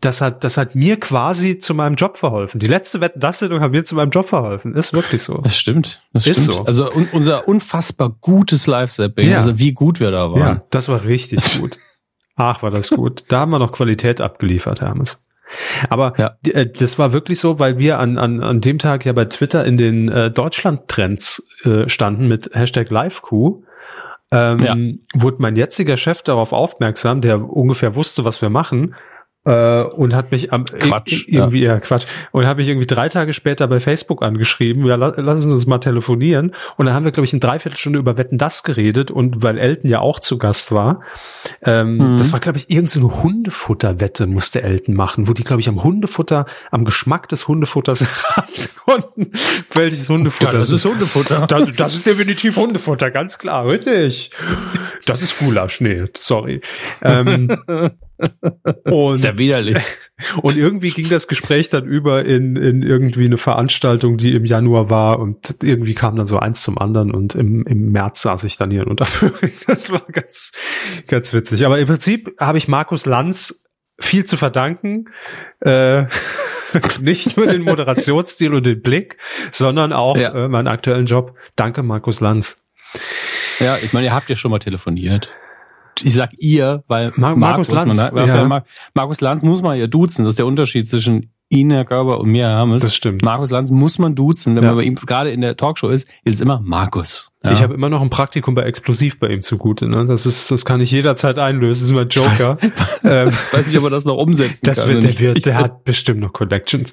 das 0.00 0.20
hat, 0.20 0.44
das 0.44 0.58
hat 0.58 0.74
mir 0.74 1.00
quasi 1.00 1.56
zu 1.56 1.74
meinem 1.74 1.94
Job 1.94 2.18
verholfen. 2.18 2.60
Die 2.60 2.66
letzte 2.66 3.00
Wetten 3.00 3.18
das 3.18 3.38
Sendung 3.38 3.60
hat 3.60 3.70
mir 3.70 3.82
zu 3.82 3.94
meinem 3.94 4.10
Job 4.10 4.28
verholfen. 4.28 4.74
Ist 4.74 4.92
wirklich 4.92 5.22
so. 5.22 5.38
Das 5.38 5.56
stimmt. 5.56 6.02
Das 6.12 6.26
Ist 6.26 6.42
stimmt. 6.42 6.56
so. 6.58 6.64
Also 6.64 6.84
un 6.84 7.08
unser 7.10 7.48
unfassbar 7.48 8.10
gutes 8.10 8.66
Live-Sapping. 8.66 9.30
Ja. 9.30 9.38
Also 9.38 9.58
wie 9.58 9.72
gut 9.72 10.00
wir 10.00 10.10
da 10.10 10.30
waren. 10.30 10.38
Ja, 10.38 10.62
das 10.68 10.90
war 10.90 11.02
richtig 11.04 11.40
gut. 11.58 11.78
Ach, 12.36 12.62
war 12.62 12.70
das 12.70 12.90
gut. 12.90 13.24
Da 13.28 13.40
haben 13.40 13.52
wir 13.52 13.58
noch 13.58 13.72
Qualität 13.72 14.20
abgeliefert, 14.20 14.82
Hermes. 14.82 15.22
Aber 15.88 16.14
Ja. 16.18 16.36
äh, 16.46 16.66
das 16.66 16.98
war 16.98 17.12
wirklich 17.12 17.40
so, 17.40 17.58
weil 17.58 17.78
wir 17.78 17.98
an, 17.98 18.18
an, 18.18 18.42
an 18.42 18.60
dem 18.60 18.78
Tag 18.78 19.04
ja 19.04 19.12
bei 19.12 19.24
Twitter 19.24 19.64
in 19.64 19.76
den 19.76 20.08
äh, 20.08 20.30
Deutschland-Trends 20.30 21.48
äh, 21.64 21.88
standen 21.88 22.28
mit 22.28 22.50
Hashtag 22.54 22.90
LiveQ. 22.90 23.32
Ähm, 24.32 24.58
Ja. 24.60 24.76
wurde 25.20 25.36
mein 25.40 25.56
jetziger 25.56 25.96
Chef 25.96 26.22
darauf 26.22 26.52
aufmerksam, 26.52 27.20
der 27.20 27.40
ungefähr 27.50 27.96
wusste, 27.96 28.24
was 28.24 28.40
wir 28.42 28.48
machen, 28.50 28.94
äh, 29.46 29.82
und 29.82 30.14
hat 30.14 30.30
mich 30.32 30.52
am 30.52 30.64
Quatsch, 30.66 31.24
irgendwie 31.28 31.62
ja. 31.62 31.80
Quatsch 31.80 32.04
und 32.32 32.46
hat 32.46 32.56
mich 32.58 32.68
irgendwie 32.68 32.86
drei 32.86 33.08
Tage 33.08 33.32
später 33.32 33.66
bei 33.68 33.80
Facebook 33.80 34.22
angeschrieben. 34.22 34.84
Ja, 34.86 34.96
la- 34.96 35.14
lassen 35.18 35.42
Sie 35.42 35.50
uns 35.50 35.66
mal 35.66 35.78
telefonieren. 35.78 36.54
Und 36.76 36.86
dann 36.86 36.94
haben 36.94 37.04
wir 37.04 37.12
glaube 37.12 37.24
ich 37.24 37.32
eine 37.32 37.40
Dreiviertelstunde 37.40 37.98
über 37.98 38.18
Wetten 38.18 38.36
das 38.38 38.62
geredet 38.62 39.10
und 39.10 39.42
weil 39.42 39.56
Elton 39.58 39.88
ja 39.90 40.00
auch 40.00 40.20
zu 40.20 40.36
Gast 40.38 40.72
war, 40.72 41.00
ähm, 41.64 41.96
Mhm. 41.96 42.18
das 42.18 42.32
war 42.32 42.40
glaube 42.40 42.58
ich 42.58 42.68
irgendeine 42.70 42.88
so 42.88 43.00
eine 43.08 43.22
Hundefutterwette 43.22 44.26
musste 44.26 44.62
Elton 44.62 44.94
machen, 44.94 45.28
wo 45.28 45.32
die 45.32 45.44
glaube 45.44 45.60
ich 45.60 45.68
am 45.68 45.82
Hundefutter, 45.82 46.46
am 46.70 46.84
Geschmack 46.84 47.28
des 47.28 47.48
Hundefutters 47.48 48.04
raten 48.36 48.62
konnten, 48.84 49.32
welches 49.72 50.08
Hundefutter 50.08 50.58
es 50.58 50.70
ist. 50.70 50.84
Hundefutter. 50.84 51.46
Das, 51.46 51.72
das 51.72 51.94
ist 51.94 52.06
definitiv 52.06 52.56
Hundefutter, 52.56 53.10
ganz 53.10 53.38
klar, 53.38 53.66
richtig. 53.66 54.30
Das 55.06 55.22
ist 55.22 55.38
Gulasch, 55.38 55.80
nee, 55.80 56.04
sorry. 56.16 56.60
Ähm, 57.02 57.56
und, 58.84 59.14
Ist 59.14 59.24
ja 59.24 59.38
widerlich. 59.38 59.76
Und 60.42 60.56
irgendwie 60.56 60.90
ging 60.90 61.08
das 61.08 61.28
Gespräch 61.28 61.70
dann 61.70 61.86
über 61.86 62.26
in, 62.26 62.54
in 62.56 62.82
irgendwie 62.82 63.24
eine 63.24 63.38
Veranstaltung, 63.38 64.18
die 64.18 64.34
im 64.34 64.44
Januar 64.44 64.90
war 64.90 65.18
und 65.18 65.56
irgendwie 65.62 65.94
kam 65.94 66.14
dann 66.16 66.26
so 66.26 66.38
eins 66.38 66.60
zum 66.62 66.76
anderen 66.76 67.10
und 67.10 67.34
im, 67.34 67.64
im 67.66 67.90
März 67.90 68.20
saß 68.20 68.44
ich 68.44 68.58
dann 68.58 68.70
hier 68.70 68.82
in 68.82 68.88
Unterföhring. 68.88 69.52
Das 69.66 69.90
war 69.90 70.02
ganz, 70.12 70.52
ganz 71.06 71.32
witzig. 71.32 71.64
Aber 71.64 71.78
im 71.78 71.86
Prinzip 71.86 72.34
habe 72.38 72.58
ich 72.58 72.68
Markus 72.68 73.06
Lanz 73.06 73.64
viel 73.98 74.26
zu 74.26 74.36
verdanken. 74.36 75.06
Äh, 75.60 76.04
nicht 77.00 77.38
nur 77.38 77.46
den 77.46 77.62
Moderationsstil 77.62 78.52
und 78.52 78.66
den 78.66 78.82
Blick, 78.82 79.16
sondern 79.52 79.94
auch 79.94 80.18
Ja. 80.18 80.34
äh, 80.34 80.48
meinen 80.48 80.68
aktuellen 80.68 81.06
Job. 81.06 81.34
Danke, 81.56 81.82
Markus 81.82 82.20
Lanz. 82.20 82.62
Ja, 83.58 83.78
ich 83.82 83.94
meine, 83.94 84.06
ihr 84.06 84.14
habt 84.14 84.28
ja 84.28 84.36
schon 84.36 84.50
mal 84.50 84.58
telefoniert. 84.58 85.32
Ich 86.04 86.14
sag 86.14 86.30
ihr, 86.38 86.84
weil 86.88 87.12
Mar- 87.16 87.36
Markus 87.36 87.68
man 87.70 87.86
Lanz, 87.88 87.96
da- 87.96 88.26
ja. 88.26 88.44
Mar- 88.44 88.64
Markus 88.94 89.20
Lanz 89.20 89.42
muss 89.42 89.62
man 89.62 89.78
ja 89.78 89.86
duzen. 89.86 90.24
Das 90.24 90.32
ist 90.32 90.38
der 90.38 90.46
Unterschied 90.46 90.88
zwischen 90.88 91.32
Ihnen, 91.52 91.72
Herr 91.72 91.84
Körber, 91.84 92.20
und 92.20 92.30
mir, 92.30 92.46
Herr 92.46 92.58
Hammes. 92.58 92.80
Das 92.80 92.94
stimmt. 92.94 93.24
Markus 93.24 93.50
Lanz 93.50 93.72
muss 93.72 93.98
man 93.98 94.14
duzen. 94.14 94.54
Wenn 94.54 94.62
Ja. 94.62 94.68
man 94.70 94.78
bei 94.78 94.84
ihm 94.84 94.94
gerade 94.94 95.32
in 95.32 95.40
der 95.40 95.56
Talkshow 95.56 95.88
ist, 95.88 96.08
ist 96.24 96.34
es 96.34 96.40
immer 96.40 96.60
Markus. 96.64 97.32
Ja. 97.42 97.50
Ich 97.50 97.62
habe 97.62 97.74
immer 97.74 97.88
noch 97.88 98.02
ein 98.02 98.10
Praktikum 98.10 98.54
bei 98.54 98.62
Explosiv 98.62 99.18
bei 99.18 99.28
ihm 99.30 99.42
zugute. 99.42 99.88
Ne? 99.88 100.06
Das 100.06 100.26
ist, 100.26 100.50
das 100.50 100.64
kann 100.64 100.80
ich 100.80 100.92
jederzeit 100.92 101.38
einlösen. 101.38 101.80
Das 101.82 101.88
ist 101.90 101.92
mein 101.92 102.08
Joker. 102.08 102.56
ähm, 103.02 103.32
weiß 103.52 103.66
nicht, 103.66 103.78
ob 103.78 103.84
er 103.84 103.90
das 103.90 104.04
noch 104.04 104.16
umsetzen 104.16 104.60
das 104.64 104.80
kann. 104.82 104.90
wird, 104.90 105.02
der 105.02 105.18
wird, 105.18 105.46
der 105.46 105.56
hat 105.56 105.82
bestimmt 105.82 106.20
noch 106.20 106.32
Connections. 106.32 106.92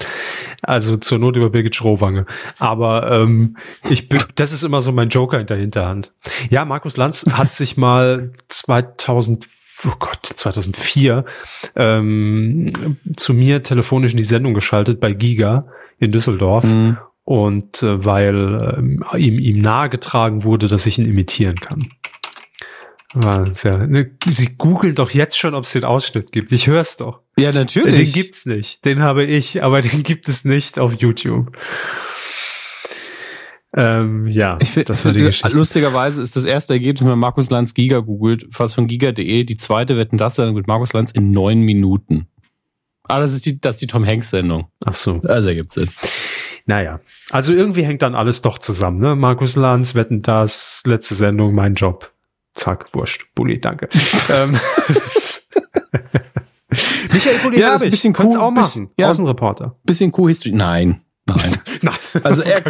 Also 0.64 0.98
zur 0.98 1.20
Not 1.20 1.38
über 1.38 1.52
Birgit 1.52 1.76
Schrowange. 1.76 2.26
Aber 2.58 3.12
ähm, 3.12 3.58
ich 3.90 4.10
bin, 4.10 4.20
das 4.36 4.54
ist 4.54 4.64
immer 4.64 4.82
so 4.82 4.92
mein 4.92 5.10
Joker 5.10 5.40
in 5.40 5.46
der 5.46 5.58
Hinterhand. 5.58 6.14
Ja, 6.50 6.66
Markus 6.66 6.98
Lanz 6.98 7.26
hat 7.32 7.54
sich 7.54 7.78
mal 7.78 8.32
2000, 8.48 9.46
oh 9.86 9.96
Gott, 10.00 10.26
2004 10.26 11.26
ähm, 11.76 12.68
zu 13.16 13.34
mir 13.34 13.64
telefonisch 13.64 14.12
in 14.12 14.18
die 14.18 14.24
Sendung 14.24 14.54
geschaltet 14.54 15.00
bei 15.00 15.14
Giga 15.14 15.68
in 16.00 16.12
Düsseldorf. 16.12 16.64
Hm. 16.64 16.98
Und 17.24 17.84
äh, 17.84 18.06
weil 18.06 18.76
ähm, 18.78 19.04
ihm, 19.18 19.38
ihm 19.38 19.62
nahegetragen 19.62 20.44
wurde, 20.44 20.68
dass 20.68 20.86
ich 20.86 20.98
ihn 20.98 21.06
imitieren 21.06 21.56
kann. 21.56 21.90
Sehr, 23.54 23.88
ne, 23.88 24.12
Sie 24.26 24.58
googeln 24.58 24.94
doch 24.94 25.12
jetzt 25.12 25.38
schon, 25.38 25.56
ob 25.56 25.64
es 25.64 25.72
den 25.72 25.86
Ausschnitt 25.86 26.32
gibt. 26.32 26.52
Ich 26.52 26.68
hör's 26.68 26.98
doch. 26.98 27.22
Ja, 27.38 27.52
natürlich. 27.52 27.96
Den 27.96 28.12
gibt's 28.12 28.46
nicht. 28.46 28.84
Den 28.84 29.02
habe 29.02 29.24
ich, 29.24 29.64
aber 29.64 29.82
den 29.82 30.04
gibt 30.04 30.28
es 30.28 30.46
nicht 30.46 30.78
auf 30.78 30.94
YouTube. 30.94 31.52
Ähm, 33.76 34.28
ja, 34.28 34.58
Ich 34.62 34.72
find, 34.72 34.90
das 34.90 35.04
war 35.06 35.12
die 35.12 35.22
Geschichte. 35.22 35.56
Lustigerweise 35.56 36.22
ist 36.22 36.36
das 36.36 36.46
erste 36.46 36.74
Ergebnis, 36.74 37.02
wenn 37.02 37.10
man 37.10 37.20
Markus 37.20 37.50
Lanz 37.50 37.74
Giga 37.74 38.00
googelt, 38.00 38.48
fast 38.52 38.76
von 38.76 38.88
giga.de, 38.88 39.44
die 39.44 39.56
zweite 39.58 39.98
Wetten 39.98 40.18
das 40.18 40.36
Sendung 40.36 40.56
mit 40.56 40.68
Markus 40.68 40.94
Lanz 40.94 41.12
in 41.12 41.32
neun 41.32 41.60
Minuten. 41.62 42.28
Ah, 43.10 43.20
das 43.20 43.34
ist 43.34 43.46
die, 43.46 43.60
das 43.60 43.76
ist 43.76 43.82
die 43.82 43.88
Tom 43.88 44.06
Hanks 44.06 44.30
Sendung. 44.30 44.68
Ach 44.86 44.94
so. 44.94 45.20
Also 45.28 45.50
ergibt 45.50 45.72
Sinn. 45.74 45.90
Naja, 46.66 47.00
also 47.30 47.54
irgendwie 47.54 47.84
hängt 47.84 48.02
dann 48.02 48.16
alles 48.16 48.42
doch 48.42 48.58
zusammen. 48.58 49.00
Ne? 49.00 49.16
Markus 49.16 49.56
Lanz, 49.56 49.96
Wetten 49.96 50.22
das, 50.22 50.84
letzte 50.86 51.16
Sendung, 51.16 51.54
mein 51.56 51.76
Job. 51.76 52.12
Zack, 52.54 52.94
wurscht. 52.94 53.28
Bulli, 53.36 53.60
danke. 53.60 53.88
ähm, 54.30 54.60
Michael 57.14 57.40
Bulli, 57.44 57.60
Ja, 57.60 57.76
ist 57.76 57.84
ein 57.84 57.90
bisschen 57.90 58.14
Kannst 58.14 58.36
cool, 58.38 58.42
auch 58.44 58.54
bisschen- 58.54 58.84
machen. 58.86 58.94
ja. 59.00 59.10
Außenreporter. 59.10 59.76
Bisschen 59.84 60.12
Q-History. 60.12 60.52
Nein. 60.54 61.02
Nein. 61.28 61.58
Nein, 61.82 61.96
Also 62.24 62.42
er 62.42 62.62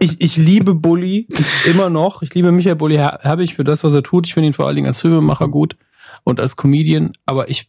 ich, 0.00 0.20
ich 0.20 0.36
liebe 0.36 0.74
Bulli 0.74 1.26
ich, 1.30 1.70
immer 1.70 1.90
noch. 1.90 2.22
Ich 2.22 2.34
liebe 2.34 2.52
Michael 2.52 2.76
Bulli 2.76 2.96
Her- 2.96 3.18
Herbig 3.22 3.54
für 3.54 3.64
das, 3.64 3.84
was 3.84 3.94
er 3.94 4.02
tut. 4.02 4.26
Ich 4.26 4.34
finde 4.34 4.48
ihn 4.48 4.52
vor 4.52 4.66
allen 4.66 4.76
Dingen 4.76 4.86
als 4.88 5.00
Filmemacher 5.00 5.48
gut 5.48 5.76
und 6.24 6.40
als 6.40 6.56
Comedian. 6.56 7.12
Aber 7.26 7.48
ich, 7.50 7.68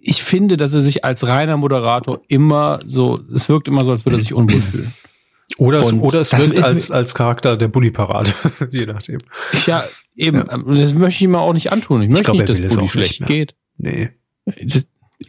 ich 0.00 0.22
finde, 0.22 0.56
dass 0.56 0.74
er 0.74 0.80
sich 0.80 1.04
als 1.04 1.26
reiner 1.26 1.56
Moderator 1.56 2.20
immer 2.28 2.80
so, 2.84 3.20
es 3.34 3.48
wirkt 3.48 3.68
immer 3.68 3.84
so, 3.84 3.90
als 3.90 4.04
würde 4.06 4.16
er 4.16 4.20
sich 4.20 4.32
unwohl 4.34 4.60
fühlen. 4.60 4.94
Oder 5.58 5.80
es, 5.80 5.92
Und 5.92 6.00
oder 6.00 6.20
es 6.20 6.32
wirkt 6.36 6.62
als, 6.62 6.90
als 6.90 7.14
Charakter 7.14 7.56
der 7.56 7.68
Bulli-Parade. 7.68 8.32
Je 8.70 8.86
nachdem. 8.86 9.18
Ich, 9.52 9.66
ja, 9.66 9.84
eben. 10.16 10.44
Das 10.48 10.94
möchte 10.94 11.16
ich 11.16 11.22
ihm 11.22 11.34
auch 11.34 11.52
nicht 11.52 11.72
antun. 11.72 12.00
Ich 12.02 12.08
möchte 12.08 12.24
glaub, 12.24 12.36
er 12.40 12.48
nicht, 12.48 12.64
dass 12.64 12.76
nicht 12.76 12.90
schlecht 12.92 13.20
mehr. 13.20 13.28
geht. 13.28 13.54
Nee, 13.76 14.10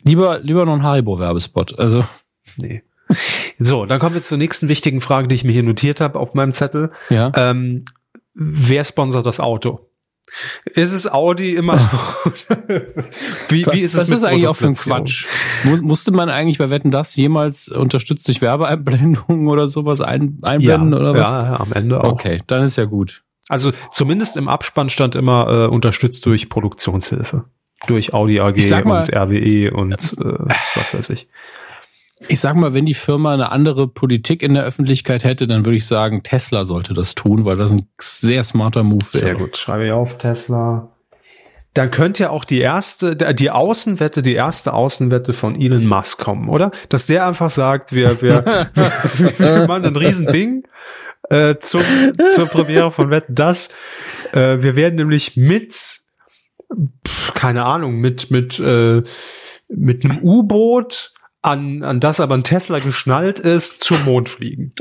Lieber, 0.03 0.39
lieber 0.39 0.65
noch 0.65 0.73
ein 0.75 0.83
Haribo-Werbespot. 0.83 1.77
Also, 1.77 2.05
nee. 2.57 2.81
So, 3.59 3.85
dann 3.85 3.99
kommen 3.99 4.15
wir 4.15 4.23
zur 4.23 4.37
nächsten 4.37 4.69
wichtigen 4.69 5.01
Frage, 5.01 5.27
die 5.27 5.35
ich 5.35 5.43
mir 5.43 5.51
hier 5.51 5.63
notiert 5.63 6.01
habe 6.01 6.19
auf 6.19 6.33
meinem 6.33 6.53
Zettel. 6.53 6.91
ja. 7.09 7.31
Ähm, 7.35 7.83
wer 8.33 8.83
sponsert 8.83 9.25
das 9.25 9.39
Auto? 9.39 9.91
Ist 10.65 10.93
es 10.93 11.11
Audi 11.11 11.55
immer 11.55 11.75
noch? 11.75 12.25
wie, 13.49 13.65
wie 13.65 13.81
ist 13.81 13.95
es 13.95 14.03
Was 14.03 14.09
mit 14.09 14.17
ist 14.17 14.23
eigentlich 14.23 14.47
auch 14.47 14.55
für 14.55 14.67
ein? 14.67 14.75
Quatsch? 14.75 15.27
Muss, 15.63 15.81
musste 15.81 16.11
man 16.11 16.29
eigentlich 16.29 16.57
bei 16.57 16.69
Wetten 16.69 16.89
das 16.89 17.15
jemals 17.15 17.67
unterstützt 17.67 18.27
durch 18.27 18.41
Werbeeinblendungen 18.41 19.47
oder 19.47 19.67
sowas 19.67 19.99
ein, 19.99 20.39
einblenden 20.43 20.93
ja, 20.93 20.99
oder 20.99 21.13
was? 21.13 21.31
Ja, 21.31 21.59
am 21.59 21.73
Ende 21.73 22.01
auch. 22.01 22.13
Okay, 22.13 22.41
dann 22.47 22.63
ist 22.63 22.77
ja 22.77 22.85
gut. 22.85 23.23
Also 23.49 23.71
zumindest 23.89 24.37
im 24.37 24.47
Abspann 24.47 24.89
stand 24.89 25.15
immer 25.15 25.47
äh, 25.49 25.67
unterstützt 25.67 26.25
durch 26.25 26.47
Produktionshilfe. 26.47 27.43
Durch 27.87 28.13
Audi 28.13 28.39
AG 28.39 28.55
mal- 28.85 28.99
und 28.99 29.13
RWE 29.13 29.71
und 29.73 29.93
äh, 29.93 30.55
was 30.75 30.93
weiß 30.93 31.09
ich. 31.09 31.27
Ich 32.27 32.39
sag 32.39 32.55
mal, 32.55 32.73
wenn 32.73 32.85
die 32.85 32.93
Firma 32.93 33.33
eine 33.33 33.51
andere 33.51 33.87
Politik 33.87 34.43
in 34.43 34.53
der 34.53 34.63
Öffentlichkeit 34.63 35.23
hätte, 35.23 35.47
dann 35.47 35.65
würde 35.65 35.75
ich 35.75 35.87
sagen, 35.87 36.23
Tesla 36.23 36.65
sollte 36.65 36.93
das 36.93 37.15
tun, 37.15 37.45
weil 37.45 37.57
das 37.57 37.71
ein 37.71 37.87
sehr 37.99 38.43
smarter 38.43 38.83
Move 38.83 39.05
wäre. 39.13 39.25
Sehr 39.25 39.35
gut. 39.35 39.57
Schreibe 39.57 39.85
ich 39.85 39.91
auf, 39.91 40.17
Tesla. 40.17 40.91
Dann 41.73 41.89
könnte 41.89 42.23
ja 42.23 42.29
auch 42.31 42.43
die 42.43 42.59
erste, 42.59 43.15
die 43.15 43.49
Außenwette, 43.49 44.21
die 44.21 44.33
erste 44.33 44.73
Außenwette 44.73 45.31
von 45.31 45.59
Elon 45.59 45.85
Musk 45.85 46.19
kommen, 46.19 46.49
oder? 46.49 46.71
Dass 46.89 47.05
der 47.05 47.25
einfach 47.25 47.49
sagt, 47.49 47.93
wir, 47.93 48.21
wir, 48.21 48.45
wir, 48.73 49.39
wir 49.39 49.67
machen 49.67 49.85
ein 49.85 49.95
Riesending 49.95 50.63
äh, 51.29 51.55
zum, 51.59 51.81
zur 52.31 52.47
Premiere 52.47 52.91
von 52.91 53.09
Wetten 53.09 53.35
das. 53.35 53.69
Äh, 54.33 54.61
wir 54.61 54.75
werden 54.75 54.95
nämlich 54.95 55.37
mit, 55.37 56.01
keine 57.33 57.63
Ahnung, 57.63 57.95
mit, 57.95 58.31
mit, 58.31 58.59
äh, 58.59 59.01
mit 59.69 60.03
einem 60.03 60.19
U-Boot, 60.21 61.13
an, 61.41 61.83
an 61.83 61.99
das 61.99 62.19
aber 62.19 62.35
ein 62.35 62.43
Tesla 62.43 62.79
geschnallt 62.79 63.39
ist, 63.39 63.83
zum 63.83 64.03
Mond 64.05 64.29
fliegen. 64.29 64.71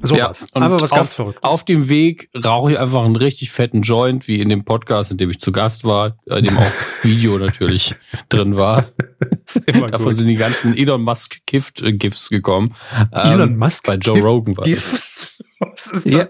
Sowas. 0.00 0.46
Ja, 0.54 0.62
einfach 0.62 0.80
was 0.80 0.92
auf, 0.92 0.98
ganz 0.98 1.14
Verrücktes. 1.14 1.42
Auf 1.42 1.64
dem 1.64 1.88
Weg 1.88 2.30
rauche 2.42 2.72
ich 2.72 2.78
einfach 2.78 3.04
einen 3.04 3.16
richtig 3.16 3.50
fetten 3.50 3.82
Joint, 3.82 4.28
wie 4.28 4.40
in 4.40 4.48
dem 4.48 4.64
Podcast, 4.64 5.10
in 5.10 5.18
dem 5.18 5.28
ich 5.30 5.40
zu 5.40 5.52
Gast 5.52 5.84
war, 5.84 6.16
in 6.26 6.44
dem 6.44 6.56
auch 6.56 6.72
Video 7.02 7.36
natürlich 7.38 7.94
drin 8.28 8.56
war. 8.56 8.86
Davon 9.66 10.04
gut. 10.04 10.14
sind 10.14 10.28
die 10.28 10.36
ganzen 10.36 10.76
Elon 10.76 11.02
Musk 11.02 11.40
Gift 11.46 11.82
äh, 11.82 11.92
Gifts 11.92 12.30
gekommen. 12.30 12.74
Elon 13.10 13.50
ähm, 13.50 13.58
Musk 13.58 13.86
bei 13.86 13.96
Joe 13.96 14.14
Gift 14.14 14.26
Rogan 14.26 14.56
war 14.56 14.64
Gifts. 14.64 15.42
Was 15.58 15.92
ist 15.92 16.06
das? 16.06 16.14
Ja. 16.14 16.26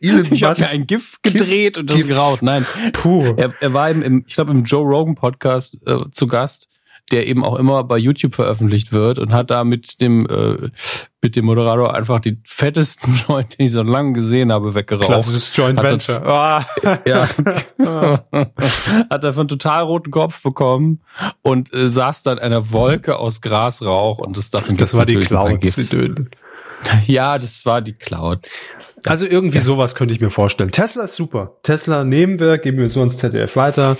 Ich 0.00 0.44
habe 0.44 0.60
mir 0.60 0.68
ein 0.68 0.86
GIF 0.86 1.18
gedreht 1.22 1.74
Gift 1.74 1.78
und 1.78 1.90
das 1.90 1.96
Gifts. 1.96 2.08
geraucht. 2.08 2.42
Nein, 2.42 2.66
puh. 2.92 3.34
Er, 3.36 3.54
er 3.60 3.72
war 3.72 3.90
im, 3.90 4.02
im, 4.02 4.24
ich 4.26 4.34
glaube 4.34 4.50
im 4.50 4.64
Joe 4.64 4.84
Rogan 4.84 5.14
Podcast 5.14 5.78
äh, 5.86 5.96
zu 6.10 6.26
Gast 6.26 6.68
der 7.12 7.26
eben 7.26 7.44
auch 7.44 7.56
immer 7.56 7.84
bei 7.84 7.98
YouTube 7.98 8.34
veröffentlicht 8.34 8.92
wird 8.92 9.18
und 9.18 9.32
hat 9.32 9.50
da 9.50 9.64
mit 9.64 10.00
dem 10.00 10.26
äh, 10.26 10.70
mit 11.22 11.36
dem 11.36 11.46
Moderator 11.46 11.94
einfach 11.96 12.20
die 12.20 12.38
fettesten 12.44 13.14
Joint, 13.28 13.58
den 13.58 13.66
ich 13.66 13.72
so 13.72 13.82
lange 13.82 14.12
gesehen 14.12 14.52
habe, 14.52 14.74
weggeraucht. 14.74 15.06
Klassisches 15.06 15.54
Joint 15.56 15.78
hat 15.78 15.90
Venture. 15.90 16.20
Das, 16.20 16.66
oh. 17.06 17.08
ja. 17.08 17.28
hat 19.10 19.24
dafür 19.24 19.40
einen 19.40 19.48
total 19.48 19.82
roten 19.84 20.10
Kopf 20.10 20.42
bekommen 20.42 21.02
und 21.42 21.72
äh, 21.74 21.88
saß 21.88 22.22
dann 22.22 22.38
einer 22.38 22.70
Wolke 22.72 23.18
aus 23.18 23.40
Grasrauch 23.40 24.18
und 24.18 24.36
das 24.36 24.50
dachte 24.50 24.74
Das 24.74 24.96
war 24.96 25.06
die 25.06 25.16
Cloud. 25.16 25.60
Ja, 27.06 27.38
das 27.38 27.64
war 27.64 27.80
die 27.80 27.94
Cloud. 27.94 28.40
Also 29.06 29.26
irgendwie 29.26 29.58
ja. 29.58 29.62
sowas 29.62 29.94
könnte 29.94 30.14
ich 30.14 30.20
mir 30.20 30.30
vorstellen. 30.30 30.70
Tesla 30.70 31.04
ist 31.04 31.16
super. 31.16 31.56
Tesla 31.62 32.04
nehmen 32.04 32.38
wir, 32.38 32.58
geben 32.58 32.78
wir 32.78 32.90
so 32.90 33.02
ins 33.02 33.18
ZDF 33.18 33.56
weiter. 33.56 33.96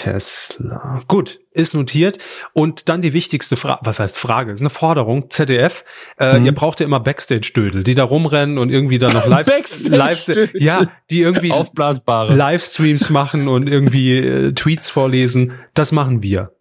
Tesla. 0.00 1.02
Gut, 1.08 1.40
ist 1.50 1.74
notiert. 1.74 2.18
Und 2.54 2.88
dann 2.88 3.02
die 3.02 3.12
wichtigste 3.12 3.56
Frage, 3.56 3.80
was 3.84 4.00
heißt 4.00 4.16
Frage? 4.16 4.50
Das 4.50 4.60
ist 4.60 4.62
eine 4.62 4.70
Forderung. 4.70 5.28
ZDF, 5.30 5.84
äh, 6.18 6.38
mhm. 6.38 6.46
ihr 6.46 6.54
braucht 6.54 6.80
ja 6.80 6.86
immer 6.86 7.00
Backstage-Dödel, 7.00 7.84
die 7.84 7.94
da 7.94 8.04
rumrennen 8.04 8.56
und 8.56 8.70
irgendwie 8.70 8.98
dann 8.98 9.12
noch 9.12 9.26
live, 9.26 9.46
live 9.88 10.50
ja, 10.54 10.90
die 11.10 11.20
irgendwie 11.20 11.52
Aufblasbare. 11.52 12.34
Livestreams 12.34 13.10
machen 13.10 13.46
und 13.46 13.68
irgendwie 13.68 14.16
äh, 14.16 14.52
Tweets 14.52 14.88
vorlesen. 14.88 15.52
Das 15.74 15.92
machen 15.92 16.22
wir. 16.22 16.52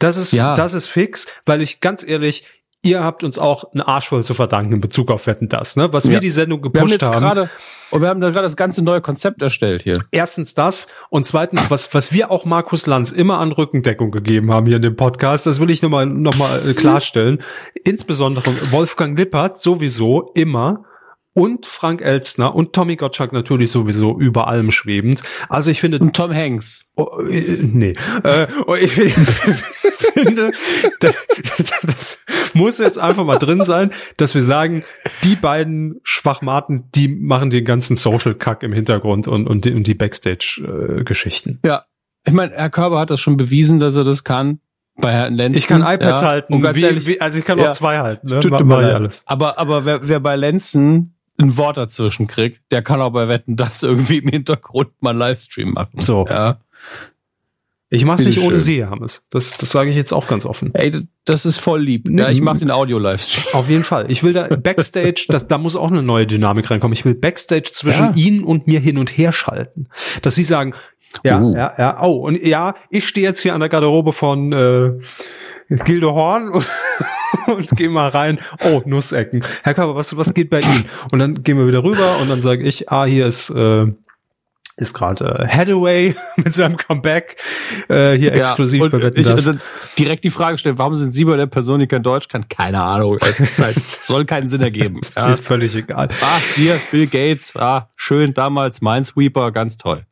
Das 0.00 0.16
ist, 0.16 0.32
ja. 0.32 0.54
das 0.54 0.74
ist 0.74 0.86
fix, 0.86 1.28
weil 1.46 1.62
ich 1.62 1.78
ganz 1.78 2.04
ehrlich, 2.04 2.46
ihr 2.82 3.02
habt 3.02 3.24
uns 3.24 3.38
auch 3.38 3.72
einen 3.72 3.80
Arsch 3.80 4.08
voll 4.08 4.22
zu 4.22 4.34
verdanken 4.34 4.74
in 4.74 4.80
Bezug 4.80 5.10
auf 5.10 5.26
Wetten 5.26 5.48
das, 5.48 5.76
ne? 5.76 5.92
Was 5.92 6.04
ja. 6.04 6.12
wir 6.12 6.20
die 6.20 6.30
Sendung 6.30 6.62
gepusht 6.62 7.00
wir 7.00 7.08
haben. 7.08 7.20
Grade, 7.20 7.50
und 7.90 8.02
wir 8.02 8.08
haben 8.08 8.20
da 8.20 8.30
gerade 8.30 8.44
das 8.44 8.56
ganze 8.56 8.82
neue 8.82 9.00
Konzept 9.00 9.42
erstellt 9.42 9.82
hier. 9.82 10.04
Erstens 10.10 10.54
das 10.54 10.88
und 11.10 11.24
zweitens, 11.24 11.70
was, 11.70 11.92
was 11.94 12.12
wir 12.12 12.30
auch 12.30 12.44
Markus 12.44 12.86
Lanz 12.86 13.10
immer 13.10 13.38
an 13.38 13.52
Rückendeckung 13.52 14.10
gegeben 14.10 14.52
haben 14.52 14.66
hier 14.66 14.76
in 14.76 14.82
dem 14.82 14.96
Podcast, 14.96 15.46
das 15.46 15.60
will 15.60 15.70
ich 15.70 15.82
nochmal 15.82 16.06
noch 16.06 16.36
mal 16.38 16.60
äh, 16.68 16.74
klarstellen. 16.74 17.42
Insbesondere 17.84 18.50
Wolfgang 18.70 19.18
Lippert 19.18 19.58
sowieso 19.58 20.30
immer 20.34 20.84
und 21.34 21.66
Frank 21.66 22.00
Elstner 22.00 22.54
und 22.54 22.72
Tommy 22.72 22.96
Gottschalk 22.96 23.32
natürlich 23.32 23.70
sowieso 23.70 24.18
über 24.18 24.48
allem 24.48 24.70
schwebend. 24.70 25.22
Also 25.48 25.70
ich 25.70 25.80
finde 25.80 25.98
und 25.98 26.16
Tom 26.16 26.34
Hanks. 26.34 26.86
Oh, 26.96 27.20
äh, 27.20 27.58
nee, 27.62 27.92
äh, 28.24 28.46
oh, 28.66 28.74
ich 28.74 28.92
finde, 28.92 30.52
das 31.80 32.24
muss 32.54 32.78
jetzt 32.78 32.98
einfach 32.98 33.24
mal 33.24 33.38
drin 33.38 33.64
sein, 33.64 33.92
dass 34.16 34.34
wir 34.34 34.42
sagen, 34.42 34.84
die 35.22 35.36
beiden 35.36 36.00
Schwachmaten, 36.02 36.88
die 36.94 37.08
machen 37.08 37.50
den 37.50 37.64
ganzen 37.64 37.96
Social 37.96 38.34
Kack 38.34 38.62
im 38.62 38.72
Hintergrund 38.72 39.28
und 39.28 39.46
und 39.46 39.64
die, 39.64 39.72
und 39.72 39.86
die 39.86 39.94
Backstage 39.94 41.02
Geschichten. 41.04 41.60
Ja, 41.64 41.84
ich 42.24 42.32
meine, 42.32 42.52
Herr 42.54 42.70
Körber 42.70 42.98
hat 42.98 43.10
das 43.10 43.20
schon 43.20 43.36
bewiesen, 43.36 43.78
dass 43.78 43.96
er 43.96 44.04
das 44.04 44.24
kann 44.24 44.60
bei 45.00 45.12
Herrn 45.12 45.34
Lenzen. 45.34 45.58
Ich 45.58 45.66
kann 45.66 45.82
iPads 45.82 46.22
ja, 46.22 46.28
halten. 46.28 46.62
Wie, 46.74 46.82
ehrlich, 46.82 47.06
wie, 47.06 47.20
also 47.20 47.38
ich 47.38 47.44
kann 47.44 47.58
ja, 47.58 47.68
auch 47.68 47.72
zwei 47.72 47.98
halten. 47.98 48.26
Ne? 48.28 48.40
Tut 48.40 48.64
mal 48.64 48.84
alles. 48.84 49.22
Aber, 49.26 49.58
aber 49.58 49.84
wer, 49.84 50.08
wer 50.08 50.20
bei 50.20 50.36
Lenzen 50.36 51.17
ein 51.38 51.56
Wort 51.56 51.76
dazwischen 51.76 52.26
kriegt, 52.26 52.60
der 52.70 52.82
kann 52.82 53.00
auch 53.00 53.12
bei 53.12 53.28
Wetten 53.28 53.56
das 53.56 53.82
irgendwie 53.82 54.18
im 54.18 54.28
Hintergrund 54.28 54.90
mal 55.00 55.10
einen 55.10 55.20
Livestream 55.20 55.72
machen. 55.72 56.00
So. 56.02 56.26
Ja. 56.28 56.58
Ich 57.90 58.04
mach's 58.04 58.24
nicht 58.24 58.40
ohne 58.40 58.60
Sie, 58.60 58.84
Hammes. 58.84 59.24
Das, 59.30 59.52
das 59.52 59.70
sage 59.70 59.88
ich 59.88 59.96
jetzt 59.96 60.12
auch 60.12 60.28
ganz 60.28 60.44
offen. 60.44 60.74
Ey, 60.74 60.92
das 61.24 61.46
ist 61.46 61.58
voll 61.58 61.82
lieb. 61.82 62.06
Ja, 62.10 62.28
ich 62.28 62.42
mache 62.42 62.58
den 62.58 62.70
Audio-Livestream. 62.70 63.54
Auf 63.54 63.70
jeden 63.70 63.84
Fall. 63.84 64.10
Ich 64.10 64.22
will 64.22 64.34
da 64.34 64.46
Backstage, 64.62 65.24
das, 65.28 65.48
da 65.48 65.56
muss 65.56 65.74
auch 65.74 65.90
eine 65.90 66.02
neue 66.02 66.26
Dynamik 66.26 66.70
reinkommen. 66.70 66.92
Ich 66.92 67.06
will 67.06 67.14
Backstage 67.14 67.70
zwischen 67.72 68.10
ja. 68.10 68.14
Ihnen 68.14 68.44
und 68.44 68.66
mir 68.66 68.80
hin 68.80 68.98
und 68.98 69.16
her 69.16 69.32
schalten. 69.32 69.88
Dass 70.20 70.34
Sie 70.34 70.44
sagen, 70.44 70.74
ja, 71.24 71.40
uh. 71.40 71.54
ja, 71.54 71.74
ja, 71.78 72.02
oh, 72.02 72.26
und 72.26 72.44
ja, 72.44 72.74
ich 72.90 73.08
stehe 73.08 73.26
jetzt 73.26 73.40
hier 73.40 73.54
an 73.54 73.60
der 73.60 73.70
Garderobe 73.70 74.12
von 74.12 74.52
äh, 74.52 74.92
Gilde 75.70 76.12
Horn 76.12 76.50
und, 76.50 76.66
und 77.56 77.70
geh 77.76 77.88
mal 77.88 78.08
rein. 78.08 78.38
Oh, 78.64 78.82
Nussecken. 78.84 79.44
Herr 79.62 79.74
Körber, 79.74 79.96
was, 79.96 80.16
was 80.16 80.34
geht 80.34 80.50
bei 80.50 80.60
Ihnen? 80.60 80.84
Und 81.10 81.18
dann 81.18 81.42
gehen 81.42 81.58
wir 81.58 81.66
wieder 81.66 81.82
rüber 81.82 82.18
und 82.20 82.30
dann 82.30 82.40
sage 82.40 82.64
ich, 82.64 82.90
ah, 82.90 83.04
hier 83.04 83.26
ist 83.26 83.50
äh, 83.50 83.86
ist 84.78 84.94
gerade 84.94 85.24
äh, 85.24 85.48
Hathaway 85.48 86.14
mit 86.36 86.54
seinem 86.54 86.76
Comeback 86.76 87.36
äh, 87.88 88.16
hier 88.16 88.34
ja, 88.34 88.40
exklusiv 88.40 88.90
bei 88.90 89.02
Wetten 89.02 89.20
ich, 89.20 89.28
also 89.28 89.54
direkt 89.98 90.24
die 90.24 90.30
Frage 90.30 90.56
stellen, 90.56 90.78
warum 90.78 90.94
sind 90.94 91.10
Sie 91.10 91.24
bei 91.24 91.36
der 91.36 91.46
Person, 91.46 91.80
die 91.80 91.86
kein 91.86 92.02
Deutsch 92.02 92.28
kann? 92.28 92.48
Keine 92.48 92.82
Ahnung. 92.82 93.18
Halt, 93.20 93.74
soll 94.00 94.24
keinen 94.24 94.46
Sinn 94.46 94.60
ergeben. 94.60 95.00
Ja. 95.16 95.32
Ist 95.32 95.44
völlig 95.44 95.74
egal. 95.74 96.08
Ah, 96.22 96.38
hier, 96.54 96.80
Bill 96.90 97.06
Gates, 97.06 97.56
ah, 97.56 97.88
schön, 97.96 98.34
damals 98.34 98.80
Minesweeper, 98.80 99.50
ganz 99.50 99.78
toll. 99.78 100.04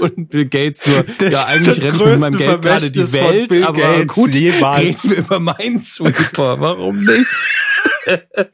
Und 0.00 0.28
Bill 0.28 0.46
Gates 0.46 0.86
nur, 0.86 1.04
das, 1.18 1.32
ja, 1.32 1.44
eigentlich 1.44 1.82
renne 1.82 1.96
ich 1.96 2.02
mit 2.02 2.20
meinem 2.20 2.38
Geld 2.38 2.62
gerade 2.62 2.90
die 2.90 3.12
Welt, 3.12 3.62
aber 3.64 3.80
Gates 3.80 4.14
gut, 4.14 4.34
jemals. 4.34 5.04
reden 5.04 5.10
wir 5.10 5.16
über 5.18 5.40
Minesweeper, 5.40 6.60
warum 6.60 7.04
nicht? 7.04 7.26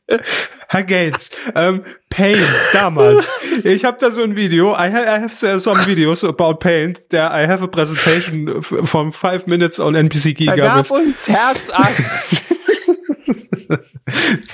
Herr 0.69 0.85
Gates, 0.85 1.31
ähm, 1.55 1.85
Paint 2.09 2.43
damals. 2.73 3.35
Ich 3.65 3.85
habe 3.85 3.99
da 4.01 4.11
so 4.11 4.23
ein 4.23 4.35
Video. 4.35 4.73
I 4.73 4.91
have, 4.91 5.05
I 5.05 5.21
have 5.21 5.61
some 5.61 5.81
videos 5.87 6.25
about 6.25 6.55
Paint. 6.61 7.11
There 7.11 7.31
I 7.31 7.47
have 7.47 7.63
a 7.63 7.67
presentation 7.67 8.63
from 8.63 9.13
five 9.13 9.47
minutes 9.47 9.79
on 9.79 9.95
NPC 9.95 10.35
Giga. 10.35 10.53
Er 10.53 10.57
gab 10.57 10.91
uns 10.91 11.29
Herzass. 11.29 12.43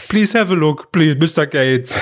Please 0.09 0.33
have 0.33 0.51
a 0.51 0.57
look, 0.57 0.93
please, 0.93 1.15
Mr. 1.17 1.51
Gates. 1.51 1.97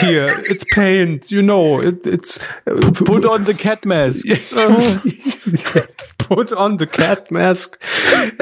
Here, 0.00 0.42
it's 0.46 0.64
paint, 0.64 1.30
you 1.30 1.42
know, 1.42 1.80
it, 1.80 2.06
it's. 2.06 2.38
Put 2.64 3.24
on 3.24 3.44
the 3.44 3.54
cat 3.54 3.84
mask. 3.84 4.26
Put 6.18 6.52
on 6.52 6.76
the 6.76 6.86
cat 6.86 7.30
mask 7.30 7.82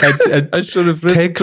and, 0.03 0.21
and 0.33 0.49
take, 1.15 1.35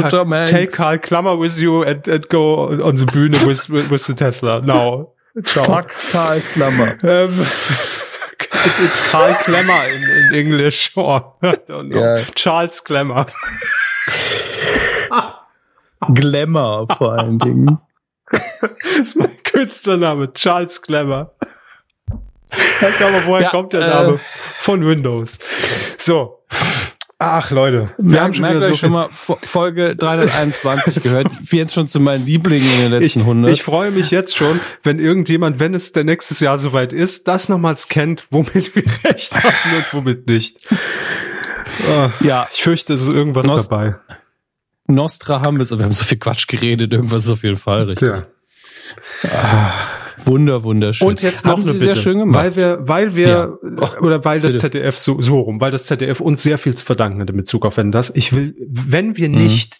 take 0.48 0.72
Karl 0.72 0.98
Klammer 0.98 1.38
with 1.38 1.58
you 1.60 1.84
and, 1.84 2.08
and 2.08 2.28
go 2.30 2.70
on 2.70 2.96
the 2.96 3.06
Bühne 3.06 3.46
with, 3.46 3.70
with, 3.70 3.92
with 3.92 4.08
the 4.08 4.14
Tesla. 4.14 4.62
Now, 4.62 5.10
ciao. 5.44 5.64
Fuck 5.64 5.90
Karl 5.90 6.40
Klammer. 6.40 7.04
Um, 7.04 7.98
it's 8.40 9.12
Karl 9.12 9.34
Klemmer 9.34 9.96
in, 9.96 10.04
in 10.28 10.46
English, 10.46 10.92
or 10.98 11.34
I 11.42 11.56
don't 11.56 11.90
know. 11.90 12.00
Yeah. 12.00 12.24
Charles 12.36 12.82
Klemmer. 12.82 13.30
Glamour 16.14 16.88
vor 16.98 17.14
allen 17.14 17.40
Dingen. 17.40 17.80
das 18.62 19.00
ist 19.00 19.16
mein 19.16 19.38
Künstlername, 19.44 20.34
Charles 20.34 20.82
Glamour. 20.82 21.34
Aber 22.82 23.26
woher 23.26 23.44
ja, 23.44 23.50
kommt 23.50 23.74
der 23.74 23.88
Name? 23.88 24.14
Äh, 24.16 24.20
Von 24.60 24.86
Windows. 24.86 25.40
So. 25.98 26.38
Ach, 27.20 27.50
Leute. 27.50 27.88
Wir, 27.98 28.14
wir 28.14 28.22
haben 28.22 28.34
schon 28.34 28.48
wieder 28.48 28.62
so 28.62 28.74
schon 28.74 28.92
mal 28.92 29.10
Folge 29.12 29.96
321 29.96 31.02
gehört. 31.02 31.28
Wie 31.42 31.58
jetzt 31.58 31.74
schon 31.74 31.88
zu 31.88 32.00
meinen 32.00 32.26
Lieblingen 32.26 32.72
in 32.74 32.80
den 32.82 32.92
letzten 32.92 33.20
ich, 33.20 33.26
100. 33.26 33.52
Ich 33.52 33.64
freue 33.64 33.90
mich 33.90 34.12
jetzt 34.12 34.38
schon, 34.38 34.60
wenn 34.84 35.00
irgendjemand, 35.00 35.60
wenn 35.60 35.74
es 35.74 35.94
der 35.94 36.04
nächstes 36.04 36.40
Jahr 36.42 36.60
soweit 36.60 36.94
ist, 36.94 37.28
das 37.28 37.50
nochmals 37.50 37.88
kennt, 37.88 38.28
womit 38.30 38.76
wir 38.76 38.84
recht 39.04 39.34
haben 39.36 39.78
und 39.78 39.94
womit 39.94 40.28
nicht. 40.28 40.60
Oh, 41.90 42.10
ja. 42.22 42.48
Ich 42.52 42.62
fürchte, 42.62 42.94
es 42.94 43.02
ist 43.02 43.10
irgendwas 43.10 43.48
Nos 43.48 43.68
dabei. 43.68 43.96
Nostradamus, 44.88 45.72
wir 45.72 45.84
haben 45.84 45.92
so 45.92 46.04
viel 46.04 46.18
Quatsch 46.18 46.48
geredet, 46.48 46.94
irgendwas 46.94 47.26
ist 47.26 47.32
auf 47.32 47.44
jeden 47.44 47.58
Fall 47.58 47.84
richtig. 47.84 48.08
Ja. 48.08 48.22
Ah, 49.32 49.74
wunder, 50.26 50.64
wunderschön. 50.64 51.08
Und 51.08 51.22
jetzt 51.22 51.46
noch 51.46 51.54
haben 51.54 51.64
eine 51.64 51.74
Sie 51.74 51.80
Bitte, 51.80 51.94
sehr 51.94 52.02
schön 52.02 52.20
gemacht. 52.20 52.36
weil 52.36 52.56
wir, 52.56 52.80
weil 52.82 53.16
wir, 53.16 53.28
ja. 53.28 53.58
oh, 53.82 54.06
oder 54.06 54.24
weil 54.24 54.40
das 54.40 54.54
bitte. 54.54 54.72
ZDF 54.72 54.98
so, 54.98 55.20
so 55.20 55.40
rum, 55.40 55.60
weil 55.60 55.72
das 55.72 55.86
ZDF 55.86 56.22
uns 56.22 56.42
sehr 56.42 56.58
viel 56.58 56.76
zu 56.76 56.86
verdanken 56.86 57.22
hat 57.22 57.30
in 57.30 57.38
Bezug 57.38 57.66
auf 57.66 57.78
wenn 57.78 57.92
das. 57.92 58.12
Ich 58.16 58.34
will, 58.34 58.56
wenn 58.68 59.18
wir 59.18 59.30
mhm. 59.30 59.36
nicht 59.36 59.78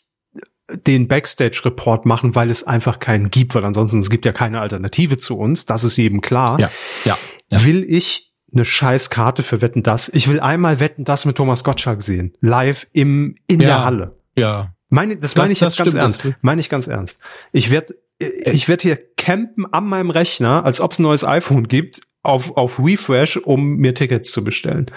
den 0.86 1.08
Backstage-Report 1.08 2.06
machen, 2.06 2.36
weil 2.36 2.50
es 2.50 2.66
einfach 2.66 3.00
keinen 3.00 3.30
gibt, 3.30 3.56
weil 3.56 3.64
ansonsten 3.64 4.00
es 4.00 4.10
gibt 4.10 4.26
ja 4.26 4.34
keine 4.34 4.60
Alternative 4.60 5.18
zu 5.18 5.38
uns, 5.38 5.66
das 5.66 5.86
ist 5.86 5.96
jedem 5.96 6.20
klar. 6.20 6.60
Ja, 6.60 6.70
ja. 7.06 7.18
ja. 7.50 7.64
Will 7.64 7.86
ich 7.88 8.34
eine 8.52 8.66
scheiß 8.66 9.10
Karte 9.10 9.44
für 9.44 9.62
Wetten 9.62 9.84
das. 9.84 10.10
Ich 10.10 10.28
will 10.28 10.40
einmal 10.40 10.80
Wetten 10.80 11.04
das 11.04 11.26
mit 11.26 11.38
Thomas 11.38 11.64
Gottschalk 11.64 12.02
sehen. 12.02 12.34
Live 12.42 12.88
im, 12.92 13.36
in 13.48 13.60
ja, 13.60 13.68
der 13.68 13.86
Halle. 13.86 14.20
Ja. 14.36 14.74
Meine, 14.90 15.16
das, 15.16 15.34
das 15.34 15.36
meine 15.36 15.52
ich 15.52 15.60
jetzt 15.60 15.78
ganz 15.78 15.94
ernst. 15.94 16.28
Meine 16.42 16.62
ich 16.62 16.70
ganz 16.70 16.88
ernst. 16.88 17.20
Ich 17.52 17.72
werde 17.72 17.96
ich 18.20 18.68
werd 18.68 18.82
hier 18.82 18.98
campen 19.16 19.72
an 19.72 19.86
meinem 19.86 20.10
Rechner, 20.10 20.66
als 20.66 20.82
ob 20.82 20.94
es 20.94 21.00
ein 21.00 21.04
neues 21.04 21.24
iPhone 21.24 21.68
gibt, 21.68 22.02
auf, 22.24 22.58
auf 22.58 22.80
Refresh, 22.80 23.38
um 23.38 23.76
mir 23.76 23.94
Tickets 23.94 24.32
zu 24.32 24.44
bestellen. 24.44 24.88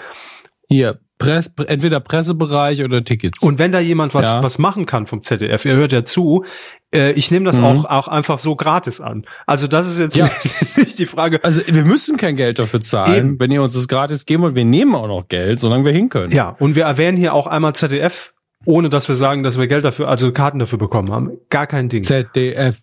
Hier, 0.69 0.99
Press, 1.17 1.53
entweder 1.67 1.99
Pressebereich 1.99 2.83
oder 2.83 3.03
Tickets. 3.03 3.43
Und 3.43 3.59
wenn 3.59 3.71
da 3.71 3.79
jemand 3.79 4.15
was, 4.15 4.31
ja. 4.31 4.41
was 4.41 4.57
machen 4.57 4.87
kann 4.87 5.05
vom 5.05 5.21
ZDF, 5.21 5.65
ihr 5.65 5.75
hört 5.75 5.91
ja 5.91 6.03
zu, 6.03 6.45
äh, 6.93 7.11
ich 7.11 7.29
nehme 7.29 7.45
das 7.45 7.59
mhm. 7.59 7.65
auch, 7.65 7.85
auch 7.85 8.07
einfach 8.07 8.39
so 8.39 8.55
gratis 8.55 8.99
an. 9.01 9.25
Also 9.45 9.67
das 9.67 9.87
ist 9.87 9.99
jetzt 9.99 10.17
ja. 10.17 10.29
nicht 10.77 10.97
die 10.97 11.05
Frage. 11.05 11.43
Also 11.43 11.61
wir 11.67 11.85
müssen 11.85 12.17
kein 12.17 12.35
Geld 12.35 12.57
dafür 12.57 12.81
zahlen, 12.81 13.15
Eben. 13.15 13.39
wenn 13.39 13.51
ihr 13.51 13.61
uns 13.61 13.73
das 13.73 13.87
gratis 13.87 14.25
geben 14.25 14.43
wollt. 14.43 14.55
Wir 14.55 14.65
nehmen 14.65 14.95
auch 14.95 15.07
noch 15.07 15.27
Geld, 15.27 15.59
solange 15.59 15.85
wir 15.85 15.91
hin 15.91 16.09
können. 16.09 16.31
Ja, 16.31 16.55
und 16.57 16.75
wir 16.75 16.85
erwähnen 16.85 17.17
hier 17.17 17.35
auch 17.35 17.45
einmal 17.45 17.75
ZDF, 17.75 18.33
ohne 18.65 18.89
dass 18.89 19.07
wir 19.07 19.15
sagen, 19.15 19.43
dass 19.43 19.57
wir 19.57 19.67
Geld 19.67 19.85
dafür, 19.85 20.07
also 20.07 20.31
Karten 20.31 20.59
dafür 20.59 20.79
bekommen 20.79 21.11
haben. 21.11 21.31
Gar 21.49 21.67
kein 21.67 21.89
Ding. 21.89 22.03
ZDF. 22.03 22.77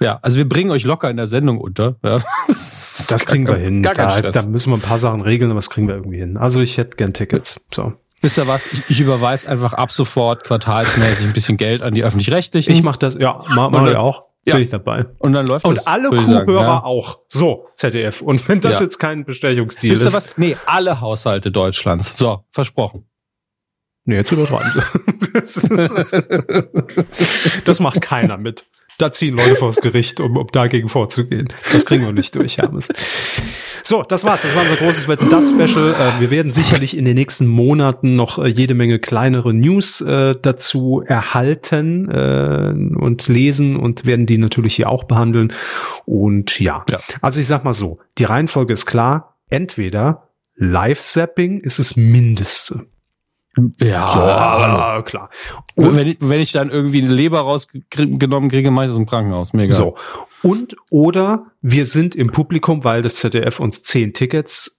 Ja, 0.00 0.18
also 0.22 0.38
wir 0.38 0.48
bringen 0.48 0.70
euch 0.70 0.84
locker 0.84 1.08
in 1.08 1.16
der 1.16 1.26
Sendung 1.26 1.58
unter. 1.58 1.96
Ja. 2.04 2.20
Das 3.08 3.26
kriegen 3.26 3.46
wir 3.46 3.56
hin. 3.56 3.82
Gar 3.82 3.94
da, 3.94 4.20
da 4.20 4.42
müssen 4.46 4.70
wir 4.70 4.78
ein 4.78 4.80
paar 4.80 4.98
Sachen 4.98 5.20
regeln, 5.20 5.50
aber 5.50 5.58
das 5.58 5.70
kriegen 5.70 5.86
wir 5.86 5.94
irgendwie 5.94 6.18
hin. 6.18 6.36
Also 6.36 6.60
ich 6.60 6.78
hätte 6.78 6.96
gern 6.96 7.12
Tickets. 7.12 7.60
So. 7.72 7.92
Wisst 8.22 8.38
ihr 8.38 8.48
was? 8.48 8.66
Ich, 8.66 8.82
ich 8.88 9.00
überweise 9.00 9.48
einfach 9.48 9.74
ab 9.74 9.92
sofort 9.92 10.44
quartalsmäßig 10.44 11.26
ein 11.26 11.32
bisschen 11.32 11.56
Geld 11.56 11.82
an 11.82 11.94
die 11.94 12.02
öffentlich-rechtlichen. 12.02 12.72
Ich 12.72 12.82
mache 12.82 12.98
das, 12.98 13.14
ja, 13.14 13.44
mach, 13.50 13.70
mach 13.70 13.88
ich 13.88 13.96
auch. 13.96 14.24
Ja. 14.44 14.54
Bin 14.54 14.64
ich 14.64 14.70
dabei. 14.70 15.06
Und 15.18 15.32
dann 15.32 15.46
läuft 15.46 15.64
Und 15.64 15.78
das, 15.78 15.86
alle 15.86 16.08
Kuhhörer 16.08 16.62
ja. 16.62 16.84
auch. 16.84 17.18
So, 17.28 17.66
ZDF. 17.74 18.22
Und 18.22 18.48
wenn 18.48 18.60
das 18.60 18.78
ja. 18.78 18.86
jetzt 18.86 18.98
kein 18.98 19.24
Bestechungsdeal 19.24 19.92
ist. 19.92 20.04
Wisst 20.04 20.14
ihr 20.14 20.16
was? 20.16 20.28
Nee, 20.36 20.56
alle 20.66 21.00
Haushalte 21.00 21.50
Deutschlands. 21.50 22.16
So, 22.16 22.44
versprochen. 22.50 23.06
Nee, 24.06 24.16
jetzt 24.16 24.30
überschreiben 24.30 24.70
sie. 24.72 24.80
das 27.64 27.80
macht 27.80 28.00
keiner 28.00 28.38
mit. 28.38 28.66
Da 28.98 29.12
ziehen 29.12 29.36
Leute 29.36 29.56
vors 29.56 29.76
Gericht, 29.76 30.20
um, 30.20 30.36
um 30.36 30.46
dagegen 30.46 30.88
vorzugehen. 30.88 31.52
Das 31.72 31.84
kriegen 31.84 32.04
wir 32.04 32.12
nicht 32.12 32.34
durch, 32.34 32.56
Hermes. 32.56 32.88
So, 33.82 34.02
das 34.02 34.24
war's. 34.24 34.42
Das 34.42 34.54
war 34.54 34.62
unser 34.62 34.76
großes 34.76 35.08
Wetten, 35.08 35.28
das 35.28 35.50
Special. 35.50 35.92
Äh, 35.92 36.20
wir 36.20 36.30
werden 36.30 36.50
sicherlich 36.50 36.96
in 36.96 37.04
den 37.04 37.16
nächsten 37.16 37.46
Monaten 37.46 38.16
noch 38.16 38.38
äh, 38.38 38.46
jede 38.46 38.74
Menge 38.74 38.98
kleinere 38.98 39.52
News 39.52 40.00
äh, 40.00 40.34
dazu 40.40 41.02
erhalten 41.04 42.08
äh, 42.08 42.72
und 42.96 43.28
lesen 43.28 43.76
und 43.76 44.06
werden 44.06 44.26
die 44.26 44.38
natürlich 44.38 44.76
hier 44.76 44.88
auch 44.88 45.04
behandeln. 45.04 45.52
Und 46.04 46.58
ja, 46.58 46.84
ja. 46.88 47.00
also 47.20 47.40
ich 47.40 47.48
sag 47.48 47.64
mal 47.64 47.74
so, 47.74 47.98
die 48.18 48.24
Reihenfolge 48.24 48.72
ist 48.72 48.86
klar. 48.86 49.36
Entweder 49.50 50.28
Live-Zapping 50.54 51.60
ist 51.60 51.78
das 51.78 51.96
Mindeste. 51.96 52.86
Ja, 53.80 54.96
so, 54.96 55.02
klar. 55.02 55.30
Und 55.76 55.96
wenn 55.96 56.08
ich, 56.08 56.16
wenn 56.20 56.40
ich 56.40 56.52
dann 56.52 56.70
irgendwie 56.70 57.02
eine 57.02 57.12
Leber 57.12 57.40
rausgenommen 57.40 58.50
kriege, 58.50 58.70
mache 58.70 58.84
ich 58.84 58.90
das 58.90 58.98
im 58.98 59.06
Krankenhaus. 59.06 59.54
Mega. 59.54 59.74
So. 59.74 59.96
Und 60.42 60.76
oder 60.90 61.46
wir 61.62 61.86
sind 61.86 62.14
im 62.14 62.30
Publikum, 62.30 62.84
weil 62.84 63.02
das 63.02 63.16
ZDF 63.16 63.58
uns 63.58 63.82
zehn 63.82 64.12
Tickets, 64.12 64.78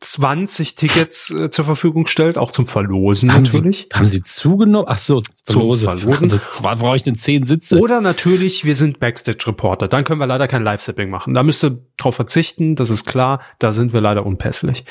20 0.00 0.76
Tickets 0.76 1.30
äh, 1.30 1.50
zur 1.50 1.64
Verfügung 1.64 2.06
stellt, 2.06 2.38
auch 2.38 2.50
zum 2.50 2.66
Verlosen 2.66 3.32
haben 3.32 3.42
natürlich. 3.42 3.88
Sie, 3.90 3.98
haben 3.98 4.06
Sie 4.06 4.22
zugenommen? 4.22 4.86
Ach 4.88 4.98
so, 4.98 5.20
zum 5.20 5.76
Verlosen. 5.76 5.88
Also, 5.88 6.40
zwar 6.50 6.76
brauche 6.76 6.96
ich 6.96 7.02
denn 7.02 7.16
zehn 7.16 7.42
Sitze. 7.42 7.78
Oder 7.78 8.00
natürlich, 8.00 8.64
wir 8.64 8.76
sind 8.76 9.00
Backstage-Reporter. 9.00 9.88
Dann 9.88 10.04
können 10.04 10.20
wir 10.20 10.26
leider 10.26 10.48
kein 10.48 10.62
Live-Sapping 10.62 11.10
machen. 11.10 11.34
Da 11.34 11.42
müsst 11.42 11.62
ihr 11.64 11.78
drauf 11.98 12.14
verzichten, 12.14 12.76
das 12.76 12.88
ist 12.88 13.04
klar. 13.04 13.40
Da 13.58 13.72
sind 13.72 13.92
wir 13.92 14.00
leider 14.00 14.24
unpässlich. 14.24 14.84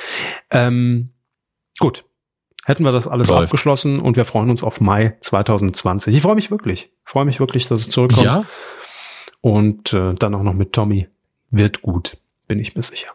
Ähm, 0.52 1.14
gut, 1.80 2.06
hätten 2.66 2.84
wir 2.84 2.92
das 2.92 3.08
alles 3.08 3.30
Läuft. 3.30 3.44
abgeschlossen 3.44 4.00
und 4.00 4.18
wir 4.18 4.26
freuen 4.26 4.50
uns 4.50 4.64
auf 4.64 4.82
Mai 4.82 5.16
2020. 5.20 6.16
Ich 6.16 6.22
freue 6.22 6.36
mich 6.36 6.50
wirklich. 6.52 6.92
Ich 7.06 7.12
freue 7.12 7.24
mich 7.26 7.40
wirklich, 7.40 7.68
dass 7.68 7.82
es 7.82 7.90
zurückkommt. 7.90 8.26
Ja. 8.26 8.44
Und 9.40 9.94
äh, 9.94 10.16
dann 10.16 10.34
auch 10.34 10.42
noch 10.42 10.56
mit 10.56 10.74
Tommy. 10.74 11.08
Wird 11.52 11.84
gut, 11.84 12.18
bin 12.48 12.58
ich 12.60 12.76
mir 12.76 12.82
sicher. 12.82 13.12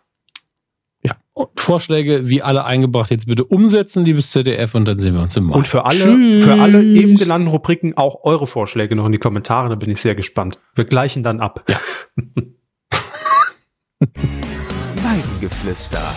Ja. 1.02 1.16
Und 1.32 1.58
Vorschläge, 1.58 2.28
wie 2.28 2.42
alle 2.42 2.64
eingebracht, 2.64 3.10
jetzt 3.10 3.26
bitte 3.26 3.44
umsetzen, 3.44 4.04
liebes 4.04 4.30
ZDF, 4.30 4.76
und 4.76 4.86
dann 4.86 4.98
sehen 4.98 5.14
wir 5.14 5.22
uns 5.22 5.36
im 5.36 5.46
Mai. 5.46 5.56
Und 5.56 5.66
für 5.66 5.84
alle, 5.84 5.96
Tschüss. 5.96 6.44
für 6.44 6.54
alle 6.54 6.84
eben 6.84 7.16
genannten 7.16 7.48
Rubriken 7.48 7.96
auch 7.96 8.22
eure 8.22 8.46
Vorschläge 8.46 8.94
noch 8.94 9.06
in 9.06 9.12
die 9.12 9.18
Kommentare, 9.18 9.68
da 9.68 9.74
bin 9.74 9.90
ich 9.90 10.00
sehr 10.00 10.14
gespannt. 10.14 10.60
Wir 10.76 10.84
gleichen 10.84 11.24
dann 11.24 11.40
ab. 11.40 11.64
Ja. 11.68 11.76
Weidengeflüster 15.02 16.14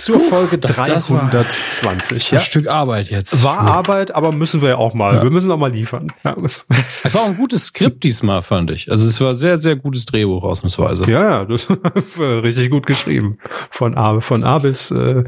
zur 0.00 0.18
Puh, 0.18 0.30
Folge 0.30 0.58
320. 0.58 2.30
ja. 2.30 2.38
Ein 2.38 2.42
Stück 2.42 2.68
Arbeit 2.68 3.10
jetzt. 3.10 3.44
War 3.44 3.60
Arbeit, 3.60 4.14
aber 4.14 4.32
müssen 4.32 4.62
wir 4.62 4.70
ja 4.70 4.76
auch 4.76 4.94
mal. 4.94 5.16
Ja. 5.16 5.22
Wir 5.22 5.30
müssen 5.30 5.50
auch 5.50 5.58
mal 5.58 5.70
liefern. 5.70 6.10
Ja, 6.24 6.36
es 6.42 6.66
war 7.12 7.22
auch 7.22 7.26
ein 7.26 7.36
gutes 7.36 7.66
Skript 7.66 8.02
diesmal, 8.02 8.42
fand 8.42 8.70
ich. 8.70 8.90
Also 8.90 9.06
es 9.06 9.20
war 9.20 9.34
sehr, 9.34 9.58
sehr 9.58 9.76
gutes 9.76 10.06
Drehbuch 10.06 10.42
ausnahmsweise. 10.42 11.10
Ja, 11.10 11.22
ja, 11.22 11.44
das 11.44 11.68
war 12.18 12.42
richtig 12.42 12.70
gut 12.70 12.86
geschrieben. 12.86 13.38
Von 13.70 13.96
A, 13.96 14.20
von 14.20 14.42
A 14.42 14.58
bis, 14.58 14.90
äh, 14.90 15.24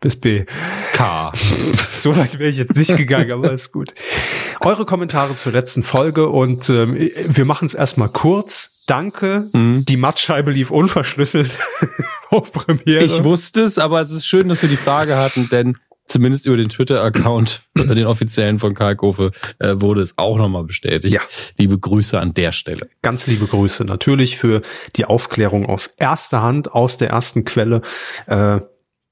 bis 0.00 0.16
B. 0.16 0.46
K. 0.92 1.32
so 1.94 2.16
weit 2.16 2.38
wäre 2.38 2.50
ich 2.50 2.56
jetzt 2.56 2.76
nicht 2.76 2.96
gegangen, 2.96 3.32
aber 3.32 3.52
ist 3.52 3.72
gut. 3.72 3.94
Eure 4.60 4.86
Kommentare 4.86 5.34
zur 5.34 5.52
letzten 5.52 5.82
Folge 5.82 6.28
und 6.28 6.70
ähm, 6.70 6.96
wir 7.26 7.44
machen 7.44 7.66
es 7.66 7.74
erstmal 7.74 8.08
kurz. 8.08 8.82
Danke. 8.86 9.46
Mhm. 9.52 9.84
Die 9.84 9.96
Mattscheibe 9.96 10.50
lief 10.50 10.70
unverschlüsselt 10.70 11.58
auf 12.34 12.52
Premiere. 12.52 13.04
Ich 13.04 13.24
wusste 13.24 13.62
es, 13.62 13.78
aber 13.78 14.00
es 14.00 14.10
ist 14.10 14.26
schön, 14.26 14.48
dass 14.48 14.62
wir 14.62 14.68
die 14.68 14.76
Frage 14.76 15.16
hatten, 15.16 15.48
denn 15.48 15.78
zumindest 16.06 16.46
über 16.46 16.56
den 16.56 16.68
Twitter-Account, 16.68 17.62
den 17.76 18.06
offiziellen 18.06 18.58
von 18.58 18.74
Kalkofe, 18.74 19.32
äh, 19.58 19.74
wurde 19.76 20.02
es 20.02 20.18
auch 20.18 20.36
nochmal 20.36 20.64
bestätigt. 20.64 21.14
Ja. 21.14 21.22
Liebe 21.56 21.78
Grüße 21.78 22.18
an 22.18 22.34
der 22.34 22.52
Stelle. 22.52 22.86
Ganz 23.02 23.26
liebe 23.26 23.46
Grüße 23.46 23.84
natürlich 23.84 24.36
für 24.36 24.62
die 24.96 25.04
Aufklärung 25.06 25.66
aus 25.66 25.86
erster 25.86 26.42
Hand, 26.42 26.72
aus 26.72 26.98
der 26.98 27.10
ersten 27.10 27.44
Quelle. 27.44 27.82
Äh, 28.26 28.60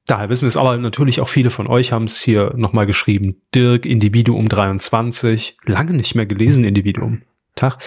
daher 0.06 0.28
wissen 0.28 0.42
wir 0.42 0.48
es, 0.48 0.56
aber 0.56 0.76
natürlich 0.76 1.20
auch 1.20 1.28
viele 1.28 1.50
von 1.50 1.66
euch 1.66 1.92
haben 1.92 2.04
es 2.04 2.20
hier 2.20 2.52
nochmal 2.56 2.86
geschrieben. 2.86 3.40
Dirk, 3.54 3.86
Individuum 3.86 4.48
23, 4.48 5.56
lange 5.64 5.92
nicht 5.92 6.14
mehr 6.14 6.26
gelesen, 6.26 6.64
Individuum. 6.64 7.22
Tag. 7.54 7.78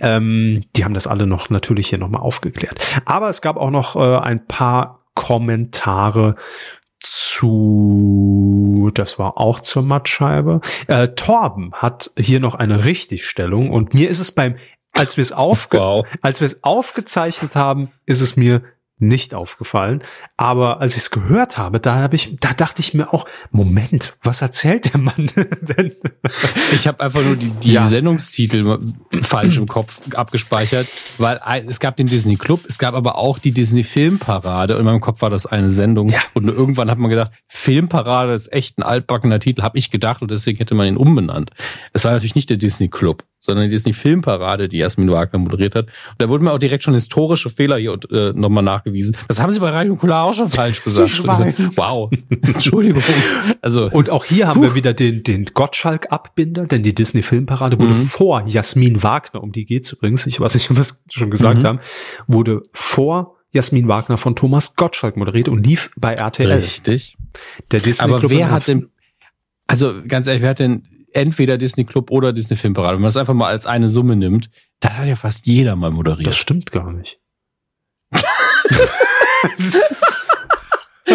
Ähm, 0.00 0.64
die 0.76 0.84
haben 0.84 0.94
das 0.94 1.06
alle 1.06 1.26
noch 1.26 1.50
natürlich 1.50 1.88
hier 1.88 1.98
nochmal 1.98 2.22
aufgeklärt. 2.22 2.78
Aber 3.04 3.28
es 3.28 3.42
gab 3.42 3.56
auch 3.56 3.70
noch 3.70 3.96
äh, 3.96 4.18
ein 4.18 4.46
paar 4.46 5.04
Kommentare 5.14 6.36
zu, 7.00 8.90
das 8.94 9.18
war 9.18 9.38
auch 9.38 9.60
zur 9.60 9.82
Mattscheibe. 9.82 10.60
Äh, 10.86 11.08
Torben 11.08 11.72
hat 11.74 12.10
hier 12.18 12.40
noch 12.40 12.54
eine 12.54 12.84
Richtigstellung 12.84 13.70
und 13.70 13.94
mir 13.94 14.08
ist 14.08 14.20
es 14.20 14.32
beim, 14.32 14.56
als 14.92 15.16
wir 15.16 15.22
es 15.22 15.32
aufge, 15.32 15.78
wow. 15.78 16.06
als 16.22 16.40
wir 16.40 16.46
es 16.46 16.64
aufgezeichnet 16.64 17.54
haben, 17.54 17.90
ist 18.06 18.20
es 18.20 18.36
mir 18.36 18.62
nicht 18.98 19.34
aufgefallen. 19.34 20.02
Aber 20.36 20.80
als 20.80 20.96
ich 20.96 21.02
es 21.02 21.10
gehört 21.10 21.58
habe, 21.58 21.80
da 21.80 21.96
habe 21.96 22.16
ich, 22.16 22.36
da 22.40 22.52
dachte 22.52 22.80
ich 22.80 22.94
mir 22.94 23.12
auch, 23.12 23.26
Moment, 23.50 24.16
was 24.22 24.42
erzählt 24.42 24.92
der 24.92 25.00
Mann 25.00 25.30
denn? 25.36 25.92
Ich 26.72 26.86
habe 26.86 27.00
einfach 27.00 27.22
nur 27.22 27.36
die, 27.36 27.50
die 27.50 27.72
ja. 27.72 27.88
Sendungstitel 27.88 28.76
falsch 29.22 29.56
im 29.56 29.68
Kopf 29.68 30.00
abgespeichert, 30.14 30.86
weil 31.18 31.40
es 31.68 31.80
gab 31.80 31.96
den 31.96 32.06
Disney 32.06 32.36
Club, 32.36 32.60
es 32.68 32.78
gab 32.78 32.94
aber 32.94 33.16
auch 33.16 33.38
die 33.38 33.52
Disney 33.52 33.84
Filmparade 33.84 34.74
und 34.74 34.80
in 34.80 34.86
meinem 34.86 35.00
Kopf 35.00 35.22
war 35.22 35.30
das 35.30 35.46
eine 35.46 35.70
Sendung. 35.70 36.08
Ja. 36.08 36.20
Und 36.34 36.46
irgendwann 36.46 36.90
hat 36.90 36.98
man 36.98 37.10
gedacht, 37.10 37.32
Filmparade 37.46 38.32
ist 38.32 38.52
echt 38.52 38.78
ein 38.78 38.82
altbackener 38.82 39.40
Titel, 39.40 39.62
habe 39.62 39.78
ich 39.78 39.90
gedacht 39.90 40.22
und 40.22 40.30
deswegen 40.30 40.58
hätte 40.58 40.74
man 40.74 40.86
ihn 40.86 40.96
umbenannt. 40.96 41.50
Es 41.92 42.04
war 42.04 42.12
natürlich 42.12 42.34
nicht 42.34 42.50
der 42.50 42.56
Disney 42.56 42.88
Club 42.88 43.24
sondern 43.40 43.64
die 43.64 43.70
Disney 43.70 43.92
Filmparade, 43.92 44.68
die 44.68 44.78
Jasmin 44.78 45.10
Wagner 45.10 45.38
moderiert 45.38 45.74
hat. 45.74 45.86
Und 45.86 45.94
da 46.18 46.28
wurden 46.28 46.44
mir 46.44 46.52
auch 46.52 46.58
direkt 46.58 46.82
schon 46.82 46.94
historische 46.94 47.50
Fehler 47.50 47.78
hier 47.78 47.96
äh, 48.10 48.32
nochmal 48.32 48.64
nachgewiesen. 48.64 49.16
Das 49.28 49.40
haben 49.40 49.52
sie 49.52 49.60
bei 49.60 49.70
Radio 49.70 49.92
Nukular 49.92 50.24
auch 50.24 50.34
schon 50.34 50.48
falsch 50.48 50.82
gesagt. 50.84 51.24
Wow. 51.76 52.10
Entschuldigung. 52.30 53.02
Also, 53.62 53.90
und 53.90 54.10
auch 54.10 54.24
hier 54.24 54.48
haben 54.48 54.62
wir 54.62 54.74
wieder 54.74 54.92
den, 54.92 55.22
den 55.22 55.46
Gottschalk-Abbinder, 55.46 56.66
denn 56.66 56.82
die 56.82 56.94
Disney 56.94 57.22
Filmparade 57.22 57.78
wurde 57.78 57.94
mhm. 57.94 58.02
vor 58.02 58.44
Jasmin 58.46 59.02
Wagner, 59.02 59.42
um 59.42 59.52
die 59.52 59.64
geht's 59.64 59.92
übrigens, 59.92 60.26
ich 60.26 60.40
weiß 60.40 60.54
nicht, 60.54 60.76
was 60.76 61.02
schon 61.10 61.30
gesagt 61.30 61.62
mhm. 61.62 61.66
haben, 61.66 61.80
wurde 62.26 62.62
vor 62.72 63.36
Jasmin 63.52 63.88
Wagner 63.88 64.18
von 64.18 64.36
Thomas 64.36 64.76
Gottschalk 64.76 65.16
moderiert 65.16 65.48
und 65.48 65.64
lief 65.64 65.90
bei 65.96 66.14
RTL. 66.14 66.52
Richtig. 66.52 67.16
Der 67.70 67.80
Disney 67.80 68.04
Aber 68.04 68.28
wer 68.28 68.50
hat 68.50 68.68
denn, 68.68 68.90
also 69.66 70.02
ganz 70.06 70.26
ehrlich, 70.26 70.42
wer 70.42 70.50
hat 70.50 70.58
denn 70.58 70.97
entweder 71.18 71.58
Disney 71.58 71.84
Club 71.84 72.10
oder 72.10 72.32
Disney 72.32 72.56
Filmparade. 72.56 72.94
Wenn 72.94 73.02
man 73.02 73.08
das 73.08 73.16
einfach 73.16 73.34
mal 73.34 73.48
als 73.48 73.66
eine 73.66 73.88
Summe 73.88 74.16
nimmt, 74.16 74.50
da 74.80 74.94
hat 74.94 75.06
ja 75.06 75.16
fast 75.16 75.46
jeder 75.46 75.76
mal 75.76 75.90
moderiert. 75.90 76.26
Das 76.26 76.38
stimmt 76.38 76.72
gar 76.72 76.92
nicht. 76.92 77.18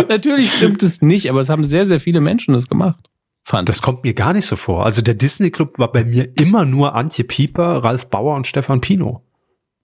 Natürlich 0.10 0.52
stimmt 0.52 0.84
es 0.84 1.02
nicht, 1.02 1.30
aber 1.30 1.40
es 1.40 1.50
haben 1.50 1.64
sehr, 1.64 1.86
sehr 1.86 2.00
viele 2.00 2.22
Menschen 2.22 2.54
das 2.54 2.68
gemacht. 2.68 3.10
Fand. 3.46 3.68
Das 3.68 3.82
kommt 3.82 4.04
mir 4.04 4.14
gar 4.14 4.34
nicht 4.34 4.46
so 4.46 4.56
vor. 4.56 4.86
Also 4.86 5.02
der 5.02 5.16
Disney 5.16 5.52
Club 5.52 5.78
war 5.78 5.92
bei 5.92 6.06
mir 6.06 6.32
immer 6.40 6.64
nur 6.66 6.96
Antje 6.96 7.26
Pieper, 7.26 7.84
Ralf 7.84 8.10
Bauer 8.10 8.36
und 8.36 8.48
Stefan 8.48 8.80
Pino. 8.80 9.26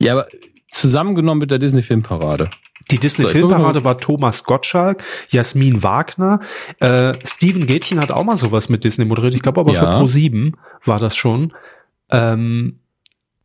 Ja, 0.01 0.13
aber 0.13 0.27
zusammengenommen 0.71 1.39
mit 1.39 1.51
der 1.51 1.59
Disney 1.59 1.81
Filmparade. 1.81 2.49
Die 2.91 2.97
Disney 2.97 3.25
so, 3.25 3.31
Filmparade 3.31 3.83
war 3.83 3.97
Thomas 3.97 4.43
Gottschalk, 4.43 5.03
Jasmin 5.29 5.83
Wagner, 5.83 6.39
äh, 6.79 7.13
Steven 7.23 7.67
Gätchen 7.67 7.99
hat 7.99 8.11
auch 8.11 8.23
mal 8.23 8.37
sowas 8.37 8.69
mit 8.69 8.83
Disney 8.83 9.05
moderiert. 9.05 9.35
Ich 9.35 9.41
glaube 9.41 9.61
aber 9.61 9.73
ja. 9.73 9.79
für 9.79 10.03
Pro7 10.03 10.53
war 10.85 10.99
das 10.99 11.15
schon. 11.15 11.53
Ähm, 12.11 12.79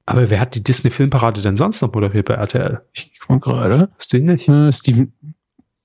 aber 0.06 0.30
wer 0.30 0.40
hat 0.40 0.54
die 0.54 0.62
Disney 0.62 0.90
Filmparade 0.90 1.40
denn 1.40 1.56
sonst 1.56 1.80
noch 1.80 1.92
moderiert 1.92 2.26
bei 2.26 2.34
RTL? 2.34 2.82
Ich 2.92 3.18
guck 3.20 3.30
mal 3.30 3.40
gerade. 3.40 3.90
Ihn 4.12 4.24
nicht? 4.24 4.48
Äh, 4.48 4.72
Steven 4.72 5.12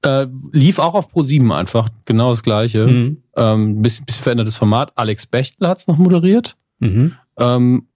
Äh, 0.02 0.28
lief 0.52 0.80
auch 0.80 0.94
auf 0.94 1.10
Pro 1.10 1.24
7 1.24 1.52
einfach, 1.52 1.90
genau 2.06 2.30
das 2.30 2.44
gleiche. 2.44 2.88
Mhm. 2.88 3.24
Ähm, 3.36 3.82
bisschen, 3.82 4.06
bisschen 4.06 4.24
verändertes 4.24 4.58
Format. 4.58 4.94
Alex 4.96 5.26
Bechtel 5.26 5.68
hat's 5.68 5.88
noch 5.88 5.98
moderiert. 5.98 6.56
Mhm. 6.80 7.16
Ähm, 7.38 7.88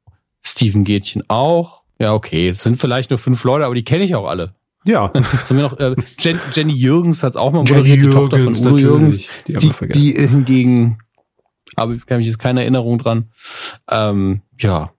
Steven 0.41 0.83
Gätchen 0.83 1.23
auch. 1.29 1.83
Ja, 1.99 2.13
okay. 2.13 2.49
Es 2.49 2.63
sind 2.63 2.77
vielleicht 2.77 3.09
nur 3.09 3.19
fünf 3.19 3.43
Leute, 3.43 3.65
aber 3.65 3.75
die 3.75 3.83
kenne 3.85 4.03
ich 4.03 4.15
auch 4.15 4.27
alle. 4.27 4.53
Ja. 4.85 5.11
Jetzt 5.13 5.49
haben 5.49 5.57
wir 5.57 5.63
noch, 5.63 5.79
äh, 5.79 5.95
Jen, 6.19 6.39
Jenny 6.51 6.73
Jürgens 6.73 7.23
hat's 7.23 7.35
auch 7.35 7.51
mal 7.51 7.59
moderiert, 7.59 7.85
Jenny 7.87 7.97
die 7.97 8.05
Jürgens, 8.05 8.15
Tochter 8.15 8.39
von 8.39 8.55
Udo 8.55 8.77
Jürgens. 8.77 9.19
Die, 9.47 9.53
die, 9.53 9.71
die 9.89 10.27
hingegen, 10.27 10.97
aber 11.75 11.95
kann 11.97 12.17
mich 12.17 12.27
jetzt 12.27 12.39
keine 12.39 12.61
Erinnerung 12.61 12.99
dran. 12.99 13.31
Ähm, 13.89 14.41
ja. 14.59 14.91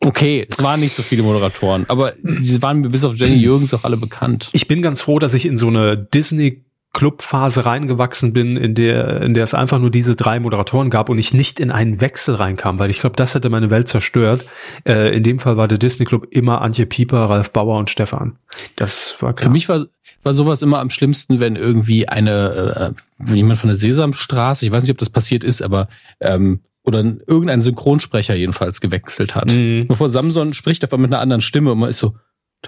Okay, 0.00 0.46
es 0.48 0.62
waren 0.62 0.80
nicht 0.80 0.94
so 0.94 1.02
viele 1.02 1.22
Moderatoren, 1.22 1.86
aber 1.88 2.14
sie 2.40 2.60
waren 2.60 2.80
mir 2.80 2.90
bis 2.90 3.04
auf 3.04 3.14
Jenny 3.14 3.36
Jürgens 3.36 3.72
auch 3.72 3.84
alle 3.84 3.96
bekannt. 3.96 4.50
Ich 4.52 4.68
bin 4.68 4.82
ganz 4.82 5.00
froh, 5.00 5.18
dass 5.18 5.32
ich 5.32 5.46
in 5.46 5.56
so 5.56 5.68
eine 5.68 5.96
Disney 5.96 6.63
Clubphase 6.94 7.66
reingewachsen 7.66 8.32
bin, 8.32 8.56
in 8.56 8.74
der, 8.74 9.20
in 9.20 9.34
der 9.34 9.44
es 9.44 9.52
einfach 9.52 9.78
nur 9.78 9.90
diese 9.90 10.16
drei 10.16 10.40
Moderatoren 10.40 10.88
gab 10.88 11.10
und 11.10 11.18
ich 11.18 11.34
nicht 11.34 11.60
in 11.60 11.70
einen 11.70 12.00
Wechsel 12.00 12.36
reinkam, 12.36 12.78
weil 12.78 12.88
ich 12.88 13.00
glaube, 13.00 13.16
das 13.16 13.34
hätte 13.34 13.50
meine 13.50 13.68
Welt 13.68 13.88
zerstört. 13.88 14.46
Äh, 14.88 15.14
in 15.14 15.22
dem 15.22 15.38
Fall 15.38 15.58
war 15.58 15.68
der 15.68 15.76
Disney 15.76 16.06
Club 16.06 16.28
immer 16.30 16.62
Antje 16.62 16.86
Pieper, 16.86 17.24
Ralf 17.24 17.50
Bauer 17.50 17.78
und 17.78 17.90
Stefan. 17.90 18.36
Das 18.76 19.16
war 19.20 19.34
klar. 19.34 19.50
Für 19.50 19.52
mich 19.52 19.68
war, 19.68 19.84
war 20.22 20.32
sowas 20.32 20.62
immer 20.62 20.78
am 20.78 20.88
schlimmsten, 20.88 21.40
wenn 21.40 21.56
irgendwie 21.56 22.08
eine, 22.08 22.94
äh, 23.20 23.34
jemand 23.34 23.58
von 23.58 23.68
der 23.68 23.76
Sesamstraße, 23.76 24.64
ich 24.64 24.72
weiß 24.72 24.84
nicht, 24.84 24.92
ob 24.92 24.98
das 24.98 25.10
passiert 25.10 25.44
ist, 25.44 25.60
aber 25.60 25.88
ähm, 26.20 26.60
oder 26.84 27.00
irgendein 27.00 27.60
Synchronsprecher 27.60 28.34
jedenfalls 28.34 28.80
gewechselt 28.80 29.34
hat. 29.34 29.52
Mhm. 29.52 29.86
Bevor 29.88 30.08
Samson 30.08 30.54
spricht 30.54 30.84
aber 30.84 30.98
mit 30.98 31.12
einer 31.12 31.20
anderen 31.20 31.40
Stimme 31.40 31.72
und 31.72 31.78
man 31.78 31.90
ist 31.90 31.98
so, 31.98 32.14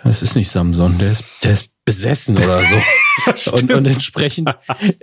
das 0.03 0.23
ist 0.23 0.35
nicht 0.35 0.51
Samson, 0.51 0.99
der 0.99 1.13
ist, 1.13 1.25
der 1.45 1.53
ist 1.53 1.69
besessen 1.85 2.37
oder 2.37 2.61
so. 2.65 2.75
und, 3.53 3.73
und 3.73 3.87
entsprechend, 3.87 4.51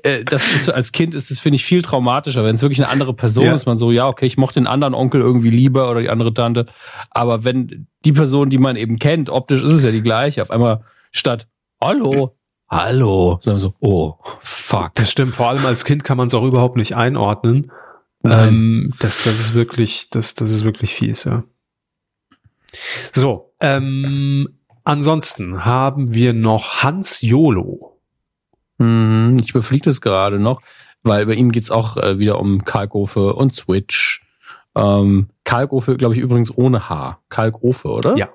äh, 0.03 0.23
das 0.23 0.53
ist 0.53 0.69
als 0.69 0.91
Kind 0.91 1.15
ist 1.15 1.31
es 1.31 1.40
finde 1.40 1.56
ich 1.56 1.65
viel 1.65 1.81
traumatischer, 1.81 2.44
wenn 2.44 2.56
es 2.56 2.61
wirklich 2.61 2.81
eine 2.81 2.90
andere 2.90 3.14
Person 3.14 3.45
ja. 3.45 3.53
ist, 3.53 3.65
man 3.65 3.76
so, 3.76 3.91
ja, 3.91 4.07
okay, 4.07 4.26
ich 4.26 4.38
mochte 4.38 4.60
den 4.60 4.68
anderen 4.68 4.94
Onkel 4.94 5.22
irgendwie 5.22 5.49
lieber 5.49 5.90
oder 5.90 6.02
die 6.02 6.10
andere 6.10 6.34
Tante, 6.34 6.68
aber 7.10 7.44
wenn 7.44 7.88
die 8.06 8.11
Person, 8.11 8.49
die 8.49 8.57
man 8.57 8.76
eben 8.76 8.98
kennt, 8.99 9.30
optisch 9.30 9.61
ist 9.61 9.72
es 9.72 9.84
ja 9.84 9.91
die 9.91 10.03
gleiche, 10.03 10.41
auf 10.41 10.52
einmal 10.52 10.84
statt 11.11 11.48
Hallo, 11.81 12.35
Hallo, 12.69 13.38
sagen 13.40 13.57
wir 13.57 13.60
so, 13.60 13.76
oh, 13.81 14.15
fuck. 14.40 14.95
Das 14.95 15.11
stimmt, 15.11 15.35
vor 15.35 15.49
allem 15.49 15.64
als 15.64 15.85
Kind 15.85 16.03
kann 16.03 16.18
man 16.18 16.26
es 16.27 16.34
auch 16.34 16.44
überhaupt 16.44 16.76
nicht 16.76 16.95
einordnen. 16.95 17.72
Ähm, 18.23 18.94
das, 18.99 19.23
das 19.23 19.40
ist 19.40 19.53
wirklich, 19.53 20.10
das, 20.10 20.34
das 20.34 20.49
ist 20.49 20.64
wirklich 20.64 20.94
fies, 20.94 21.26
ja. 21.26 21.44
So, 23.11 23.53
ähm, 23.60 24.57
ansonsten 24.84 25.65
haben 25.65 26.15
wir 26.15 26.34
noch 26.34 26.81
Hans 26.81 27.22
Jolo. 27.22 27.93
Mhm, 28.84 29.38
ich 29.42 29.52
überfliege 29.52 29.86
das 29.86 30.02
gerade 30.02 30.40
noch, 30.40 30.62
weil 31.04 31.26
bei 31.26 31.34
ihm 31.34 31.52
geht's 31.52 31.72
auch 31.72 31.98
äh, 31.98 32.20
wieder 32.20 32.40
um 32.40 32.66
Kalkofe 32.66 33.34
und 33.34 33.54
Switch. 33.54 34.26
Ähm, 34.76 35.30
Kalkofe, 35.44 35.98
glaube 35.98 36.16
ich, 36.16 36.20
übrigens 36.20 36.56
ohne 36.56 36.90
H. 36.90 37.20
Kalkofe, 37.30 37.90
oder? 37.90 38.18
Ja. 38.18 38.30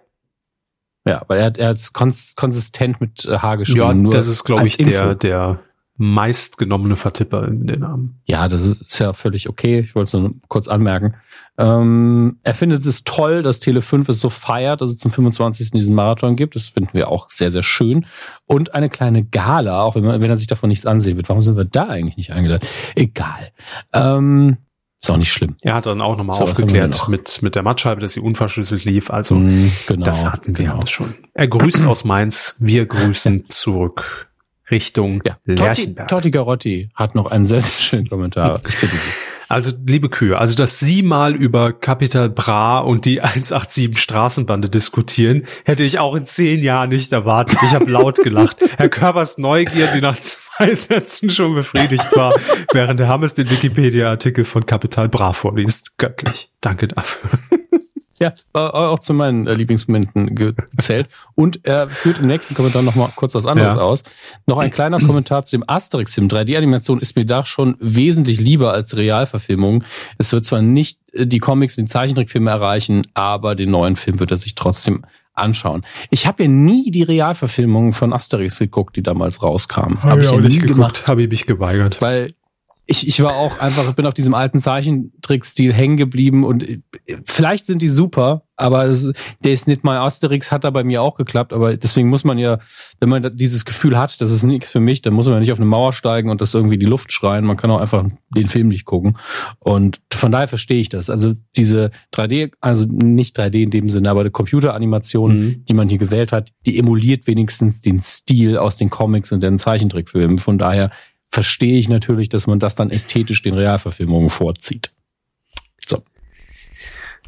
Ja, 1.07 1.23
weil 1.27 1.55
er 1.57 1.69
hat 1.69 1.93
kons 1.95 2.35
konsistent 2.35 3.01
mit 3.01 3.25
äh, 3.25 3.39
H 3.39 3.57
geschrieben. 3.57 3.81
Ja, 3.81 3.95
nur 3.95 4.13
das 4.13 4.29
ist, 4.29 4.45
glaube 4.45 4.67
ich, 4.67 4.77
der, 4.77 5.15
der 5.15 5.61
meistgenommene 5.99 6.97
Vertipper 6.97 7.47
in 7.49 7.67
den 7.67 7.81
Namen. 7.81 8.21
Ja, 8.25 8.49
das 8.49 8.65
ist 8.65 8.99
ja 9.01 9.13
völlig 9.13 9.49
okay. 9.49 9.81
Ich 9.81 9.95
wollte 9.97 10.07
es 10.07 10.13
nur 10.15 10.35
kurz 10.47 10.69
anmerken. 10.69 11.15
Ähm, 11.59 12.39
er 12.45 12.55
findet 12.55 12.87
es 12.87 13.03
toll, 13.03 13.43
dass 13.43 13.59
Tele 13.59 13.83
5 13.83 14.09
es 14.09 14.21
so 14.21 14.31
feiert, 14.31 14.81
dass 14.81 14.91
es 14.91 14.99
zum 14.99 15.11
25. 15.11 15.73
diesen 15.73 15.97
Marathon 15.97 16.37
gibt. 16.37 16.55
Das 16.55 16.69
finden 16.69 16.91
wir 16.93 17.09
auch 17.09 17.29
sehr, 17.31 17.51
sehr 17.51 17.65
schön. 17.65 18.07
Und 18.47 18.75
eine 18.75 18.89
kleine 18.89 19.25
Gala, 19.25 19.83
auch 19.83 19.97
wenn, 19.97 20.05
man, 20.05 20.21
wenn 20.21 20.31
er 20.31 20.37
sich 20.37 20.47
davon 20.47 20.69
nichts 20.69 20.87
ansehen 20.87 21.17
wird. 21.17 21.29
Warum 21.29 21.43
sind 21.43 21.57
wir 21.57 21.65
da 21.65 21.89
eigentlich 21.89 22.17
nicht 22.17 22.33
eingeladen? 22.33 22.67
Egal. 22.95 23.51
Ähm, 23.93 24.59
ist 25.01 25.11
auch 25.11 25.17
nicht 25.17 25.33
schlimm. 25.33 25.57
Er 25.63 25.75
hat 25.75 25.87
dann 25.87 26.01
auch 26.01 26.17
nochmal 26.17 26.37
so, 26.37 26.45
aufgeklärt 26.45 27.09
mit, 27.09 27.43
mit 27.43 27.55
der 27.57 27.63
Mattscheibe, 27.63 28.01
dass 28.01 28.15
sie 28.15 28.21
unverschlüsselt 28.21 28.85
lief. 28.85 29.11
Also 29.11 29.37
mm, 29.37 29.73
genau, 29.87 30.05
das 30.05 30.25
hatten 30.25 30.59
wir 30.59 30.65
genau. 30.65 30.79
alles 30.79 30.91
schon. 30.91 31.15
Er 31.35 31.49
grüßt 31.49 31.87
aus 31.87 32.05
Mainz, 32.05 32.57
wir 32.61 32.87
grüßen 32.87 33.49
zurück. 33.49 34.28
Richtung 34.71 35.23
ja. 35.27 35.39
Lerchenberg. 35.45 36.09
Totti, 36.09 36.23
Totti 36.23 36.31
Garotti 36.31 36.91
hat 36.95 37.15
noch 37.15 37.27
einen 37.27 37.45
sehr, 37.45 37.61
sehr 37.61 37.83
schönen 37.83 38.09
Kommentar. 38.09 38.61
Ich 38.67 38.81
bitte 38.81 38.97
Sie. 38.97 39.09
Also, 39.51 39.73
liebe 39.87 40.11
Kühe, 40.11 40.37
also, 40.37 40.55
dass 40.55 40.79
Sie 40.79 41.03
mal 41.03 41.35
über 41.35 41.73
Capital 41.73 42.29
Bra 42.29 42.81
und 42.81 43.07
die 43.07 43.21
187 43.23 43.99
Straßenbande 43.99 44.69
diskutieren, 44.69 45.47
hätte 45.65 45.85
ich 45.85 45.99
auch 45.99 46.15
in 46.15 46.27
zehn 46.27 46.63
Jahren 46.63 46.91
nicht 46.91 47.13
erwartet. 47.13 47.59
Ich 47.63 47.73
habe 47.73 47.91
laut 47.91 48.23
gelacht. 48.23 48.59
Herr 48.77 48.91
Körpers 48.91 49.39
Neugier, 49.39 49.87
die 49.95 50.03
nach 50.03 50.19
zwei 50.19 50.75
Sätzen 50.75 51.31
schon 51.31 51.55
befriedigt 51.55 52.15
war, 52.15 52.35
während 52.73 53.01
der 53.01 53.09
Hammes 53.09 53.33
den 53.35 53.51
Wikipedia-Artikel 53.51 54.45
von 54.45 54.67
Capital 54.67 55.09
Bra 55.09 55.33
vorliest. 55.33 55.97
Göttlich. 55.97 56.51
Danke 56.61 56.89
dafür. 56.89 57.31
Ja, 58.19 58.33
auch 58.53 58.99
zu 58.99 59.15
meinen 59.15 59.47
äh, 59.47 59.55
Lieblingsmomenten 59.55 60.35
gezählt. 60.35 61.09
Und 61.35 61.65
er 61.65 61.89
führt 61.89 62.19
im 62.19 62.27
nächsten 62.27 62.55
Kommentar 62.55 62.83
noch 62.83 62.95
mal 62.95 63.13
kurz 63.15 63.35
was 63.35 63.47
anderes 63.47 63.75
ja. 63.75 63.81
aus. 63.81 64.03
Noch 64.47 64.59
ein 64.59 64.71
kleiner 64.71 64.99
Kommentar 64.99 65.45
zu 65.45 65.57
dem 65.57 65.65
Asterix-Film. 65.67 66.29
3D-Animation 66.29 67.01
ist 67.01 67.17
mir 67.17 67.25
da 67.25 67.45
schon 67.45 67.77
wesentlich 67.81 68.41
lieber 68.41 68.73
als 68.73 68.97
Realverfilmung. 68.97 69.85
Es 70.19 70.33
wird 70.33 70.45
zwar 70.45 70.63
nicht 70.63 70.99
äh, 71.13 71.27
die 71.27 71.39
Comics, 71.39 71.77
den 71.77 71.87
Zeichentrickfilme 71.87 72.51
erreichen, 72.51 73.07
aber 73.15 73.55
den 73.55 73.71
neuen 73.71 73.97
Film 73.97 74.21
wird 74.21 74.31
er 74.31 74.37
sich 74.37 74.55
trotzdem 74.55 75.05
anschauen. 75.35 75.85
Ich 76.11 76.27
habe 76.27 76.43
ja 76.43 76.49
nie 76.49 76.91
die 76.91 77.03
Realverfilmung 77.03 77.93
von 77.93 78.13
Asterix 78.13 78.59
geguckt, 78.59 78.97
die 78.97 79.03
damals 79.03 79.43
rauskam. 79.43 80.03
Habe 80.03 80.11
hab 80.11 80.19
ich, 80.19 80.25
ich 80.25 80.33
ja 80.33 80.41
nicht 80.41 80.63
geguckt, 80.63 81.07
habe 81.07 81.23
ich 81.23 81.31
mich 81.31 81.47
geweigert. 81.47 82.03
Weil 82.03 82.35
ich, 82.91 83.07
ich 83.07 83.23
war 83.23 83.37
auch 83.37 83.59
einfach, 83.59 83.93
bin 83.93 84.07
auf 84.07 84.15
diesem 84.15 84.33
alten 84.33 84.61
Zeichentrickstil 84.61 85.75
hängen 85.75 85.99
geblieben 85.99 86.43
und 86.43 86.67
äh, 86.67 86.81
vielleicht 87.23 87.67
sind 87.67 87.83
die 87.83 87.89
super, 87.89 88.45
aber 88.57 88.87
der 89.45 89.53
ist 89.53 89.69
nicht 89.69 89.85
mal 89.85 89.99
Asterix 89.99 90.51
hat 90.51 90.65
da 90.65 90.71
bei 90.71 90.83
mir 90.85 91.03
auch 91.03 91.15
geklappt, 91.15 91.53
aber 91.53 91.77
deswegen 91.77 92.09
muss 92.09 92.25
man 92.25 92.39
ja, 92.39 92.61
wenn 92.99 93.11
man 93.11 93.37
dieses 93.37 93.67
Gefühl 93.67 93.99
hat, 93.99 94.19
das 94.23 94.31
ist 94.31 94.43
nichts 94.43 94.73
für 94.73 94.81
mich, 94.81 95.03
dann 95.03 95.13
muss 95.13 95.27
man 95.27 95.35
ja 95.35 95.41
nicht 95.41 95.53
auf 95.53 95.59
eine 95.59 95.67
Mauer 95.67 95.93
steigen 95.93 96.31
und 96.31 96.41
das 96.41 96.55
irgendwie 96.55 96.79
die 96.79 96.87
Luft 96.87 97.13
schreien, 97.13 97.45
man 97.45 97.59
kann 97.59 97.71
auch 97.71 97.79
einfach 97.79 98.07
den 98.35 98.47
Film 98.47 98.69
nicht 98.69 98.87
gucken 98.87 99.19
und 99.59 100.01
von 100.11 100.33
daher 100.33 100.49
verstehe 100.49 100.81
ich 100.81 100.89
das. 100.89 101.11
Also 101.11 101.35
diese 101.59 101.91
3D, 102.15 102.53
also 102.61 102.87
nicht 102.89 103.39
3D 103.39 103.65
in 103.65 103.71
dem 103.71 103.91
Sinne, 103.91 104.09
aber 104.09 104.25
die 104.25 104.31
Computeranimation, 104.31 105.39
mhm. 105.39 105.65
die 105.67 105.75
man 105.75 105.91
hier 105.91 105.99
gewählt 105.99 106.33
hat, 106.33 106.53
die 106.65 106.79
emuliert 106.79 107.27
wenigstens 107.27 107.83
den 107.83 108.01
Stil 108.01 108.57
aus 108.57 108.77
den 108.77 108.89
Comics 108.89 109.31
und 109.31 109.43
den 109.43 109.59
Zeichentrickfilmen. 109.59 110.39
Von 110.39 110.57
daher 110.57 110.91
verstehe 111.31 111.79
ich 111.79 111.89
natürlich, 111.89 112.29
dass 112.29 112.47
man 112.47 112.59
das 112.59 112.75
dann 112.77 112.91
ästhetisch 112.91 113.43
den 113.43 113.55
Realverfilmungen 113.55 114.31
vorzieht. 114.31 114.93
So. 115.87 116.03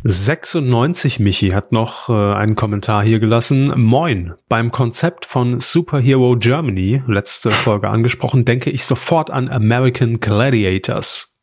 96 0.02 1.20
Michi 1.20 1.51
hat 1.51 1.72
noch 1.72 2.09
äh, 2.09 2.12
einen 2.12 2.56
Kommentar 2.56 3.05
hier 3.05 3.20
gelassen. 3.20 3.72
Moin. 3.77 4.35
Beim 4.48 4.70
Konzept 4.70 5.27
von 5.27 5.60
Superhero 5.60 6.36
Germany, 6.39 7.02
letzte 7.06 7.51
Folge 7.51 7.89
angesprochen, 7.89 8.44
denke 8.44 8.70
ich 8.70 8.85
sofort 8.85 9.31
an 9.31 9.48
American 9.48 10.20
Gladiators. 10.20 11.39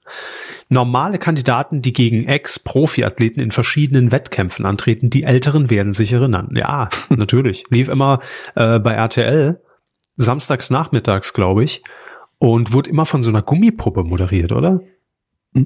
Normale 0.70 1.20
Kandidaten, 1.20 1.82
die 1.82 1.94
gegen 1.94 2.28
Ex-Profi-Athleten 2.28 3.40
in 3.40 3.52
verschiedenen 3.52 4.12
Wettkämpfen 4.12 4.66
antreten, 4.66 5.10
die 5.10 5.24
Älteren 5.24 5.70
werden 5.70 5.94
sich 5.94 6.12
erinnern. 6.12 6.50
Ja, 6.56 6.90
natürlich. 7.10 7.64
Lief 7.70 7.88
immer 7.88 8.20
äh, 8.56 8.80
bei 8.80 8.92
RTL, 8.92 9.62
samstags 10.18 10.70
nachmittags, 10.70 11.34
glaube 11.34 11.64
ich 11.64 11.84
und 12.40 12.74
wurde 12.74 12.90
immer 12.90 13.06
von 13.06 13.22
so 13.22 13.30
einer 13.30 13.42
Gummipuppe 13.42 14.04
moderiert, 14.04 14.52
oder? 14.52 14.82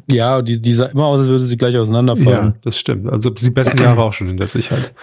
Ja, 0.10 0.42
die, 0.42 0.62
die 0.62 0.74
sah 0.74 0.86
immer 0.86 1.06
aus, 1.06 1.20
als 1.20 1.28
würde 1.28 1.44
sie 1.44 1.58
gleich 1.58 1.78
auseinanderfallen. 1.78 2.54
Ja, 2.54 2.60
das 2.62 2.80
stimmt. 2.80 3.10
Also 3.10 3.30
die 3.30 3.50
besten 3.50 3.80
Jahre 3.80 4.04
auch 4.04 4.14
schon 4.14 4.30
in 4.30 4.38
der 4.38 4.48
Sicherheit. 4.48 4.94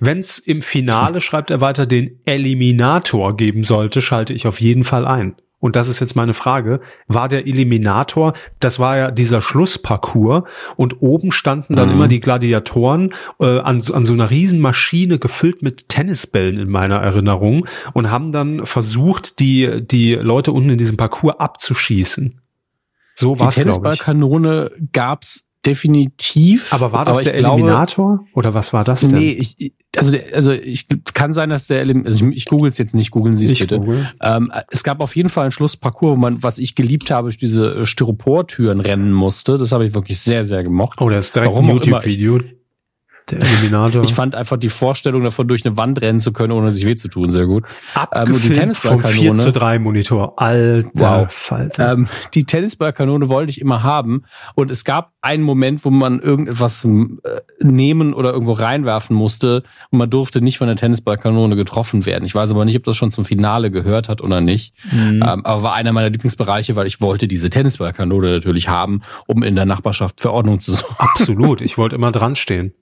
Wenn 0.00 0.18
es 0.18 0.38
im 0.38 0.62
Finale, 0.62 1.20
schreibt 1.20 1.50
er 1.50 1.60
weiter, 1.60 1.86
den 1.86 2.20
Eliminator 2.24 3.36
geben 3.36 3.64
sollte, 3.64 4.00
schalte 4.00 4.32
ich 4.32 4.46
auf 4.46 4.60
jeden 4.60 4.84
Fall 4.84 5.06
ein 5.06 5.34
und 5.62 5.76
das 5.76 5.86
ist 5.86 6.00
jetzt 6.00 6.16
meine 6.16 6.34
Frage, 6.34 6.80
war 7.06 7.28
der 7.28 7.46
Eliminator, 7.46 8.32
das 8.58 8.80
war 8.80 8.96
ja 8.96 9.10
dieser 9.12 9.40
Schlussparcours 9.40 10.42
und 10.74 11.00
oben 11.02 11.30
standen 11.30 11.76
dann 11.76 11.88
mhm. 11.88 11.94
immer 11.94 12.08
die 12.08 12.18
Gladiatoren 12.18 13.14
äh, 13.38 13.60
an, 13.60 13.80
an 13.92 14.04
so 14.04 14.12
einer 14.12 14.28
Riesenmaschine 14.28 15.20
gefüllt 15.20 15.62
mit 15.62 15.88
Tennisbällen 15.88 16.58
in 16.58 16.68
meiner 16.68 16.96
Erinnerung 16.96 17.68
und 17.92 18.10
haben 18.10 18.32
dann 18.32 18.66
versucht, 18.66 19.38
die, 19.38 19.86
die 19.86 20.14
Leute 20.14 20.50
unten 20.50 20.70
in 20.70 20.78
diesem 20.78 20.96
Parcours 20.96 21.38
abzuschießen. 21.38 22.40
So 23.14 23.38
war 23.38 23.48
es, 23.48 23.54
Die 23.54 23.62
Tennisballkanone 23.62 24.72
gab's 24.92 25.46
definitiv. 25.64 26.72
Aber 26.72 26.92
war 26.92 27.04
das 27.04 27.16
aber 27.16 27.24
der 27.24 27.34
Eliminator 27.34 28.16
glaube, 28.16 28.30
oder 28.34 28.54
was 28.54 28.72
war 28.72 28.84
das 28.84 29.00
denn? 29.00 29.10
Nee, 29.10 29.30
ich, 29.30 29.72
also, 29.96 30.10
der, 30.10 30.34
also 30.34 30.52
ich 30.52 30.86
kann 31.14 31.32
sein, 31.32 31.50
dass 31.50 31.66
der 31.66 31.80
also 31.80 32.26
ich, 32.26 32.36
ich 32.36 32.44
google 32.46 32.68
es 32.68 32.78
jetzt 32.78 32.94
nicht, 32.94 33.10
googeln 33.10 33.36
Sie 33.36 33.46
es 33.46 33.58
bitte. 33.58 34.12
Ähm, 34.22 34.52
es 34.70 34.82
gab 34.82 35.02
auf 35.02 35.14
jeden 35.16 35.28
Fall 35.28 35.44
einen 35.44 35.52
Schlussparcours, 35.52 36.16
wo 36.16 36.20
man, 36.20 36.42
was 36.42 36.58
ich 36.58 36.74
geliebt 36.74 37.10
habe, 37.10 37.26
durch 37.26 37.38
diese 37.38 37.74
äh, 37.74 37.86
Styroportüren 37.86 38.80
rennen 38.80 39.12
musste. 39.12 39.58
Das 39.58 39.72
habe 39.72 39.84
ich 39.84 39.94
wirklich 39.94 40.18
sehr, 40.18 40.44
sehr 40.44 40.62
gemocht. 40.62 41.00
Oh, 41.00 41.08
das 41.08 41.26
ist 41.26 41.36
direkt 41.36 41.52
Warum 41.52 41.68
ein 41.68 41.76
YouTube-Video. 41.76 42.40
Der 43.30 43.40
Eliminator. 43.40 44.02
Ich 44.12 44.14
fand 44.14 44.34
einfach 44.34 44.56
die 44.56 44.68
Vorstellung 44.68 45.22
davon, 45.24 45.48
durch 45.48 45.64
eine 45.64 45.76
Wand 45.76 46.00
rennen 46.02 46.20
zu 46.20 46.32
können, 46.32 46.52
ohne 46.52 46.70
sich 46.70 46.84
weh 46.84 46.96
zu 46.96 47.08
tun, 47.08 47.30
sehr 47.30 47.46
gut. 47.46 47.64
Ähm, 48.14 48.38
die 48.42 48.50
Tennisballkanone. 48.50 49.12
4 49.12 49.34
zu 49.34 49.52
3 49.52 49.78
Monitor. 49.78 50.40
Alter 50.40 50.90
wow. 50.94 51.26
Falter. 51.30 51.92
Ähm, 51.92 52.08
die 52.34 52.44
Tennisballkanone 52.44 53.28
wollte 53.28 53.50
ich 53.50 53.60
immer 53.60 53.82
haben. 53.82 54.24
Und 54.54 54.70
es 54.70 54.84
gab 54.84 55.12
einen 55.20 55.42
Moment, 55.42 55.84
wo 55.84 55.90
man 55.90 56.20
irgendetwas 56.20 56.84
äh, 56.84 56.88
nehmen 57.60 58.12
oder 58.12 58.32
irgendwo 58.32 58.52
reinwerfen 58.52 59.16
musste. 59.16 59.62
Und 59.90 59.98
man 59.98 60.10
durfte 60.10 60.42
nicht 60.42 60.58
von 60.58 60.66
der 60.66 60.76
Tennisballkanone 60.76 61.56
getroffen 61.56 62.04
werden. 62.06 62.24
Ich 62.24 62.34
weiß 62.34 62.50
aber 62.50 62.64
nicht, 62.64 62.76
ob 62.76 62.84
das 62.84 62.96
schon 62.96 63.10
zum 63.10 63.24
Finale 63.24 63.70
gehört 63.70 64.08
hat 64.08 64.20
oder 64.20 64.40
nicht. 64.40 64.74
Mhm. 64.90 65.22
Ähm, 65.26 65.46
aber 65.46 65.62
war 65.62 65.74
einer 65.74 65.92
meiner 65.92 66.10
Lieblingsbereiche, 66.10 66.76
weil 66.76 66.86
ich 66.86 67.00
wollte 67.00 67.28
diese 67.28 67.50
Tennisballkanone 67.50 68.32
natürlich 68.32 68.68
haben, 68.68 69.00
um 69.26 69.42
in 69.42 69.54
der 69.54 69.64
Nachbarschaft 69.64 70.20
für 70.20 70.32
Ordnung 70.32 70.58
zu 70.60 70.72
sorgen. 70.74 70.96
Absolut. 70.98 71.62
Ich 71.72 71.78
wollte 71.78 71.94
immer 71.94 72.10
dran 72.10 72.34
stehen. 72.34 72.74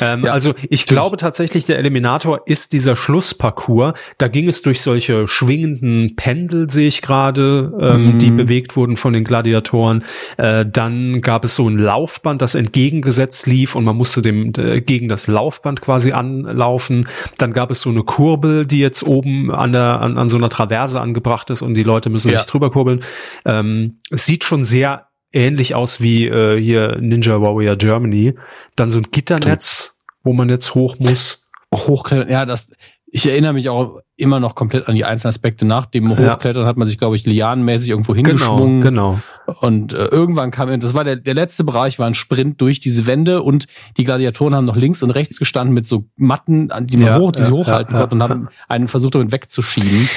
Ähm, 0.00 0.24
ja, 0.24 0.32
also 0.32 0.54
ich 0.68 0.86
glaube 0.86 1.16
tatsächlich, 1.16 1.64
der 1.64 1.78
Eliminator 1.78 2.42
ist 2.46 2.72
dieser 2.72 2.96
Schlussparcours. 2.96 3.94
Da 4.18 4.28
ging 4.28 4.48
es 4.48 4.62
durch 4.62 4.80
solche 4.80 5.26
schwingenden 5.26 6.16
Pendel, 6.16 6.68
sehe 6.70 6.88
ich 6.88 7.02
gerade, 7.02 7.72
ähm, 7.80 8.02
mhm. 8.02 8.18
die 8.18 8.30
bewegt 8.30 8.76
wurden 8.76 8.96
von 8.96 9.12
den 9.12 9.24
Gladiatoren. 9.24 10.04
Äh, 10.36 10.66
dann 10.66 11.20
gab 11.20 11.44
es 11.44 11.56
so 11.56 11.68
ein 11.68 11.78
Laufband, 11.78 12.42
das 12.42 12.54
entgegengesetzt 12.54 13.46
lief 13.46 13.74
und 13.74 13.84
man 13.84 13.96
musste 13.96 14.22
dem 14.22 14.52
äh, 14.56 14.80
gegen 14.80 15.08
das 15.08 15.26
Laufband 15.26 15.80
quasi 15.80 16.12
anlaufen. 16.12 17.08
Dann 17.38 17.52
gab 17.52 17.70
es 17.70 17.80
so 17.82 17.90
eine 17.90 18.02
Kurbel, 18.02 18.66
die 18.66 18.78
jetzt 18.78 19.02
oben 19.02 19.50
an 19.50 19.72
der 19.72 20.00
an, 20.00 20.18
an 20.18 20.28
so 20.28 20.36
einer 20.36 20.48
Traverse 20.48 21.00
angebracht 21.00 21.50
ist 21.50 21.62
und 21.62 21.74
die 21.74 21.82
Leute 21.82 22.10
müssen 22.10 22.30
ja. 22.30 22.38
sich 22.38 22.46
drüber 22.46 22.70
kurbeln. 22.70 23.00
Ähm, 23.44 23.98
es 24.10 24.26
sieht 24.26 24.44
schon 24.44 24.64
sehr 24.64 25.09
ähnlich 25.32 25.74
aus 25.74 26.00
wie 26.00 26.26
äh, 26.26 26.60
hier 26.60 26.98
Ninja 27.00 27.40
Warrior 27.40 27.76
Germany. 27.76 28.34
Dann 28.76 28.90
so 28.90 28.98
ein 28.98 29.08
Gitternetz, 29.10 29.98
wo 30.22 30.32
man 30.32 30.48
jetzt 30.48 30.74
hoch 30.74 30.96
muss. 30.98 31.48
Hochklettern, 31.74 32.30
ja, 32.30 32.46
das, 32.46 32.72
ich 33.06 33.26
erinnere 33.26 33.52
mich 33.52 33.68
auch 33.68 34.00
immer 34.20 34.40
noch 34.40 34.54
komplett 34.54 34.88
an 34.88 34.94
die 34.94 35.04
einzelnen 35.04 35.30
Aspekte. 35.30 35.66
Nach 35.66 35.86
dem 35.86 36.10
Hochklettern 36.10 36.62
ja. 36.62 36.68
hat 36.68 36.76
man 36.76 36.86
sich, 36.86 36.98
glaube 36.98 37.16
ich, 37.16 37.26
lianenmäßig 37.26 37.90
irgendwo 37.90 38.12
genau, 38.12 38.28
hingeschwungen. 38.28 38.82
Genau, 38.82 39.18
genau. 39.46 39.58
Und 39.60 39.92
äh, 39.92 40.04
irgendwann 40.06 40.50
kam, 40.50 40.78
das 40.78 40.94
war 40.94 41.04
der, 41.04 41.16
der 41.16 41.34
letzte 41.34 41.64
Bereich, 41.64 41.98
war 41.98 42.06
ein 42.06 42.14
Sprint 42.14 42.60
durch 42.60 42.78
diese 42.78 43.06
Wände 43.06 43.42
und 43.42 43.66
die 43.96 44.04
Gladiatoren 44.04 44.54
haben 44.54 44.64
noch 44.64 44.76
links 44.76 45.02
und 45.02 45.10
rechts 45.10 45.38
gestanden 45.38 45.74
mit 45.74 45.86
so 45.86 46.04
Matten, 46.16 46.70
die 46.82 46.98
man 46.98 47.06
ja, 47.06 47.18
hoch, 47.18 47.32
die 47.32 47.42
sie 47.42 47.50
ja, 47.50 47.56
hochhalten 47.56 47.94
ja, 47.94 48.00
konnten 48.00 48.14
und 48.16 48.22
haben 48.22 48.48
einen 48.68 48.88
versucht, 48.88 49.14
damit 49.14 49.32
wegzuschieben. 49.32 50.08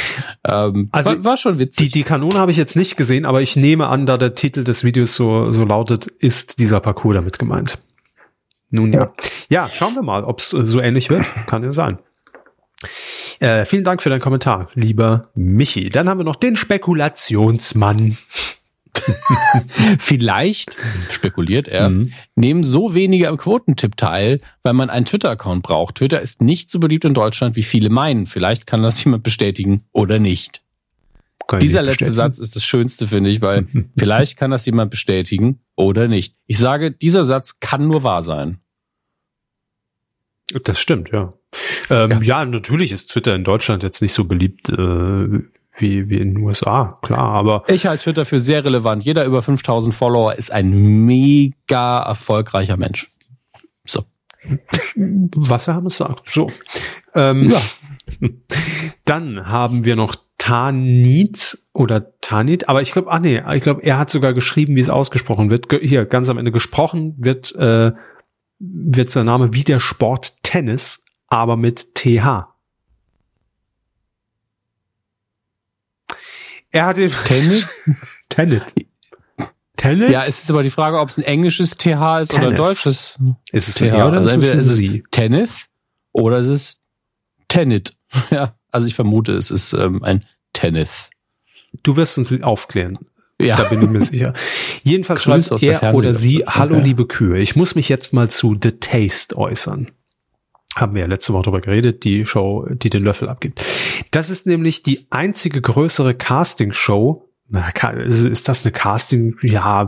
Ähm, 0.45 0.89
also 0.91 1.11
war, 1.11 1.23
war 1.23 1.37
schon 1.37 1.57
witzig. 1.57 1.91
Die, 1.91 1.99
die 1.99 2.03
Kanone 2.03 2.37
habe 2.37 2.51
ich 2.51 2.57
jetzt 2.57 2.75
nicht 2.75 2.97
gesehen, 2.97 3.25
aber 3.25 3.41
ich 3.41 3.55
nehme 3.55 3.87
an, 3.87 4.05
da 4.05 4.17
der 4.17 4.35
Titel 4.35 4.63
des 4.63 4.83
Videos 4.83 5.15
so, 5.15 5.51
so 5.51 5.65
lautet, 5.65 6.05
ist 6.05 6.59
dieser 6.59 6.79
Parcours 6.79 7.15
damit 7.15 7.39
gemeint. 7.39 7.79
Nun 8.69 8.91
ja. 8.91 9.13
Ja, 9.49 9.69
schauen 9.71 9.93
wir 9.93 10.01
mal, 10.01 10.23
ob 10.23 10.39
es 10.39 10.51
äh, 10.53 10.65
so 10.65 10.79
ähnlich 10.79 11.09
wird. 11.09 11.25
Kann 11.47 11.63
ja 11.63 11.71
sein. 11.71 11.99
Äh, 13.43 13.65
vielen 13.65 13.83
Dank 13.83 14.01
für 14.01 14.09
deinen 14.09 14.21
Kommentar, 14.21 14.69
lieber 14.73 15.29
Michi. 15.35 15.89
Dann 15.89 16.07
haben 16.07 16.17
wir 16.17 16.23
noch 16.23 16.37
den 16.37 16.55
Spekulationsmann. 16.55 18.17
Vielleicht, 19.99 20.77
spekuliert 21.09 21.67
er, 21.67 21.89
mhm. 21.89 22.13
nehmen 22.35 22.63
so 22.63 22.95
wenige 22.95 23.27
am 23.27 23.35
Quotentipp 23.35 23.97
teil, 23.97 24.39
weil 24.61 24.71
man 24.71 24.89
einen 24.89 25.05
Twitter-Account 25.05 25.61
braucht. 25.61 25.95
Twitter 25.95 26.21
ist 26.21 26.41
nicht 26.41 26.69
so 26.69 26.79
beliebt 26.79 27.03
in 27.03 27.13
Deutschland, 27.13 27.57
wie 27.57 27.63
viele 27.63 27.89
meinen. 27.89 28.27
Vielleicht 28.27 28.65
kann 28.65 28.81
das 28.81 29.03
jemand 29.03 29.23
bestätigen 29.23 29.83
oder 29.91 30.19
nicht. 30.19 30.63
Kann 31.45 31.59
Dieser 31.59 31.81
letzte 31.81 32.11
Satz 32.11 32.37
ist 32.37 32.55
das 32.55 32.63
Schönste, 32.63 33.07
finde 33.07 33.29
ich, 33.29 33.41
weil 33.41 33.67
vielleicht 33.97 34.37
kann 34.37 34.51
das 34.51 34.65
jemand 34.65 34.89
bestätigen 34.89 35.59
oder 35.75 36.07
nicht. 36.07 36.35
Ich 36.47 36.59
sage, 36.59 36.93
dieser 36.93 37.25
Satz 37.25 37.59
kann 37.59 37.89
nur 37.89 38.03
wahr 38.03 38.23
sein. 38.23 38.59
Das 40.63 40.79
stimmt, 40.79 41.09
ja. 41.11 41.33
Ähm, 41.89 42.11
ja. 42.11 42.19
ja. 42.21 42.45
natürlich 42.45 42.91
ist 42.91 43.07
Twitter 43.07 43.35
in 43.35 43.43
Deutschland 43.43 43.83
jetzt 43.83 44.01
nicht 44.01 44.13
so 44.13 44.25
beliebt 44.25 44.69
äh, 44.69 44.75
wie, 45.77 46.09
wie 46.09 46.17
in 46.17 46.35
den 46.35 46.37
USA, 46.37 46.99
klar, 47.01 47.33
aber. 47.33 47.63
Ich 47.67 47.85
halte 47.85 48.03
Twitter 48.03 48.25
für 48.25 48.39
sehr 48.39 48.63
relevant. 48.63 49.03
Jeder 49.03 49.25
über 49.25 49.41
5000 49.41 49.93
Follower 49.93 50.35
ist 50.35 50.51
ein 50.51 50.69
mega 51.05 52.03
erfolgreicher 52.03 52.77
Mensch. 52.77 53.11
So. 53.85 54.03
Was 55.35 55.67
er 55.67 55.75
haben 55.75 55.89
sagt. 55.89 56.29
So. 56.29 56.51
Ähm, 57.15 57.49
ja. 57.49 57.61
Dann 59.05 59.47
haben 59.47 59.85
wir 59.85 59.95
noch 59.95 60.15
Tanit 60.37 61.57
oder 61.73 62.19
Tanit, 62.19 62.67
aber 62.67 62.81
ich 62.81 62.91
glaube, 62.91 63.09
ah 63.11 63.19
nee, 63.19 63.41
ich 63.55 63.63
glaube, 63.63 63.81
er 63.81 63.97
hat 63.97 64.09
sogar 64.09 64.33
geschrieben, 64.33 64.75
wie 64.75 64.81
es 64.81 64.89
ausgesprochen 64.89 65.49
wird. 65.51 65.67
Hier, 65.81 66.05
ganz 66.05 66.29
am 66.29 66.37
Ende 66.37 66.51
gesprochen 66.51 67.15
wird, 67.17 67.55
äh, 67.55 67.93
wird 68.59 69.09
sein 69.09 69.25
Name 69.25 69.53
wie 69.53 69.63
der 69.63 69.79
Sport 69.79 70.43
Tennis 70.43 71.02
aber 71.33 71.57
mit 71.57 71.95
TH. 71.95 72.47
Er 76.69 76.85
hat 76.85 76.97
den 76.97 77.11
Tenet? 77.25 77.67
Tenet. 78.29 78.73
Tenet? 79.75 80.09
Ja, 80.11 80.23
es 80.23 80.43
ist 80.43 80.49
aber 80.49 80.63
die 80.63 80.69
Frage, 80.69 80.99
ob 80.99 81.09
es 81.09 81.17
ein 81.17 81.23
englisches 81.23 81.77
TH 81.77 82.21
ist 82.21 82.29
Tennis. 82.29 82.31
oder 82.31 82.47
ein 82.47 82.55
deutsches 82.55 83.19
ist 83.51 83.67
es 83.67 83.75
TH. 83.75 83.93
Oder 83.93 84.03
also 84.13 84.33
entweder 84.33 84.55
ist 84.55 84.67
es 84.67 84.75
Sie? 84.75 85.03
Tennis 85.11 85.65
oder 86.11 86.37
ist 86.37 86.47
es 86.47 86.81
Tenet. 87.47 87.95
Ja, 88.29 88.55
also 88.69 88.87
ich 88.87 88.93
vermute, 88.93 89.33
es 89.33 89.49
ist 89.49 89.73
ähm, 89.73 90.03
ein 90.03 90.23
Tennis. 90.53 91.09
Du 91.81 91.97
wirst 91.97 92.19
uns 92.19 92.31
aufklären. 92.43 92.99
Ja. 93.41 93.55
Da 93.55 93.63
bin 93.63 93.81
ich 93.81 93.89
mir 93.89 94.01
sicher. 94.01 94.33
Jedenfalls 94.83 95.23
schreibt 95.23 95.63
er 95.63 95.95
oder 95.95 96.13
sie, 96.13 96.43
hallo 96.45 96.75
okay. 96.75 96.83
liebe 96.83 97.07
Kühe, 97.07 97.39
ich 97.39 97.55
muss 97.55 97.73
mich 97.73 97.89
jetzt 97.89 98.13
mal 98.13 98.29
zu 98.29 98.55
The 98.61 98.73
Taste 98.73 99.35
äußern 99.35 99.91
haben 100.75 100.95
wir 100.95 101.01
ja 101.01 101.07
letzte 101.07 101.33
Woche 101.33 101.43
darüber 101.43 101.61
geredet, 101.61 102.03
die 102.03 102.25
Show, 102.25 102.67
die 102.69 102.89
den 102.89 103.03
Löffel 103.03 103.29
abgibt. 103.29 103.63
Das 104.11 104.29
ist 104.29 104.47
nämlich 104.47 104.83
die 104.83 105.05
einzige 105.09 105.61
größere 105.61 106.15
Casting-Show, 106.15 107.29
na, 107.53 107.69
ist 107.69 108.49
das 108.49 108.65
eine 108.65 108.71
Casting? 108.71 109.37
Ja, 109.43 109.87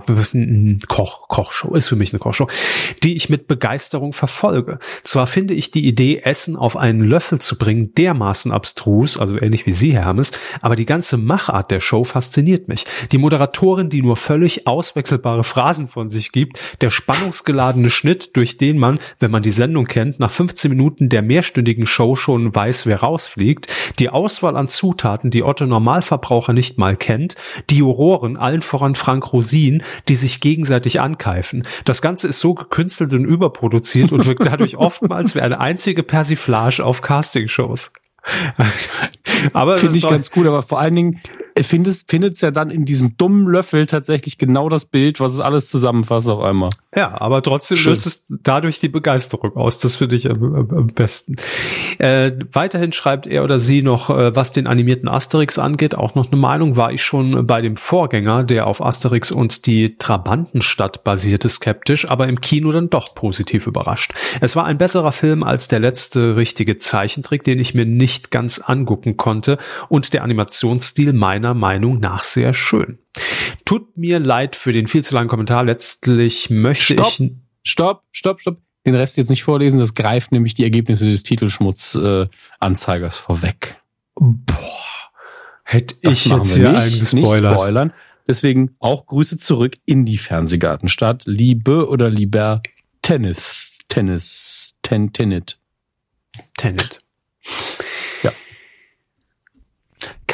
Koch, 0.88 1.28
Kochshow 1.28 1.74
ist 1.74 1.88
für 1.88 1.96
mich 1.96 2.14
eine 2.14 2.20
Kochshow, 2.20 2.48
die 3.02 3.16
ich 3.16 3.30
mit 3.30 3.48
Begeisterung 3.48 4.14
verfolge. 4.14 4.78
Zwar 5.04 5.26
finde 5.26 5.56
ich 5.56 5.72
die 5.72 5.88
Idee, 5.88 6.22
Essen 6.24 6.58
auf 6.58 6.78
einen 6.78 7.02
Löffel 7.02 7.40
zu 7.40 7.58
bringen, 7.58 7.92
dermaßen 7.96 8.52
abstrus, 8.52 9.18
also 9.18 9.42
ähnlich 9.42 9.66
wie 9.66 9.72
Sie, 9.72 9.94
Herr 9.94 10.06
Hermes, 10.06 10.32
aber 10.62 10.76
die 10.76 10.86
ganze 10.86 11.18
Machart 11.18 11.72
der 11.72 11.80
Show 11.80 12.04
fasziniert 12.04 12.68
mich. 12.68 12.86
Die 13.12 13.18
Moderatorin, 13.18 13.90
die 13.90 14.04
nur 14.04 14.16
völlig 14.16 14.68
auswechselbare 14.68 15.44
Phrasen 15.44 15.88
von 15.88 16.12
sich 16.12 16.32
gibt, 16.32 16.60
der 16.82 16.92
spannungsgeladene 16.92 17.90
Schnitt, 17.90 18.38
durch 18.38 18.58
den 18.58 18.78
man, 18.78 19.00
wenn 19.20 19.32
man 19.32 19.42
die 19.42 19.50
Sendung 19.50 19.86
kennt, 19.86 20.20
nach 20.20 20.30
15 20.30 20.70
Minuten 20.70 21.10
der 21.10 21.24
mehrstündigen 21.24 21.88
Show 21.88 22.16
schon 22.16 22.54
weiß, 22.54 22.86
wer 22.86 23.00
rausfliegt, 23.00 23.68
die 23.98 24.10
Auswahl 24.10 24.56
an 24.56 24.68
Zutaten, 24.68 25.32
die 25.32 25.42
Otto 25.42 25.66
Normalverbraucher 25.66 26.54
nicht 26.54 26.78
mal 26.78 26.96
kennt, 26.96 27.36
die 27.70 27.78
Juroren, 27.78 28.38
allen 28.38 28.62
voran 28.62 28.96
Frank 28.96 29.32
Rosin, 29.34 29.84
die 30.08 30.16
sich 30.16 30.40
gegenseitig 30.40 31.02
ankeifen. 31.02 31.68
Das 31.86 32.02
Ganze 32.02 32.28
ist 32.28 32.40
so 32.40 32.54
gekünstelt 32.54 33.14
und 33.14 33.26
überproduziert 33.26 34.12
und 34.12 34.26
wirkt 34.26 34.46
dadurch 34.46 34.78
oftmals 34.78 35.36
wie 35.36 35.42
eine 35.42 35.60
einzige 35.60 36.04
Persiflage 36.04 36.84
auf 36.84 37.02
Castingshows. 37.02 37.92
aber 39.54 39.78
finde 39.78 39.98
ich 39.98 40.08
ganz 40.08 40.32
gut, 40.32 40.48
aber 40.48 40.64
vor 40.64 40.80
allen 40.80 40.96
Dingen 40.96 41.22
findet 41.64 42.34
es 42.34 42.42
ja 42.42 42.52
dann 42.52 42.70
in 42.70 42.84
diesem 42.84 43.16
dummen 43.16 43.48
Löffel 43.48 43.86
tatsächlich 43.86 44.38
genau 44.38 44.68
das 44.68 44.86
Bild, 44.86 45.22
was 45.22 45.34
es 45.34 45.40
alles 45.40 45.70
zusammenfasst 45.70 46.28
auf 46.28 46.42
einmal. 46.42 46.70
Ja, 46.94 47.20
aber 47.20 47.42
trotzdem 47.42 47.78
Schön. 47.78 47.92
löst 47.92 48.06
es 48.06 48.26
dadurch 48.44 48.80
die 48.80 48.90
Begeisterung 48.90 49.56
aus. 49.56 49.80
Das 49.80 49.96
finde 49.96 50.16
ich 50.16 50.30
am, 50.30 50.54
am 50.54 50.88
besten. 50.88 51.36
Äh, 51.98 52.34
weiterhin 52.52 52.92
schreibt 52.92 53.26
er 53.26 53.44
oder 53.46 53.60
sie 53.60 53.84
noch, 53.84 54.10
äh, 54.10 54.36
was 54.36 54.52
den 54.52 54.68
animierten 54.68 55.08
Asterix 55.08 55.58
angeht, 55.58 55.96
auch 55.96 56.16
noch 56.16 56.30
eine 56.30 56.40
Meinung. 56.40 56.76
War 56.76 56.92
ich 56.92 57.04
schon 57.04 57.48
bei 57.48 57.62
dem 57.62 57.78
Vorgänger, 57.78 58.44
der 58.44 58.68
auf 58.68 58.84
Asterix 58.84 59.32
und 59.32 59.66
die 59.66 59.98
Trabantenstadt 59.98 61.06
basierte, 61.06 61.48
skeptisch, 61.48 62.10
aber 62.10 62.28
im 62.28 62.42
Kino 62.42 62.74
dann 62.74 62.90
doch 62.90 63.16
positiv 63.16 63.66
überrascht. 63.68 64.14
Es 64.42 64.58
war 64.58 64.66
ein 64.66 64.78
besserer 64.78 65.14
Film 65.14 65.44
als 65.44 65.70
der 65.70 65.80
letzte 65.80 66.36
richtige 66.36 66.76
Zeichentrick, 66.76 67.46
den 67.46 67.60
ich 67.60 67.74
mir 67.74 67.86
nicht 67.86 68.30
ganz 68.30 68.60
angucken 68.60 69.16
konnte 69.16 69.58
und 69.88 70.14
der 70.14 70.24
Animationsstil 70.24 71.14
meiner 71.14 71.45
meiner 71.46 71.54
Meinung 71.54 72.00
nach 72.00 72.24
sehr 72.24 72.54
schön. 72.54 72.98
Tut 73.66 73.98
mir 73.98 74.20
leid 74.20 74.56
für 74.56 74.72
den 74.72 74.88
viel 74.88 75.04
zu 75.04 75.14
langen 75.14 75.30
Kommentar. 75.30 75.64
Letztlich 75.64 76.50
möchte 76.50 76.94
stopp, 76.94 77.20
ich. 77.20 77.32
Stopp, 77.64 78.04
stopp, 78.12 78.42
stopp. 78.42 78.58
Den 78.86 78.96
Rest 78.96 79.18
jetzt 79.18 79.30
nicht 79.30 79.44
vorlesen. 79.44 79.80
Das 79.80 79.94
greift 79.94 80.32
nämlich 80.32 80.54
die 80.54 80.64
Ergebnisse 80.64 81.10
des 81.10 81.24
Titelschmutz-Anzeigers 81.24 83.20
äh, 83.20 83.22
vorweg. 83.22 83.82
Boah. 84.16 84.56
Hätte 85.64 85.96
ich 86.02 86.26
jetzt 86.26 86.54
hier 86.54 86.72
nicht, 86.72 87.00
gespoilert. 87.00 87.42
Nicht 87.42 87.60
spoilern. 87.60 87.94
Deswegen 88.28 88.76
auch 88.80 89.08
Grüße 89.08 89.38
zurück 89.38 89.74
in 89.86 90.06
die 90.06 90.18
Fernsehgartenstadt. 90.18 91.24
Liebe 91.26 91.88
oder 91.88 92.10
lieber 92.10 92.62
Tennis. 93.02 93.72
Tennis. 93.88 94.76
Ten, 94.82 95.14
Tenet. 95.14 95.60
Tenet. 96.58 97.00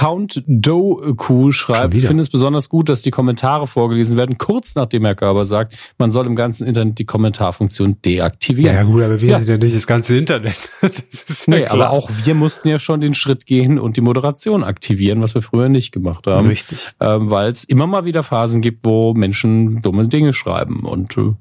Count 0.02 0.44
Doku 0.48 1.52
schreibt, 1.52 1.94
ich 1.94 2.08
finde 2.08 2.22
es 2.22 2.30
besonders 2.30 2.70
gut, 2.70 2.90
dass 2.90 3.04
die 3.04 3.12
Kommentare 3.12 3.68
vorgelesen 3.68 4.18
werden, 4.18 4.40
kurz 4.40 4.74
nachdem 4.74 5.06
Herr 5.06 5.14
Körber 5.14 5.46
sagt, 5.46 5.78
man 6.00 6.10
soll 6.10 6.26
im 6.26 6.36
ganzen 6.36 6.66
Internet 6.66 6.98
die 6.98 7.06
Kommentarfunktion 7.06 7.98
deaktivieren. 8.04 8.74
Ja, 8.74 8.82
ja 8.82 8.88
gut, 8.88 9.04
aber 9.04 9.22
wir 9.22 9.30
ja. 9.30 9.38
sind 9.38 9.50
ja 9.50 9.58
nicht 9.58 9.76
das 9.76 9.86
ganze 9.86 10.18
Internet. 10.18 10.72
Das 10.82 11.22
ist 11.22 11.48
mir 11.48 11.58
nee, 11.58 11.66
klar. 11.66 11.76
Aber 11.76 11.90
auch 11.92 12.10
wir 12.24 12.34
mussten 12.34 12.68
ja 12.68 12.80
schon 12.80 13.00
den 13.00 13.14
Schritt 13.14 13.46
gehen 13.46 13.78
und 13.78 13.96
die 13.96 14.02
Moderation 14.02 14.64
aktivieren, 14.64 15.22
was 15.22 15.36
wir 15.36 15.44
früher 15.44 15.70
nicht 15.70 15.92
gemacht 15.92 16.26
haben. 16.26 16.48
Richtig. 16.48 16.80
Ähm, 17.00 17.30
Weil 17.30 17.52
es 17.52 17.64
immer 17.64 17.86
mal 17.86 18.04
wieder 18.04 18.24
Phasen 18.24 18.62
gibt, 18.62 18.84
wo 18.84 19.14
Menschen 19.14 19.84
dumme 19.84 20.08
Dinge 20.08 20.34
schreiben. 20.34 20.80
Und 20.80 21.16
äh, 21.16 21.34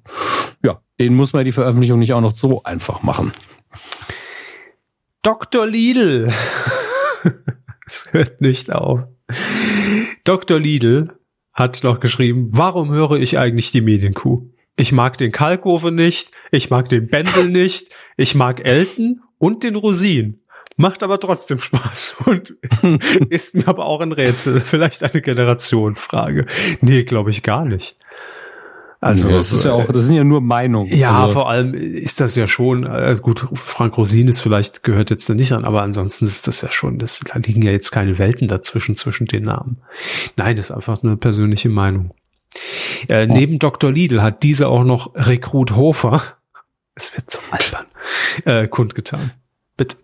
ja, 0.63 0.83
denen 0.99 1.17
muss 1.17 1.33
man 1.33 1.47
die 1.47 1.53
Veröffentlichung 1.53 1.99
nicht 1.99 2.13
auch 2.13 2.21
noch 2.21 2.33
so 2.33 2.63
einfach 2.63 3.03
machen. 3.03 3.33
Dr. 5.23 5.67
Lidl. 5.67 6.29
Es 7.91 8.13
hört 8.13 8.41
nicht 8.41 8.73
auf. 8.73 9.01
Dr. 10.25 10.61
Lidl 10.61 11.13
hat 11.53 11.83
noch 11.83 12.01
geschrieben, 12.01 12.49
warum 12.53 12.93
höre 12.93 13.13
ich 13.13 13.39
eigentlich 13.39 13.73
die 13.73 13.81
Medienkuh? 13.81 14.49
Ich 14.77 14.93
mag 14.93 15.19
den 15.19 15.33
Kalkofe 15.33 15.91
nicht, 15.91 16.31
ich 16.53 16.71
mag 16.71 16.89
den 16.89 17.09
Bendel 17.09 17.49
nicht, 17.49 17.91
ich 18.17 18.35
mag 18.35 18.65
Elton 18.65 19.21
und 19.39 19.65
den 19.65 19.75
Rosin. 19.75 20.41
Macht 20.77 21.03
aber 21.03 21.19
trotzdem 21.19 21.59
Spaß 21.59 22.17
und 22.27 22.55
ist 23.29 23.55
mir 23.55 23.69
aber 23.69 23.85
auch 23.87 24.01
ein 24.01 24.13
Rätsel. 24.13 24.61
Vielleicht 24.61 25.03
eine 25.03 25.21
Generationenfrage. 25.21 26.47
Nee, 26.81 27.03
glaube 27.03 27.31
ich 27.31 27.43
gar 27.43 27.65
nicht. 27.65 27.99
Also 29.03 29.31
das 29.31 29.51
ist 29.51 29.65
ja 29.65 29.73
auch, 29.73 29.91
das 29.91 30.07
sind 30.07 30.17
ja 30.17 30.25
nur 30.25 30.43
Meinungen. 30.43 30.95
Ja, 30.95 31.23
also, 31.23 31.33
vor 31.33 31.49
allem 31.49 31.73
ist 31.73 32.21
das 32.21 32.37
ja 32.37 32.47
schon, 32.47 32.87
also 32.87 33.23
gut, 33.23 33.47
Frank 33.55 33.97
Rosin 33.97 34.29
ist 34.29 34.41
vielleicht 34.41 34.83
gehört 34.83 35.09
jetzt 35.09 35.27
da 35.29 35.35
nicht 35.35 35.53
an, 35.53 35.65
aber 35.65 35.81
ansonsten 35.81 36.27
ist 36.27 36.47
das 36.47 36.61
ja 36.61 36.71
schon, 36.71 36.99
das, 36.99 37.21
da 37.21 37.39
liegen 37.39 37.63
ja 37.63 37.71
jetzt 37.73 37.93
keine 37.93 38.19
Welten 38.19 38.47
dazwischen 38.47 38.97
zwischen 38.97 39.27
den 39.27 39.45
Namen. 39.45 39.79
Nein, 40.37 40.57
das 40.57 40.67
ist 40.67 40.77
einfach 40.77 41.03
eine 41.03 41.17
persönliche 41.17 41.71
Meinung. 41.71 42.13
Äh, 43.09 43.27
oh. 43.27 43.33
Neben 43.33 43.59
Dr. 43.59 43.91
Lidl 43.91 44.23
hat 44.23 44.43
diese 44.43 44.69
auch 44.69 44.85
noch 44.85 45.15
Rekrut 45.15 45.77
Hofer, 45.77 46.23
es 46.95 47.17
wird 47.17 47.31
so 47.31 47.41
albern, 47.51 47.87
äh, 48.45 48.69
kundgetan. 48.69 49.31
Bitte. 49.79 49.97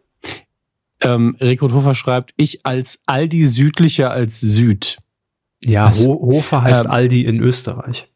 Ähm, 1.03 1.37
Rekrut 1.39 1.73
Hofer 1.73 1.95
schreibt, 1.95 2.33
ich 2.39 2.65
als 2.65 3.03
Aldi 3.05 3.47
südlicher 3.47 4.11
als 4.11 4.41
Süd. 4.41 4.97
Ja, 5.63 5.95
Ho 5.99 6.19
Hofer 6.33 6.63
heißt 6.63 6.87
ähm, 6.87 6.91
Aldi 6.91 7.27
in 7.27 7.41
Österreich. 7.41 8.09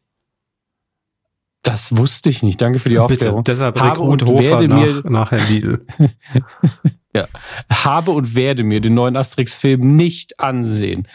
Das 1.63 1.95
wusste 1.95 2.29
ich 2.29 2.41
nicht. 2.41 2.59
Danke 2.59 2.79
für 2.79 2.89
die 2.89 2.97
Aufklärung. 2.97 3.43
Bitte, 3.43 3.51
deshalb 3.51 3.79
habe 3.79 4.01
und 4.01 4.27
werde 4.27 4.67
nach, 4.67 4.77
mir 4.77 5.03
nach 5.11 5.31
Herrn 5.31 5.47
Lidl. 5.47 5.85
ja, 7.15 7.27
habe 7.71 8.11
und 8.11 8.35
werde 8.35 8.63
mir 8.63 8.81
den 8.81 8.95
neuen 8.95 9.15
Asterix-Film 9.15 9.95
nicht 9.95 10.39
ansehen. 10.39 11.07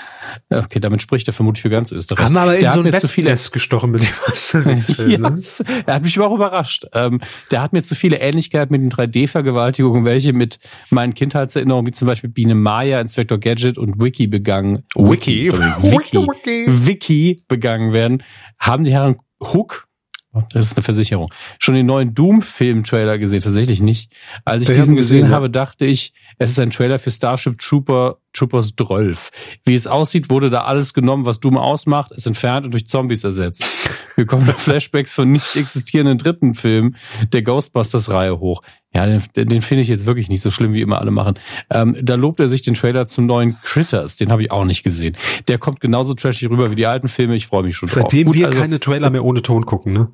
Okay, 0.49 0.79
damit 0.79 1.03
spricht 1.03 1.27
er 1.27 1.33
vermutlich 1.33 1.63
für 1.63 1.71
ganz 1.71 1.91
Österreich. 1.91 2.27
Haben 2.27 2.37
aber 2.37 2.55
in 2.55 2.61
der 2.61 2.71
so 2.71 2.83
ein 2.83 3.01
zu 3.01 3.09
viele 3.09 3.35
gestochen 3.35 3.91
mit 3.91 4.05
dem 4.05 4.11
Asterix-Film. 4.27 5.11
ja, 5.11 5.31
ne? 5.31 5.43
er 5.85 5.95
hat 5.95 6.03
mich 6.05 6.17
aber 6.17 6.29
auch 6.29 6.35
überrascht. 6.37 6.87
Ähm, 6.93 7.21
der 7.51 7.61
hat 7.61 7.73
mir 7.73 7.83
zu 7.83 7.97
viele 7.97 8.19
Ähnlichkeiten 8.19 8.73
mit 8.73 8.83
den 8.83 8.91
3D-Vergewaltigungen, 8.93 10.05
welche 10.05 10.33
mit 10.33 10.61
meinen 10.91 11.15
Kindheitserinnerungen, 11.15 11.89
wie 11.89 11.93
zum 11.93 12.07
Beispiel 12.07 12.31
Biene 12.31 12.55
Maya, 12.55 13.01
Inspector 13.01 13.39
Gadget 13.39 13.79
und 13.79 14.01
Wiki 14.01 14.29
begangen. 14.29 14.85
Wiki? 14.95 15.53
Wiki. 15.53 16.19
Wiki, 16.19 16.67
Wiki 16.87 17.45
begangen 17.49 17.93
werden. 17.93 18.23
Haben 18.61 18.85
die 18.85 18.93
Herren 18.93 19.17
Hook 19.43 19.86
das 20.53 20.67
ist 20.67 20.77
eine 20.77 20.85
Versicherung. 20.85 21.33
Schon 21.59 21.75
den 21.75 21.87
neuen 21.87 22.15
Doom-Film-Trailer 22.15 23.19
gesehen, 23.19 23.41
tatsächlich 23.41 23.81
nicht. 23.81 24.13
Als 24.45 24.63
ich 24.63 24.69
Wir 24.69 24.77
diesen 24.77 24.97
gesehen, 24.97 25.23
gesehen 25.23 25.35
habe, 25.35 25.51
dachte 25.51 25.85
ich, 25.85 26.13
es 26.39 26.51
ist 26.51 26.59
ein 26.59 26.71
Trailer 26.71 26.99
für 26.99 27.11
Starship 27.11 27.59
Trooper 27.59 28.19
Troopers 28.33 28.75
12. 28.77 29.31
Wie 29.65 29.75
es 29.75 29.87
aussieht, 29.87 30.31
wurde 30.31 30.51
da 30.51 30.65
alles 30.65 30.93
genommen, 30.93 31.25
was 31.25 31.41
Doom 31.41 31.57
ausmacht, 31.57 32.13
ist 32.13 32.27
entfernt 32.27 32.67
und 32.67 32.73
durch 32.73 32.87
Zombies 32.87 33.25
ersetzt. 33.25 33.65
Wir 34.17 34.27
kommen 34.27 34.47
Flashbacks 34.47 35.15
von 35.15 35.33
nicht 35.33 35.57
existierenden 35.57 36.19
dritten 36.19 36.55
Filmen 36.55 36.97
der 37.33 37.43
Ghostbusters-Reihe 37.43 38.39
hoch. 38.39 38.63
Ja, 38.95 39.07
den, 39.07 39.23
den 39.35 39.63
finde 39.63 39.83
ich 39.83 39.89
jetzt 39.89 40.07
wirklich 40.07 40.29
nicht 40.29 40.41
so 40.43 40.51
schlimm, 40.51 40.73
wie 40.73 40.81
immer 40.81 41.01
alle 41.01 41.11
machen. 41.11 41.39
Ähm, 41.71 41.97
da 42.01 42.15
lobt 42.15 42.41
er 42.41 42.49
sich 42.49 42.63
den 42.63 42.75
Trailer 42.75 43.07
zum 43.07 43.27
neuen 43.27 43.59
Critters. 43.63 44.17
Den 44.17 44.31
habe 44.31 44.43
ich 44.43 44.51
auch 44.51 44.65
nicht 44.65 44.83
gesehen. 44.83 45.17
Der 45.49 45.59
kommt 45.59 45.81
genauso 45.81 46.15
trashig 46.15 46.49
rüber 46.51 46.71
wie 46.71 46.77
die 46.77 46.87
alten 46.87 47.09
Filme. 47.09 47.35
Ich 47.37 47.47
freue 47.47 47.63
mich 47.63 47.77
schon 47.77 47.89
Seitdem 47.89 48.27
drauf. 48.27 48.35
Gut, 48.35 48.41
wir 48.41 48.47
also, 48.47 48.59
keine 48.59 48.81
Trailer 48.81 49.11
mehr 49.11 49.25
ohne 49.25 49.43
Ton 49.43 49.67
gucken, 49.67 49.93
ne? 49.93 50.09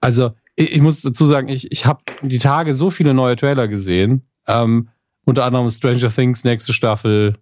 Also, 0.00 0.32
ich, 0.56 0.72
ich 0.72 0.80
muss 0.80 1.02
dazu 1.02 1.26
sagen, 1.26 1.48
ich, 1.48 1.70
ich 1.70 1.86
habe 1.86 2.00
die 2.22 2.38
Tage 2.38 2.74
so 2.74 2.90
viele 2.90 3.14
neue 3.14 3.36
Trailer 3.36 3.68
gesehen. 3.68 4.26
Ähm, 4.46 4.88
unter 5.24 5.44
anderem 5.44 5.70
Stranger 5.70 6.10
Things, 6.10 6.44
nächste 6.44 6.72
Staffel. 6.72 7.36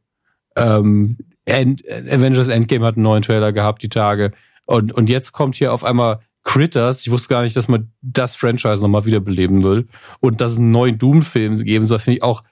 Ähm, 0.57 1.19
End, 1.45 1.83
Avengers 1.89 2.49
Endgame 2.49 2.87
hat 2.87 2.97
einen 2.97 3.05
neuen 3.05 3.23
Trailer 3.23 3.53
gehabt, 3.53 3.83
die 3.83 3.89
Tage. 3.89 4.33
Und, 4.67 4.93
und 4.93 5.11
jetzt 5.11 5.33
kommt 5.33 5.57
hier 5.57 5.73
auf 5.73 5.85
einmal 5.85 6.21
Critters. 6.45 7.03
Ich 7.03 7.11
wusste 7.11 7.29
gar 7.29 7.43
nicht, 7.43 7.57
dass 7.57 7.69
man 7.69 7.93
das 8.01 8.37
Franchise 8.37 8.83
nochmal 8.83 9.07
wiederbeleben 9.07 9.63
will. 9.63 9.89
Und 10.21 10.41
dass 10.41 10.53
es 10.53 10.59
einen 10.59 10.71
neuen 10.71 10.99
Doom-Film 10.99 11.57
geben 11.57 11.85
soll, 11.85 11.99
finde 11.99 12.19
ich 12.19 12.23
auch. 12.23 12.43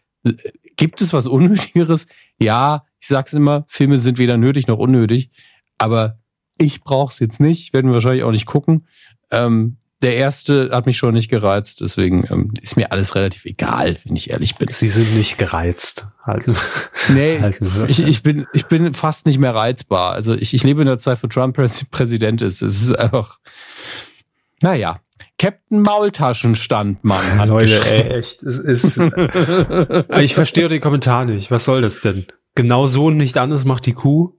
Gibt 0.77 1.01
es 1.01 1.13
was 1.13 1.27
Unnötigeres? 1.27 2.07
Ja, 2.39 2.85
ich 3.01 3.09
sag's 3.09 3.33
immer, 3.33 3.65
Filme 3.67 3.99
sind 3.99 4.19
weder 4.19 4.37
nötig 4.37 4.67
noch 4.67 4.79
unnötig. 4.79 5.31
Aber 5.79 6.19
ich 6.59 6.83
brauch's 6.83 7.21
jetzt 7.21 7.41
nicht, 7.41 7.73
werden 7.73 7.87
wir 7.87 7.95
wahrscheinlich 7.95 8.25
auch 8.25 8.31
nicht 8.31 8.47
gucken. 8.47 8.87
Ähm, 9.31 9.79
der 10.03 10.17
erste 10.17 10.71
hat 10.73 10.87
mich 10.87 10.97
schon 10.97 11.15
nicht 11.15 11.29
gereizt, 11.29 11.83
deswegen 11.83 12.25
ähm, 12.31 12.55
ist 12.63 12.77
mir 12.77 12.91
alles 12.91 13.15
relativ 13.15 13.45
egal, 13.45 13.99
wenn 14.05 14.17
ich 14.17 14.31
ehrlich 14.31 14.57
bin. 14.57 14.69
Sie 14.71 14.89
sind 14.89 15.15
nicht 15.15 15.37
gereizt. 15.37 16.09
Halten. 16.25 16.55
Nee, 17.09 17.41
Halten 17.41 17.71
ich, 17.89 17.99
ich, 18.01 18.23
bin, 18.23 18.47
ich 18.53 18.67
bin 18.67 18.95
fast 18.95 19.27
nicht 19.27 19.39
mehr 19.39 19.55
reizbar. 19.55 20.13
Also 20.13 20.35
ich, 20.35 20.55
ich 20.55 20.63
lebe 20.65 20.83
in 20.83 20.87
der 20.87 20.99
Zeit, 20.99 21.23
wo 21.23 21.27
Trump 21.27 21.57
Präsident 21.91 22.41
ist. 22.41 22.63
Es 22.63 22.83
ist 22.83 22.93
einfach, 22.93 23.39
naja. 24.63 25.01
Captain 25.39 25.81
Maultaschenstand, 25.81 27.03
Mann. 27.03 27.49
Leute, 27.49 27.83
ey, 27.87 28.19
echt. 28.19 28.43
Es 28.43 28.59
ist, 28.59 29.01
ich 30.19 30.35
verstehe 30.35 30.69
den 30.69 30.83
Kommentar 30.83 31.25
nicht. 31.25 31.51
Was 31.51 31.65
soll 31.65 31.81
das 31.81 32.01
denn? 32.01 32.27
Genau 32.55 32.87
so 32.87 33.07
und 33.07 33.17
nicht 33.17 33.39
anders 33.39 33.65
macht 33.65 33.87
die 33.87 33.95
Kuh? 33.95 34.35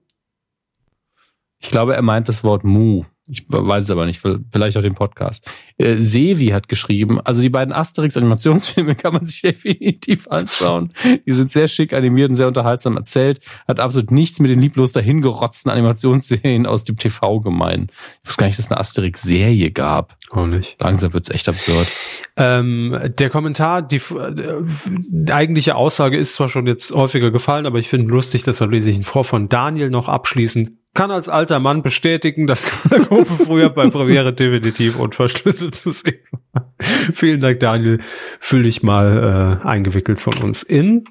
Ich 1.58 1.70
glaube, 1.70 1.96
er 1.96 2.02
meint 2.04 2.30
das 2.30 2.44
Wort 2.44 2.64
Mu. 2.64 3.06
Ich 3.32 3.46
weiß 3.48 3.86
es 3.86 3.92
aber 3.92 4.06
nicht, 4.06 4.22
vielleicht 4.52 4.76
auch 4.76 4.82
den 4.82 4.94
Podcast. 4.94 5.50
Äh, 5.78 5.96
Sevi 5.98 6.48
hat 6.48 6.68
geschrieben, 6.68 7.22
also 7.22 7.42
die 7.42 7.50
beiden 7.50 7.74
Asterix-Animationsfilme 7.74 8.96
kann 9.02 9.14
man 9.14 9.26
sich 9.26 9.42
definitiv 9.42 10.28
anschauen. 10.28 10.92
Die 11.26 11.32
sind 11.32 11.50
sehr 11.50 11.70
schick 11.70 11.94
animiert 11.94 12.30
und 12.30 12.36
sehr 12.36 12.50
unterhaltsam 12.50 12.98
erzählt. 12.98 13.40
Hat 13.70 13.80
absolut 13.80 14.12
nichts 14.12 14.42
mit 14.42 14.52
den 14.52 14.60
lieblos 14.60 14.92
dahingerotzten 14.92 15.72
Animationsserien 15.72 16.66
aus 16.66 16.84
dem 16.84 16.98
TV 16.98 17.40
gemein. 17.40 17.88
Ich 18.22 18.28
wusste 18.28 18.42
gar 18.42 18.48
nicht, 18.48 18.58
dass 18.58 18.66
es 18.66 18.72
eine 18.72 18.82
Asterix-Serie 18.82 19.72
gab. 19.72 20.18
Auch 20.32 20.48
nicht. 20.48 20.76
Langsam 20.82 21.14
wird's 21.14 21.30
echt 21.30 21.48
absurd. 21.48 21.88
Ähm, 22.36 23.00
der 23.18 23.30
Kommentar, 23.30 23.82
die, 23.82 24.02
die 24.02 25.32
eigentliche 25.32 25.76
Aussage 25.76 26.18
ist 26.18 26.34
zwar 26.34 26.50
schon 26.50 26.68
jetzt 26.68 26.92
häufiger 26.92 27.32
gefallen, 27.32 27.66
aber 27.66 27.80
ich 27.80 27.88
finde 27.88 28.12
lustig, 28.12 28.44
deshalb 28.44 28.72
lese 28.72 28.90
ich 28.90 28.98
ihn 28.98 29.04
vor 29.06 29.24
von 29.24 29.48
Daniel 29.48 29.90
noch 29.90 30.10
abschließend 30.10 30.81
kann 30.94 31.12
als 31.12 31.30
alter 31.30 31.60
Mann 31.60 31.84
bestätigen, 31.84 32.48
dass 32.48 32.66
Katastrophe 32.90 33.46
früher 33.46 33.70
bei 33.70 33.90
Premiere 33.90 34.34
definitiv 34.34 34.98
unverschlüsselt 35.00 35.76
zu 35.76 35.92
sehen 35.92 36.20
war. 36.52 36.74
Vielen 36.80 37.42
Dank, 37.42 37.60
Daniel. 37.60 38.00
Fühl 38.40 38.64
dich 38.64 38.84
mal 38.84 39.60
äh, 39.64 39.68
eingewickelt 39.68 40.20
von 40.20 40.38
uns 40.44 40.64
in 40.64 41.04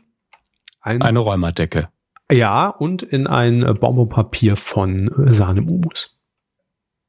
ein, 0.80 1.02
eine 1.02 1.18
Räumerdecke. 1.18 1.88
Ja, 2.30 2.68
und 2.68 3.02
in 3.02 3.26
ein 3.26 3.74
Bonbonpapier 3.80 4.56
von 4.56 5.10
Sahnemumus. 5.26 6.18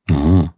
Mhm. 0.07 0.49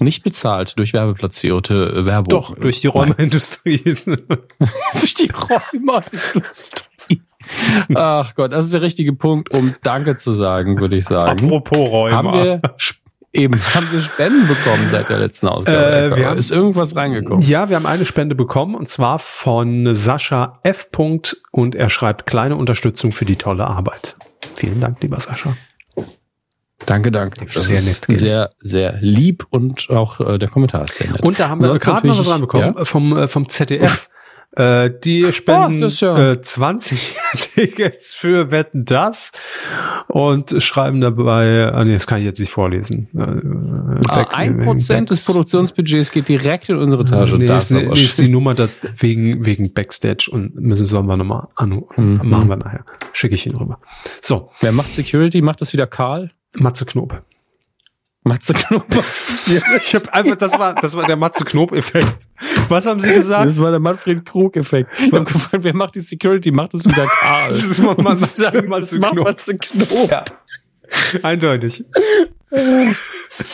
Nicht 0.00 0.24
bezahlt 0.24 0.78
durch 0.78 0.92
werbeplatzierte 0.92 1.74
äh, 1.74 2.06
Werbung. 2.06 2.30
Doch, 2.30 2.56
durch 2.56 2.80
die 2.80 2.86
Räumerindustrie. 2.86 3.82
durch 4.04 5.14
die 5.14 5.30
Räumerindustrie. 5.30 6.91
Ach 7.94 8.34
Gott, 8.34 8.52
das 8.52 8.66
ist 8.66 8.74
der 8.74 8.82
richtige 8.82 9.12
Punkt, 9.12 9.50
um 9.54 9.74
Danke 9.82 10.16
zu 10.16 10.32
sagen, 10.32 10.78
würde 10.78 10.96
ich 10.96 11.04
sagen. 11.04 11.44
Apropos 11.44 11.90
Räumer. 11.90 12.16
Haben 12.16 12.32
wir 12.32 12.58
Eben, 13.34 13.58
haben 13.74 13.90
wir 13.90 14.02
Spenden 14.02 14.46
bekommen 14.46 14.86
seit 14.86 15.08
der 15.08 15.18
letzten 15.18 15.48
Ausgabe? 15.48 15.78
Äh, 15.78 16.16
wir 16.16 16.28
haben, 16.28 16.38
ist 16.38 16.50
irgendwas 16.50 16.96
reingekommen? 16.96 17.40
Ja, 17.40 17.70
wir 17.70 17.76
haben 17.76 17.86
eine 17.86 18.04
Spende 18.04 18.34
bekommen 18.34 18.74
und 18.74 18.90
zwar 18.90 19.18
von 19.18 19.94
Sascha 19.94 20.58
F. 20.62 20.88
und 21.50 21.74
er 21.74 21.88
schreibt 21.88 22.26
kleine 22.26 22.56
Unterstützung 22.56 23.12
für 23.12 23.24
die 23.24 23.36
tolle 23.36 23.66
Arbeit. 23.66 24.16
Vielen 24.54 24.80
Dank, 24.80 25.00
lieber 25.00 25.18
Sascha. 25.18 25.56
Danke, 26.84 27.10
danke. 27.10 27.46
Das 27.46 27.68
sehr 27.68 27.76
ist 27.76 28.08
nett, 28.08 28.18
sehr, 28.18 28.50
sehr 28.60 28.98
lieb 29.00 29.46
und 29.48 29.88
auch 29.88 30.20
äh, 30.20 30.38
der 30.38 30.48
Kommentar 30.48 30.82
ist 30.82 30.96
sehr 30.96 31.10
nett. 31.10 31.22
Und 31.22 31.40
da 31.40 31.48
haben 31.48 31.62
wir 31.62 31.78
gerade 31.78 32.06
noch 32.06 32.18
was 32.18 32.28
reinbekommen 32.28 32.74
ja? 32.76 32.84
vom, 32.84 33.16
äh, 33.16 33.28
vom 33.28 33.48
ZDF. 33.48 34.10
Äh, 34.54 34.90
die 35.02 35.32
spenden 35.32 35.82
oh, 35.82 35.88
ja. 35.88 36.32
äh, 36.32 36.40
20 36.40 37.16
Tickets 37.54 38.12
für 38.12 38.50
Wetten 38.50 38.84
das 38.84 39.32
und 40.08 40.62
schreiben 40.62 41.00
dabei, 41.00 41.72
ah, 41.72 41.82
nee, 41.84 41.94
das 41.94 42.06
kann 42.06 42.18
ich 42.18 42.26
jetzt 42.26 42.38
nicht 42.38 42.50
vorlesen. 42.50 43.08
Äh, 43.16 44.08
ah, 44.08 44.26
ein 44.32 44.60
Prozent 44.60 45.08
des 45.08 45.24
Produktionsbudgets 45.24 46.12
geht 46.12 46.28
direkt 46.28 46.68
in 46.68 46.76
unsere 46.76 47.06
Tasche. 47.06 47.38
Nee, 47.38 47.46
das 47.46 47.70
ist, 47.70 47.76
nee, 47.78 48.02
ist 48.04 48.18
die 48.18 48.28
Nummer 48.28 48.54
da 48.54 48.68
wegen, 48.98 49.46
wegen 49.46 49.72
Backstage 49.72 50.28
und 50.30 50.54
müssen 50.54 50.86
sollen 50.86 51.06
wir 51.06 51.16
nochmal 51.16 51.48
an, 51.56 51.84
mhm. 51.96 52.20
machen 52.22 52.48
wir 52.48 52.56
nachher. 52.56 52.84
Schicke 53.14 53.36
ich 53.36 53.46
ihn 53.46 53.56
rüber. 53.56 53.80
So. 54.20 54.50
Wer 54.60 54.72
macht 54.72 54.92
Security? 54.92 55.40
Macht 55.40 55.62
das 55.62 55.72
wieder 55.72 55.86
Karl? 55.86 56.30
Matze 56.58 56.84
Knob. 56.84 57.22
Matze 58.24 58.54
Knob. 58.54 58.86
ich 59.82 59.94
habe 59.94 60.12
einfach, 60.12 60.36
das 60.36 60.58
war, 60.58 60.74
das 60.74 60.96
war 60.96 61.06
der 61.06 61.16
Matze 61.16 61.44
Knob-Effekt. 61.44 62.28
Was 62.68 62.86
haben 62.86 63.00
Sie 63.00 63.12
gesagt? 63.12 63.48
Das 63.48 63.60
war 63.60 63.70
der 63.70 63.80
Manfred 63.80 64.24
Krug-Effekt. 64.24 64.90
Ich 64.98 65.12
habe 65.12 65.24
gefragt, 65.24 65.64
wer 65.64 65.74
macht 65.74 65.96
die 65.96 66.00
Security? 66.00 66.52
Macht 66.52 66.74
das 66.74 66.84
wieder 66.84 67.06
Karl? 67.06 67.50
das 67.50 67.64
ist 67.64 67.82
mal 67.82 67.96
Matze, 67.96 68.62
Matze, 68.62 69.00
Knob. 69.00 69.24
Matze 69.24 69.56
Knob. 69.56 70.10
Ja. 70.10 70.24
Eindeutig. 71.22 71.84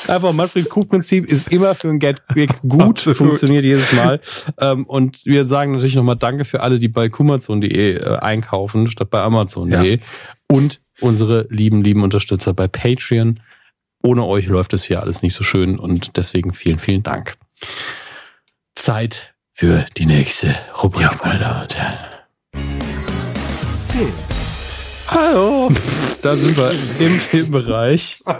Einfach 0.09 0.33
Manfred 0.33 0.69
Krug-Prinzip 0.69 1.27
ist 1.27 1.51
immer 1.53 1.75
für 1.75 1.89
ein 1.89 1.99
Get 1.99 2.21
gut, 2.67 2.83
Absolut. 2.83 3.17
funktioniert 3.17 3.65
jedes 3.65 3.93
Mal. 3.93 4.21
Ähm, 4.61 4.85
und 4.87 5.25
wir 5.25 5.45
sagen 5.45 5.73
natürlich 5.73 5.95
nochmal 5.95 6.17
Danke 6.17 6.45
für 6.45 6.61
alle, 6.61 6.79
die 6.79 6.89
bei 6.89 7.09
kumazon.de 7.09 7.95
äh, 7.95 8.19
einkaufen, 8.19 8.89
statt 8.89 9.09
bei 9.11 9.21
amazon.de. 9.21 9.97
Ja. 9.97 10.03
Und 10.49 10.81
unsere 11.01 11.47
lieben, 11.49 11.83
lieben 11.83 12.03
Unterstützer 12.03 12.55
bei 12.55 12.67
Patreon 12.67 13.41
ohne 14.03 14.25
euch 14.25 14.47
läuft 14.47 14.73
es 14.73 14.85
hier 14.85 15.01
alles 15.01 15.23
nicht 15.23 15.35
so 15.35 15.45
schön 15.45 15.79
und 15.79 16.17
deswegen 16.17 16.53
vielen, 16.53 16.79
vielen 16.79 17.03
Dank. 17.03 17.37
Zeit 18.75 19.35
für 19.53 19.85
die 19.97 20.07
nächste 20.07 20.55
Rubrik, 20.83 21.03
ja. 21.03 21.21
meine 21.25 21.41
Damen 21.41 21.63
und 21.63 21.77
Herren. 21.77 21.99
Film. 23.89 24.13
Hallo, 25.09 25.73
da 26.23 26.37
sind 26.37 26.57
wir 26.57 26.71
im 26.71 27.13
Filmbereich. 27.13 28.23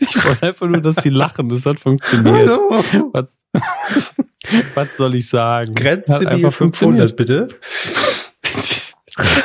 Ich 0.00 0.24
wollte 0.24 0.46
einfach 0.46 0.66
nur, 0.66 0.80
dass 0.80 0.96
sie 0.96 1.10
lachen. 1.10 1.50
Das 1.50 1.66
hat 1.66 1.78
funktioniert. 1.78 2.48
Hallo. 2.48 2.82
Was, 3.12 3.42
was 4.74 4.96
soll 4.96 5.14
ich 5.16 5.28
sagen? 5.28 5.74
Grenzt 5.74 6.10
einfach 6.10 6.50
500, 6.50 7.14
bitte. 7.14 7.48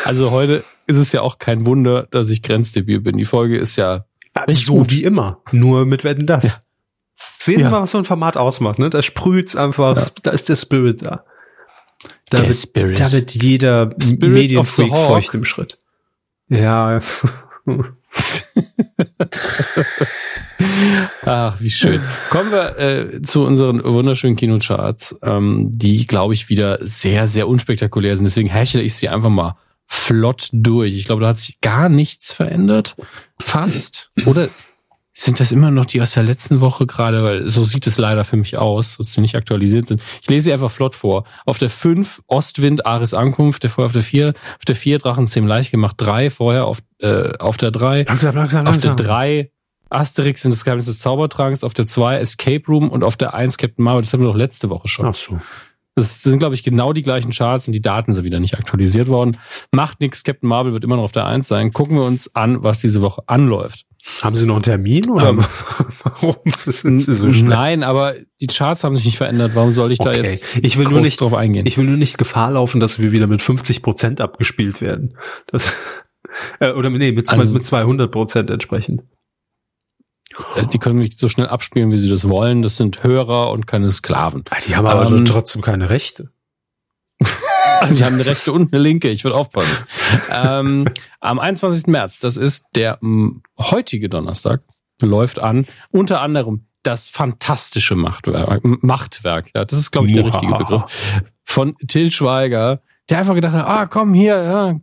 Also 0.06 0.32
heute 0.32 0.64
ist 0.88 0.96
es 0.96 1.12
ja 1.12 1.22
auch 1.22 1.38
kein 1.38 1.66
Wunder, 1.66 2.08
dass 2.12 2.30
ich 2.30 2.42
grenzdebil 2.42 3.02
bin. 3.02 3.18
Die 3.18 3.26
Folge 3.26 3.58
ist 3.58 3.76
ja 3.76 4.06
so 4.54 4.76
gut. 4.78 4.92
wie 4.92 5.04
immer, 5.04 5.42
nur 5.52 5.86
mit 5.86 6.04
Wetten 6.04 6.26
das. 6.26 6.44
Ja. 6.46 6.62
Sehen 7.38 7.64
Sie 7.64 7.70
mal, 7.70 7.82
was 7.82 7.92
so 7.92 7.98
ein 7.98 8.06
Format 8.06 8.38
ausmacht, 8.38 8.80
ne? 8.80 8.90
Da 8.90 9.02
sprüht's 9.02 9.56
einfach, 9.56 9.98
ja. 9.98 10.08
da 10.24 10.32
ist 10.32 10.50
der 10.50 10.56
Spirit 10.56 11.02
da. 11.02 11.24
Da, 12.30 12.38
der 12.38 12.48
wird, 12.48 12.58
Spirit. 12.58 13.00
da 13.00 13.12
wird 13.12 13.32
jeder 13.32 13.92
Spirit 14.02 14.34
Medienfreak 14.34 14.96
feucht 14.96 15.34
im 15.34 15.44
Schritt. 15.44 15.78
Ja. 16.48 17.00
Ach, 21.26 21.60
wie 21.60 21.70
schön. 21.70 22.02
Kommen 22.30 22.52
wir 22.52 22.78
äh, 22.78 23.22
zu 23.22 23.44
unseren 23.44 23.84
wunderschönen 23.84 24.36
Kinocharts, 24.36 25.18
ähm, 25.22 25.70
die, 25.72 26.08
glaube 26.08 26.34
ich, 26.34 26.50
wieder 26.50 26.80
sehr, 26.82 27.28
sehr 27.28 27.48
unspektakulär 27.48 28.16
sind. 28.16 28.26
Deswegen 28.26 28.50
hechle 28.50 28.82
ich 28.82 28.96
sie 28.96 29.10
einfach 29.10 29.30
mal 29.30 29.58
flott 29.92 30.50
durch. 30.54 30.94
Ich 30.94 31.06
glaube, 31.06 31.22
da 31.22 31.28
hat 31.28 31.38
sich 31.38 31.60
gar 31.60 31.90
nichts 31.90 32.32
verändert. 32.32 32.96
Fast. 33.42 34.12
Oder 34.26 34.50
sind 35.14 35.42
das 35.42 35.52
immer 35.52 35.70
noch 35.70 35.86
die 35.86 36.02
aus 36.02 36.14
der 36.14 36.24
letzten 36.24 36.62
Woche 36.62 36.88
gerade, 36.88 37.24
weil 37.24 37.50
so 37.50 37.64
sieht 37.64 37.86
es 37.86 37.98
leider 37.98 38.24
für 38.24 38.38
mich 38.38 38.58
aus, 38.58 38.98
dass 38.98 39.14
sie 39.14 39.20
nicht 39.20 39.36
aktualisiert 39.36 39.86
sind. 39.86 40.02
Ich 40.22 40.30
lese 40.30 40.46
sie 40.46 40.54
einfach 40.54 40.72
flott 40.72 40.96
vor. 40.96 41.26
Auf 41.46 41.58
der 41.58 41.70
5 41.70 42.22
Ostwind 42.28 42.86
Ares 42.86 43.14
Ankunft, 43.14 43.64
der 43.64 43.70
vorher 43.70 43.88
auf 43.88 43.92
der 43.92 44.04
4, 44.04 44.30
auf 44.30 44.66
der 44.66 44.76
4 44.76 44.98
Drachenzähm 45.00 45.46
leicht 45.46 45.72
gemacht, 45.72 45.96
3 45.98 46.30
vorher 46.30 46.66
auf, 46.66 46.80
äh, 47.00 47.38
auf 47.38 47.58
der 47.58 47.72
3. 47.72 48.04
Langsam, 48.04 48.36
langsam, 48.36 48.68
auf 48.68 48.78
der 48.78 48.96
3 48.96 49.52
Asterix 49.90 50.46
und 50.46 50.52
das 50.52 50.64
Geheimnis 50.64 50.86
des 50.86 51.00
Zaubertragens, 51.00 51.66
auf 51.66 51.74
der 51.74 51.86
2 51.86 52.20
Escape 52.20 52.66
Room 52.70 52.90
und 52.90 53.04
auf 53.04 53.18
der 53.18 53.34
1 53.34 53.58
Captain 53.58 53.84
Marvel. 53.84 54.04
Das 54.04 54.14
hatten 54.14 54.24
wir 54.24 54.30
doch 54.30 54.38
letzte 54.38 54.70
Woche 54.70 54.88
schon. 54.88 55.06
Ach 55.06 55.16
so. 55.16 55.42
Das 55.96 56.24
sind, 56.24 56.40
glaube 56.40 56.56
ich, 56.56 56.64
genau 56.64 56.94
die 56.94 57.04
gleichen 57.04 57.32
Charts 57.32 57.68
und 57.68 57.74
die 57.74 57.82
Daten 57.82 58.14
sind 58.14 58.24
wieder 58.24 58.40
nicht 58.40 58.56
aktualisiert 58.56 59.10
worden. 59.10 59.38
Macht 59.72 60.00
nichts, 60.00 60.24
Captain 60.24 60.48
Marvel 60.48 60.72
wird 60.72 60.86
immer 60.86 60.96
noch 60.96 61.04
auf 61.04 61.12
der 61.12 61.26
Eins 61.26 61.48
sein. 61.50 61.74
Gucken 61.74 61.98
wir 61.98 62.06
uns 62.06 62.34
an, 62.34 62.64
was 62.64 62.80
diese 62.80 63.02
Woche 63.02 63.24
anläuft. 63.28 63.86
Haben 64.22 64.36
Sie 64.36 64.48
noch 64.48 64.56
einen 64.56 64.64
Termin 64.64 65.10
oder 65.10 65.30
ähm, 65.30 65.46
warum 66.04 66.38
sind 66.66 67.00
Sie 67.00 67.14
so 67.14 67.30
schnell? 67.32 67.50
Nein, 67.50 67.84
aber 67.84 68.16
die 68.40 68.48
Charts 68.48 68.84
haben 68.84 68.96
sich 68.96 69.06
nicht 69.06 69.18
verändert. 69.18 69.52
Warum 69.54 69.72
soll 69.72 69.92
ich 69.92 70.00
okay. 70.00 70.22
da 70.22 70.24
jetzt 70.24 70.46
ich 70.62 70.78
will 70.78 70.88
nur 70.88 71.02
nicht 71.02 71.22
drauf 71.22 71.34
eingehen? 71.36 71.68
Ich 71.68 71.78
will 71.78 71.86
nur 71.86 71.98
nicht 71.98 72.18
Gefahr 72.18 72.52
laufen, 72.52 72.80
dass 72.80 73.00
wir 73.00 73.12
wieder 73.12 73.28
mit 73.28 73.42
50 73.42 73.84
Prozent 73.84 74.20
abgespielt 74.20 74.82
werden. 74.82 75.18
Das, 75.48 75.74
äh, 76.60 76.72
oder 76.72 76.90
nee, 76.90 77.12
mit, 77.12 77.32
also, 77.32 77.54
mit 77.54 77.66
200 77.66 78.12
Prozent 78.12 78.50
entsprechend. 78.50 79.04
Äh, 80.56 80.66
die 80.68 80.80
können 80.80 81.00
nicht 81.00 81.18
so 81.18 81.30
schnell 81.30 81.48
abspielen, 81.48 81.92
wie 81.92 81.98
sie 81.98 82.10
das 82.10 82.28
wollen. 82.28 82.62
Das 82.62 82.78
sind 82.78 83.04
Hörer 83.04 83.52
und 83.52 83.68
keine 83.68 83.90
Sklaven. 83.90 84.44
Ah, 84.50 84.58
die 84.66 84.76
haben 84.76 84.88
aber 84.88 85.10
ähm, 85.10 85.26
trotzdem 85.26 85.62
keine 85.62 85.90
Rechte. 85.90 86.32
sie 87.90 88.04
haben 88.04 88.16
eine 88.16 88.26
rechte 88.26 88.52
und 88.52 88.74
eine 88.74 88.82
linke. 88.82 89.10
Ich 89.10 89.24
würde 89.24 89.38
aufpassen. 89.38 89.76
ähm, 90.32 90.88
am 91.20 91.40
21. 91.40 91.88
März, 91.88 92.20
das 92.20 92.38
ist 92.38 92.68
der 92.76 93.00
m, 93.02 93.44
heutige 93.60 94.10
Donnerstag, 94.10 94.62
läuft 95.02 95.40
an 95.40 95.66
unter 95.92 96.22
anderem 96.22 96.66
das 96.84 97.08
fantastische 97.08 97.96
Machtwerk. 97.96 98.62
Machtwerk, 98.64 99.52
ja, 99.56 99.66
das 99.66 99.78
ist 99.78 99.92
glaube 99.92 100.08
ich 100.08 100.14
der 100.14 100.26
richtige 100.26 100.54
Begriff 100.54 100.84
von 101.44 101.76
Till 101.88 102.12
Schweiger, 102.12 102.82
der 103.10 103.20
einfach 103.20 103.36
gedacht 103.36 103.54
hat, 103.54 103.68
ah 103.68 103.86
komm 103.86 104.14
hier, 104.14 104.42
ja, 104.42 104.80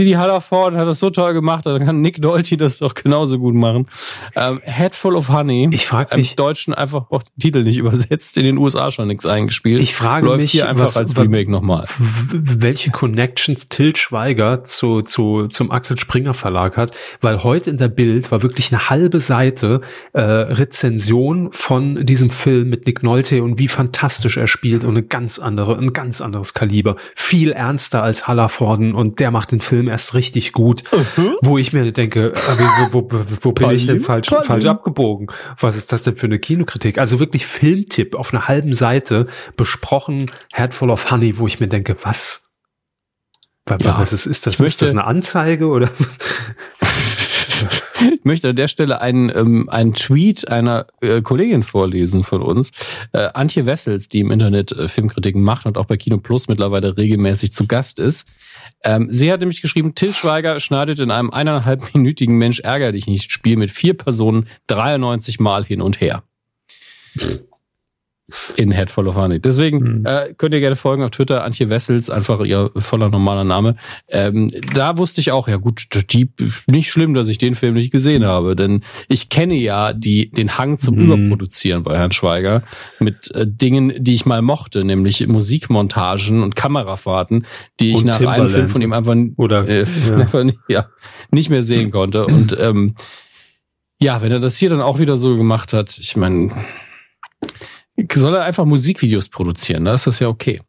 Didi 0.00 0.12
Hallerford 0.12 0.76
hat 0.76 0.88
das 0.88 0.98
so 0.98 1.10
toll 1.10 1.34
gemacht, 1.34 1.66
dann 1.66 1.84
kann 1.84 2.00
Nick 2.00 2.20
Nolte 2.20 2.56
das 2.56 2.78
doch 2.78 2.94
genauso 2.94 3.38
gut 3.38 3.54
machen. 3.54 3.86
Ähm, 4.34 4.62
Head 4.64 4.94
Full 4.94 5.14
of 5.14 5.28
Honey. 5.28 5.68
Ich 5.74 5.86
frage 5.86 6.16
mich. 6.16 6.30
Im 6.30 6.36
Deutschen 6.36 6.72
einfach 6.72 7.10
auch 7.10 7.22
den 7.22 7.38
Titel 7.38 7.62
nicht 7.64 7.76
übersetzt, 7.76 8.38
in 8.38 8.44
den 8.44 8.56
USA 8.56 8.90
schon 8.90 9.08
nichts 9.08 9.26
eingespielt. 9.26 9.82
Ich 9.82 9.94
frage 9.94 10.24
Läuft 10.24 10.40
mich, 10.40 10.52
hier 10.52 10.70
einfach 10.70 10.86
was, 10.86 10.96
als 10.96 11.14
Remake 11.18 11.50
nochmal. 11.50 11.84
Welche 12.32 12.90
Connections 12.90 13.68
Till 13.68 13.94
Schweiger 13.94 14.64
zu, 14.64 15.02
zu, 15.02 15.48
zum 15.48 15.70
Axel 15.70 15.98
Springer 15.98 16.32
Verlag 16.32 16.78
hat, 16.78 16.96
weil 17.20 17.44
heute 17.44 17.68
in 17.68 17.76
der 17.76 17.88
Bild 17.88 18.30
war 18.30 18.42
wirklich 18.42 18.72
eine 18.72 18.88
halbe 18.88 19.20
Seite 19.20 19.82
äh, 20.14 20.22
Rezension 20.22 21.52
von 21.52 22.06
diesem 22.06 22.30
Film 22.30 22.70
mit 22.70 22.86
Nick 22.86 23.02
Nolte 23.02 23.42
und 23.42 23.58
wie 23.58 23.68
fantastisch 23.68 24.38
er 24.38 24.46
spielt 24.46 24.82
und 24.82 24.96
eine 24.96 25.02
ganz 25.02 25.38
andere, 25.38 25.76
ein 25.76 25.92
ganz 25.92 26.22
anderes 26.22 26.54
Kaliber. 26.54 26.96
Viel 27.14 27.52
ernster 27.52 28.02
als 28.02 28.26
Hallerforden 28.26 28.94
und 28.94 29.20
der 29.20 29.30
macht 29.30 29.52
den 29.52 29.60
Film 29.60 29.89
erst 29.90 30.14
richtig 30.14 30.52
gut, 30.52 30.84
-huh. 30.90 31.34
wo 31.42 31.58
ich 31.58 31.72
mir 31.72 31.92
denke, 31.92 32.32
wo, 32.90 33.02
wo, 33.02 33.10
wo, 33.10 33.24
wo 33.40 33.52
bin 33.52 33.70
ich 33.70 33.86
denn 33.86 34.00
falsch, 34.00 34.28
falsch 34.28 34.66
abgebogen? 34.66 35.28
Was 35.58 35.76
ist 35.76 35.92
das 35.92 36.02
denn 36.02 36.16
für 36.16 36.26
eine 36.26 36.38
Kinokritik? 36.38 36.98
Also 36.98 37.18
wirklich 37.20 37.46
Filmtipp 37.46 38.14
auf 38.14 38.32
einer 38.32 38.48
halben 38.48 38.72
Seite 38.72 39.26
besprochen, 39.56 40.30
Headful 40.52 40.90
of 40.90 41.10
Honey, 41.10 41.38
wo 41.38 41.46
ich 41.46 41.60
mir 41.60 41.68
denke, 41.68 41.96
was? 42.02 42.46
Was, 43.66 43.82
ja, 43.84 44.02
ist, 44.02 44.26
ist 44.26 44.46
das? 44.46 44.58
Ist 44.58 44.82
das 44.82 44.90
eine 44.90 45.04
Anzeige 45.04 45.66
oder? 45.66 45.90
Ich 48.00 48.24
möchte 48.24 48.50
an 48.50 48.56
der 48.56 48.68
Stelle 48.68 49.00
einen, 49.00 49.30
ähm, 49.34 49.68
einen 49.68 49.92
Tweet 49.92 50.48
einer 50.48 50.86
äh, 51.00 51.22
Kollegin 51.22 51.62
vorlesen 51.62 52.22
von 52.22 52.42
uns, 52.42 52.70
äh, 53.12 53.28
Antje 53.34 53.66
Wessels, 53.66 54.08
die 54.08 54.20
im 54.20 54.30
Internet 54.30 54.72
äh, 54.72 54.88
Filmkritiken 54.88 55.42
macht 55.42 55.66
und 55.66 55.76
auch 55.76 55.86
bei 55.86 55.96
Kino 55.96 56.18
Plus 56.18 56.48
mittlerweile 56.48 56.96
regelmäßig 56.96 57.52
zu 57.52 57.66
Gast 57.66 57.98
ist. 57.98 58.32
Ähm, 58.84 59.08
sie 59.10 59.30
hat 59.30 59.40
nämlich 59.40 59.62
geschrieben, 59.62 59.94
Till 59.94 60.14
Schweiger 60.14 60.60
schneidet 60.60 60.98
in 61.00 61.10
einem 61.10 61.30
eineinhalbminütigen 61.30 62.36
Mensch 62.36 62.60
ärger 62.60 62.92
dich 62.92 63.06
nicht 63.06 63.30
Spiel 63.30 63.56
mit 63.56 63.70
vier 63.70 63.94
Personen 63.94 64.48
93 64.68 65.40
Mal 65.40 65.64
hin 65.64 65.82
und 65.82 66.00
her 66.00 66.22
in 68.56 68.72
Head 68.72 68.90
Full 68.90 69.08
of 69.08 69.16
Honey. 69.16 69.40
Deswegen 69.40 69.78
mhm. 69.78 70.06
äh, 70.06 70.34
könnt 70.36 70.54
ihr 70.54 70.60
gerne 70.60 70.76
folgen 70.76 71.02
auf 71.02 71.10
Twitter, 71.10 71.44
Antje 71.44 71.70
Wessels, 71.70 72.10
einfach 72.10 72.40
ihr 72.40 72.70
voller 72.76 73.08
normaler 73.08 73.44
Name. 73.44 73.76
Ähm, 74.08 74.48
da 74.74 74.98
wusste 74.98 75.20
ich 75.20 75.32
auch, 75.32 75.48
ja 75.48 75.56
gut, 75.56 75.86
die, 76.12 76.30
nicht 76.66 76.90
schlimm, 76.90 77.14
dass 77.14 77.28
ich 77.28 77.38
den 77.38 77.54
Film 77.54 77.74
nicht 77.74 77.90
gesehen 77.90 78.24
habe, 78.24 78.56
denn 78.56 78.82
ich 79.08 79.28
kenne 79.28 79.54
ja 79.54 79.92
die, 79.92 80.30
den 80.30 80.58
Hang 80.58 80.78
zum 80.78 80.96
mhm. 80.96 81.12
Überproduzieren 81.12 81.82
bei 81.82 81.96
Herrn 81.96 82.12
Schweiger 82.12 82.62
mit 82.98 83.34
äh, 83.34 83.46
Dingen, 83.46 83.92
die 83.98 84.14
ich 84.14 84.26
mal 84.26 84.42
mochte, 84.42 84.84
nämlich 84.84 85.26
Musikmontagen 85.26 86.42
und 86.42 86.56
Kamerafahrten, 86.56 87.46
die 87.78 87.90
ich 87.90 87.96
und 87.98 88.06
nach 88.06 88.16
Timberland. 88.16 88.40
einem 88.40 88.50
Film 88.50 88.68
von 88.68 88.82
ihm 88.82 88.92
einfach, 88.92 89.16
Oder, 89.36 89.68
äh, 89.68 89.84
ja. 90.08 90.16
einfach 90.16 90.44
nicht, 90.44 90.58
ja, 90.68 90.86
nicht 91.30 91.50
mehr 91.50 91.62
sehen 91.62 91.90
konnte. 91.90 92.26
Und 92.26 92.56
ähm, 92.58 92.94
ja, 94.00 94.22
wenn 94.22 94.32
er 94.32 94.40
das 94.40 94.56
hier 94.56 94.70
dann 94.70 94.80
auch 94.80 94.98
wieder 94.98 95.16
so 95.16 95.36
gemacht 95.36 95.72
hat, 95.72 95.98
ich 95.98 96.16
meine, 96.16 96.50
soll 98.12 98.34
er 98.34 98.44
einfach 98.44 98.64
Musikvideos 98.64 99.28
produzieren, 99.28 99.84
da 99.84 99.94
ist 99.94 100.06
das 100.06 100.18
ja 100.18 100.28
okay. 100.28 100.60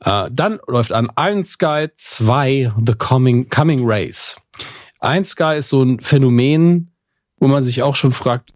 Äh, 0.00 0.28
dann 0.32 0.60
läuft 0.66 0.92
an 0.92 1.10
Iron 1.18 1.44
Sky 1.44 1.88
2 1.96 2.72
The 2.86 2.94
Coming, 2.94 3.48
Coming 3.48 3.80
Race. 3.82 4.36
Iron 5.02 5.24
Sky 5.24 5.56
ist 5.58 5.68
so 5.68 5.82
ein 5.82 6.00
Phänomen, 6.00 6.92
wo 7.38 7.48
man 7.48 7.62
sich 7.62 7.82
auch 7.82 7.96
schon 7.96 8.12
fragt, 8.12 8.52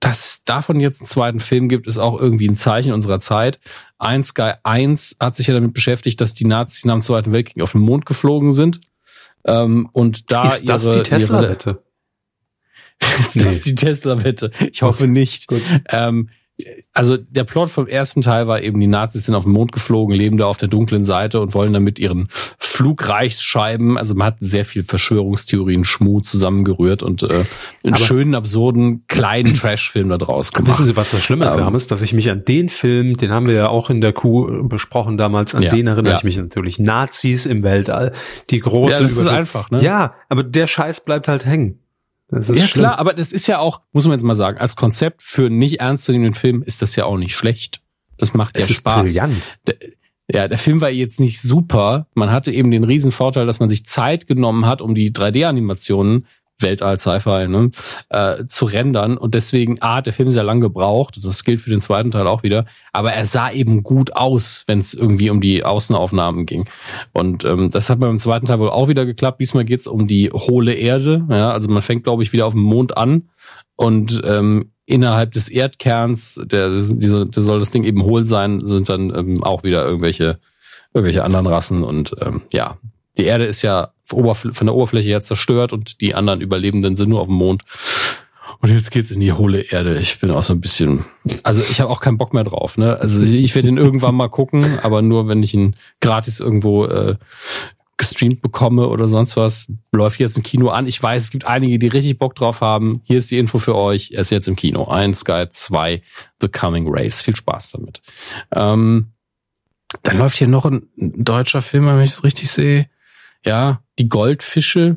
das, 0.00 0.42
davon 0.44 0.80
jetzt 0.80 1.00
einen 1.00 1.08
zweiten 1.08 1.40
Film 1.40 1.68
gibt, 1.68 1.86
ist 1.86 1.98
auch 1.98 2.20
irgendwie 2.20 2.48
ein 2.48 2.56
Zeichen 2.56 2.92
unserer 2.92 3.20
Zeit. 3.20 3.58
Ein 3.98 4.22
Sky 4.22 4.52
1 4.62 5.16
hat 5.20 5.36
sich 5.36 5.48
ja 5.48 5.54
damit 5.54 5.74
beschäftigt, 5.74 6.20
dass 6.20 6.34
die 6.34 6.46
Nazis 6.46 6.84
nach 6.84 6.94
dem 6.94 7.02
Zweiten 7.02 7.32
Weltkrieg 7.32 7.62
auf 7.62 7.72
den 7.72 7.80
Mond 7.80 8.06
geflogen 8.06 8.52
sind. 8.52 8.80
Ähm, 9.44 9.88
und 9.92 10.30
da 10.30 10.46
ist 10.46 10.68
das 10.68 10.84
ihre, 10.84 11.02
die 11.02 11.10
Tesla-Wette? 11.10 11.82
ist 13.18 13.36
nee. 13.36 13.44
das 13.44 13.60
die 13.62 13.74
Tesla-Wette? 13.74 14.52
Ich 14.70 14.82
hoffe 14.82 15.08
nicht. 15.08 15.46
Ähm, 15.88 16.30
also 16.92 17.16
der 17.16 17.44
Plot 17.44 17.70
vom 17.70 17.86
ersten 17.86 18.22
Teil 18.22 18.48
war 18.48 18.60
eben, 18.62 18.80
die 18.80 18.88
Nazis 18.88 19.26
sind 19.26 19.34
auf 19.36 19.44
den 19.44 19.52
Mond 19.52 19.70
geflogen, 19.70 20.14
leben 20.14 20.36
da 20.38 20.46
auf 20.46 20.56
der 20.56 20.68
dunklen 20.68 21.04
Seite 21.04 21.40
und 21.40 21.54
wollen 21.54 21.72
damit 21.72 22.00
ihren 22.00 22.28
Flugreichsscheiben, 22.58 23.96
also 23.96 24.14
man 24.14 24.28
hat 24.28 24.36
sehr 24.40 24.64
viel 24.64 24.82
Verschwörungstheorien, 24.82 25.84
Schmu 25.84 26.20
zusammengerührt 26.20 27.04
und 27.04 27.22
äh, 27.22 27.44
einen 27.84 27.94
Aber 27.94 27.96
schönen, 27.96 28.34
absurden, 28.34 29.04
kleinen 29.06 29.54
Trash-Film 29.54 30.08
da 30.08 30.18
draus 30.18 30.52
gemacht. 30.52 30.70
Wissen 30.70 30.86
Sie, 30.86 30.96
was 30.96 31.12
das 31.12 31.22
Schlimme 31.22 31.46
ist, 31.46 31.56
ähm, 31.56 31.74
ist, 31.74 31.92
dass 31.92 32.02
ich 32.02 32.12
mich 32.12 32.30
an 32.30 32.44
den 32.44 32.68
Film, 32.68 33.16
den 33.16 33.30
haben 33.30 33.46
wir 33.46 33.54
ja 33.54 33.68
auch 33.68 33.90
in 33.90 34.00
der 34.00 34.12
Kuh 34.12 34.66
besprochen 34.66 35.16
damals, 35.16 35.54
an 35.54 35.62
ja, 35.62 35.70
den 35.70 35.86
erinnere 35.86 36.12
ja. 36.12 36.18
ich 36.18 36.24
mich 36.24 36.38
natürlich. 36.38 36.80
Nazis 36.80 37.46
im 37.46 37.62
Weltall, 37.62 38.12
die 38.50 38.58
große... 38.58 38.94
Ja, 38.94 39.02
das 39.02 39.16
ist 39.16 39.26
einfach, 39.26 39.70
ne? 39.70 39.82
Ja, 39.82 40.14
aber 40.28 40.42
der 40.42 40.66
Scheiß 40.66 41.04
bleibt 41.04 41.28
halt 41.28 41.46
hängen 41.46 41.78
ja, 42.30 42.42
schlimm. 42.42 42.66
klar, 42.66 42.98
aber 42.98 43.14
das 43.14 43.32
ist 43.32 43.46
ja 43.46 43.58
auch, 43.58 43.80
muss 43.92 44.04
man 44.04 44.12
jetzt 44.12 44.24
mal 44.24 44.34
sagen, 44.34 44.58
als 44.58 44.76
Konzept 44.76 45.22
für 45.22 45.46
einen 45.46 45.58
nicht 45.58 45.80
ernstzunehmenden 45.80 46.34
Film 46.34 46.62
ist 46.62 46.82
das 46.82 46.94
ja 46.96 47.04
auch 47.04 47.16
nicht 47.16 47.34
schlecht. 47.34 47.80
Das 48.18 48.34
macht 48.34 48.56
ja 48.56 48.64
es 48.64 48.74
Spaß. 48.74 49.04
Ist 49.04 49.14
brillant. 49.14 49.42
Der, 49.66 49.76
ja, 50.30 50.46
der 50.46 50.58
Film 50.58 50.82
war 50.82 50.90
jetzt 50.90 51.20
nicht 51.20 51.40
super. 51.40 52.06
Man 52.14 52.30
hatte 52.30 52.52
eben 52.52 52.70
den 52.70 52.84
riesen 52.84 53.12
Vorteil, 53.12 53.46
dass 53.46 53.60
man 53.60 53.70
sich 53.70 53.86
Zeit 53.86 54.26
genommen 54.26 54.66
hat, 54.66 54.82
um 54.82 54.94
die 54.94 55.10
3D-Animationen 55.10 56.26
Weltall 56.60 56.98
Sci-Fi, 56.98 57.48
ne, 57.48 57.70
äh, 58.08 58.46
zu 58.46 58.64
rendern. 58.64 59.16
Und 59.16 59.34
deswegen, 59.34 59.80
A, 59.80 59.96
hat 59.96 60.06
der 60.06 60.12
Film 60.12 60.30
sehr 60.30 60.42
lang 60.42 60.60
gebraucht. 60.60 61.20
Das 61.22 61.44
gilt 61.44 61.60
für 61.60 61.70
den 61.70 61.80
zweiten 61.80 62.10
Teil 62.10 62.26
auch 62.26 62.42
wieder. 62.42 62.66
Aber 62.92 63.12
er 63.12 63.24
sah 63.24 63.50
eben 63.50 63.82
gut 63.82 64.16
aus, 64.16 64.64
wenn 64.66 64.80
es 64.80 64.94
irgendwie 64.94 65.30
um 65.30 65.40
die 65.40 65.64
Außenaufnahmen 65.64 66.46
ging. 66.46 66.68
Und 67.12 67.44
ähm, 67.44 67.70
das 67.70 67.90
hat 67.90 68.00
beim 68.00 68.18
zweiten 68.18 68.46
Teil 68.46 68.58
wohl 68.58 68.70
auch 68.70 68.88
wieder 68.88 69.06
geklappt. 69.06 69.40
Diesmal 69.40 69.64
geht's 69.64 69.86
um 69.86 70.08
die 70.08 70.30
hohle 70.30 70.74
Erde. 70.74 71.24
Ja, 71.30 71.52
also 71.52 71.68
man 71.68 71.82
fängt, 71.82 72.04
glaube 72.04 72.22
ich, 72.22 72.32
wieder 72.32 72.46
auf 72.46 72.54
dem 72.54 72.62
Mond 72.62 72.96
an. 72.96 73.28
Und 73.76 74.20
ähm, 74.24 74.72
innerhalb 74.86 75.32
des 75.32 75.48
Erdkerns, 75.48 76.40
der, 76.44 76.70
dieser, 76.70 77.26
der 77.26 77.42
soll 77.42 77.60
das 77.60 77.70
Ding 77.70 77.84
eben 77.84 78.02
hohl 78.02 78.24
sein, 78.24 78.60
sind 78.60 78.88
dann 78.88 79.14
ähm, 79.14 79.44
auch 79.44 79.62
wieder 79.62 79.84
irgendwelche, 79.84 80.38
irgendwelche 80.92 81.22
anderen 81.22 81.46
Rassen. 81.46 81.84
Und 81.84 82.16
ähm, 82.20 82.42
ja, 82.52 82.78
die 83.18 83.24
Erde 83.24 83.44
ist 83.44 83.62
ja 83.62 83.92
von 84.04 84.66
der 84.66 84.74
Oberfläche 84.74 85.08
her 85.10 85.20
zerstört 85.20 85.72
und 85.72 86.00
die 86.00 86.14
anderen 86.14 86.40
Überlebenden 86.40 86.96
sind 86.96 87.10
nur 87.10 87.20
auf 87.20 87.26
dem 87.26 87.36
Mond. 87.36 87.62
Und 88.60 88.70
jetzt 88.70 88.90
geht's 88.90 89.10
in 89.10 89.20
die 89.20 89.32
hohle 89.32 89.60
Erde. 89.60 89.98
Ich 89.98 90.18
bin 90.18 90.30
auch 90.30 90.42
so 90.42 90.52
ein 90.52 90.60
bisschen, 90.60 91.04
also 91.42 91.60
ich 91.60 91.80
habe 91.80 91.90
auch 91.90 92.00
keinen 92.00 92.18
Bock 92.18 92.34
mehr 92.34 92.44
drauf. 92.44 92.76
Ne? 92.76 92.96
Also 92.98 93.22
ich 93.22 93.54
werde 93.54 93.68
ihn 93.68 93.76
irgendwann 93.76 94.14
mal 94.14 94.28
gucken, 94.28 94.78
aber 94.82 95.02
nur 95.02 95.28
wenn 95.28 95.42
ich 95.42 95.54
ihn 95.54 95.76
gratis 96.00 96.40
irgendwo 96.40 96.86
äh, 96.86 97.16
gestreamt 97.98 98.40
bekomme 98.40 98.88
oder 98.88 99.08
sonst 99.08 99.36
was. 99.36 99.70
Läuft 99.92 100.20
jetzt 100.20 100.36
im 100.36 100.42
Kino 100.42 100.70
an. 100.70 100.86
Ich 100.86 101.02
weiß, 101.02 101.24
es 101.24 101.30
gibt 101.30 101.44
einige, 101.44 101.78
die 101.78 101.88
richtig 101.88 102.18
Bock 102.18 102.34
drauf 102.34 102.60
haben. 102.60 103.02
Hier 103.04 103.18
ist 103.18 103.30
die 103.30 103.38
Info 103.38 103.58
für 103.58 103.74
euch. 103.74 104.12
Er 104.12 104.20
ist 104.20 104.30
jetzt 104.30 104.48
im 104.48 104.56
Kino. 104.56 104.86
Ein 104.88 105.14
Sky 105.14 105.46
2, 105.50 106.02
The 106.40 106.48
Coming 106.48 106.86
Race. 106.88 107.20
Viel 107.20 107.36
Spaß 107.36 107.72
damit. 107.72 108.00
Ähm, 108.54 109.12
dann 110.02 110.18
läuft 110.18 110.38
hier 110.38 110.48
noch 110.48 110.64
ein 110.64 110.88
deutscher 110.96 111.62
Film, 111.62 111.86
wenn 111.86 112.00
ich 112.00 112.10
es 112.10 112.24
richtig 112.24 112.50
sehe. 112.50 112.88
Ja, 113.48 113.80
die 113.98 114.08
Goldfische. 114.08 114.96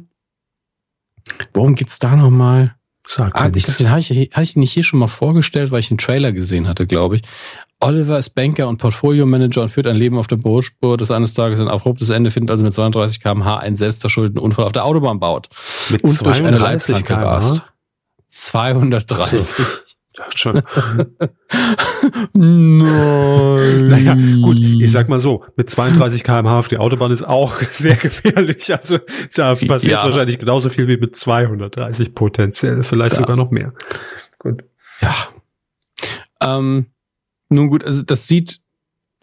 Worum 1.54 1.76
geht's 1.76 2.00
da 2.00 2.16
nochmal? 2.16 2.76
Sag 3.08 3.34
ah, 3.34 3.50
ich, 3.54 3.66
den 3.66 3.90
habe 3.90 4.00
ich, 4.00 4.10
hatte 4.10 4.44
ich 4.44 4.56
nicht 4.56 4.72
hier 4.72 4.84
schon 4.84 5.00
mal 5.00 5.08
vorgestellt, 5.08 5.72
weil 5.72 5.80
ich 5.80 5.90
einen 5.90 5.98
Trailer 5.98 6.32
gesehen 6.34 6.68
hatte, 6.68 6.86
glaube 6.86 7.18
ich. 7.18 7.22
Oliver 7.80 8.18
ist 8.18 8.32
Banker 8.32 8.68
und 8.68 8.78
Portfolio-Manager 8.78 9.64
und 9.64 9.70
führt 9.70 9.88
ein 9.88 9.96
Leben 9.96 10.18
auf 10.18 10.28
der 10.28 10.36
Bootspur, 10.36 10.98
das 10.98 11.10
eines 11.10 11.34
Tages 11.34 11.60
ein 11.60 11.68
abruptes 11.68 12.10
Ende 12.10 12.30
findet, 12.30 12.52
also 12.52 12.64
mit 12.64 12.74
32 12.74 13.22
km/h 13.22 13.58
einen 13.58 13.76
selbstverschuldeten 13.76 14.40
Unfall 14.40 14.66
auf 14.66 14.72
der 14.72 14.86
Autobahn 14.86 15.20
baut. 15.20 15.50
Mit 15.90 16.04
und 16.04 16.12
32 16.12 17.04
km/h? 17.04 17.66
230. 18.28 19.40
So 19.40 19.64
dachte 20.14 20.38
schon. 20.38 20.62
Nein. 22.34 23.88
Naja, 23.90 24.16
gut, 24.42 24.58
ich 24.60 24.92
sag 24.92 25.10
mal 25.10 25.20
so, 25.20 25.46
mit 25.56 25.70
32 25.70 26.24
kmh 26.24 26.60
auf 26.60 26.68
die 26.68 26.78
Autobahn 26.78 27.12
ist 27.12 27.24
auch 27.24 27.60
sehr 27.72 27.96
gefährlich. 27.96 28.74
Also 28.74 29.00
da 29.36 29.56
Sie, 29.56 29.68
passiert 29.68 29.94
ja. 29.94 30.04
wahrscheinlich 30.04 30.38
genauso 30.38 30.70
viel 30.70 30.88
wie 30.88 30.98
mit 30.98 31.16
230 31.16 32.14
potenziell, 32.14 32.84
vielleicht 32.84 33.14
ja. 33.14 33.22
sogar 33.22 33.36
noch 33.36 33.52
mehr. 33.52 33.74
Gut. 34.40 34.64
Ja. 35.02 35.16
Ähm, 36.42 36.88
nun 37.50 37.70
gut, 37.70 37.84
also 37.84 38.02
das 38.04 38.28
sieht 38.28 38.60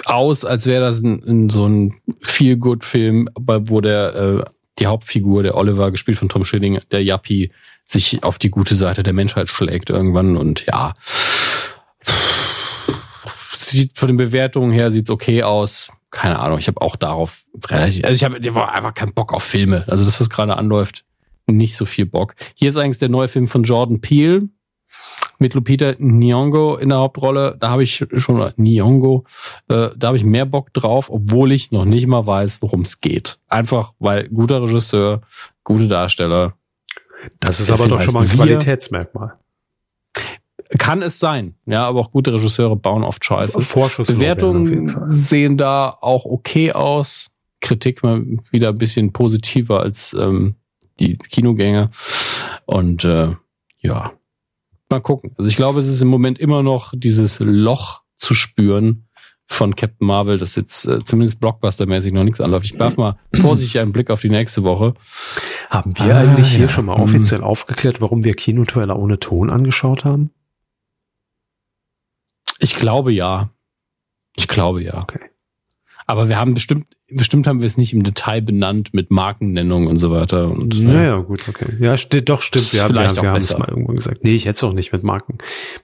aus, 0.04 0.44
als 0.44 0.66
wäre 0.66 0.82
das 0.82 1.02
ein, 1.02 1.22
ein, 1.24 1.50
so 1.50 1.66
ein 1.66 1.96
Feel-Good-Film, 2.22 3.28
wo 3.36 3.80
der 3.80 4.14
äh, 4.14 4.44
die 4.78 4.86
Hauptfigur, 4.86 5.42
der 5.42 5.56
Oliver, 5.56 5.90
gespielt 5.90 6.18
von 6.18 6.28
Tom 6.28 6.44
Schilling, 6.44 6.78
der 6.92 7.02
Yuppie, 7.02 7.50
sich 7.90 8.22
auf 8.22 8.38
die 8.38 8.50
gute 8.50 8.74
Seite 8.74 9.02
der 9.02 9.14
Menschheit 9.14 9.48
schlägt 9.48 9.90
irgendwann 9.90 10.36
und 10.36 10.66
ja. 10.66 10.94
Sieht 13.58 13.98
von 13.98 14.08
den 14.08 14.16
Bewertungen 14.16 14.72
her 14.72 14.90
sieht's 14.90 15.10
okay 15.10 15.42
aus. 15.42 15.90
Keine 16.10 16.38
Ahnung, 16.38 16.58
ich 16.58 16.68
habe 16.68 16.80
auch 16.80 16.96
darauf 16.96 17.44
relativ, 17.66 18.04
also 18.04 18.14
ich 18.14 18.24
habe 18.24 18.68
einfach 18.72 18.94
keinen 18.94 19.12
Bock 19.12 19.34
auf 19.34 19.42
Filme. 19.42 19.84
Also 19.88 20.04
das, 20.04 20.20
was 20.20 20.30
gerade 20.30 20.56
anläuft, 20.56 21.04
nicht 21.46 21.76
so 21.76 21.84
viel 21.84 22.06
Bock. 22.06 22.34
Hier 22.54 22.68
ist 22.68 22.76
eigentlich 22.76 22.98
der 22.98 23.08
neue 23.08 23.28
Film 23.28 23.46
von 23.46 23.62
Jordan 23.62 24.00
Peele 24.00 24.48
mit 25.38 25.54
Lupita 25.54 25.90
Nyong'o 25.98 26.78
in 26.78 26.90
der 26.90 26.98
Hauptrolle. 26.98 27.56
Da 27.58 27.70
habe 27.70 27.82
ich 27.82 28.06
schon 28.16 28.40
Nyong'o, 28.56 29.24
äh, 29.68 29.90
da 29.96 30.08
habe 30.08 30.16
ich 30.16 30.24
mehr 30.24 30.46
Bock 30.46 30.72
drauf, 30.72 31.10
obwohl 31.10 31.52
ich 31.52 31.70
noch 31.70 31.84
nicht 31.84 32.06
mal 32.06 32.26
weiß, 32.26 32.60
worum 32.62 32.82
es 32.82 33.00
geht. 33.00 33.38
Einfach 33.48 33.92
weil 33.98 34.28
guter 34.28 34.62
Regisseur, 34.62 35.22
gute 35.62 35.88
Darsteller, 35.88 36.54
das 37.40 37.60
ist 37.60 37.70
aber 37.70 37.88
doch 37.88 38.00
schon 38.00 38.14
mal 38.14 38.22
ein 38.22 38.28
Qualitätsmerkmal. 38.28 39.34
Kann 40.78 41.00
es 41.00 41.18
sein, 41.18 41.54
ja, 41.64 41.86
aber 41.86 42.00
auch 42.00 42.10
gute 42.10 42.32
Regisseure 42.32 42.76
bauen 42.76 43.02
oft 43.02 43.24
Scheiße. 43.24 43.62
Vorschuss 43.62 44.08
Bewertungen 44.08 44.94
sehen 45.08 45.56
da 45.56 45.96
auch 46.00 46.26
okay 46.26 46.72
aus. 46.72 47.30
Kritik 47.60 48.02
mal 48.02 48.22
wieder 48.50 48.68
ein 48.68 48.78
bisschen 48.78 49.12
positiver 49.12 49.80
als 49.80 50.14
ähm, 50.14 50.56
die 51.00 51.16
Kinogänge. 51.16 51.90
Und 52.66 53.04
äh, 53.04 53.34
ja, 53.80 54.12
mal 54.90 55.00
gucken. 55.00 55.32
Also 55.38 55.48
ich 55.48 55.56
glaube, 55.56 55.80
es 55.80 55.86
ist 55.86 56.02
im 56.02 56.08
Moment 56.08 56.38
immer 56.38 56.62
noch 56.62 56.92
dieses 56.94 57.40
Loch 57.40 58.02
zu 58.16 58.34
spüren, 58.34 59.07
von 59.50 59.74
Captain 59.74 60.06
Marvel, 60.06 60.38
das 60.38 60.56
jetzt 60.56 60.86
äh, 60.86 61.02
zumindest 61.02 61.40
Blockbuster-mäßig 61.40 62.12
noch 62.12 62.22
nichts 62.22 62.40
anläuft. 62.40 62.66
Ich 62.66 62.78
werf 62.78 62.96
mal 62.96 63.18
vorsichtig 63.34 63.80
einen 63.80 63.92
Blick 63.92 64.10
auf 64.10 64.20
die 64.20 64.28
nächste 64.28 64.62
Woche. 64.62 64.94
Haben 65.70 65.98
wir 65.98 66.14
ah, 66.14 66.20
eigentlich 66.20 66.48
hier 66.48 66.62
ja. 66.62 66.68
schon 66.68 66.86
mal 66.86 67.00
offiziell 67.00 67.42
aufgeklärt, 67.42 68.00
warum 68.00 68.24
wir 68.24 68.34
Kinotrailer 68.34 68.98
ohne 68.98 69.18
Ton 69.18 69.50
angeschaut 69.50 70.04
haben? 70.04 70.30
Ich 72.58 72.76
glaube 72.76 73.12
ja. 73.12 73.50
Ich 74.36 74.48
glaube 74.48 74.82
ja. 74.82 74.98
Okay. 74.98 75.20
Aber 76.08 76.30
wir 76.30 76.38
haben 76.38 76.54
bestimmt, 76.54 76.86
bestimmt 77.10 77.46
haben 77.46 77.60
wir 77.60 77.66
es 77.66 77.76
nicht 77.76 77.92
im 77.92 78.02
Detail 78.02 78.40
benannt 78.40 78.94
mit 78.94 79.12
Markennennung 79.12 79.88
und 79.88 79.96
so 79.96 80.10
weiter. 80.10 80.50
Und, 80.50 80.80
naja, 80.82 81.18
gut, 81.18 81.46
okay. 81.46 81.66
Ja, 81.80 81.98
steht, 81.98 82.30
doch, 82.30 82.40
stimmt. 82.40 82.72
Wir, 82.72 82.84
vielleicht 82.84 83.16
wir, 83.16 83.22
wir 83.24 83.28
haben 83.28 83.36
es 83.36 83.58
mal 83.58 83.68
irgendwo 83.68 83.92
gesagt. 83.92 84.24
Nee, 84.24 84.34
ich 84.34 84.46
hätte 84.46 84.56
es 84.56 84.64
auch 84.64 84.72
nicht 84.72 84.90
mit 84.90 85.02
Marken. 85.02 85.36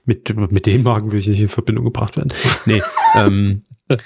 Mit, 0.03 0.35
mit 0.35 0.65
den 0.65 0.81
Marken 0.81 1.11
will 1.11 1.19
ich 1.19 1.27
nicht 1.27 1.41
in 1.41 1.47
Verbindung 1.47 1.85
gebracht 1.85 2.17
werden. 2.17 2.33
Nee, 2.65 2.81
ähm, 3.15 3.65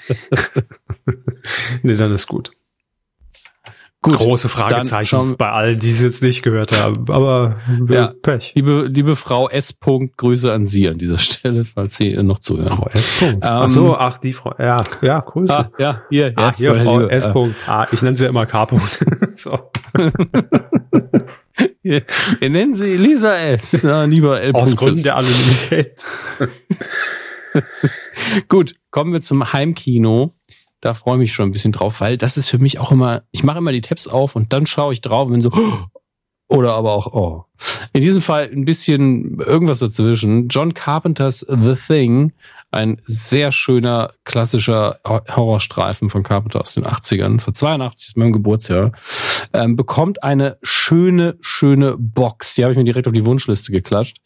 nee, 1.82 1.94
dann 1.94 2.12
ist 2.12 2.26
gut. 2.26 2.50
Gut, 4.02 4.14
Große 4.14 4.48
Fragezeichen 4.48 5.36
bei 5.36 5.50
allen, 5.50 5.78
die 5.78 5.90
es 5.90 6.00
jetzt 6.00 6.22
nicht 6.22 6.42
gehört 6.42 6.72
haben. 6.80 7.04
Aber 7.10 7.58
ja, 7.86 8.14
Pech. 8.22 8.52
Liebe, 8.54 8.86
liebe 8.90 9.14
Frau 9.14 9.46
S. 9.50 9.78
-Punkt, 9.78 10.16
Grüße 10.16 10.50
an 10.50 10.64
Sie 10.64 10.88
an 10.88 10.96
dieser 10.96 11.18
Stelle, 11.18 11.66
falls 11.66 11.96
Sie 11.96 12.16
noch 12.22 12.38
zuhören. 12.38 12.72
Frau 12.72 12.88
S. 12.88 13.10
-Punkt. 13.20 13.34
Ähm, 13.34 13.40
ach 13.42 13.68
so, 13.68 13.94
ach, 13.94 14.16
die 14.16 14.32
Frau. 14.32 14.54
Ja, 14.58 14.82
ja, 15.02 15.20
Grüße. 15.20 15.54
Ah, 15.54 15.70
ja, 15.78 16.02
hier, 16.08 16.32
ah, 16.36 16.50
hier 16.56 16.74
Frau 16.76 17.08
S. 17.08 17.26
-Punkt. 17.26 17.54
Ah, 17.66 17.86
ich 17.92 18.00
nenne 18.00 18.16
sie 18.16 18.24
ja 18.24 18.30
immer 18.30 18.46
K. 18.46 18.62
-Punkt. 18.62 19.36
so. 19.38 19.70
Wir 21.82 22.04
nennen 22.40 22.72
sie 22.72 22.96
Lisa 22.96 23.36
S. 23.36 23.82
Ja, 23.82 24.04
lieber 24.04 24.40
L. 24.40 24.52
Aus 24.52 24.76
Gründen 24.76 25.02
der 25.02 25.16
Anonymität. 25.16 26.04
Gut, 28.48 28.76
kommen 28.90 29.12
wir 29.12 29.20
zum 29.20 29.52
Heimkino. 29.52 30.34
Da 30.80 30.94
freue 30.94 31.16
ich 31.16 31.20
mich 31.20 31.32
schon 31.32 31.48
ein 31.48 31.52
bisschen 31.52 31.72
drauf, 31.72 32.00
weil 32.00 32.16
das 32.16 32.36
ist 32.36 32.48
für 32.48 32.58
mich 32.58 32.78
auch 32.78 32.90
immer, 32.92 33.22
ich 33.30 33.44
mache 33.44 33.58
immer 33.58 33.72
die 33.72 33.82
Tabs 33.82 34.08
auf 34.08 34.36
und 34.36 34.52
dann 34.52 34.66
schaue 34.66 34.92
ich 34.92 35.00
drauf 35.00 35.26
und 35.26 35.32
bin 35.32 35.42
so, 35.42 35.52
oder 36.48 36.74
aber 36.74 36.92
auch, 36.92 37.12
oh. 37.12 37.44
In 37.92 38.00
diesem 38.00 38.20
Fall 38.20 38.50
ein 38.50 38.64
bisschen 38.64 39.38
irgendwas 39.40 39.78
dazwischen. 39.78 40.48
John 40.48 40.74
Carpenters 40.74 41.40
The 41.40 41.74
Thing, 41.74 42.32
ein 42.72 43.00
sehr 43.04 43.52
schöner, 43.52 44.10
klassischer 44.24 45.00
Horrorstreifen 45.04 46.08
von 46.08 46.22
Carpenter 46.22 46.60
aus 46.60 46.74
den 46.74 46.86
80ern, 46.86 47.40
vor 47.40 47.52
82 47.52 48.08
ist 48.08 48.16
meinem 48.16 48.32
Geburtsjahr, 48.32 48.92
ähm, 49.52 49.76
bekommt 49.76 50.22
eine 50.22 50.58
schöne, 50.62 51.36
schöne 51.40 51.96
Box. 51.98 52.54
Die 52.54 52.64
habe 52.64 52.72
ich 52.72 52.78
mir 52.78 52.84
direkt 52.84 53.06
auf 53.06 53.12
die 53.12 53.26
Wunschliste 53.26 53.72
geklatscht. 53.72 54.18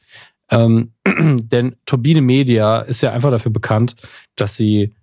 Ähm, 0.51 0.93
denn 1.07 1.77
Turbine 1.87 2.23
Media 2.23 2.81
ist 2.81 3.01
ja 3.01 3.13
einfach 3.13 3.31
dafür 3.31 3.53
bekannt, 3.53 3.97
dass 4.37 4.57
sie 4.57 4.95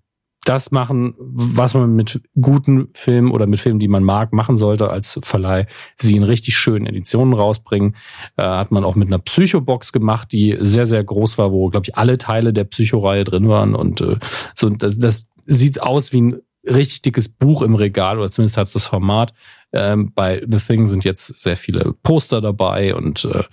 das 0.45 0.72
machen, 0.72 1.13
was 1.18 1.73
man 1.73 1.95
mit 1.95 2.22
guten 2.39 2.89
Filmen 2.93 3.31
oder 3.31 3.45
mit 3.45 3.59
Filmen, 3.59 3.80
die 3.80 3.88
man 3.88 4.03
mag, 4.03 4.34
machen 4.34 4.57
sollte 4.57 4.89
als 4.89 5.19
Verleih. 5.23 5.68
Sie 5.97 6.15
in 6.15 6.23
richtig 6.23 6.57
schönen 6.57 6.88
Editionen 6.88 7.34
rausbringen. 7.34 7.95
Äh, 8.38 8.43
hat 8.43 8.72
man 8.72 8.84
auch 8.84 8.95
mit 8.95 9.07
einer 9.07 9.19
Psycho-Box 9.19 9.91
gemacht, 9.93 10.31
die 10.31 10.57
sehr, 10.59 10.85
sehr 10.85 11.03
groß 11.03 11.38
war, 11.38 11.51
wo, 11.51 11.69
glaube 11.69 11.85
ich, 11.88 11.95
alle 11.95 12.18
Teile 12.18 12.53
der 12.53 12.63
Psycho-Reihe 12.63 13.23
drin 13.23 13.49
waren. 13.49 13.76
Und 13.76 14.01
äh, 14.01 14.18
so 14.55 14.69
das, 14.69 14.97
das 14.97 15.27
sieht 15.45 15.81
aus 15.81 16.11
wie 16.11 16.22
ein 16.22 16.41
richtig 16.65 17.01
dickes 17.01 17.30
Buch 17.30 17.61
im 17.61 17.76
Regal, 17.76 18.19
oder 18.19 18.30
zumindest 18.30 18.57
hat 18.57 18.68
es 18.68 18.73
das 18.73 18.88
Format. 18.88 19.34
Ähm, 19.73 20.11
bei 20.13 20.45
The 20.47 20.59
Thing 20.59 20.88
sind 20.88 21.03
jetzt 21.03 21.27
sehr 21.41 21.57
viele 21.57 21.93
Poster 22.03 22.41
dabei 22.41 22.95
und 22.95 23.26
äh, 23.26 23.43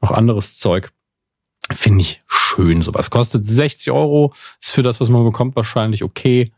noch 0.00 0.10
anderes 0.10 0.58
Zeug. 0.58 0.92
Finde 1.72 2.02
ich 2.02 2.20
schön. 2.26 2.80
Sowas 2.82 3.10
kostet 3.10 3.44
60 3.44 3.92
Euro. 3.92 4.32
Ist 4.60 4.72
für 4.72 4.82
das, 4.82 5.00
was 5.00 5.08
man 5.08 5.24
bekommt, 5.24 5.56
wahrscheinlich 5.56 6.02
okay. 6.02 6.50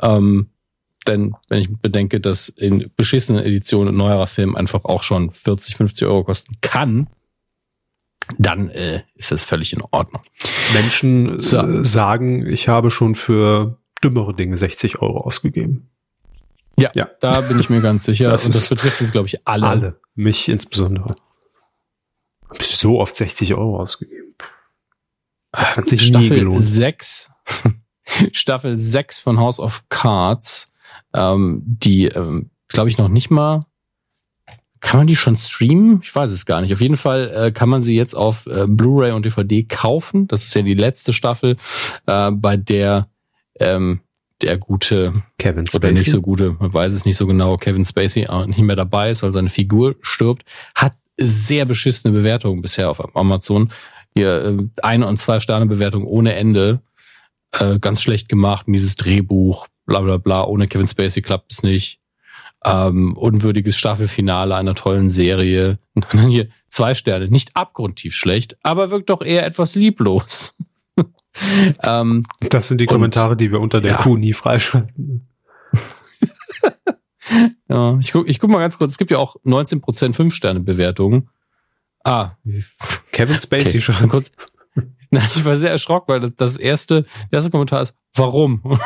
Ähm, 0.00 0.50
denn 1.06 1.34
wenn 1.48 1.60
ich 1.60 1.70
bedenke, 1.70 2.20
dass 2.20 2.48
in 2.48 2.90
beschissenen 2.96 3.44
Editionen 3.44 3.96
neuerer 3.96 4.26
Film 4.26 4.56
einfach 4.56 4.84
auch 4.84 5.02
schon 5.02 5.30
40, 5.30 5.76
50 5.76 6.06
Euro 6.06 6.24
kosten 6.24 6.56
kann, 6.60 7.08
dann 8.36 8.68
äh, 8.68 9.02
ist 9.14 9.32
das 9.32 9.44
völlig 9.44 9.72
in 9.72 9.80
Ordnung. 9.90 10.22
Menschen 10.74 11.38
so. 11.38 11.82
sagen, 11.82 12.46
ich 12.46 12.68
habe 12.68 12.90
schon 12.90 13.14
für 13.14 13.78
dümmere 14.04 14.34
Dinge 14.34 14.56
60 14.56 15.00
Euro 15.00 15.20
ausgegeben. 15.20 15.88
Ja, 16.78 16.90
ja. 16.94 17.10
da 17.20 17.40
bin 17.40 17.58
ich 17.58 17.70
mir 17.70 17.80
ganz 17.80 18.04
sicher. 18.04 18.30
Das 18.30 18.44
Und 18.44 18.54
das 18.54 18.68
betrifft 18.68 19.00
jetzt, 19.00 19.12
glaube 19.12 19.26
ich, 19.26 19.46
alle. 19.46 19.66
Alle, 19.66 20.00
mich 20.14 20.48
insbesondere. 20.48 21.14
Ich 22.52 22.66
so 22.66 23.00
oft 23.00 23.16
60 23.16 23.54
Euro 23.54 23.80
ausgegeben. 23.80 24.27
Hat 25.52 25.88
sich 25.88 26.02
Staffel 26.02 26.60
6. 26.60 27.30
Staffel 28.32 28.76
6 28.76 29.18
von 29.18 29.38
House 29.38 29.60
of 29.60 29.88
Cards, 29.88 30.72
ähm, 31.14 31.62
die, 31.64 32.06
ähm, 32.06 32.50
glaube 32.68 32.88
ich, 32.88 32.98
noch 32.98 33.08
nicht 33.08 33.30
mal. 33.30 33.60
Kann 34.80 35.00
man 35.00 35.06
die 35.06 35.16
schon 35.16 35.34
streamen? 35.36 36.00
Ich 36.02 36.14
weiß 36.14 36.30
es 36.30 36.46
gar 36.46 36.60
nicht. 36.60 36.72
Auf 36.72 36.80
jeden 36.80 36.96
Fall 36.96 37.30
äh, 37.34 37.50
kann 37.50 37.68
man 37.68 37.82
sie 37.82 37.96
jetzt 37.96 38.14
auf 38.14 38.46
äh, 38.46 38.66
Blu-ray 38.68 39.12
und 39.12 39.24
DVD 39.24 39.64
kaufen. 39.64 40.28
Das 40.28 40.44
ist 40.44 40.54
ja 40.54 40.62
die 40.62 40.74
letzte 40.74 41.12
Staffel, 41.12 41.56
äh, 42.06 42.30
bei 42.30 42.56
der 42.56 43.08
ähm, 43.58 44.00
der 44.40 44.56
gute 44.56 45.12
Kevin 45.38 45.66
Spacey. 45.66 45.78
oder 45.78 45.92
nicht 45.92 46.10
so 46.10 46.20
gute, 46.20 46.56
man 46.60 46.72
weiß 46.72 46.92
es 46.92 47.04
nicht 47.04 47.16
so 47.16 47.26
genau, 47.26 47.56
Kevin 47.56 47.84
Spacey 47.84 48.28
nicht 48.46 48.60
mehr 48.60 48.76
dabei 48.76 49.10
ist, 49.10 49.24
weil 49.24 49.32
seine 49.32 49.48
Figur 49.48 49.96
stirbt, 50.00 50.44
hat 50.76 50.94
sehr 51.20 51.64
beschissene 51.64 52.14
Bewertungen 52.14 52.62
bisher 52.62 52.90
auf 52.90 53.16
Amazon 53.16 53.72
hier 54.18 54.44
äh, 54.44 54.68
ein- 54.82 55.02
und 55.04 55.18
zwei 55.18 55.40
Sterne 55.40 55.66
Bewertung 55.66 56.04
ohne 56.04 56.34
Ende. 56.34 56.80
Äh, 57.52 57.78
ganz 57.78 58.02
schlecht 58.02 58.28
gemacht, 58.28 58.68
mieses 58.68 58.96
Drehbuch, 58.96 59.68
bla 59.86 60.00
bla 60.00 60.16
bla. 60.18 60.44
Ohne 60.44 60.66
Kevin 60.68 60.86
Spacey 60.86 61.22
klappt 61.22 61.52
es 61.52 61.62
nicht. 61.62 62.00
Ähm, 62.64 63.16
unwürdiges 63.16 63.76
Staffelfinale 63.76 64.56
einer 64.56 64.74
tollen 64.74 65.08
Serie. 65.08 65.78
Und 65.94 66.06
dann 66.12 66.28
hier 66.28 66.48
zwei 66.68 66.94
Sterne. 66.94 67.28
Nicht 67.28 67.56
abgrundtief 67.56 68.14
schlecht, 68.14 68.56
aber 68.62 68.90
wirkt 68.90 69.10
doch 69.10 69.22
eher 69.22 69.46
etwas 69.46 69.74
lieblos. 69.76 70.56
ähm, 71.84 72.24
das 72.40 72.68
sind 72.68 72.80
die 72.80 72.86
Kommentare, 72.86 73.32
und, 73.32 73.40
die 73.40 73.52
wir 73.52 73.60
unter 73.60 73.80
der 73.80 73.92
ja. 73.92 73.96
Kuh 73.98 74.16
nie 74.16 74.32
freischalten. 74.32 75.28
ja, 77.68 77.96
ich 78.00 78.12
guck, 78.12 78.28
ich 78.28 78.40
guck 78.40 78.50
mal 78.50 78.58
ganz 78.58 78.78
kurz. 78.78 78.92
Es 78.92 78.98
gibt 78.98 79.12
ja 79.12 79.18
auch 79.18 79.36
19% 79.44 79.82
5-Sterne-Bewertungen. 80.14 81.28
Ah, 82.08 82.38
Kevin 83.12 83.38
Spacey 83.38 83.68
okay. 83.68 83.80
schon. 83.80 84.08
Kurz. 84.08 84.32
Nein, 85.10 85.28
ich 85.34 85.44
war 85.44 85.58
sehr 85.58 85.70
erschrocken, 85.70 86.10
weil 86.10 86.20
das, 86.20 86.34
das 86.34 86.56
erste, 86.56 87.02
der 87.30 87.38
erste 87.38 87.50
Kommentar 87.50 87.82
ist, 87.82 87.94
warum? 88.14 88.62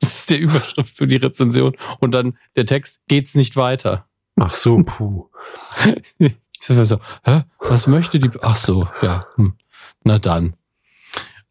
das 0.00 0.16
ist 0.16 0.30
der 0.30 0.40
Überschrift 0.40 0.96
für 0.96 1.06
die 1.06 1.16
Rezension. 1.16 1.76
Und 2.00 2.12
dann 2.12 2.36
der 2.56 2.66
Text, 2.66 2.98
geht's 3.06 3.36
nicht 3.36 3.54
weiter. 3.56 4.06
Ach 4.40 4.54
so, 4.54 4.82
puh. 4.82 5.28
ich 6.18 6.34
so, 6.58 6.98
hä? 7.24 7.42
Was 7.60 7.86
möchte 7.86 8.18
die? 8.18 8.30
Ach 8.40 8.56
so, 8.56 8.88
ja. 9.02 9.24
Hm. 9.36 9.54
Na 10.02 10.18
dann. 10.18 10.56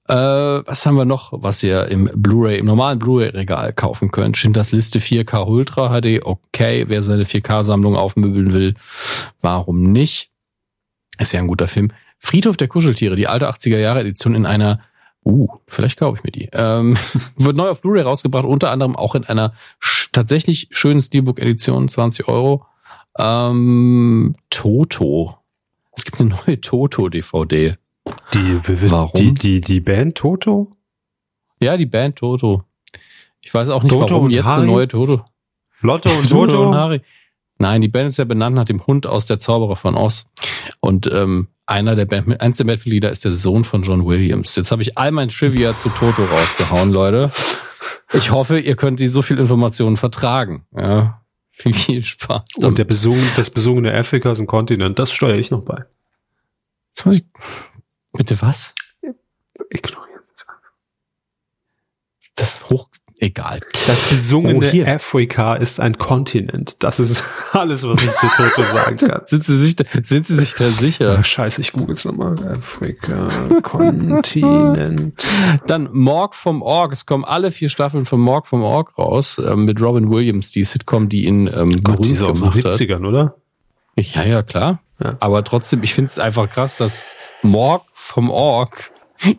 Äh, 0.09 0.15
was 0.15 0.85
haben 0.85 0.95
wir 0.95 1.05
noch, 1.05 1.31
was 1.31 1.63
ihr 1.63 1.85
im 1.85 2.09
Blu-ray, 2.13 2.59
im 2.59 2.65
normalen 2.65 2.99
Blu-ray-Regal 2.99 3.72
kaufen 3.72 4.11
könnt? 4.11 4.35
Schindlers 4.35 4.73
Liste 4.73 4.99
4K 4.99 5.47
Ultra 5.47 6.01
HD. 6.01 6.22
Okay, 6.22 6.85
wer 6.89 7.01
seine 7.01 7.23
4K-Sammlung 7.23 7.95
aufmöbeln 7.95 8.51
will, 8.51 8.76
warum 9.41 9.93
nicht? 9.93 10.30
Ist 11.22 11.34
ja 11.34 11.39
ein 11.39 11.48
guter 11.48 11.68
Film. 11.68 11.91
Friedhof 12.18 12.57
der 12.57 12.68
Kuscheltiere, 12.68 13.15
die 13.15 13.27
alte 13.27 13.48
80er 13.48 13.77
Jahre 13.77 13.99
Edition 13.99 14.34
in 14.34 14.48
einer, 14.48 14.81
uh, 15.23 15.48
vielleicht 15.68 15.99
kaufe 15.99 16.18
ich 16.18 16.23
mir 16.23 16.31
die. 16.31 16.49
Ähm, 16.52 16.98
wird 17.35 17.57
neu 17.57 17.69
auf 17.69 17.81
Blu-ray 17.81 18.02
rausgebracht, 18.02 18.43
unter 18.43 18.72
anderem 18.72 18.95
auch 18.95 19.14
in 19.14 19.23
einer 19.23 19.53
tatsächlich 20.14 20.68
schönen 20.72 20.99
Steelbook-Edition, 20.99 21.89
20 21.89 22.27
Euro. 22.27 22.65
Ähm, 23.19 24.35
Toto. 24.49 25.38
Es 25.95 26.06
gibt 26.06 26.19
eine 26.19 26.30
neue 26.48 26.60
Toto-DVD. 26.60 27.77
Die, 28.34 28.60
Warum? 28.91 29.11
Die, 29.14 29.35
die, 29.35 29.61
die 29.61 29.80
Band 29.80 30.18
Toto? 30.18 30.76
Ja, 31.61 31.77
die 31.77 31.85
Band 31.85 32.15
Toto. 32.15 32.64
Ich 33.41 33.53
weiß 33.53 33.69
auch 33.69 33.84
nicht, 33.84 33.91
Toto 33.91 34.15
warum 34.15 34.31
jetzt 34.31 34.45
Harry? 34.45 34.64
eine 34.64 34.72
neue 34.72 34.88
Toto. 34.88 35.23
Lotto 35.81 36.10
und 36.10 36.27
Toto, 36.27 36.48
Toto 36.48 36.69
und 36.69 36.76
Harry. 36.76 37.02
Nein, 37.61 37.81
die 37.81 37.89
Band 37.89 38.09
ist 38.09 38.17
ja 38.17 38.25
benannt 38.25 38.55
nach 38.55 38.65
dem 38.65 38.88
Hund 38.88 39.05
aus 39.05 39.27
der 39.27 39.38
Zauberer 39.38 39.75
von 39.75 39.95
Oz. 39.95 40.25
Und 40.79 41.05
ähm, 41.13 41.47
einer 41.67 41.95
der 41.95 42.05
Band, 42.05 42.41
eins 42.41 42.57
der 42.57 42.63
Bandmitglieder 42.63 43.11
ist 43.11 43.23
der 43.23 43.33
Sohn 43.33 43.63
von 43.63 43.83
John 43.83 44.03
Williams. 44.03 44.55
Jetzt 44.55 44.71
habe 44.71 44.81
ich 44.81 44.97
all 44.97 45.11
mein 45.11 45.29
Trivia 45.29 45.77
zu 45.77 45.89
Toto 45.89 46.25
rausgehauen, 46.25 46.89
Leute. 46.89 47.31
Ich 48.13 48.31
hoffe, 48.31 48.59
ihr 48.59 48.75
könnt 48.75 48.99
die 48.99 49.05
so 49.05 49.21
viel 49.21 49.38
Informationen 49.38 49.95
vertragen. 49.95 50.65
Ja, 50.75 51.21
viel, 51.51 51.73
viel 51.73 52.03
Spaß. 52.03 52.45
Damit. 52.55 52.67
Und 52.67 52.77
der 52.79 52.85
besung, 52.85 53.19
das 53.35 53.51
besungene 53.51 53.95
Afrika 53.95 54.31
ist 54.31 54.39
ein 54.39 54.47
Kontinent, 54.47 54.97
das 54.97 55.11
steuere 55.11 55.38
ich 55.38 55.51
noch 55.51 55.61
bei. 55.61 55.85
Jetzt 56.88 57.05
muss 57.05 57.15
ich, 57.17 57.25
bitte 58.11 58.41
was? 58.41 58.73
Ignorieren. 59.69 60.21
Das 62.33 62.71
hoch, 62.71 62.89
egal. 63.22 63.60
Das 63.88 64.10
besungene 64.10 64.72
oh, 64.73 64.89
Afrika 64.89 65.56
ist 65.56 65.80
ein 65.80 65.98
Kontinent. 65.98 66.84
Das 66.84 66.99
ist 66.99 67.23
alles, 67.53 67.88
was 67.88 68.03
ich 68.03 68.15
zu 68.15 68.27
Toto 68.27 68.64
sagen 68.64 68.98
kann. 69.07 69.22
sind, 69.23 69.45
Sie 69.45 69.57
sich 69.57 69.76
da, 69.76 69.85
sind 70.03 70.26
Sie 70.26 70.35
sich 70.35 70.56
da 70.56 70.69
sicher? 70.69 71.18
Ach, 71.19 71.23
scheiße, 71.23 71.61
ich 71.61 71.72
google 71.72 71.93
es 71.93 72.03
nochmal. 72.03 72.34
Afrika, 72.49 73.27
Kontinent. 73.61 75.14
Dann 75.68 75.89
Morg 75.93 76.35
vom 76.35 76.61
Org. 76.61 76.91
Es 76.91 77.06
kommen 77.06 77.23
alle 77.23 77.52
vier 77.52 77.69
Staffeln 77.69 78.06
von 78.06 78.19
Morg 78.19 78.48
vom 78.48 78.64
Org 78.64 78.98
raus. 78.98 79.39
Ähm, 79.43 79.65
mit 79.65 79.81
Robin 79.81 80.10
Williams, 80.10 80.52
die 80.52 80.64
Sitcom, 80.64 81.07
die 81.07 81.26
ihn 81.26 81.48
ähm, 81.48 81.69
Gott, 81.69 81.84
berühmt 81.84 82.06
die 82.06 82.11
ist 82.11 82.23
aus 82.23 82.41
den 82.41 82.49
70ern, 82.49 83.07
oder? 83.07 83.35
Ja, 83.95 84.23
ja, 84.23 84.41
klar. 84.41 84.81
Ja. 84.99 85.18
Aber 85.19 85.43
trotzdem, 85.43 85.84
ich 85.84 85.93
finde 85.93 86.10
es 86.10 86.19
einfach 86.19 86.49
krass, 86.49 86.77
dass 86.77 87.06
Morg 87.43 87.84
vom 87.93 88.30
Org 88.30 88.91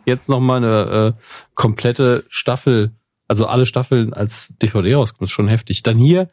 jetzt 0.05 0.29
nochmal 0.29 0.57
eine 0.57 1.15
äh, 1.17 1.21
komplette 1.55 2.23
Staffel 2.29 2.93
also 3.27 3.47
alle 3.47 3.65
Staffeln 3.65 4.13
als 4.13 4.53
DVD 4.61 4.95
rauskommen, 4.95 5.25
ist 5.25 5.31
schon 5.31 5.47
heftig. 5.47 5.83
Dann 5.83 5.97
hier 5.97 6.29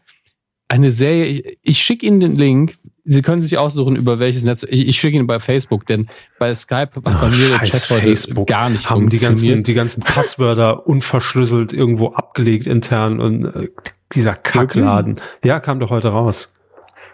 eine 0.69 0.91
Serie, 0.91 1.27
ich, 1.27 1.59
ich 1.63 1.79
schicke 1.79 2.07
Ihnen 2.07 2.21
den 2.21 2.37
Link. 2.37 2.79
Sie 3.05 3.23
können 3.23 3.43
sich 3.43 3.59
aussuchen, 3.59 3.97
über 3.97 4.21
welches 4.21 4.45
Netz. 4.45 4.63
Ich, 4.63 4.87
ich 4.87 5.01
schicke 5.01 5.17
Ihnen 5.17 5.27
bei 5.27 5.41
Facebook, 5.41 5.87
denn 5.87 6.09
bei 6.39 6.55
Skype 6.55 6.91
hat 6.95 7.03
bei 7.03 7.29
mir 7.29 7.49
der 7.49 7.59
Chat 7.63 7.91
heute 7.91 8.03
Facebook. 8.03 8.47
gar 8.47 8.71
nicht 8.71 8.89
haben 8.89 9.09
die 9.11 9.19
ganzen, 9.19 9.65
die 9.65 9.75
ganzen 9.75 10.03
Passwörter 10.03 10.87
unverschlüsselt 10.87 11.73
irgendwo 11.73 12.09
abgelegt 12.13 12.67
intern 12.67 13.21
und 13.21 13.47
äh, 13.47 13.69
dieser 14.13 14.35
Kackladen. 14.35 15.21
Ja, 15.43 15.59
kam 15.61 15.81
doch 15.81 15.91
heute 15.91 16.09
raus. 16.09 16.53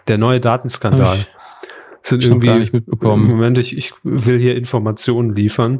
Der 0.07 0.17
neue 0.17 0.39
Datenskandal 0.39 1.17
sind 2.01 2.23
ich 2.23 2.29
irgendwie 2.29 2.51
nicht 2.51 2.73
mitbekommen. 2.73 3.27
Moment, 3.27 3.57
ich, 3.57 3.77
ich 3.77 3.93
will 4.03 4.39
hier 4.39 4.55
Informationen 4.55 5.35
liefern. 5.35 5.79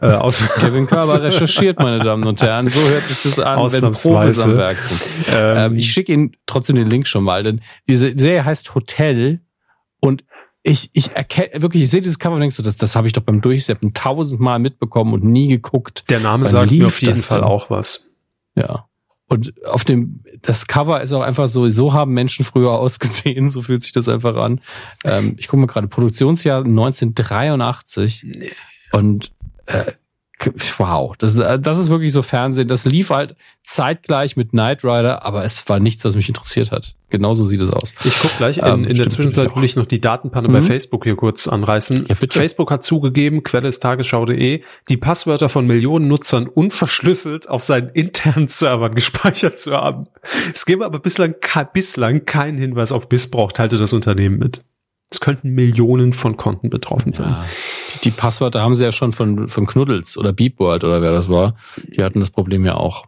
Äh, 0.00 0.06
aus 0.12 0.38
Kevin 0.56 0.86
Körber 0.86 1.22
recherchiert, 1.22 1.78
meine 1.78 2.00
Damen 2.00 2.26
und 2.26 2.42
Herren. 2.42 2.68
So 2.68 2.80
hört 2.90 3.04
sich 3.04 3.22
das 3.22 3.38
an, 3.38 3.72
wenn 3.72 3.92
Profis 3.92 4.40
am 4.40 4.56
Werk 4.56 4.80
sind. 4.80 5.00
Ähm, 5.34 5.56
ähm, 5.56 5.76
ich 5.76 5.90
schicke 5.90 6.12
Ihnen 6.12 6.36
trotzdem 6.46 6.76
den 6.76 6.90
Link 6.90 7.06
schon 7.06 7.24
mal, 7.24 7.42
denn 7.42 7.60
diese 7.88 8.12
Serie 8.16 8.44
heißt 8.44 8.74
Hotel 8.74 9.40
und 10.00 10.24
ich, 10.62 10.90
ich 10.92 11.12
erkenne 11.12 11.62
wirklich, 11.62 11.84
ich 11.84 11.90
sehe 11.90 12.00
dieses 12.00 12.18
Cover 12.18 12.34
und 12.34 12.40
denkst 12.40 12.56
so, 12.56 12.62
das, 12.62 12.76
das 12.76 12.94
habe 12.96 13.06
ich 13.06 13.12
doch 13.12 13.22
beim 13.22 13.40
Durchseppen 13.40 13.94
tausendmal 13.94 14.58
mitbekommen 14.58 15.14
und 15.14 15.24
nie 15.24 15.48
geguckt. 15.48 16.10
Der 16.10 16.20
Name 16.20 16.46
sagt 16.46 16.70
mir 16.70 16.86
auf 16.86 17.00
jeden 17.00 17.16
Fall 17.16 17.42
auch 17.42 17.70
was. 17.70 18.06
Ja. 18.54 18.87
Und 19.28 19.62
auf 19.64 19.84
dem, 19.84 20.20
das 20.40 20.66
Cover 20.66 21.02
ist 21.02 21.12
auch 21.12 21.20
einfach 21.20 21.48
so, 21.48 21.68
so 21.68 21.92
haben 21.92 22.14
Menschen 22.14 22.44
früher 22.44 22.72
ausgesehen, 22.78 23.48
so 23.50 23.62
fühlt 23.62 23.82
sich 23.82 23.92
das 23.92 24.08
einfach 24.08 24.36
an. 24.36 24.60
Ähm, 25.04 25.36
ich 25.38 25.48
gucke 25.48 25.60
mal 25.60 25.66
gerade, 25.66 25.88
Produktionsjahr 25.88 26.64
1983. 26.64 28.24
Nee. 28.24 28.50
Und 28.92 29.32
äh, 29.66 29.92
wow, 30.78 31.16
das, 31.16 31.36
äh, 31.36 31.58
das 31.58 31.78
ist 31.78 31.90
wirklich 31.90 32.12
so 32.12 32.22
Fernsehen. 32.22 32.68
Das 32.68 32.84
lief 32.84 33.10
halt 33.10 33.34
zeitgleich 33.64 34.36
mit 34.36 34.50
Knight 34.50 34.84
Rider, 34.84 35.24
aber 35.24 35.44
es 35.44 35.68
war 35.68 35.80
nichts, 35.80 36.04
was 36.04 36.14
mich 36.14 36.28
interessiert 36.28 36.70
hat. 36.70 36.94
Genauso 37.10 37.44
sieht 37.44 37.60
es 37.60 37.70
aus. 37.70 37.94
Ich 38.04 38.14
guck 38.20 38.36
gleich. 38.36 38.58
In, 38.58 38.64
ähm, 38.64 38.84
in 38.84 38.96
der 38.96 39.08
Zwischenzeit 39.08 39.54
will 39.56 39.64
ich 39.64 39.76
noch 39.76 39.86
die 39.86 40.00
Datenpanne 40.00 40.48
mhm. 40.48 40.52
bei 40.52 40.62
Facebook 40.62 41.04
hier 41.04 41.16
kurz 41.16 41.48
anreißen. 41.48 42.06
Ja, 42.06 42.14
Facebook 42.14 42.70
hat 42.70 42.84
zugegeben, 42.84 43.42
Quelle 43.42 43.68
ist 43.68 43.80
tagesschau.de, 43.80 44.62
die 44.88 44.96
Passwörter 44.96 45.48
von 45.48 45.66
Millionen 45.66 46.06
Nutzern 46.06 46.46
unverschlüsselt 46.46 47.48
auf 47.48 47.64
seinen 47.64 47.88
internen 47.88 48.48
Servern 48.48 48.94
gespeichert 48.94 49.58
zu 49.58 49.72
haben. 49.72 50.06
Es 50.54 50.66
gäbe 50.66 50.84
aber 50.84 51.00
bislang, 51.00 51.34
bislang 51.72 52.24
keinen 52.24 52.58
Hinweis 52.58 52.92
auf 52.92 53.08
Missbrauch, 53.10 53.52
teilte 53.52 53.76
das 53.76 53.92
Unternehmen 53.92 54.38
mit. 54.38 54.62
Es 55.10 55.20
könnten 55.20 55.50
Millionen 55.50 56.12
von 56.12 56.36
Konten 56.36 56.68
betroffen 56.68 57.12
sein. 57.12 57.30
Ja, 57.30 57.46
die, 57.94 58.00
die, 58.00 58.10
Passwörter 58.10 58.60
haben 58.60 58.74
sie 58.74 58.84
ja 58.84 58.92
schon 58.92 59.12
von, 59.12 59.48
von 59.48 59.66
Knuddels 59.66 60.18
oder 60.18 60.32
Beepworld 60.32 60.84
oder 60.84 61.00
wer 61.00 61.12
das 61.12 61.28
war. 61.28 61.56
Die 61.76 62.02
hatten 62.02 62.20
das 62.20 62.30
Problem 62.30 62.66
ja 62.66 62.74
auch. 62.74 63.06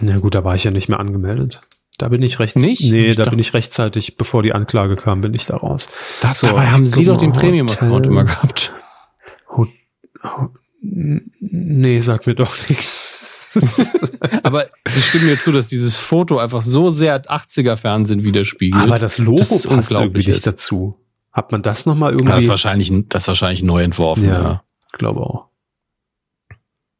Na 0.00 0.16
gut, 0.18 0.34
da 0.34 0.44
war 0.44 0.54
ich 0.54 0.64
ja 0.64 0.70
nicht 0.70 0.88
mehr 0.88 1.00
angemeldet. 1.00 1.60
Da 1.98 2.08
bin 2.08 2.22
ich 2.22 2.38
rechts. 2.38 2.60
Nicht? 2.60 2.82
Nee, 2.82 3.06
ich 3.06 3.16
da 3.16 3.28
bin 3.28 3.38
ich 3.38 3.54
rechtzeitig, 3.54 4.16
bevor 4.16 4.42
die 4.42 4.52
Anklage 4.52 4.96
kam, 4.96 5.20
bin 5.20 5.34
ich 5.34 5.46
da 5.46 5.56
raus. 5.56 5.88
Das, 6.20 6.40
so, 6.40 6.48
dabei 6.48 6.66
haben 6.66 6.86
Sie 6.86 7.04
doch 7.04 7.16
den 7.16 7.32
Premium-Account 7.32 8.06
immer 8.06 8.24
gehabt. 8.24 8.74
Ho 9.56 9.66
nee, 10.80 11.98
sag 12.00 12.26
mir 12.26 12.34
doch 12.34 12.56
nichts. 12.68 13.13
Aber 14.42 14.66
Sie 14.86 15.00
stimmen 15.00 15.26
mir 15.26 15.38
zu, 15.38 15.52
dass 15.52 15.68
dieses 15.68 15.96
Foto 15.96 16.38
einfach 16.38 16.62
so 16.62 16.90
sehr 16.90 17.22
80er-Fernsehen 17.24 18.24
widerspiegelt. 18.24 18.82
Aber 18.82 18.98
das 18.98 19.18
Logo 19.18 19.38
das 19.38 19.66
passt 19.66 19.92
irgendwie 19.92 20.26
nicht 20.28 20.46
dazu. 20.46 20.98
Hat 21.32 21.50
man 21.50 21.62
das 21.62 21.84
nochmal 21.86 22.12
irgendwie? 22.12 22.30
das 22.30 22.44
ist 22.44 22.48
wahrscheinlich, 22.48 22.92
das 23.08 23.24
ist 23.24 23.28
wahrscheinlich 23.28 23.62
neu 23.62 23.82
entworfen. 23.82 24.26
Ja, 24.26 24.42
ja. 24.42 24.64
glaube 24.92 25.20
auch. 25.20 25.48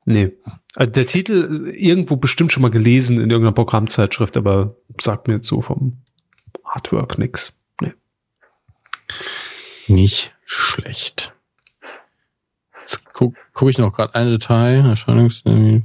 Nee. 0.04 0.32
Äh, 0.76 0.88
der 0.88 1.06
Titel 1.06 1.72
irgendwo 1.74 2.16
bestimmt 2.16 2.52
schon 2.52 2.62
mal 2.62 2.70
gelesen 2.70 3.18
in 3.18 3.30
irgendeiner 3.30 3.54
Programmzeitschrift, 3.54 4.36
aber 4.36 4.76
sagt 5.00 5.28
mir 5.28 5.34
jetzt 5.34 5.46
so 5.46 5.60
vom 5.62 5.98
Artwork 6.64 7.18
nix. 7.18 7.54
Nee. 7.80 7.92
Nicht 9.86 10.34
schlecht. 10.44 11.32
Jetzt 12.80 13.14
gucke 13.14 13.38
guck 13.52 13.70
ich 13.70 13.78
noch 13.78 13.92
gerade 13.92 14.14
ein 14.14 14.30
Detail. 14.30 14.84
Erscheinungstermin 14.84 15.84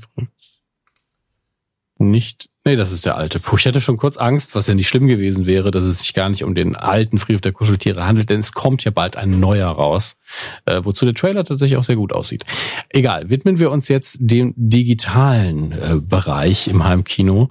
nicht. 1.99 2.49
Nee, 2.65 2.75
das 2.75 2.91
ist 2.91 3.05
der 3.05 3.15
alte. 3.15 3.39
Puh, 3.39 3.57
ich 3.57 3.65
hatte 3.65 3.81
schon 3.81 3.97
kurz 3.97 4.17
Angst, 4.17 4.53
was 4.53 4.67
ja 4.67 4.75
nicht 4.75 4.87
schlimm 4.87 5.07
gewesen 5.07 5.45
wäre, 5.45 5.71
dass 5.71 5.85
es 5.85 5.99
sich 5.99 6.13
gar 6.13 6.29
nicht 6.29 6.43
um 6.43 6.55
den 6.55 6.75
alten 6.75 7.17
Friedhof 7.17 7.41
der 7.41 7.51
Kuscheltiere 7.51 8.05
handelt, 8.05 8.29
denn 8.29 8.41
es 8.41 8.51
kommt 8.51 8.83
ja 8.83 8.91
bald 8.91 9.17
ein 9.17 9.39
neuer 9.39 9.69
raus, 9.69 10.17
äh, 10.65 10.81
wozu 10.83 11.05
der 11.05 11.15
Trailer 11.15 11.43
tatsächlich 11.43 11.77
auch 11.77 11.83
sehr 11.83 11.95
gut 11.95 12.13
aussieht. 12.13 12.45
Egal, 12.89 13.29
widmen 13.29 13.59
wir 13.59 13.71
uns 13.71 13.87
jetzt 13.87 14.17
dem 14.19 14.53
digitalen 14.55 15.71
äh, 15.71 15.95
Bereich 16.01 16.67
im 16.67 16.83
Heimkino. 16.83 17.49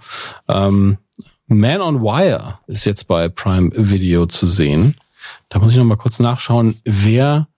Ähm, 0.48 0.98
Man 1.46 1.80
on 1.80 2.02
Wire 2.02 2.58
ist 2.66 2.84
jetzt 2.84 3.08
bei 3.08 3.28
Prime 3.28 3.70
Video 3.74 4.26
zu 4.26 4.46
sehen. 4.46 4.94
Da 5.48 5.58
muss 5.58 5.72
ich 5.72 5.78
noch 5.78 5.84
mal 5.84 5.96
kurz 5.96 6.20
nachschauen, 6.20 6.76
wer 6.84 7.48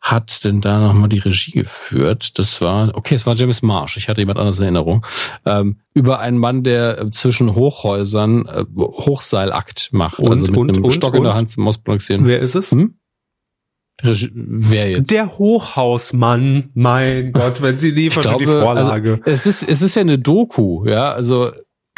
hat 0.00 0.44
denn 0.44 0.60
da 0.60 0.80
nochmal 0.80 1.08
die 1.08 1.18
Regie 1.18 1.52
geführt? 1.52 2.38
Das 2.38 2.60
war, 2.60 2.94
okay, 2.94 3.14
es 3.14 3.26
war 3.26 3.34
James 3.34 3.62
Marsh, 3.62 3.96
ich 3.96 4.08
hatte 4.08 4.20
jemand 4.20 4.38
anderes 4.38 4.58
in 4.58 4.64
Erinnerung, 4.64 5.06
ähm, 5.44 5.80
über 5.92 6.20
einen 6.20 6.38
Mann, 6.38 6.62
der 6.62 6.98
äh, 6.98 7.10
zwischen 7.10 7.54
Hochhäusern 7.54 8.46
äh, 8.46 8.64
Hochseilakt 8.76 9.90
macht, 9.92 10.18
und, 10.18 10.30
also 10.30 10.46
mit 10.46 10.56
und, 10.56 10.70
einem 10.70 10.84
und, 10.84 10.92
Stock 10.92 11.14
in 11.14 11.24
der 11.24 11.34
Hand 11.34 11.50
zum 11.50 11.68
Ausbalancieren. 11.68 12.26
Wer 12.26 12.40
ist 12.40 12.54
es? 12.54 12.72
Hm? 12.72 12.94
Wer 14.02 14.90
jetzt? 14.90 15.10
Der 15.10 15.38
Hochhausmann, 15.38 16.70
mein 16.72 17.32
Gott, 17.34 17.60
wenn 17.60 17.78
sie 17.78 17.90
liefern 17.90 18.22
glaube, 18.22 18.44
die 18.44 18.50
Vorlage. 18.50 19.20
Also, 19.24 19.30
es 19.30 19.46
ist, 19.46 19.62
es 19.68 19.82
ist 19.82 19.94
ja 19.94 20.00
eine 20.00 20.18
Doku, 20.18 20.86
ja, 20.86 21.12
also 21.12 21.50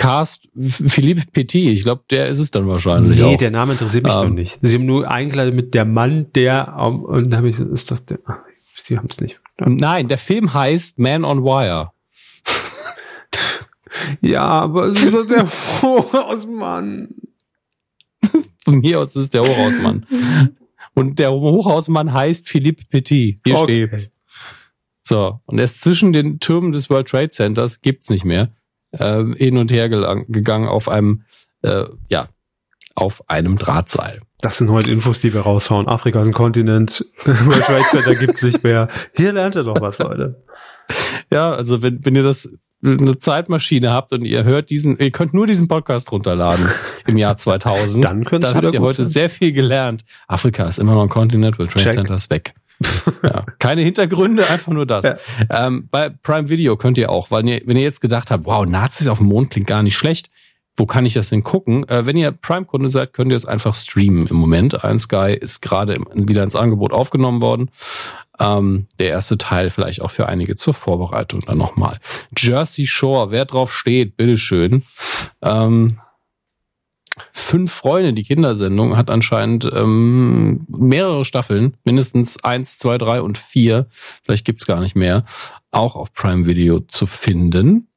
Cast 0.03 0.49
Philippe 0.59 1.23
Petit, 1.33 1.73
ich 1.73 1.85
glaube, 1.85 2.03
der 2.11 2.27
ist 2.27 2.41
es 2.41 2.51
dann 2.51 2.67
wahrscheinlich. 2.67 3.21
Nee, 3.21 3.35
auch. 3.35 3.37
der 3.37 3.53
Name 3.53 3.73
interessiert 3.73 4.03
mich 4.03 4.13
ähm, 4.13 4.21
doch 4.21 4.31
nicht. 4.31 4.59
Sie 4.61 4.75
haben 4.75 4.85
nur 4.85 5.09
eingeladen 5.09 5.55
mit 5.55 5.75
der 5.75 5.85
Mann, 5.85 6.27
der 6.35 6.75
um, 6.77 7.05
und 7.05 7.31
da 7.31 7.37
habe 7.37 7.49
ich 7.49 7.61
ist 7.61 7.93
doch 7.93 8.01
der. 8.01 8.19
Ach, 8.27 8.39
Sie 8.51 8.99
haben 8.99 9.07
es 9.09 9.21
nicht. 9.21 9.41
Nein, 9.65 10.09
der 10.09 10.19
Film 10.19 10.53
heißt 10.53 10.99
Man 10.99 11.25
on 11.25 11.45
Wire. 11.45 11.93
ja, 14.21 14.43
aber 14.43 14.87
es 14.87 15.05
ist 15.05 15.15
doch 15.15 15.27
der 15.27 15.47
Hochhausmann. 15.83 17.11
Von 18.65 18.81
mir 18.81 18.99
aus 18.99 19.15
ist 19.15 19.23
es 19.23 19.31
der 19.31 19.43
Hochhausmann. 19.43 20.07
Und 20.95 21.21
der 21.21 21.31
Hochhausmann 21.31 22.13
heißt 22.13 22.49
Philippe 22.49 22.83
Petit. 22.91 23.41
Hier 23.47 23.57
okay. 23.57 23.87
steht's. 23.87 24.13
So, 25.05 25.41
und 25.47 25.59
er 25.59 25.65
ist 25.65 25.81
zwischen 25.81 26.13
den 26.13 26.41
Türmen 26.41 26.73
des 26.73 26.91
World 26.91 27.09
Trade 27.09 27.29
Centers, 27.29 27.81
gibt's 27.83 28.11
nicht 28.11 28.25
mehr 28.25 28.53
äh, 28.93 29.25
hin 29.37 29.59
und 29.59 29.73
her 29.73 29.89
gegangen 29.89 30.69
auf 30.69 30.89
einem, 30.89 31.25
äh, 31.63 31.85
ja, 32.09 32.29
auf 32.95 33.29
einem 33.29 33.57
Drahtseil. 33.57 34.21
Das 34.41 34.59
sind 34.59 34.71
heute 34.71 34.91
Infos, 34.91 35.21
die 35.21 35.33
wir 35.33 35.43
raushauen. 35.43 35.89
Afrika 35.89 36.21
ist 36.21 36.27
ein 36.27 36.33
Kontinent, 36.33 37.07
World 37.25 37.65
Trade 37.65 37.85
Center 37.91 38.15
gibt's 38.15 38.43
nicht 38.43 38.65
mehr. 38.65 38.89
Hier 39.17 39.33
lernt 39.33 39.55
ihr 39.55 39.65
doch 39.65 39.81
was, 39.81 39.99
Leute. 39.99 40.43
Ja, 41.31 41.53
also 41.53 41.83
wenn, 41.83 42.05
wenn 42.05 42.17
ihr 42.17 42.25
das 42.25 42.53
eine 42.85 43.17
Zeitmaschine 43.17 43.93
habt 43.93 44.13
und 44.13 44.25
ihr 44.25 44.43
hört 44.43 44.71
diesen, 44.71 44.99
ihr 44.99 45.13
könnt 45.13 45.33
nur 45.33 45.47
diesen 45.47 45.69
Podcast 45.69 46.11
runterladen 46.11 46.67
im 47.07 47.17
Jahr 47.17 47.37
2000, 47.37 48.05
dann, 48.05 48.23
dann 48.25 48.55
habt 48.55 48.75
ihr 48.75 48.81
heute 48.81 49.05
sein. 49.05 49.13
sehr 49.13 49.31
viel 49.31 49.53
gelernt. 49.53 50.05
Afrika 50.27 50.67
ist 50.67 50.81
immer 50.81 50.95
noch 50.95 51.03
ein 51.03 51.09
Kontinent, 51.09 51.59
World 51.59 51.71
Trade 51.71 51.85
Check. 51.85 51.93
Center 51.93 52.15
ist 52.17 52.31
weg 52.31 52.55
ja, 53.23 53.45
keine 53.59 53.83
Hintergründe, 53.83 54.49
einfach 54.49 54.73
nur 54.73 54.87
das. 54.87 55.05
Ja. 55.05 55.67
Ähm, 55.67 55.89
bei 55.91 56.11
Prime 56.11 56.49
Video 56.49 56.77
könnt 56.77 56.99
ihr 56.99 57.11
auch, 57.11 57.31
weil 57.31 57.49
ihr, 57.49 57.63
wenn 57.65 57.77
ihr 57.77 57.83
jetzt 57.83 58.01
gedacht 58.01 58.31
habt, 58.31 58.45
wow, 58.45 58.67
Nazis 58.67 59.09
auf 59.09 59.19
dem 59.19 59.29
Mond 59.29 59.51
klingt 59.51 59.67
gar 59.67 59.83
nicht 59.83 59.97
schlecht, 59.97 60.31
wo 60.77 60.87
kann 60.87 61.05
ich 61.05 61.15
das 61.15 61.29
denn 61.29 61.43
gucken? 61.43 61.87
Äh, 61.89 62.07
wenn 62.07 62.17
ihr 62.17 62.33
Prime-Kunde 62.33 62.89
seid, 62.89 63.13
könnt 63.13 63.31
ihr 63.31 63.37
es 63.37 63.47
einfach 63.47 63.75
streamen 63.75 64.27
im 64.27 64.37
Moment. 64.37 64.85
Ein 64.85 64.99
Sky 64.99 65.37
ist 65.39 65.61
gerade 65.61 65.97
wieder 66.15 66.43
ins 66.43 66.57
Angebot 66.57 66.93
aufgenommen 66.93 67.43
worden. 67.43 67.71
Ähm, 68.41 68.87
der 68.99 69.09
erste 69.09 69.37
Teil 69.37 69.69
vielleicht 69.69 70.01
auch 70.01 70.11
für 70.11 70.29
einige 70.29 70.55
zur 70.55 70.73
Vorbereitung 70.73 71.41
dann 71.41 71.59
nochmal. 71.59 71.99
Jersey 72.37 72.87
Shore, 72.87 73.31
wer 73.31 73.45
drauf 73.45 73.75
steht, 73.75 74.17
bitteschön. 74.17 74.83
Ähm, 75.43 75.99
Fünf 77.33 77.73
Freunde, 77.73 78.13
die 78.13 78.25
Kindersendung, 78.25 78.97
hat 78.97 79.11
anscheinend 79.11 79.69
ähm, 79.73 80.67
mehrere 80.69 81.25
Staffeln, 81.25 81.77
mindestens 81.85 82.43
eins, 82.45 82.79
zwei, 82.79 82.99
drei 82.99 83.21
und 83.21 83.39
vier, 83.39 83.87
vielleicht 84.23 84.45
gibt's 84.45 84.67
gar 84.67 84.81
nicht 84.81 84.97
mehr, 84.97 85.25
auch 85.71 85.97
auf 85.97 86.13
Prime 86.13 86.47
Video 86.47 86.81
zu 86.81 87.07
finden. 87.07 87.89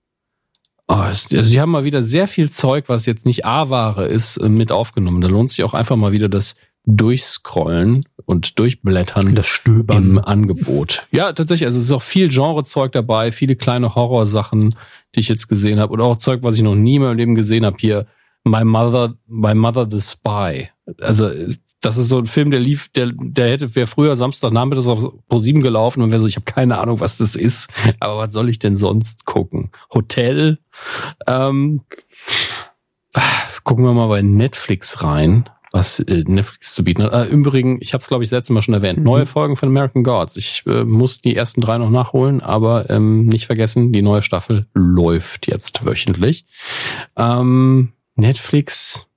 Oh, 0.87 0.93
also 0.93 1.41
die 1.41 1.59
haben 1.59 1.71
mal 1.71 1.83
wieder 1.83 2.03
sehr 2.03 2.27
viel 2.27 2.51
Zeug, 2.51 2.85
was 2.87 3.05
jetzt 3.07 3.25
nicht 3.25 3.45
A-Ware 3.45 4.05
ist, 4.05 4.37
äh, 4.37 4.49
mit 4.49 4.71
aufgenommen. 4.71 5.21
Da 5.21 5.27
lohnt 5.27 5.49
sich 5.49 5.63
auch 5.63 5.73
einfach 5.73 5.95
mal 5.95 6.11
wieder 6.11 6.29
das 6.29 6.55
Durchscrollen 6.85 8.05
und 8.25 8.59
Durchblättern 8.59 9.33
das 9.33 9.47
Stöbern 9.47 10.03
im 10.11 10.17
Angebot. 10.19 11.07
Ja, 11.11 11.33
tatsächlich, 11.33 11.65
also 11.65 11.79
es 11.79 11.85
ist 11.85 11.91
auch 11.91 12.03
viel 12.03 12.29
Genrezeug 12.29 12.91
dabei, 12.91 13.31
viele 13.31 13.55
kleine 13.55 13.95
Horrorsachen, 13.95 14.75
die 15.15 15.19
ich 15.19 15.27
jetzt 15.27 15.47
gesehen 15.47 15.79
habe 15.79 15.93
und 15.93 16.01
auch 16.01 16.17
Zeug, 16.17 16.43
was 16.43 16.55
ich 16.55 16.61
noch 16.61 16.75
nie 16.75 16.97
in 16.97 17.01
meinem 17.01 17.17
Leben 17.17 17.35
gesehen 17.35 17.65
habe. 17.65 17.77
Hier 17.79 18.05
My 18.45 18.63
Mother, 18.63 19.13
My 19.27 19.53
Mother 19.53 19.87
the 19.89 19.99
Spy. 19.99 20.69
Also 21.01 21.29
das 21.81 21.97
ist 21.97 22.09
so 22.09 22.17
ein 22.17 22.25
Film, 22.25 22.51
der 22.51 22.59
lief, 22.59 22.89
der, 22.89 23.11
der 23.13 23.51
hätte 23.51 23.75
wäre 23.75 23.87
früher 23.87 24.15
Samstagnachmittags 24.15 24.87
auf 24.87 25.07
Pro 25.27 25.39
7 25.39 25.61
gelaufen 25.61 26.01
und 26.01 26.11
wäre 26.11 26.19
so, 26.19 26.27
ich 26.27 26.35
habe 26.35 26.45
keine 26.45 26.79
Ahnung, 26.79 26.99
was 26.99 27.17
das 27.17 27.35
ist, 27.35 27.71
aber 27.99 28.17
was 28.17 28.33
soll 28.33 28.49
ich 28.49 28.59
denn 28.59 28.75
sonst 28.75 29.25
gucken? 29.25 29.71
Hotel. 29.93 30.59
Ähm, 31.27 31.81
gucken 33.63 33.85
wir 33.85 33.93
mal 33.93 34.07
bei 34.07 34.21
Netflix 34.21 35.03
rein, 35.03 35.49
was 35.71 35.99
äh, 35.99 36.23
Netflix 36.25 36.73
zu 36.73 36.83
bieten 36.83 37.03
hat. 37.03 37.13
Äh, 37.13 37.25
Im 37.25 37.41
Übrigen, 37.41 37.77
ich 37.81 37.93
habe 37.93 38.01
es 38.01 38.07
glaube 38.07 38.23
ich 38.23 38.31
letztes 38.31 38.53
Mal 38.53 38.61
schon 38.61 38.73
erwähnt, 38.73 39.03
neue 39.03 39.21
mhm. 39.21 39.27
Folgen 39.27 39.55
von 39.55 39.69
American 39.69 40.03
Gods. 40.03 40.37
Ich 40.37 40.63
äh, 40.65 40.83
muss 40.83 41.21
die 41.21 41.35
ersten 41.35 41.61
drei 41.61 41.77
noch 41.77 41.91
nachholen, 41.91 42.41
aber 42.41 42.89
ähm, 42.89 43.27
nicht 43.27 43.45
vergessen, 43.45 43.91
die 43.91 44.01
neue 44.01 44.21
Staffel 44.23 44.67
läuft 44.73 45.47
jetzt 45.47 45.85
wöchentlich. 45.85 46.45
Ähm, 47.15 47.91
Netflix, 48.15 49.07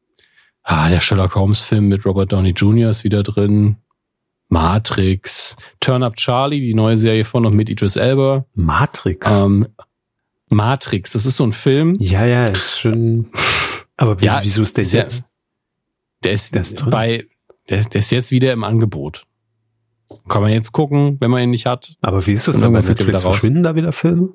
ah, 0.62 0.88
der 0.88 1.00
Sherlock 1.00 1.34
Holmes 1.36 1.62
Film 1.62 1.88
mit 1.88 2.04
Robert 2.04 2.32
Downey 2.32 2.50
Jr. 2.50 2.90
ist 2.90 3.04
wieder 3.04 3.22
drin. 3.22 3.76
Matrix, 4.48 5.56
Turn 5.78 6.02
Up 6.02 6.16
Charlie, 6.16 6.60
die 6.60 6.74
neue 6.74 6.96
Serie 6.96 7.24
von 7.24 7.44
und 7.44 7.54
mit 7.54 7.68
Idris 7.68 7.96
Elba. 7.96 8.46
Matrix? 8.54 9.30
Ähm, 9.30 9.68
Matrix, 10.48 11.12
das 11.12 11.26
ist 11.26 11.36
so 11.36 11.44
ein 11.44 11.52
Film. 11.52 11.92
Ja, 11.98 12.24
ja, 12.24 12.46
ist 12.46 12.80
schon. 12.80 13.30
Aber 13.96 14.20
wie, 14.20 14.26
ja, 14.26 14.40
wieso 14.42 14.62
ist 14.62 14.76
der 14.76 14.82
ist 14.82 14.92
jetzt? 14.92 15.28
Der 16.24 16.32
ist, 16.32 16.54
der 16.54 16.62
ist 16.62 16.76
drin? 16.76 16.90
bei, 16.90 17.26
der, 17.68 17.84
der 17.84 17.98
ist 18.00 18.10
jetzt 18.10 18.30
wieder 18.30 18.52
im 18.52 18.64
Angebot. 18.64 19.26
Kann 20.28 20.40
man 20.40 20.50
jetzt 20.52 20.72
gucken, 20.72 21.18
wenn 21.20 21.30
man 21.30 21.42
ihn 21.42 21.50
nicht 21.50 21.66
hat. 21.66 21.96
Aber 22.00 22.26
wie 22.26 22.32
ist 22.32 22.48
das 22.48 22.58
dann 22.60 22.72
bei 22.72 22.80
Netflix? 22.80 23.22
Verschwinden 23.22 23.62
da 23.62 23.74
wieder 23.74 23.92
Filme? 23.92 24.30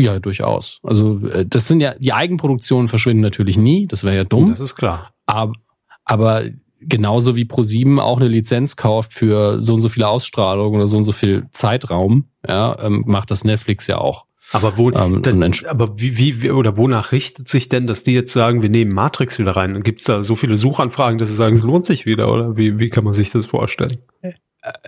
Ja, 0.00 0.18
durchaus. 0.18 0.80
Also 0.82 1.26
äh, 1.28 1.46
das 1.46 1.68
sind 1.68 1.80
ja, 1.80 1.94
die 1.98 2.12
Eigenproduktionen 2.12 2.88
verschwinden 2.88 3.22
natürlich 3.22 3.56
nie, 3.56 3.86
das 3.86 4.04
wäre 4.04 4.16
ja 4.16 4.24
dumm. 4.24 4.50
Das 4.50 4.60
ist 4.60 4.76
klar. 4.76 5.12
Aber, 5.26 5.52
aber 6.04 6.44
genauso 6.80 7.36
wie 7.36 7.44
Pro7 7.44 7.98
auch 7.98 8.18
eine 8.18 8.28
Lizenz 8.28 8.76
kauft 8.76 9.12
für 9.12 9.60
so 9.60 9.74
und 9.74 9.80
so 9.80 9.88
viele 9.88 10.08
Ausstrahlungen 10.08 10.76
oder 10.76 10.86
so 10.86 10.96
und 10.96 11.04
so 11.04 11.12
viel 11.12 11.46
Zeitraum, 11.52 12.26
ja, 12.48 12.76
ähm, 12.80 13.04
macht 13.06 13.30
das 13.30 13.44
Netflix 13.44 13.86
ja 13.86 13.98
auch. 13.98 14.24
Aber 14.52 14.76
wo, 14.78 14.90
ähm, 14.90 15.22
dann, 15.22 15.52
aber 15.68 16.00
wie, 16.00 16.42
wie, 16.42 16.50
oder 16.50 16.76
wonach 16.76 17.12
richtet 17.12 17.48
sich 17.48 17.68
denn, 17.68 17.86
dass 17.86 18.02
die 18.02 18.12
jetzt 18.12 18.32
sagen, 18.32 18.62
wir 18.64 18.70
nehmen 18.70 18.90
Matrix 18.92 19.38
wieder 19.38 19.52
rein? 19.52 19.80
Gibt 19.82 20.00
es 20.00 20.06
da 20.06 20.24
so 20.24 20.34
viele 20.34 20.56
Suchanfragen, 20.56 21.18
dass 21.18 21.28
sie 21.28 21.36
sagen, 21.36 21.54
es 21.54 21.62
lohnt 21.62 21.84
sich 21.84 22.04
wieder? 22.04 22.32
Oder 22.32 22.56
wie, 22.56 22.80
wie 22.80 22.88
kann 22.88 23.04
man 23.04 23.12
sich 23.12 23.30
das 23.30 23.46
vorstellen? 23.46 23.98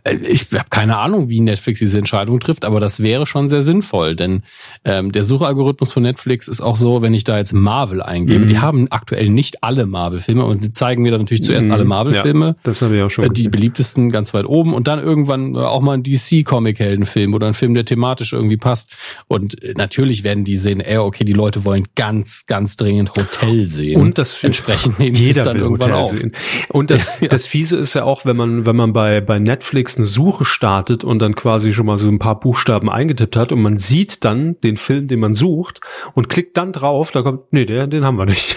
Äh, 0.05 0.17
ich 0.27 0.53
habe 0.53 0.69
keine 0.71 0.99
Ahnung, 0.99 1.29
wie 1.29 1.41
Netflix 1.41 1.79
diese 1.79 1.99
Entscheidung 1.99 2.41
trifft, 2.41 2.65
aber 2.65 2.81
das 2.81 3.03
wäre 3.03 3.27
schon 3.27 3.49
sehr 3.49 3.63
sinnvoll, 3.63 4.17
denn 4.17 4.43
ähm, 4.85 5.13
der 5.13 5.25
Suchalgorithmus 5.25 5.93
von 5.93 6.03
Netflix 6.03 6.49
ist 6.49 6.61
auch 6.61 6.77
so, 6.77 7.03
wenn 7.03 7.15
ich 7.15 7.25
da 7.25 7.39
jetzt 7.39 7.53
Marvel 7.53 8.03
eingebe, 8.03 8.41
mhm. 8.41 8.47
die 8.49 8.59
haben 8.59 8.87
aktuell 8.91 9.31
nicht 9.31 9.63
alle 9.65 9.87
Marvel-Filme 9.87 10.45
und 10.45 10.61
sie 10.61 10.73
zeigen 10.73 11.03
mir 11.03 11.13
dann 11.13 11.23
natürlich 11.23 11.45
zuerst 11.45 11.69
mhm. 11.69 11.73
alle 11.73 11.85
Marvel-Filme. 11.85 12.47
Ja, 12.47 12.55
das 12.65 12.83
habe 12.83 12.97
ich 12.97 13.03
auch 13.03 13.11
schon. 13.11 13.25
Äh, 13.25 13.31
die 13.31 13.49
beliebtesten 13.49 14.11
ganz 14.11 14.35
weit 14.35 14.47
oben 14.47 14.75
und 14.75 14.89
dann 14.89 14.99
irgendwann 14.99 15.55
äh, 15.55 15.59
auch 15.59 15.81
mal 15.81 15.95
ein 15.95 16.03
DC-Comic-Heldenfilm 16.03 17.33
oder 17.33 17.47
ein 17.47 17.55
Film, 17.55 17.75
der 17.75 17.85
thematisch 17.85 18.33
irgendwie 18.33 18.59
passt. 18.59 18.91
Und 19.29 19.63
äh, 19.63 19.75
natürlich 19.77 20.25
werden 20.25 20.45
die 20.45 20.57
sehen, 20.57 20.81
ey, 20.81 20.99
okay, 20.99 21.25
die 21.25 21.33
Leute 21.33 21.65
wollen 21.65 21.85
ganz, 21.97 22.45
ganz 22.47 22.77
dringend 22.77 23.15
Hotel 23.15 23.69
sehen. 23.69 24.01
Und 24.01 24.19
das 24.19 24.43
entsprechend 24.45 24.99
nehmen 24.99 25.17
jeder 25.17 25.45
dann 25.45 25.57
irgendwann 25.57 25.93
Hotel 25.93 26.03
auf. 26.03 26.11
Sehen. 26.11 26.33
Und 26.69 26.91
das, 26.91 27.11
ja. 27.21 27.29
das 27.29 27.47
Fiese 27.47 27.77
ist 27.77 27.95
ja 27.95 28.05
auch, 28.05 28.27
wenn 28.27 28.37
man, 28.37 28.67
wenn 28.67 28.77
man 28.77 28.93
bei, 28.93 29.21
bei 29.21 29.39
Netflix 29.39 29.62
Netflix 29.63 29.97
eine 29.97 30.07
Suche 30.07 30.45
startet 30.45 31.05
und 31.05 31.21
dann 31.21 31.37
quasi 31.37 31.73
schon 31.73 31.87
mal 31.87 31.97
so 31.97 32.09
ein 32.09 32.19
paar 32.19 32.41
Buchstaben 32.41 32.91
eingetippt 32.91 33.37
hat 33.37 33.53
und 33.53 33.63
man 33.63 33.79
sieht 33.79 34.25
dann 34.25 34.57
den 34.63 34.77
Film, 34.77 35.07
den 35.07 35.21
man 35.21 35.35
sucht 35.35 35.81
und 36.15 36.29
klickt 36.29 36.57
dann 36.57 36.73
drauf, 36.73 37.13
da 37.13 37.23
kommt, 37.23 37.53
nee, 37.53 37.65
der, 37.65 37.87
den 37.87 38.05
haben 38.05 38.19
wir 38.19 38.27
nicht. 38.27 38.57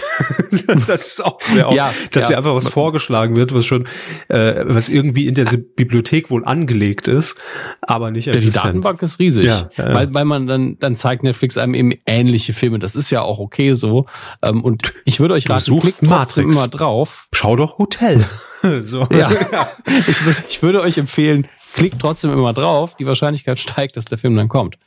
das 0.88 1.06
ist 1.06 1.24
auch, 1.24 1.38
auch 1.64 1.72
ja, 1.72 1.92
dass 2.10 2.24
ja. 2.24 2.28
dir 2.30 2.38
einfach 2.38 2.56
was 2.56 2.68
vorgeschlagen 2.68 3.36
wird, 3.36 3.54
was 3.54 3.64
schon, 3.66 3.86
äh, 4.28 4.64
was 4.66 4.88
irgendwie 4.88 5.28
in 5.28 5.34
der 5.34 5.44
Bibliothek 5.44 6.30
wohl 6.30 6.44
angelegt 6.44 7.06
ist, 7.06 7.40
aber 7.82 8.10
nicht 8.10 8.26
existent. 8.26 8.56
Die 8.56 8.58
Datenbank 8.58 9.02
ist 9.02 9.20
riesig, 9.20 9.46
ja, 9.46 9.70
ja, 9.76 9.94
weil, 9.94 10.12
weil 10.12 10.24
man 10.24 10.48
dann, 10.48 10.76
dann 10.80 10.96
zeigt 10.96 11.22
Netflix 11.22 11.56
einem 11.56 11.74
eben 11.74 11.92
ähnliche 12.04 12.52
Filme. 12.52 12.80
Das 12.80 12.96
ist 12.96 13.10
ja 13.10 13.22
auch 13.22 13.38
okay 13.38 13.74
so. 13.74 14.06
Ähm, 14.42 14.64
und 14.64 14.92
ich 15.04 15.20
würde 15.20 15.34
euch 15.34 15.48
raten, 15.48 15.78
klickt 15.78 16.00
trotzdem 16.04 16.50
immer 16.50 16.66
drauf. 16.66 17.28
Schau 17.32 17.54
doch 17.54 17.78
Hotel. 17.78 18.24
so. 18.80 19.06
Ja. 19.10 19.30
Ich, 20.08 20.24
würde, 20.24 20.44
ich 20.48 20.62
würde 20.62 20.80
euch 20.82 20.98
empfehlen, 20.98 21.48
klickt 21.74 22.00
trotzdem 22.00 22.32
immer 22.32 22.52
drauf. 22.52 22.96
Die 22.96 23.06
Wahrscheinlichkeit 23.06 23.58
steigt, 23.58 23.96
dass 23.96 24.06
der 24.06 24.18
Film 24.18 24.36
dann 24.36 24.48
kommt. 24.48 24.78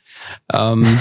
Ähm, 0.52 1.00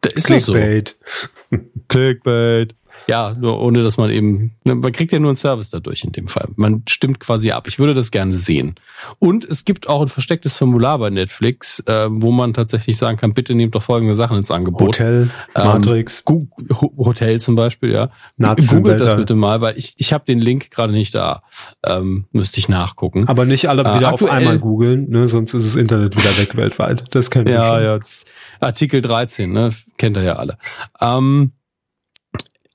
das 0.00 0.12
ist 0.14 0.26
Clickbait. 0.26 0.96
So. 1.04 1.58
Clickbait. 1.88 2.74
Ja, 3.10 3.34
nur 3.38 3.60
ohne 3.60 3.82
dass 3.82 3.96
man 3.96 4.10
eben, 4.10 4.52
ne, 4.64 4.76
man 4.76 4.92
kriegt 4.92 5.10
ja 5.10 5.18
nur 5.18 5.30
einen 5.30 5.36
Service 5.36 5.70
dadurch 5.70 6.04
in 6.04 6.12
dem 6.12 6.28
Fall. 6.28 6.48
Man 6.54 6.84
stimmt 6.88 7.18
quasi 7.18 7.50
ab. 7.50 7.66
Ich 7.66 7.80
würde 7.80 7.92
das 7.92 8.12
gerne 8.12 8.34
sehen. 8.34 8.76
Und 9.18 9.44
es 9.44 9.64
gibt 9.64 9.88
auch 9.88 10.02
ein 10.02 10.06
verstecktes 10.08 10.56
Formular 10.56 10.98
bei 11.00 11.10
Netflix, 11.10 11.80
äh, 11.80 12.06
wo 12.08 12.30
man 12.30 12.54
tatsächlich 12.54 12.96
sagen 12.96 13.18
kann, 13.18 13.34
bitte 13.34 13.54
nehmt 13.54 13.74
doch 13.74 13.82
folgende 13.82 14.14
Sachen 14.14 14.36
ins 14.36 14.52
Angebot. 14.52 14.88
Hotel, 14.88 15.30
ähm, 15.56 15.64
Matrix. 15.66 16.22
Ähm, 16.28 16.50
Hotel 16.96 17.40
zum 17.40 17.56
Beispiel, 17.56 17.92
ja. 17.92 18.10
Nazis 18.36 18.70
Googelt 18.70 19.00
das 19.00 19.16
bitte 19.16 19.34
mal, 19.34 19.60
weil 19.60 19.76
ich, 19.76 19.94
ich 19.96 20.12
habe 20.12 20.24
den 20.24 20.38
Link 20.38 20.70
gerade 20.70 20.92
nicht 20.92 21.12
da. 21.14 21.42
Ähm, 21.84 22.26
müsste 22.30 22.60
ich 22.60 22.68
nachgucken. 22.68 23.26
Aber 23.26 23.44
nicht 23.44 23.68
alle 23.68 23.82
wieder 23.82 24.10
äh, 24.10 24.12
auf 24.12 24.22
einmal 24.30 24.60
googeln, 24.60 25.10
ne? 25.10 25.26
sonst 25.26 25.52
ist 25.52 25.66
das 25.66 25.76
Internet 25.76 26.16
wieder 26.16 26.38
weg 26.38 26.56
weltweit. 26.56 27.04
Das 27.10 27.30
kennt 27.30 27.48
ihr 27.48 27.56
ja, 27.56 27.74
schon. 27.74 27.82
Ja, 27.82 27.98
Artikel 28.60 29.02
13, 29.02 29.52
ne? 29.52 29.70
kennt 29.98 30.16
ihr 30.16 30.22
ja 30.22 30.36
alle. 30.36 30.58
Ähm, 31.00 31.52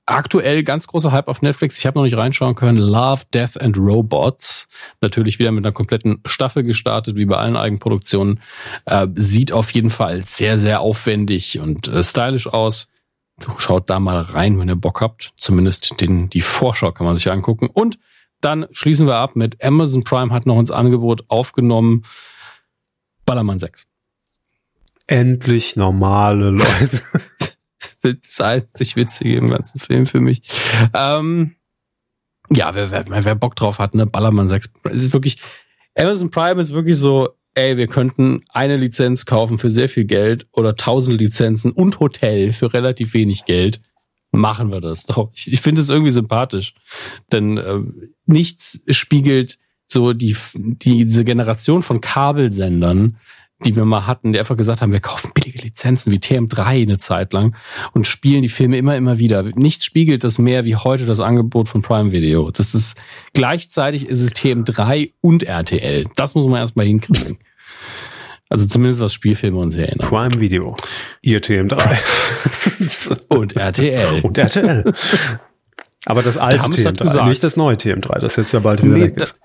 Aktuell 0.08 0.64
ganz 0.64 0.86
großer 0.86 1.12
Hype 1.12 1.28
auf 1.28 1.42
Netflix. 1.42 1.80
Ich 1.80 1.86
habe 1.88 1.98
noch 1.98 2.04
nicht 2.04 2.16
reinschauen 2.16 2.54
können. 2.54 2.78
Love, 2.78 3.24
Death 3.34 3.60
and 3.60 3.76
Robots. 3.78 4.68
Natürlich 5.02 5.40
wieder 5.40 5.52
mit 5.52 5.66
einer 5.66 5.74
kompletten 5.74 6.22
Staffel 6.26 6.62
gestartet, 6.62 7.16
wie 7.16 7.26
bei 7.26 7.38
allen 7.38 7.58
Eigenproduktionen. 7.58 8.40
Äh, 8.86 9.08
sieht 9.16 9.52
auf 9.52 9.72
jeden 9.72 9.90
Fall 9.90 10.22
sehr, 10.22 10.60
sehr 10.60 10.82
aufwendig 10.82 11.60
und 11.60 11.88
äh, 11.88 12.04
stylisch 12.04 12.46
aus. 12.46 12.92
Schaut 13.58 13.90
da 13.90 14.00
mal 14.00 14.20
rein, 14.20 14.60
wenn 14.60 14.70
ihr 14.70 14.76
Bock 14.76 15.02
habt. 15.02 15.34
Zumindest 15.38 16.00
den, 16.00 16.30
die 16.30 16.42
Vorschau 16.42 16.92
kann 16.92 17.08
man 17.08 17.16
sich 17.16 17.32
angucken. 17.32 17.68
Und 17.74 17.98
dann 18.42 18.68
schließen 18.72 19.08
wir 19.08 19.16
ab 19.16 19.36
mit 19.36 19.64
Amazon 19.64 20.04
Prime 20.04 20.32
hat 20.32 20.46
noch 20.46 20.60
ins 20.60 20.70
Angebot 20.70 21.24
aufgenommen. 21.30 22.04
Ballermann 23.26 23.58
6. 23.58 23.88
Endlich 25.08 25.76
normale 25.76 26.52
Leute. 26.52 27.02
das 28.14 28.40
einzig 28.42 28.96
Witzige 28.96 29.38
im 29.38 29.50
ganzen 29.50 29.80
Film 29.80 30.06
für 30.06 30.20
mich. 30.20 30.42
Ähm, 30.94 31.56
ja, 32.52 32.76
wer, 32.76 32.92
wer, 32.92 33.06
wer 33.08 33.36
Bock 33.36 33.56
drauf 33.56 33.80
hat, 33.80 33.96
ne, 33.96 34.06
Ballermann 34.06 34.48
6. 34.48 34.72
Es 34.92 35.02
ist 35.02 35.14
wirklich, 35.14 35.38
Amazon 35.96 36.30
Prime 36.30 36.62
ist 36.62 36.74
wirklich 36.74 36.98
so, 36.98 37.30
ey, 37.56 37.78
wir 37.78 37.88
könnten 37.88 38.44
eine 38.50 38.78
Lizenz 38.78 39.26
kaufen 39.26 39.58
für 39.58 39.72
sehr 39.72 39.90
viel 39.90 40.06
Geld 40.06 40.48
oder 40.52 40.76
tausend 40.76 41.20
Lizenzen 41.20 41.72
und 41.72 42.00
Hotel 42.00 42.54
für 42.54 42.74
relativ 42.74 43.14
wenig 43.14 43.46
Geld. 43.46 43.82
Machen 44.32 44.72
wir 44.72 44.82
das 44.82 45.06
doch. 45.06 45.32
Ich, 45.34 45.52
ich 45.52 45.62
finde 45.62 45.82
es 45.82 45.90
irgendwie 45.90 46.12
sympathisch. 46.12 46.76
Denn 47.32 47.58
äh, 47.58 47.80
nichts 48.26 48.84
spiegelt 48.90 49.58
so 49.88 50.14
die, 50.14 50.36
die, 50.56 51.06
diese 51.06 51.24
Generation 51.24 51.82
von 51.82 52.02
Kabelsendern 52.02 53.18
die 53.66 53.76
wir 53.76 53.86
mal 53.86 54.06
hatten, 54.06 54.32
die 54.32 54.40
einfach 54.40 54.58
gesagt 54.58 54.82
haben, 54.82 54.92
wir 54.92 55.00
kaufen 55.00 55.32
billige 55.34 55.60
Lizenzen 55.60 56.12
wie 56.12 56.18
TM3 56.18 56.66
eine 56.66 56.98
Zeit 56.98 57.34
lang 57.34 57.56
und 57.94 58.08
spielen 58.08 58.42
die 58.42 58.50
Filme 58.50 58.78
immer, 58.78 58.96
immer 58.96 59.18
wieder. 59.18 59.44
Nichts 59.44 59.86
spiegelt 59.86 60.24
das 60.24 60.38
mehr 60.38 60.66
wie 60.66 60.76
heute 60.76 61.06
das 61.06 61.20
Angebot 61.20 61.68
von 61.68 61.82
Prime 61.82 62.12
Video. 62.12 62.52
Das 62.52 62.76
ist, 62.76 62.98
gleichzeitig 63.34 64.08
ist 64.08 64.22
es 64.22 64.34
TM3 64.34 65.14
und 65.22 65.44
RTL. 65.44 66.06
Das 66.16 66.36
muss 66.36 66.48
man 66.48 66.60
erstmal 66.60 66.86
hinkriegen. 66.86 67.38
Also 68.50 68.68
zumindest 68.68 69.02
was 69.02 69.14
Spielfilme 69.14 69.58
und 69.58 69.72
Serien. 69.72 69.98
Prime 69.98 70.40
Video. 70.40 70.76
Ihr 71.22 71.42
TM3. 71.42 71.98
und 73.36 73.56
RTL. 73.56 74.22
Und 74.22 74.38
RTL. 74.38 74.94
Aber 76.06 76.22
das 76.22 76.38
alte 76.38 76.68
TM3, 76.68 77.28
nicht 77.28 77.44
das 77.44 77.58
neue 77.58 77.76
TM3, 77.76 78.20
das 78.20 78.36
jetzt 78.36 78.52
ja 78.52 78.60
bald 78.60 78.84
wieder 78.84 78.94
nee, 78.94 79.02
weg 79.06 79.20
ist. 79.20 79.40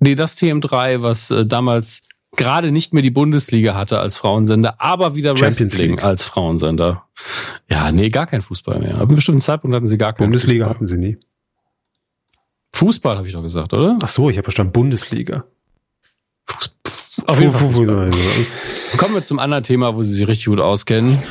nee, 0.00 0.14
das 0.14 0.36
TM3, 0.36 1.00
was 1.00 1.30
äh, 1.30 1.46
damals 1.46 2.02
gerade 2.36 2.72
nicht 2.72 2.92
mehr 2.92 3.02
die 3.02 3.10
Bundesliga 3.10 3.74
hatte 3.74 3.98
als 3.98 4.16
Frauensender, 4.16 4.80
aber 4.80 5.14
wieder 5.14 5.36
Champions 5.36 5.60
Wrestling 5.60 5.90
League. 5.92 6.04
als 6.04 6.24
Frauensender. 6.24 7.04
Ja, 7.70 7.92
nee, 7.92 8.08
gar 8.08 8.26
kein 8.26 8.42
Fußball 8.42 8.78
mehr. 8.80 8.94
Ab 8.96 9.02
einem 9.08 9.16
bestimmten 9.16 9.42
Zeitpunkt 9.42 9.74
hatten 9.74 9.86
sie 9.86 9.98
gar 9.98 10.12
keinen 10.12 10.28
Bundesliga 10.28 10.64
Fußball. 10.64 10.74
hatten 10.74 10.86
sie 10.86 10.96
nie. 10.98 11.18
Fußball 12.74 13.16
habe 13.18 13.26
ich 13.26 13.34
doch 13.34 13.42
gesagt, 13.42 13.72
oder? 13.74 13.98
Ach 14.02 14.08
so, 14.08 14.30
ich 14.30 14.36
habe 14.38 14.44
verstanden 14.44 14.72
Bundesliga. 14.72 15.44
Fuß, 16.46 16.76
auf 17.26 17.38
jeden 17.40 17.52
Fall 17.52 17.70
Fußball. 17.72 18.10
Kommen 18.96 19.14
wir 19.14 19.22
zum 19.22 19.38
anderen 19.38 19.62
Thema, 19.64 19.94
wo 19.94 20.02
sie 20.02 20.14
sich 20.14 20.26
richtig 20.26 20.46
gut 20.46 20.60
auskennen. 20.60 21.22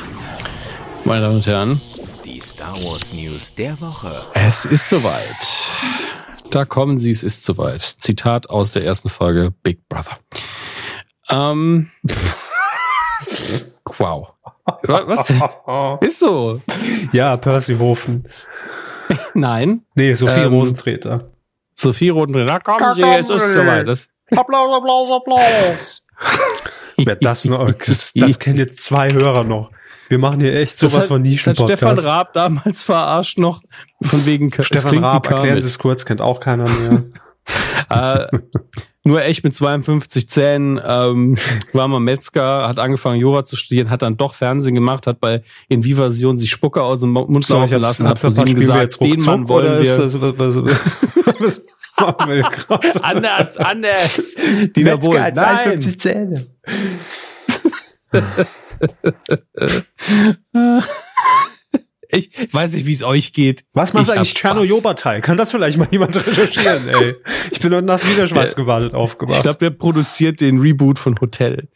Meine 1.04 1.22
Damen 1.22 1.36
und 1.36 1.46
Herren. 1.46 1.80
Die 2.24 2.40
Star 2.40 2.74
Wars 2.84 3.12
News 3.12 3.54
der 3.56 3.78
Woche. 3.80 4.10
Es 4.34 4.64
ist 4.64 4.88
soweit. 4.88 5.70
Da 6.50 6.64
kommen 6.64 6.96
sie, 6.98 7.10
es 7.10 7.22
ist 7.24 7.44
soweit. 7.44 7.82
Zitat 7.82 8.48
aus 8.50 8.72
der 8.72 8.84
ersten 8.84 9.08
Folge 9.08 9.52
Big 9.62 9.88
Brother. 9.88 10.18
Ähm, 11.32 11.90
wow. 13.98 14.28
Was 14.84 15.26
denn? 15.26 15.40
Ist 16.00 16.18
so. 16.20 16.60
Ja, 17.12 17.36
Percy 17.36 17.76
Hofen. 17.76 18.24
Nein. 19.34 19.82
Nee, 19.94 20.14
Sophie 20.14 20.40
ähm, 20.40 20.52
Rosentreter. 20.52 21.30
Sophie 21.72 22.10
Rosentreter. 22.10 22.46
Da 22.46 22.58
kommen 22.60 22.94
Sie, 22.94 23.02
es 23.02 23.30
ist 23.30 23.54
soweit. 23.54 23.88
Das 23.88 24.08
Applaus, 24.36 24.74
Applaus, 24.74 25.10
Applaus. 25.10 26.02
Wer 26.96 27.16
das 27.16 27.44
noch, 27.44 27.70
das, 27.72 28.12
das 28.14 28.38
kennen 28.38 28.58
jetzt 28.58 28.80
zwei 28.80 29.10
Hörer 29.10 29.44
noch. 29.44 29.70
Wir 30.08 30.18
machen 30.18 30.40
hier 30.40 30.54
echt 30.54 30.78
sowas 30.78 31.02
hat, 31.02 31.04
von 31.06 31.22
Nischen-Podcast. 31.22 31.78
Stefan 31.78 31.98
Raab 31.98 32.32
damals 32.34 32.82
verarscht 32.84 33.38
noch 33.38 33.62
von 34.02 34.26
wegen 34.26 34.52
Stefan 34.52 35.02
Raab, 35.02 35.28
erklären 35.30 35.60
Sie 35.60 35.66
es 35.66 35.78
kurz, 35.78 36.04
kennt 36.04 36.20
auch 36.20 36.38
keiner 36.38 36.68
mehr. 36.68 37.04
äh, 37.88 38.38
nur 39.04 39.22
echt 39.22 39.42
mit 39.44 39.54
52 39.54 40.28
Zähnen, 40.28 40.80
ähm, 40.84 41.36
war 41.72 41.88
mal 41.88 42.00
Metzger, 42.00 42.68
hat 42.68 42.78
angefangen 42.78 43.20
Jura 43.20 43.44
zu 43.44 43.56
studieren, 43.56 43.90
hat 43.90 44.02
dann 44.02 44.16
doch 44.16 44.34
Fernsehen 44.34 44.74
gemacht, 44.74 45.06
hat 45.06 45.20
bei 45.20 45.42
Invivasion 45.68 46.38
sich 46.38 46.50
Spucke 46.50 46.82
aus 46.82 47.00
dem 47.00 47.10
Mund 47.10 47.44
so, 47.44 47.58
laufen 47.58 47.80
lassen, 47.80 48.08
hat 48.08 48.18
von 48.18 48.34
ihm 48.46 48.54
gesagt, 48.54 49.00
den 49.00 49.22
Mann 49.22 49.48
wollen 49.48 49.82
wir. 49.82 49.96
Das, 49.96 50.20
was, 50.20 50.38
was, 50.38 50.56
was 51.40 51.62
anders, 53.02 53.56
anders. 53.58 54.36
Dieter 54.74 54.96
Bohlen. 54.96 55.34
52 55.34 56.00
Zähne. 56.00 56.46
Ich 62.14 62.30
weiß 62.52 62.74
nicht, 62.74 62.84
wie 62.84 62.92
es 62.92 63.02
euch 63.02 63.32
geht. 63.32 63.64
Was 63.72 63.94
macht 63.94 64.06
ich 64.06 64.12
eigentlich 64.12 64.34
Tscherno 64.34 64.62
Jobatai? 64.64 65.22
Kann 65.22 65.38
das 65.38 65.50
vielleicht 65.50 65.78
mal 65.78 65.88
jemand 65.90 66.14
recherchieren, 66.14 66.86
ey? 66.88 67.16
Ich 67.50 67.60
bin 67.60 67.74
heute 67.74 67.86
Nacht 67.86 68.06
wieder 68.06 68.26
schwarz 68.26 68.54
gewartet 68.54 68.92
aufgewacht. 68.92 69.36
Ich 69.36 69.42
glaube, 69.42 69.58
der 69.58 69.70
produziert 69.70 70.42
den 70.42 70.58
Reboot 70.58 70.98
von 70.98 71.18
Hotel. 71.20 71.68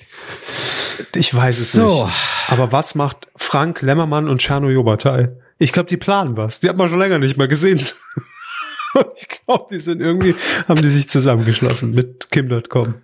Ich 1.14 1.34
weiß 1.34 1.58
es 1.58 1.72
so. 1.72 2.04
nicht. 2.04 2.14
Aber 2.48 2.70
was 2.70 2.94
macht 2.94 3.28
Frank 3.34 3.80
Lemmermann 3.80 4.28
und 4.28 4.42
Tscherno 4.42 4.68
Jobatai? 4.68 5.30
Ich 5.58 5.72
glaube, 5.72 5.88
die 5.88 5.96
planen 5.96 6.36
was. 6.36 6.60
Die 6.60 6.68
hat 6.68 6.76
man 6.76 6.88
schon 6.88 6.98
länger 6.98 7.18
nicht 7.18 7.38
mehr 7.38 7.48
gesehen. 7.48 7.78
ich 9.16 9.28
glaube, 9.28 9.66
die 9.70 9.80
sind 9.80 10.02
irgendwie, 10.02 10.34
haben 10.68 10.80
die 10.82 10.90
sich 10.90 11.08
zusammengeschlossen 11.08 11.92
mit 11.92 12.30
Kim.com. 12.30 12.94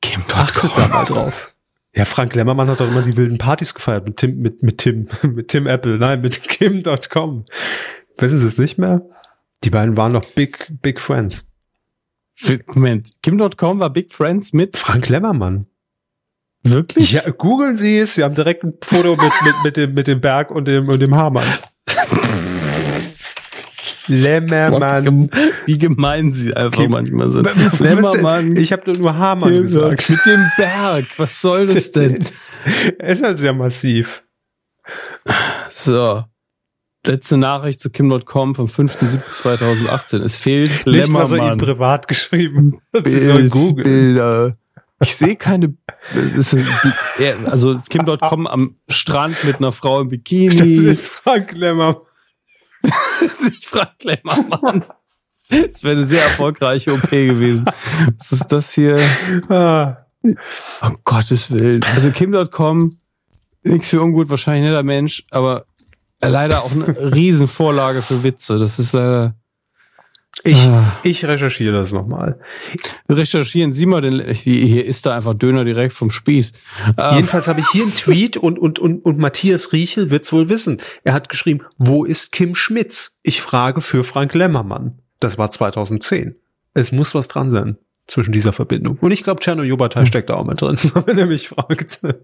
Kim.com. 0.00 0.40
Achtet 0.40 0.70
da 0.74 0.88
mal 0.88 1.04
drauf. 1.04 1.54
Ja, 1.98 2.04
Frank 2.04 2.36
Lemmermann 2.36 2.68
hat 2.68 2.78
doch 2.78 2.86
immer 2.86 3.02
die 3.02 3.16
wilden 3.16 3.38
Partys 3.38 3.74
gefeiert 3.74 4.06
mit 4.06 4.18
Tim, 4.18 4.38
mit, 4.38 4.62
mit 4.62 4.78
Tim, 4.78 5.08
mit 5.22 5.48
Tim 5.48 5.66
Apple, 5.66 5.98
nein, 5.98 6.20
mit 6.20 6.40
Kim.com. 6.48 7.44
Wissen 8.18 8.38
Sie 8.38 8.46
es 8.46 8.56
nicht 8.56 8.78
mehr? 8.78 9.02
Die 9.64 9.70
beiden 9.70 9.96
waren 9.96 10.12
doch 10.12 10.24
Big, 10.24 10.68
Big 10.80 11.00
Friends. 11.00 11.44
Moment, 12.66 13.20
Kim.com 13.20 13.80
war 13.80 13.90
Big 13.90 14.12
Friends 14.12 14.52
mit 14.52 14.76
Frank 14.76 15.08
Lemmermann. 15.08 15.66
Wirklich? 16.62 17.10
Ja, 17.10 17.28
googeln 17.30 17.76
Sie 17.76 17.98
es. 17.98 18.14
Sie 18.14 18.22
haben 18.22 18.36
direkt 18.36 18.62
ein 18.62 18.74
Foto 18.80 19.16
mit, 19.16 19.32
mit, 19.44 19.54
mit, 19.64 19.76
dem, 19.76 19.94
mit 19.94 20.06
dem 20.06 20.20
Berg 20.20 20.52
und 20.52 20.66
dem, 20.66 20.88
und 20.88 21.02
dem 21.02 21.16
Hamann. 21.16 21.48
Lämmermann. 24.08 25.30
Wie 25.66 25.78
gemein 25.78 26.32
sie 26.32 26.54
einfach 26.54 26.80
Kim. 26.80 26.90
manchmal 26.90 27.30
sind. 27.30 27.48
Lämmermann. 27.80 28.56
Ich 28.56 28.72
habe 28.72 28.90
nur 28.98 29.16
Hamann 29.16 29.54
gesagt. 29.62 30.10
Mit 30.10 30.26
dem 30.26 30.50
Berg. 30.56 31.06
Was 31.18 31.40
soll 31.40 31.66
das 31.66 31.92
denn? 31.92 32.24
Er 32.98 33.10
ist 33.10 33.22
halt 33.22 33.38
sehr 33.38 33.52
massiv. 33.52 34.24
So. 35.70 36.24
Letzte 37.06 37.36
Nachricht 37.36 37.80
zu 37.80 37.88
Kim.com 37.90 38.54
vom 38.56 38.66
5.7.2018. 38.66 40.22
Es 40.22 40.36
fehlt 40.36 40.68
Nicht, 40.70 40.86
Lämmermann. 40.86 41.22
was 41.22 41.32
er 41.32 41.52
ihm 41.52 41.58
privat 41.58 42.08
geschrieben 42.08 42.78
hat. 42.92 43.04
Bild, 43.04 43.52
Bilder. 43.76 44.56
Ich 45.00 45.14
sehe 45.14 45.36
keine. 45.36 45.74
also 47.46 47.80
Kim.com 47.88 48.46
am 48.48 48.74
Strand 48.90 49.44
mit 49.44 49.56
einer 49.58 49.70
Frau 49.70 50.00
im 50.00 50.08
Bikini. 50.08 50.56
Das 50.56 50.66
ist 50.66 51.08
Frank 51.08 51.52
Lemmermann. 51.52 52.02
Das 52.82 53.22
ist 53.22 53.42
nicht 53.42 53.66
Frank 53.66 54.02
Lemmermann. 54.02 54.84
Das 55.48 55.82
wäre 55.82 55.96
eine 55.96 56.04
sehr 56.04 56.22
erfolgreiche 56.22 56.92
OP 56.92 57.10
gewesen. 57.10 57.66
Was 58.18 58.32
ist 58.32 58.48
das 58.48 58.72
hier? 58.72 58.98
Ah. 59.48 59.96
Um 60.22 60.98
Gottes 61.04 61.50
Willen. 61.50 61.82
Also 61.94 62.10
Kim.com, 62.10 62.96
nichts 63.62 63.88
für 63.88 64.02
ungut, 64.02 64.28
wahrscheinlich 64.28 64.68
netter 64.68 64.82
Mensch, 64.82 65.24
aber 65.30 65.64
leider 66.22 66.62
auch 66.62 66.72
eine 66.72 67.14
Riesenvorlage 67.14 68.02
für 68.02 68.22
Witze. 68.22 68.58
Das 68.58 68.78
ist 68.78 68.92
leider. 68.92 69.34
Ich, 70.44 70.58
ah. 70.68 70.98
ich 71.02 71.24
recherchiere 71.24 71.72
das 71.72 71.92
nochmal. 71.92 72.38
Recherchieren 73.08 73.72
Sie 73.72 73.86
mal, 73.86 74.00
denn 74.00 74.32
hier 74.32 74.84
ist 74.84 75.06
da 75.06 75.14
einfach 75.16 75.34
Döner 75.34 75.64
direkt 75.64 75.94
vom 75.94 76.10
Spieß. 76.10 76.52
Ähm. 76.96 77.14
Jedenfalls 77.16 77.48
habe 77.48 77.60
ich 77.60 77.68
hier 77.68 77.82
einen 77.82 77.94
Tweet 77.94 78.36
und, 78.36 78.58
und, 78.58 78.78
und, 78.78 79.04
und 79.04 79.18
Matthias 79.18 79.72
Riechel 79.72 80.10
wird's 80.10 80.32
wohl 80.32 80.48
wissen. 80.48 80.80
Er 81.04 81.12
hat 81.12 81.28
geschrieben, 81.28 81.62
wo 81.76 82.04
ist 82.04 82.32
Kim 82.32 82.54
Schmitz? 82.54 83.18
Ich 83.22 83.42
frage 83.42 83.80
für 83.80 84.04
Frank 84.04 84.34
Lemmermann. 84.34 84.98
Das 85.20 85.38
war 85.38 85.50
2010. 85.50 86.36
Es 86.74 86.92
muss 86.92 87.14
was 87.14 87.28
dran 87.28 87.50
sein 87.50 87.78
zwischen 88.08 88.32
dieser 88.32 88.52
Verbindung. 88.52 88.98
Und 89.00 89.12
ich 89.12 89.22
glaube, 89.22 89.40
Czerno 89.40 89.62
Jobatai 89.62 90.00
hm. 90.00 90.06
steckt 90.06 90.30
da 90.30 90.34
auch 90.34 90.44
mit 90.44 90.60
drin, 90.60 90.76
wenn 91.06 91.18
er 91.18 91.26
mich 91.26 91.48
fragt. 91.50 92.00
Okay. 92.02 92.14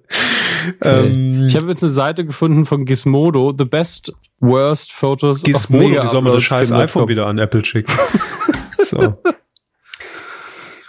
Ähm, 0.80 1.46
ich 1.46 1.54
habe 1.56 1.68
jetzt 1.68 1.82
eine 1.82 1.90
Seite 1.90 2.24
gefunden 2.24 2.64
von 2.64 2.86
Gizmodo, 2.86 3.54
The 3.56 3.66
Best 3.66 4.10
Worst 4.40 4.92
Photos 4.92 5.42
Gizmodo, 5.42 6.00
die 6.00 6.06
soll 6.08 6.22
man 6.22 6.32
das 6.32 6.42
scheiß 6.42 6.72
iPhone 6.72 7.08
wieder 7.08 7.26
an 7.26 7.38
Apple 7.38 7.64
schicken. 7.64 7.92
so. 8.80 9.22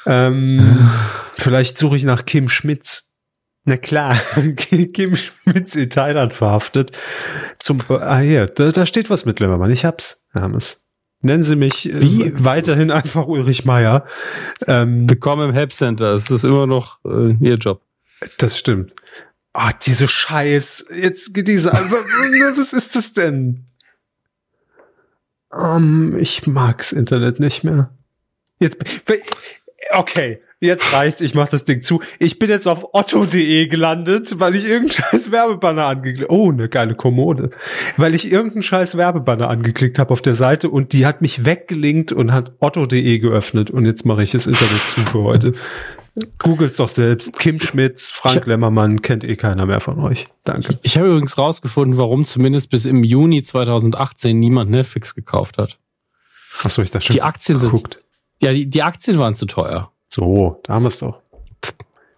ähm, 0.05 0.89
vielleicht 1.37 1.77
suche 1.77 1.97
ich 1.97 2.05
nach 2.05 2.25
Kim 2.25 2.47
Schmitz. 2.47 3.11
Na 3.65 3.77
klar, 3.77 4.15
Kim 4.55 5.15
Schmitz 5.15 5.75
in 5.75 5.89
Thailand 5.89 6.33
verhaftet. 6.33 6.91
Zum, 7.59 7.79
ah 7.89 8.19
hier, 8.19 8.45
da, 8.45 8.69
da 8.69 8.85
steht 8.85 9.09
was 9.09 9.25
mit 9.25 9.39
Lemmermann. 9.39 9.71
Ich 9.71 9.83
hab's. 9.83 10.23
Wir 10.31 10.41
haben 10.41 10.55
es. 10.55 10.84
Nennen 11.25 11.41
Sie 11.41 11.55
mich 11.55 11.89
äh, 11.91 12.01
Wie? 12.03 12.31
weiterhin 12.35 12.91
einfach 12.91 13.25
Ulrich 13.25 13.65
Meier. 13.65 14.05
Ähm, 14.67 15.09
Willkommen 15.09 15.49
im 15.49 15.55
Help 15.55 15.73
Center. 15.73 16.13
Es 16.13 16.29
ist 16.29 16.43
immer 16.43 16.67
noch 16.67 16.99
äh, 17.03 17.33
Ihr 17.39 17.55
Job. 17.55 17.81
Das 18.37 18.59
stimmt. 18.59 18.93
Ah, 19.51 19.71
diese 19.71 20.07
Scheiß. 20.07 20.85
Jetzt 20.95 21.33
geht 21.33 21.47
diese. 21.47 21.71
was 22.57 22.73
ist 22.73 22.95
das 22.95 23.13
denn? 23.13 23.65
Um, 25.49 26.15
ich 26.15 26.45
mag's 26.45 26.91
Internet 26.91 27.39
nicht 27.39 27.63
mehr. 27.63 27.89
Jetzt. 28.59 28.77
Okay 29.93 30.41
jetzt 30.65 30.93
reicht's, 30.93 31.21
ich 31.21 31.33
mach 31.33 31.47
das 31.47 31.65
Ding 31.65 31.81
zu. 31.81 32.01
Ich 32.19 32.39
bin 32.39 32.49
jetzt 32.49 32.67
auf 32.67 32.93
otto.de 32.93 33.67
gelandet, 33.67 34.39
weil 34.39 34.55
ich 34.55 34.65
irgendeinen 34.65 34.89
scheiß 35.11 35.31
Werbebanner 35.31 35.85
angeklickt 35.85 36.29
Oh, 36.29 36.51
eine 36.51 36.69
geile 36.69 36.95
Kommode. 36.95 37.51
Weil 37.97 38.15
ich 38.15 38.31
irgendeinen 38.31 38.63
scheiß 38.63 38.97
Werbebanner 38.97 39.49
angeklickt 39.49 39.99
habe 39.99 40.11
auf 40.11 40.21
der 40.21 40.35
Seite 40.35 40.69
und 40.69 40.93
die 40.93 41.05
hat 41.05 41.21
mich 41.21 41.45
weggelinkt 41.45 42.11
und 42.11 42.31
hat 42.31 42.53
otto.de 42.59 43.19
geöffnet 43.19 43.71
und 43.71 43.85
jetzt 43.85 44.05
mache 44.05 44.23
ich 44.23 44.31
das 44.31 44.47
Internet 44.47 44.81
zu 44.87 45.01
für 45.01 45.23
heute. 45.23 45.51
Googles 46.39 46.77
doch 46.77 46.87
selbst. 46.87 47.39
Kim 47.39 47.59
Schmitz, 47.59 48.09
Frank 48.09 48.37
ich, 48.37 48.45
Lemmermann, 48.45 49.01
kennt 49.01 49.25
eh 49.25 49.35
keiner 49.35 49.65
mehr 49.65 49.81
von 49.81 49.99
euch. 49.99 50.27
Danke. 50.45 50.79
Ich 50.83 50.97
habe 50.97 51.09
übrigens 51.09 51.37
rausgefunden, 51.37 51.97
warum 51.97 52.25
zumindest 52.25 52.69
bis 52.69 52.85
im 52.85 53.03
Juni 53.03 53.43
2018 53.43 54.39
niemand 54.39 54.71
Netflix 54.71 55.13
gekauft 55.13 55.57
hat. 55.57 55.77
Achso, 56.63 56.81
ich 56.81 56.91
dachte 56.91 57.07
schon. 57.07 57.13
Die 57.15 57.21
Aktien 57.21 57.59
sind. 57.59 57.99
Ja, 58.41 58.53
die, 58.53 58.69
die 58.69 58.83
Aktien 58.83 59.17
waren 59.19 59.33
zu 59.33 59.45
teuer. 59.45 59.91
So, 60.15 60.61
da 60.63 60.75
haben 60.75 60.83
wir 60.83 60.87
es 60.87 60.99
doch. 60.99 61.19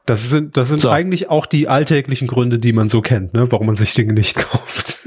Das 0.06 0.30
sind, 0.30 0.56
das 0.56 0.70
sind 0.70 0.82
so. 0.82 0.92
eigentlich 0.92 1.32
auch 1.32 1.48
die 1.48 1.68
alltäglichen 1.68 2.28
Gründe, 2.28 2.60
die 2.60 2.72
man 2.72 2.90
so 2.90 3.02
kennt, 3.02 3.34
ne? 3.34 3.52
warum 3.52 3.66
man 3.66 3.76
sich 3.76 3.96
Dinge 3.96 4.14
nicht 4.14 4.36
kauft. 4.52 5.00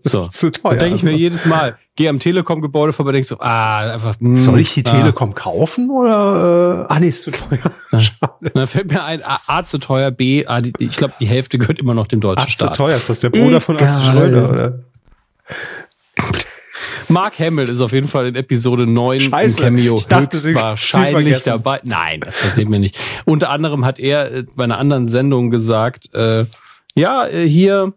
So, 0.00 0.20
zu 0.20 0.50
teuer, 0.50 0.72
das 0.72 0.78
denke 0.78 0.96
ich 0.96 1.02
mir 1.02 1.12
jedes 1.12 1.44
Mal. 1.44 1.76
Gehe 1.96 2.08
am 2.08 2.18
Telekom-Gebäude 2.18 2.94
vorbei, 2.94 3.12
denkst 3.12 3.28
so, 3.28 3.40
ah, 3.40 3.92
einfach. 3.92 4.16
Mh, 4.18 4.36
Soll 4.38 4.60
ich 4.60 4.72
die 4.72 4.86
ah. 4.86 4.90
Telekom 4.90 5.34
kaufen 5.34 5.90
oder? 5.90 6.86
Äh, 6.88 6.94
ah, 6.94 6.98
nee, 6.98 7.08
ist 7.08 7.24
zu 7.24 7.30
teuer. 7.30 7.70
Schade. 7.92 8.50
Dann 8.54 8.66
fällt 8.66 8.90
mir 8.90 9.04
ein, 9.04 9.22
A, 9.22 9.40
A 9.46 9.64
zu 9.64 9.76
teuer, 9.76 10.10
B, 10.10 10.46
A, 10.46 10.60
die, 10.60 10.72
ich 10.78 10.96
glaube, 10.96 11.12
die 11.20 11.26
Hälfte 11.26 11.58
gehört 11.58 11.78
immer 11.78 11.92
noch 11.92 12.06
dem 12.06 12.20
deutschen 12.20 12.46
A 12.46 12.48
Staat. 12.48 12.74
zu 12.74 12.82
teuer, 12.84 12.96
ist 12.96 13.10
das 13.10 13.20
der 13.20 13.28
Bruder 13.28 13.48
Egal. 13.48 13.60
von 13.60 13.76
Arzt 13.76 14.02
Schröder, 14.02 14.50
oder? 14.50 14.78
Mark 17.14 17.38
Hamill 17.38 17.70
ist 17.70 17.80
auf 17.80 17.92
jeden 17.92 18.08
Fall 18.08 18.26
in 18.26 18.34
Episode 18.34 18.86
9 18.86 19.20
Scheiße, 19.20 19.60
im 19.60 19.64
Cameo 19.64 19.96
höchstwahrscheinlich 19.96 21.42
dabei. 21.44 21.80
Nein, 21.84 22.20
das 22.20 22.36
passiert 22.36 22.68
mir 22.68 22.80
nicht. 22.80 22.98
Unter 23.24 23.50
anderem 23.50 23.84
hat 23.84 23.98
er 23.98 24.32
äh, 24.32 24.44
bei 24.56 24.64
einer 24.64 24.78
anderen 24.78 25.06
Sendung 25.06 25.50
gesagt, 25.50 26.12
äh, 26.12 26.44
ja, 26.96 27.26
äh, 27.26 27.48
hier 27.48 27.94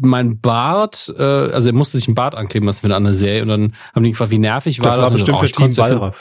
mein 0.00 0.40
Bart, 0.40 1.12
äh, 1.18 1.22
also 1.22 1.70
er 1.70 1.74
musste 1.74 1.96
sich 1.96 2.06
ein 2.06 2.14
Bart 2.14 2.34
ankleben 2.34 2.66
lassen 2.66 2.82
für 2.82 2.88
eine 2.88 2.96
andere 2.96 3.14
Serie 3.14 3.42
und 3.42 3.48
dann 3.48 3.74
haben 3.94 4.04
die 4.04 4.10
gefragt, 4.10 4.30
wie 4.30 4.38
nervig 4.38 4.78
war 4.80 4.86
das. 4.86 4.96
Das 4.96 5.04
war 5.04 5.10
bestimmt 5.10 5.38
oh, 5.38 5.46
für 5.46 5.50
Team. 5.50 6.12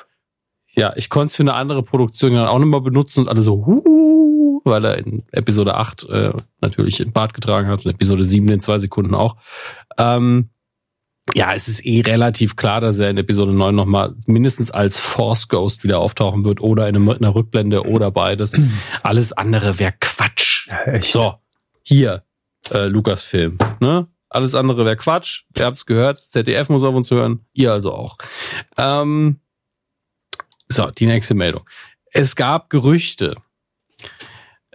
Ja, 0.75 0.93
ich 0.95 1.09
konnte 1.09 1.27
es 1.27 1.35
für 1.35 1.43
eine 1.43 1.55
andere 1.55 1.83
Produktion 1.83 2.33
dann 2.33 2.47
auch 2.47 2.59
nochmal 2.59 2.81
benutzen 2.81 3.21
und 3.21 3.29
alle 3.29 3.41
so, 3.41 3.65
huhu, 3.65 4.61
weil 4.63 4.85
er 4.85 4.97
in 4.97 5.23
Episode 5.31 5.75
8 5.75 6.09
äh, 6.09 6.33
natürlich 6.61 7.01
ein 7.01 7.11
Bart 7.11 7.33
getragen 7.33 7.67
hat 7.67 7.85
und 7.85 7.91
Episode 7.91 8.25
7 8.25 8.47
in 8.49 8.59
zwei 8.59 8.79
Sekunden 8.79 9.13
auch. 9.13 9.35
Ähm, 9.97 10.49
ja, 11.33 11.53
es 11.53 11.67
ist 11.67 11.85
eh 11.85 12.01
relativ 12.01 12.55
klar, 12.55 12.81
dass 12.81 12.99
er 12.99 13.09
in 13.09 13.17
Episode 13.17 13.51
9 13.51 13.75
nochmal 13.75 14.15
mindestens 14.25 14.71
als 14.71 14.99
Force 14.99 15.47
Ghost 15.47 15.83
wieder 15.83 15.99
auftauchen 15.99 16.45
wird 16.45 16.61
oder 16.61 16.87
in 16.87 16.95
einer 16.95 17.35
Rückblende 17.35 17.83
oder 17.85 18.11
beides. 18.11 18.53
Alles 19.03 19.33
andere 19.33 19.79
wäre 19.79 19.93
Quatsch. 19.99 20.69
Echt? 20.85 21.11
So, 21.11 21.35
hier, 21.83 22.23
äh, 22.71 22.85
Lukas-Film. 22.85 23.57
Ne? 23.79 24.07
Alles 24.29 24.55
andere 24.55 24.85
wäre 24.85 24.97
Quatsch. 24.97 25.43
Ihr 25.55 25.65
habt's 25.65 25.85
gehört, 25.85 26.17
ZDF 26.17 26.69
muss 26.69 26.83
auf 26.83 26.95
uns 26.95 27.11
hören, 27.11 27.45
ihr 27.53 27.71
also 27.71 27.93
auch. 27.93 28.17
Ähm, 28.77 29.39
so, 30.67 30.89
die 30.91 31.05
nächste 31.05 31.33
Meldung. 31.33 31.63
Es 32.11 32.35
gab 32.35 32.69
Gerüchte, 32.69 33.33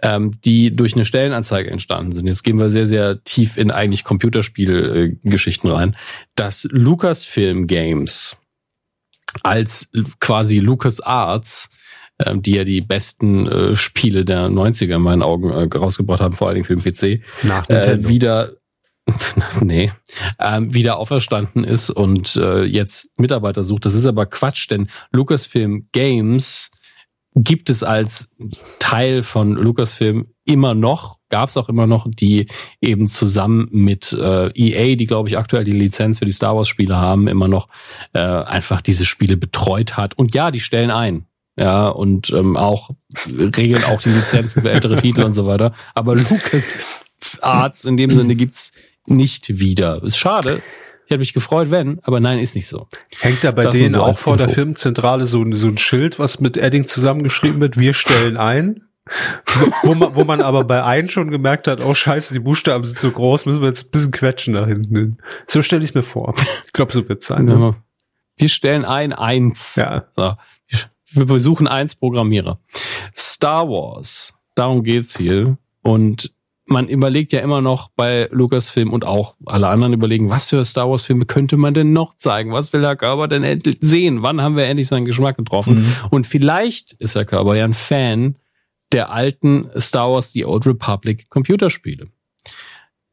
ähm, 0.03 0.39
die 0.43 0.71
durch 0.71 0.93
eine 0.95 1.05
Stellenanzeige 1.05 1.71
entstanden 1.71 2.11
sind. 2.11 2.27
Jetzt 2.27 2.43
gehen 2.43 2.59
wir 2.59 2.69
sehr, 2.69 2.85
sehr 2.85 3.23
tief 3.23 3.57
in 3.57 3.71
eigentlich 3.71 4.03
Computerspielgeschichten 4.03 5.69
äh, 5.69 5.73
rein, 5.73 5.97
dass 6.35 6.67
Lucasfilm 6.69 7.65
Games 7.65 8.37
als 9.41 9.89
quasi 10.19 10.59
Lucas 10.59 10.99
Arts 10.99 11.69
ähm, 12.23 12.43
die 12.43 12.55
ja 12.55 12.63
die 12.63 12.81
besten 12.81 13.47
äh, 13.47 13.75
Spiele 13.75 14.23
der 14.23 14.47
90er 14.47 14.95
in 14.95 15.01
meinen 15.01 15.23
Augen 15.23 15.49
äh, 15.49 15.67
rausgebracht 15.75 16.21
haben, 16.21 16.35
vor 16.35 16.47
allen 16.47 16.61
Dingen 16.61 16.65
für 16.65 16.75
den 16.75 16.83
PC, 16.83 17.25
Nach 17.43 17.67
äh, 17.69 18.07
wieder 18.07 18.51
nee, 19.61 19.91
ähm, 20.39 20.73
wieder 20.73 20.97
auferstanden 20.97 21.63
ist 21.63 21.89
und 21.89 22.35
äh, 22.35 22.63
jetzt 22.63 23.09
Mitarbeiter 23.19 23.63
sucht. 23.63 23.85
Das 23.85 23.95
ist 23.95 24.05
aber 24.05 24.25
Quatsch, 24.25 24.69
denn 24.69 24.89
Lucasfilm 25.11 25.87
Games 25.91 26.71
gibt 27.35 27.69
es 27.69 27.83
als 27.83 28.31
Teil 28.79 29.23
von 29.23 29.53
Lucasfilm 29.53 30.27
immer 30.45 30.75
noch, 30.75 31.19
gab 31.29 31.49
es 31.49 31.57
auch 31.57 31.69
immer 31.69 31.87
noch, 31.87 32.07
die 32.09 32.47
eben 32.81 33.09
zusammen 33.09 33.67
mit 33.71 34.13
äh, 34.13 34.49
EA, 34.53 34.95
die 34.95 35.05
glaube 35.05 35.29
ich 35.29 35.37
aktuell 35.37 35.63
die 35.63 35.71
Lizenz 35.71 36.19
für 36.19 36.25
die 36.25 36.31
Star 36.31 36.55
Wars 36.55 36.67
Spiele 36.67 36.97
haben, 36.97 37.27
immer 37.27 37.47
noch 37.47 37.67
äh, 38.13 38.19
einfach 38.19 38.81
diese 38.81 39.05
Spiele 39.05 39.37
betreut 39.37 39.97
hat. 39.97 40.17
Und 40.17 40.33
ja, 40.33 40.51
die 40.51 40.59
stellen 40.59 40.91
ein. 40.91 41.25
Ja, 41.55 41.87
und 41.87 42.31
ähm, 42.31 42.57
auch 42.57 42.89
regeln 43.29 43.83
auch 43.83 44.01
die 44.01 44.09
Lizenzen 44.09 44.63
für 44.63 44.71
ältere 44.71 44.95
Titel 44.95 45.21
und 45.23 45.33
so 45.33 45.45
weiter. 45.45 45.73
Aber 45.93 46.15
Lucas 46.15 46.77
Arts 47.41 47.85
in 47.85 47.95
dem 47.95 48.11
Sinne 48.11 48.35
gibt's 48.35 48.73
nicht 49.05 49.59
wieder. 49.59 50.01
Ist 50.03 50.17
schade. 50.17 50.63
Ich 51.13 51.15
hätte 51.15 51.19
mich 51.19 51.33
gefreut, 51.33 51.69
wenn, 51.69 51.99
aber 52.01 52.19
nein, 52.19 52.39
ist 52.39 52.55
nicht 52.55 52.67
so. 52.67 52.87
Hängt 53.19 53.43
da 53.43 53.51
bei 53.51 53.61
Das 53.63 53.75
denen 53.75 53.89
so 53.89 54.01
auch 54.01 54.17
vor 54.17 54.35
der 54.35 54.45
Info. 54.47 54.55
Firmenzentrale 54.55 55.27
so, 55.27 55.43
ein- 55.43 55.53
so 55.55 55.67
ein 55.67 55.77
Schild, 55.77 56.17
was 56.17 56.39
mit 56.39 56.57
Edding 56.57 56.87
zusammengeschrieben 56.87 57.61
wird, 57.61 57.77
wir 57.77 57.93
stellen 57.93 58.35
ein? 58.35 58.81
wo, 59.83 59.93
man, 59.93 60.15
wo 60.15 60.23
man 60.23 60.41
aber 60.41 60.63
bei 60.63 60.83
ein 60.83 61.09
schon 61.09 61.29
gemerkt 61.29 61.67
hat, 61.67 61.85
oh 61.85 61.93
scheiße, 61.93 62.33
die 62.33 62.39
Buchstaben 62.39 62.83
sind 62.85 62.99
so 62.99 63.11
groß, 63.11 63.45
müssen 63.45 63.61
wir 63.61 63.67
jetzt 63.67 63.87
ein 63.87 63.91
bisschen 63.91 64.11
quetschen 64.11 64.53
da 64.55 64.65
hinten 64.65 64.95
hin. 64.95 65.17
So 65.45 65.61
stelle 65.61 65.83
ich 65.83 65.89
es 65.91 65.93
mir 65.93 66.01
vor. 66.03 66.33
Ich 66.65 66.71
glaube, 66.73 66.91
so 66.93 67.07
wird 67.07 67.21
es 67.21 67.27
sein. 67.27 67.45
Ne? 67.45 67.75
Wir 68.37 68.49
stellen 68.49 68.83
ein 68.85 69.13
eins. 69.13 69.75
Ja. 69.75 70.05
So. 70.11 70.33
Wir 71.11 71.25
besuchen 71.25 71.67
eins 71.67 71.93
Programmierer. 71.95 72.59
Star 73.15 73.67
Wars. 73.67 74.33
Darum 74.55 74.83
geht's 74.83 75.15
hier. 75.17 75.57
Und 75.83 76.33
man 76.65 76.87
überlegt 76.87 77.33
ja 77.33 77.41
immer 77.41 77.61
noch 77.61 77.89
bei 77.95 78.29
Lucasfilm 78.31 78.93
und 78.93 79.05
auch 79.05 79.35
alle 79.45 79.67
anderen 79.67 79.93
überlegen, 79.93 80.29
was 80.29 80.49
für 80.49 80.63
Star 80.63 80.89
Wars 80.89 81.03
Filme 81.03 81.25
könnte 81.25 81.57
man 81.57 81.73
denn 81.73 81.93
noch 81.93 82.15
zeigen? 82.15 82.53
Was 82.53 82.71
will 82.73 82.83
Herr 82.83 82.95
Körber 82.95 83.27
denn 83.27 83.43
endlich 83.43 83.77
sehen? 83.81 84.21
Wann 84.21 84.41
haben 84.41 84.55
wir 84.55 84.65
endlich 84.65 84.87
seinen 84.87 85.05
Geschmack 85.05 85.37
getroffen? 85.37 85.75
Mhm. 85.75 85.95
Und 86.09 86.27
vielleicht 86.27 86.93
ist 86.93 87.15
Herr 87.15 87.25
Körber 87.25 87.55
ja 87.55 87.65
ein 87.65 87.73
Fan 87.73 88.35
der 88.91 89.11
alten 89.11 89.69
Star 89.77 90.11
Wars 90.11 90.31
The 90.31 90.45
Old 90.45 90.65
Republic 90.65 91.29
Computerspiele. 91.29 92.07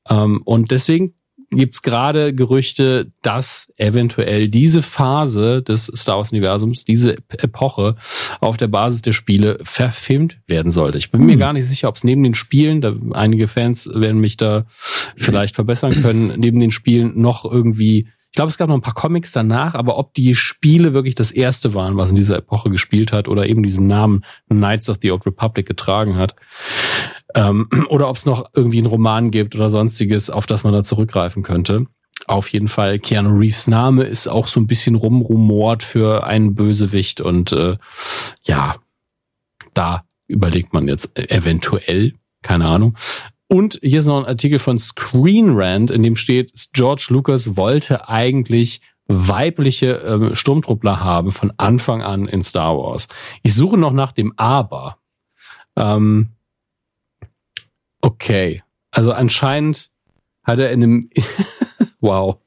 Ähm, 0.09 0.43
und 0.45 0.71
deswegen 0.71 1.15
gibt's 1.51 1.83
gerade 1.83 2.33
Gerüchte, 2.33 3.11
dass 3.23 3.73
eventuell 3.77 4.49
diese 4.49 4.83
Phase 4.83 5.63
des 5.63 5.87
Star 5.97 6.19
Wars-Universums, 6.19 6.85
diese 6.85 7.17
Epoche 7.29 7.97
auf 8.41 8.57
der 8.57 8.69
Basis 8.69 9.03
der 9.03 9.13
Spiele 9.13 9.59
verfilmt 9.63 10.39
werden 10.47 10.71
sollte. 10.71 10.99
Ich 10.99 11.11
bin 11.11 11.27
mir 11.27 11.33
Hm. 11.33 11.41
gar 11.41 11.53
nicht 11.53 11.67
sicher, 11.67 11.89
ob 11.89 11.97
es 11.97 12.05
neben 12.05 12.23
den 12.23 12.35
Spielen, 12.35 12.81
da 12.81 12.95
einige 13.13 13.49
Fans 13.49 13.91
werden 13.93 14.21
mich 14.21 14.37
da 14.37 14.65
vielleicht 15.17 15.55
verbessern 15.57 16.01
können, 16.03 16.35
neben 16.39 16.61
den 16.61 16.71
Spielen 16.71 17.21
noch 17.21 17.45
irgendwie 17.45 18.07
ich 18.33 18.37
glaube, 18.37 18.51
es 18.51 18.59
gab 18.59 18.69
noch 18.69 18.77
ein 18.77 18.81
paar 18.81 18.95
Comics 18.95 19.33
danach, 19.33 19.75
aber 19.75 19.99
ob 19.99 20.15
die 20.15 20.37
Spiele 20.37 20.95
wirklich 20.95 21.17
das 21.17 21.33
erste 21.33 21.75
waren, 21.75 21.97
was 21.97 22.11
in 22.11 22.15
dieser 22.15 22.37
Epoche 22.37 22.71
gespielt 22.71 23.13
hat 23.13 23.27
oder 23.27 23.49
eben 23.49 23.65
diesen 23.65 23.89
Namen 23.89 24.25
Knights 24.49 24.89
of 24.89 24.99
the 25.03 25.11
Old 25.11 25.27
Republic 25.27 25.67
getragen 25.67 26.15
hat, 26.15 26.37
ähm, 27.35 27.69
oder 27.89 28.09
ob 28.09 28.17
es 28.17 28.27
noch 28.27 28.51
irgendwie 28.55 28.79
einen 28.79 28.87
Roman 28.87 29.31
gibt 29.31 29.55
oder 29.55 29.69
sonstiges, 29.69 30.31
auf 30.31 30.47
das 30.47 30.65
man 30.65 30.73
da 30.73 30.83
zurückgreifen 30.83 31.43
könnte. 31.43 31.87
Auf 32.27 32.49
jeden 32.53 32.69
Fall, 32.69 32.99
Keanu 32.99 33.37
Reeves 33.37 33.67
Name 33.67 34.05
ist 34.05 34.29
auch 34.29 34.47
so 34.47 34.61
ein 34.61 34.67
bisschen 34.67 34.95
rumrumort 34.95 35.83
für 35.83 36.27
einen 36.27 36.55
Bösewicht 36.55 37.21
und 37.21 37.53
äh, 37.53 37.77
ja, 38.43 38.77
da 39.75 40.05
überlegt 40.29 40.73
man 40.73 40.87
jetzt 40.89 41.17
äh, 41.17 41.29
eventuell, 41.29 42.15
keine 42.43 42.67
Ahnung. 42.67 42.97
Und 43.49 43.81
hier 43.83 43.99
ist 43.99 44.07
noch 44.07 44.21
ein 44.21 44.27
Artikel 44.27 44.61
von 44.61 44.79
Screen 44.79 45.55
Rant, 45.57 45.91
in 45.91 46.05
dem 46.05 46.15
steht, 46.15 46.53
George 46.73 47.09
Lucas 47.11 47.57
wollte 47.57 48.09
eigentlich 48.09 48.81
weibliche 49.09 49.95
ähm, 50.07 50.37
Sturmtruppler 50.37 51.01
haben 51.01 51.33
von 51.33 51.53
Anfang 51.57 52.01
an 52.01 52.29
in 52.29 52.43
Star 52.43 52.77
Wars. 52.77 53.09
Ich 53.43 53.55
suche 53.55 53.77
noch 53.77 53.93
nach 53.93 54.13
dem 54.13 54.33
Aber. 54.37 54.99
Ähm, 55.75 56.29
okay. 58.01 58.63
Also 58.91 59.13
anscheinend 59.13 59.91
hat 60.43 60.59
er 60.59 60.71
in 60.73 60.83
einem 60.83 61.11
wow. 62.01 62.39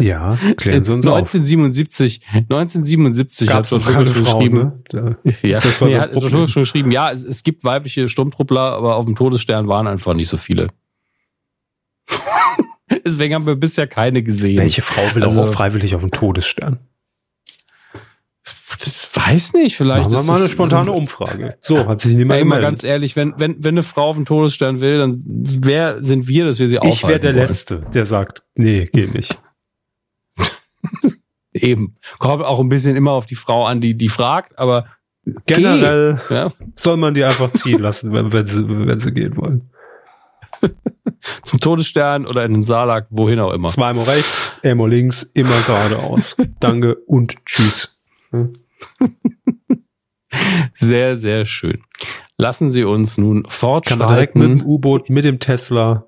Ja, 0.00 0.36
klären 0.56 0.82
Sie 0.82 0.92
uns 0.92 1.06
auf. 1.06 1.16
1977, 1.18 2.22
1977 2.32 3.48
Gab's 3.48 3.70
hat 3.70 3.84
Lucas 3.86 4.10
Frauen, 4.10 4.24
geschrieben. 4.50 4.82
ne? 4.92 5.18
Ja, 5.42 5.60
Das 5.60 5.80
war 5.80 5.86
nee, 5.88 5.94
das 5.94 6.04
hat 6.04 6.10
George 6.10 6.20
Problem. 6.26 6.40
Lucas 6.40 6.50
schon 6.50 6.62
geschrieben. 6.64 6.90
Ja, 6.90 7.10
es, 7.12 7.22
es 7.24 7.44
gibt 7.44 7.62
weibliche 7.64 8.08
Sturmtruppler, 8.08 8.60
aber 8.72 8.96
auf 8.96 9.06
dem 9.06 9.14
Todesstern 9.14 9.68
waren 9.68 9.86
einfach 9.86 10.14
nicht 10.14 10.28
so 10.28 10.36
viele. 10.36 10.66
Deswegen 13.04 13.34
haben 13.34 13.46
wir 13.46 13.54
bisher 13.56 13.86
keine 13.86 14.22
gesehen. 14.22 14.58
Welche 14.58 14.82
Frau 14.82 15.14
will 15.14 15.22
Also- 15.22 15.42
auch 15.44 15.48
freiwillig 15.48 15.94
auf 15.94 16.00
den 16.02 16.10
Todesstern? 16.10 16.80
Weiß 19.14 19.52
nicht, 19.52 19.76
vielleicht 19.76 20.10
Machen 20.10 20.26
wir 20.26 20.32
mal 20.32 20.40
eine 20.40 20.48
spontane 20.48 20.90
Umfrage. 20.90 21.56
So, 21.60 21.86
hat 21.86 22.00
sich 22.00 22.14
niemand 22.14 22.40
gemeldet. 22.40 22.64
ganz 22.64 22.84
ehrlich, 22.84 23.14
wenn, 23.14 23.34
wenn, 23.38 23.62
wenn 23.62 23.74
eine 23.74 23.82
Frau 23.84 24.08
auf 24.08 24.16
den 24.16 24.24
Todesstern 24.24 24.80
will, 24.80 24.98
dann 24.98 25.22
wer 25.24 26.02
sind 26.02 26.26
wir, 26.26 26.44
dass 26.46 26.58
wir 26.58 26.68
sie 26.68 26.76
Ich 26.76 26.82
wäre 26.82 26.92
aufhalten 26.92 27.22
der 27.22 27.34
wollen? 27.34 27.46
Letzte, 27.46 27.86
der 27.94 28.04
sagt, 28.04 28.42
nee, 28.56 28.86
geht 28.86 29.14
nicht. 29.14 29.38
Eben. 31.52 31.96
Kommt 32.18 32.42
auch 32.42 32.58
ein 32.58 32.68
bisschen 32.68 32.96
immer 32.96 33.12
auf 33.12 33.26
die 33.26 33.36
Frau 33.36 33.64
an, 33.64 33.80
die, 33.80 33.96
die 33.96 34.08
fragt, 34.08 34.58
aber 34.58 34.86
Generell 35.46 36.20
geh. 36.28 36.34
Ja, 36.34 36.52
soll 36.76 36.96
man 36.96 37.14
die 37.14 37.24
einfach 37.24 37.50
ziehen 37.52 37.80
lassen, 37.80 38.12
wenn, 38.12 38.32
wenn, 38.32 38.46
sie, 38.46 38.68
wenn 38.68 39.00
sie 39.00 39.12
gehen 39.12 39.36
wollen. 39.36 39.70
zum 41.44 41.60
Todesstern 41.60 42.26
oder 42.26 42.44
in 42.44 42.54
den 42.54 42.62
Salak, 42.62 43.06
wohin 43.10 43.38
auch 43.40 43.52
immer. 43.52 43.68
Zweimal 43.68 44.04
rechts, 44.04 44.52
einmal 44.62 44.90
links, 44.90 45.22
immer 45.34 45.58
geradeaus. 45.66 46.36
Danke 46.60 46.96
und 47.06 47.34
tschüss. 47.46 47.98
Sehr, 50.74 51.16
sehr 51.16 51.46
schön. 51.46 51.82
Lassen 52.36 52.68
Sie 52.70 52.82
uns 52.84 53.16
nun 53.18 53.44
Kann 53.44 53.98
man 53.98 54.08
direkt 54.08 54.34
mit 54.34 54.44
dem 54.44 54.58
fortschreiten. 54.58 54.62
U-Boot, 54.66 55.08
mit 55.10 55.24
dem 55.24 55.38
Tesla. 55.38 56.06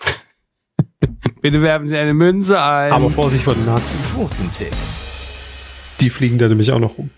Bitte 1.40 1.62
werfen 1.62 1.88
Sie 1.88 1.96
eine 1.96 2.12
Münze 2.14 2.60
ein. 2.60 2.90
Aber 2.92 3.08
Vorsicht 3.10 3.44
vor 3.44 3.54
den 3.54 3.66
Nazis. 3.66 4.14
Quotentipp. 4.14 4.72
Die 6.00 6.10
fliegen 6.10 6.38
da 6.38 6.48
nämlich 6.48 6.72
auch 6.72 6.80
noch 6.80 6.98
rum. 6.98 7.10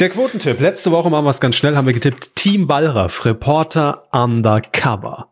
Der 0.00 0.08
Quotentipp. 0.10 0.58
Letzte 0.60 0.90
Woche 0.90 1.08
machen 1.10 1.24
wir 1.24 1.30
es 1.30 1.40
ganz 1.40 1.54
schnell, 1.56 1.76
haben 1.76 1.86
wir 1.86 1.92
getippt. 1.94 2.34
Team 2.34 2.68
Wallraff, 2.68 3.24
Reporter 3.24 4.08
Undercover. 4.12 5.28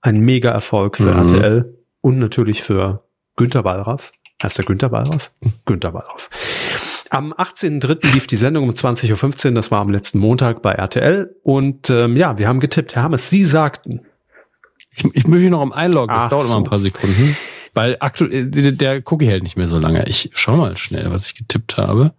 Ein 0.00 0.20
Mega-Erfolg 0.20 0.96
für 0.96 1.12
Mhm. 1.12 1.28
RTL 1.34 1.78
und 2.00 2.18
natürlich 2.18 2.62
für 2.62 3.04
Günter 3.36 3.64
Wallraff. 3.64 4.12
Heißt 4.42 4.56
der 4.58 4.64
Günter 4.64 4.90
Wallraff? 4.92 5.32
Günter 5.66 5.92
Wallraff. 5.92 6.30
Am 7.10 7.32
18.03. 7.32 8.12
lief 8.14 8.26
die 8.26 8.36
Sendung 8.36 8.64
um 8.64 8.70
20.15 8.70 9.48
Uhr, 9.48 9.54
das 9.54 9.70
war 9.70 9.80
am 9.80 9.90
letzten 9.90 10.18
Montag 10.18 10.62
bei 10.62 10.72
RTL. 10.72 11.34
Und 11.42 11.90
ähm, 11.90 12.16
ja, 12.16 12.38
wir 12.38 12.48
haben 12.48 12.60
getippt. 12.60 12.94
Herr 12.94 13.04
Hammes, 13.04 13.30
Sie 13.30 13.44
sagten. 13.44 14.02
ich, 14.90 15.04
ich 15.04 15.26
möchte 15.26 15.42
mich 15.42 15.50
noch 15.50 15.60
am 15.62 15.72
Einloggen. 15.72 16.14
Das 16.14 16.24
Ach 16.24 16.28
dauert 16.30 16.44
so. 16.44 16.52
immer 16.52 16.60
ein 16.60 16.68
paar 16.68 16.78
Sekunden. 16.78 17.36
Weil 17.74 17.96
aktuell, 18.00 18.50
der, 18.50 18.72
der 18.72 19.02
Cookie 19.06 19.26
hält 19.26 19.42
nicht 19.42 19.56
mehr 19.56 19.66
so 19.66 19.78
lange. 19.78 20.06
Ich 20.08 20.30
schau 20.34 20.56
mal 20.56 20.76
schnell, 20.76 21.10
was 21.10 21.26
ich 21.26 21.34
getippt 21.34 21.76
habe. 21.76 22.14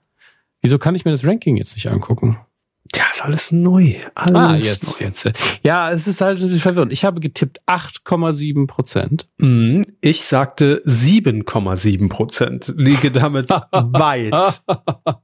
Wieso 0.61 0.77
kann 0.77 0.95
ich 0.95 1.05
mir 1.05 1.11
das 1.11 1.25
Ranking 1.25 1.57
jetzt 1.57 1.75
nicht 1.75 1.89
angucken? 1.89 2.39
Ja, 2.95 3.03
ist 3.13 3.23
alles 3.23 3.51
neu. 3.51 3.95
Alles 4.15 4.35
Ah, 4.35 4.55
jetzt, 4.55 4.99
neu. 5.01 5.05
jetzt. 5.07 5.31
Ja, 5.63 5.91
es 5.91 6.07
ist 6.07 6.21
halt 6.21 6.39
verwirrend. 6.61 6.91
Ich 6.91 7.05
habe 7.05 7.19
getippt 7.19 7.61
8,7 7.67 8.67
Prozent. 8.67 9.27
Mhm. 9.37 9.85
Ich 10.01 10.25
sagte 10.25 10.81
7,7 10.85 12.09
Prozent. 12.09 12.73
Liege 12.77 13.11
damit 13.11 13.49
weit 13.71 14.61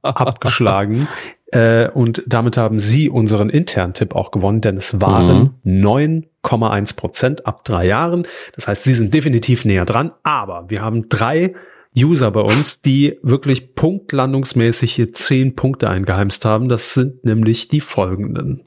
abgeschlagen. 0.02 1.08
Äh, 1.52 1.88
und 1.90 2.22
damit 2.26 2.56
haben 2.56 2.80
Sie 2.80 3.08
unseren 3.08 3.50
internen 3.50 3.94
Tipp 3.94 4.14
auch 4.14 4.30
gewonnen, 4.32 4.60
denn 4.60 4.76
es 4.76 5.00
waren 5.00 5.54
9,1 5.64 6.96
Prozent 6.96 7.46
ab 7.46 7.64
drei 7.64 7.86
Jahren. 7.86 8.26
Das 8.54 8.66
heißt, 8.68 8.84
Sie 8.84 8.94
sind 8.94 9.14
definitiv 9.14 9.64
näher 9.64 9.84
dran. 9.84 10.12
Aber 10.24 10.64
wir 10.68 10.82
haben 10.82 11.08
drei 11.08 11.54
User 11.96 12.30
bei 12.30 12.40
uns, 12.40 12.82
die 12.82 13.18
wirklich 13.22 13.74
punktlandungsmäßig 13.74 14.94
hier 14.94 15.12
zehn 15.12 15.54
Punkte 15.54 15.88
eingeheimst 15.88 16.44
haben. 16.44 16.68
Das 16.68 16.94
sind 16.94 17.24
nämlich 17.24 17.68
die 17.68 17.80
folgenden. 17.80 18.62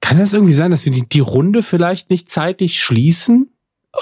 Kann 0.00 0.18
das 0.18 0.32
irgendwie 0.32 0.52
sein, 0.52 0.70
dass 0.70 0.84
wir 0.84 0.92
die, 0.92 1.08
die 1.08 1.20
Runde 1.20 1.62
vielleicht 1.62 2.10
nicht 2.10 2.28
zeitlich 2.28 2.80
schließen? 2.80 3.50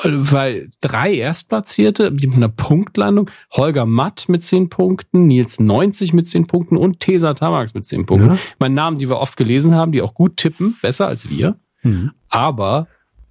Weil 0.04 0.70
drei 0.80 1.12
Erstplatzierte 1.14 2.10
mit 2.10 2.34
einer 2.34 2.48
Punktlandung, 2.48 3.30
Holger 3.50 3.84
Matt 3.84 4.28
mit 4.28 4.42
10 4.42 4.70
Punkten, 4.70 5.26
Nils 5.26 5.60
90 5.60 6.14
mit 6.14 6.26
10 6.26 6.46
Punkten 6.46 6.78
und 6.78 7.00
Tesa 7.00 7.34
Tamax 7.34 7.74
mit 7.74 7.84
10 7.84 8.06
Punkten. 8.06 8.30
Ja. 8.30 8.38
Mein 8.58 8.72
Namen, 8.72 8.98
die 8.98 9.10
wir 9.10 9.18
oft 9.18 9.36
gelesen 9.36 9.74
haben, 9.74 9.92
die 9.92 10.00
auch 10.00 10.14
gut 10.14 10.38
tippen, 10.38 10.76
besser 10.80 11.08
als 11.08 11.28
wir. 11.28 11.56
Hm. 11.82 12.10
Aber 12.30 12.88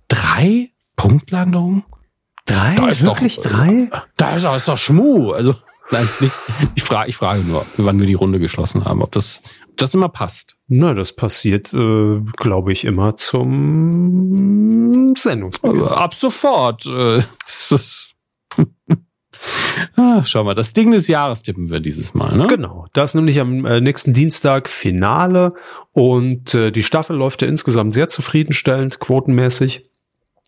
drei 0.08 0.70
Punktlandungen? 0.96 1.84
Drei? 2.52 2.76
Da 2.76 2.90
ist 2.90 3.04
Wirklich 3.04 3.38
doch, 3.38 3.52
drei? 3.52 3.90
Da 4.18 4.36
ist 4.36 4.44
doch, 4.46 4.58
ist 4.58 4.68
doch 4.68 4.78
Schmuh. 4.78 5.32
Also, 5.32 5.56
nein, 5.90 6.08
nicht. 6.20 6.38
Ich 6.76 6.84
frage, 6.84 7.10
ich 7.10 7.16
frage 7.16 7.42
nur, 7.44 7.66
wann 7.78 7.98
wir 8.00 8.06
die 8.08 8.14
Runde 8.14 8.40
geschlossen 8.40 8.86
haben, 8.86 9.02
ob 9.02 9.12
das, 9.12 9.42
ob 9.70 9.78
das 9.78 9.94
immer 9.94 10.10
passt. 10.10 10.58
Na, 10.68 10.94
das 10.94 11.14
passiert, 11.14 11.74
äh, 11.74 12.20
glaube 12.38 12.74
ich, 12.74 12.86
immer 12.86 13.16
zum 13.16 15.14
Sendungsbeginn. 15.16 15.82
Aber 15.82 15.98
Ab 15.98 16.14
sofort. 16.14 16.86
Äh, 16.88 17.22
ah, 19.96 20.24
schau 20.26 20.44
mal, 20.44 20.56
das 20.56 20.74
Ding 20.74 20.92
des 20.92 21.08
Jahres 21.08 21.44
tippen 21.44 21.70
wir 21.70 21.80
dieses 21.80 22.14
Mal, 22.14 22.36
ne? 22.36 22.48
Genau, 22.48 22.88
das 22.94 23.12
ist 23.12 23.16
nämlich 23.16 23.40
am 23.40 23.66
äh, 23.66 23.80
nächsten 23.80 24.12
Dienstag 24.14 24.68
Finale 24.68 25.54
und 25.94 26.54
äh, 26.54 26.72
die 26.72 26.84
Staffel 26.84 27.16
läuft 27.16 27.42
ja 27.42 27.48
insgesamt 27.48 27.94
sehr 27.94 28.10
zufriedenstellend, 28.10 29.00
quotenmäßig. 29.00 29.86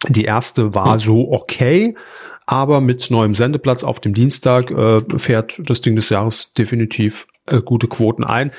Die 0.10 0.26
erste 0.26 0.74
war 0.76 0.94
Hm. 0.94 1.00
so 1.00 1.32
okay, 1.32 1.96
aber 2.46 2.82
mit 2.82 3.10
neuem 3.10 3.36
Sendeplatz 3.36 3.84
auf 3.84 4.00
dem 4.00 4.14
Dienstag 4.14 4.70
äh, 4.72 5.00
fährt 5.18 5.60
das 5.64 5.82
Ding 5.82 5.96
des 5.96 6.10
Jahres 6.10 6.54
definitiv 6.54 7.28
äh, 7.48 7.62
gute 7.62 7.88
Quoten 7.88 8.24
ein. 8.24 8.52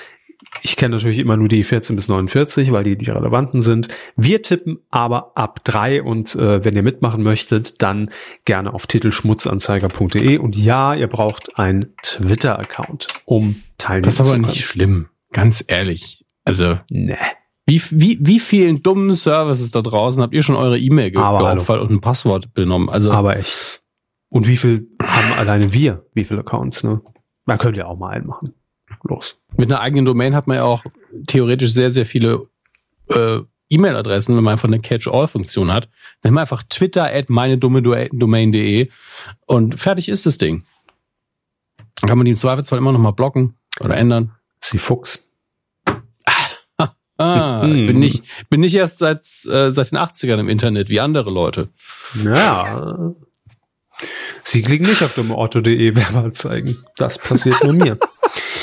Ich 0.62 0.76
kenne 0.76 0.96
natürlich 0.96 1.18
immer 1.18 1.36
nur 1.36 1.48
die 1.48 1.64
14 1.64 1.96
bis 1.96 2.08
49, 2.08 2.72
weil 2.72 2.84
die 2.84 2.96
die 2.96 3.10
relevanten 3.10 3.62
sind. 3.62 3.88
Wir 4.16 4.42
tippen 4.42 4.78
aber 4.90 5.32
ab 5.36 5.60
drei 5.64 6.02
und 6.02 6.34
äh, 6.34 6.64
wenn 6.64 6.76
ihr 6.76 6.82
mitmachen 6.82 7.22
möchtet, 7.22 7.82
dann 7.82 8.10
gerne 8.44 8.74
auf 8.74 8.86
titelschmutzanzeiger.de 8.86 10.38
und 10.38 10.56
ja, 10.56 10.94
ihr 10.94 11.06
braucht 11.08 11.58
einen 11.58 11.94
Twitter-Account, 12.02 13.08
um 13.24 13.62
teilnehmen 13.78 13.78
zu 13.78 13.84
können. 13.84 14.02
Das 14.02 14.14
ist 14.14 14.20
aber 14.20 14.38
nicht 14.38 14.64
schlimm, 14.64 15.08
ganz 15.32 15.64
ehrlich. 15.66 16.24
Also, 16.44 16.78
ne. 16.90 17.16
Wie, 17.66 17.80
wie, 17.90 18.18
wie 18.20 18.40
vielen 18.40 18.82
dummen 18.82 19.14
Services 19.14 19.70
da 19.70 19.80
draußen 19.80 20.22
habt 20.22 20.34
ihr 20.34 20.42
schon 20.42 20.56
eure 20.56 20.78
E-Mail 20.78 21.10
geopfert 21.10 21.80
und 21.80 21.90
ein 21.90 22.00
Passwort 22.00 22.52
benommen? 22.52 22.90
Also, 22.90 23.10
aber 23.10 23.36
echt. 23.36 23.82
Und 24.28 24.46
wie 24.48 24.56
viel 24.56 24.88
haben 25.02 25.32
alleine 25.32 25.72
wir? 25.72 26.04
Wie 26.12 26.24
viele 26.24 26.40
Accounts, 26.40 26.82
ne? 26.82 27.00
Man 27.46 27.58
könnte 27.58 27.80
ja 27.80 27.86
auch 27.86 27.96
mal 27.96 28.10
einen 28.10 28.26
machen. 28.26 28.54
Los. 29.02 29.38
Mit 29.56 29.70
einer 29.70 29.80
eigenen 29.80 30.04
Domain 30.04 30.34
hat 30.34 30.46
man 30.46 30.56
ja 30.56 30.64
auch 30.64 30.84
theoretisch 31.26 31.72
sehr, 31.72 31.90
sehr 31.90 32.06
viele 32.06 32.48
äh, 33.08 33.40
E-Mail-Adressen, 33.70 34.36
wenn 34.36 34.44
man 34.44 34.52
einfach 34.52 34.68
eine 34.68 34.80
Catch-all-Funktion 34.80 35.72
hat. 35.72 35.88
Wir 36.22 36.36
einfach 36.36 36.62
twitter 36.62 37.04
at 37.04 37.30
meine 37.30 37.58
dumme 37.58 37.82
Domain.de 37.82 38.88
und 39.46 39.80
fertig 39.80 40.08
ist 40.08 40.26
das 40.26 40.38
Ding. 40.38 40.62
Dann 42.00 42.08
kann 42.08 42.18
man 42.18 42.24
die 42.24 42.32
im 42.32 42.36
Zweifelsfall 42.36 42.78
immer 42.78 42.92
noch 42.92 43.00
mal 43.00 43.12
blocken 43.12 43.56
oder 43.80 43.96
ändern. 43.96 44.32
Sie 44.60 44.78
Fuchs. 44.78 45.28
Ah, 47.16 47.68
ich 47.72 47.86
bin 47.86 47.98
nicht, 47.98 48.24
bin 48.50 48.60
nicht 48.60 48.74
erst 48.74 48.98
seit, 48.98 49.20
äh, 49.48 49.70
seit 49.70 49.92
den 49.92 49.98
80ern 49.98 50.40
im 50.40 50.48
Internet 50.48 50.88
wie 50.88 51.00
andere 51.00 51.30
Leute. 51.30 51.68
Ja. 52.24 53.14
Sie 54.42 54.62
klicken 54.62 54.86
nicht 54.86 55.02
auf 55.02 55.14
dem 55.14 55.30
Otto.de 55.30 55.96
Werbeanzeigen. 55.96 56.76
Das 56.96 57.18
passiert 57.18 57.62
nur 57.62 57.72
mir. 57.72 57.98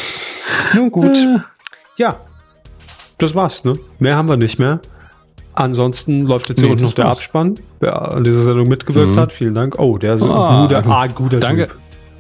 Nun 0.74 0.92
gut. 0.92 1.16
Äh. 1.16 1.40
Ja. 1.98 2.20
Das 3.18 3.36
war's, 3.36 3.64
ne? 3.64 3.78
Mehr 4.00 4.16
haben 4.16 4.28
wir 4.28 4.38
nicht 4.38 4.60
mehr. 4.60 4.82
Ansonsten 5.54 6.24
läuft 6.24 6.50
jetzt 6.50 6.60
hier 6.60 6.68
nee, 6.68 6.74
unten 6.74 6.86
noch 6.86 6.94
der 6.94 7.06
war's. 7.06 7.18
Abspann, 7.18 7.60
wer 7.80 8.14
an 8.14 8.24
dieser 8.24 8.44
Sendung 8.44 8.68
mitgewirkt 8.68 9.16
mhm. 9.16 9.20
hat. 9.20 9.32
Vielen 9.32 9.54
Dank. 9.54 9.80
Oh, 9.80 9.98
der 9.98 10.16
ist 10.16 10.24
ah, 10.24 10.64
ein 10.64 10.68
guter, 10.68 10.86
ah, 10.86 11.08
guter 11.08 11.40
Danke. 11.40 11.68
Typ. 11.68 11.78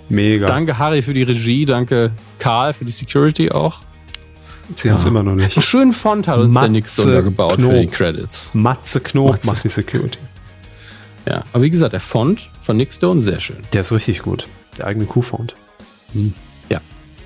Mega. 0.09 0.45
Danke, 0.45 0.77
Harry, 0.77 1.01
für 1.01 1.13
die 1.13 1.23
Regie. 1.23 1.65
Danke, 1.65 2.11
Karl, 2.39 2.73
für 2.73 2.83
die 2.83 2.91
Security 2.91 3.51
auch. 3.51 3.79
Sie 4.75 4.89
haben 4.89 4.97
es 4.97 5.05
ah. 5.05 5.09
immer 5.09 5.23
noch 5.23 5.35
nicht. 5.35 5.55
Einen 5.55 5.63
schönen 5.63 5.91
Font 5.91 6.27
hat 6.27 6.39
uns 6.39 6.53
Matze 6.53 6.65
der 6.65 6.71
Nix 6.71 6.99
untergebaut 6.99 7.57
Knob. 7.57 7.71
für 7.71 7.79
die 7.81 7.87
Credits. 7.87 8.51
Matze 8.53 8.99
Knob 9.01 9.31
Matze. 9.31 9.47
macht 9.47 9.63
die 9.63 9.69
Security. 9.69 10.19
Ja, 11.27 11.43
aber 11.53 11.63
wie 11.63 11.69
gesagt, 11.69 11.93
der 11.93 11.99
Font 11.99 12.49
von 12.61 12.77
Nickstone 12.77 13.21
sehr 13.21 13.39
schön. 13.39 13.57
Der 13.73 13.81
ist 13.81 13.91
richtig 13.91 14.21
gut. 14.21 14.47
Der 14.77 14.87
eigene 14.87 15.05
Kuhfont. 15.05 15.55
Hm. 16.13 16.33
Ja. 16.69 16.81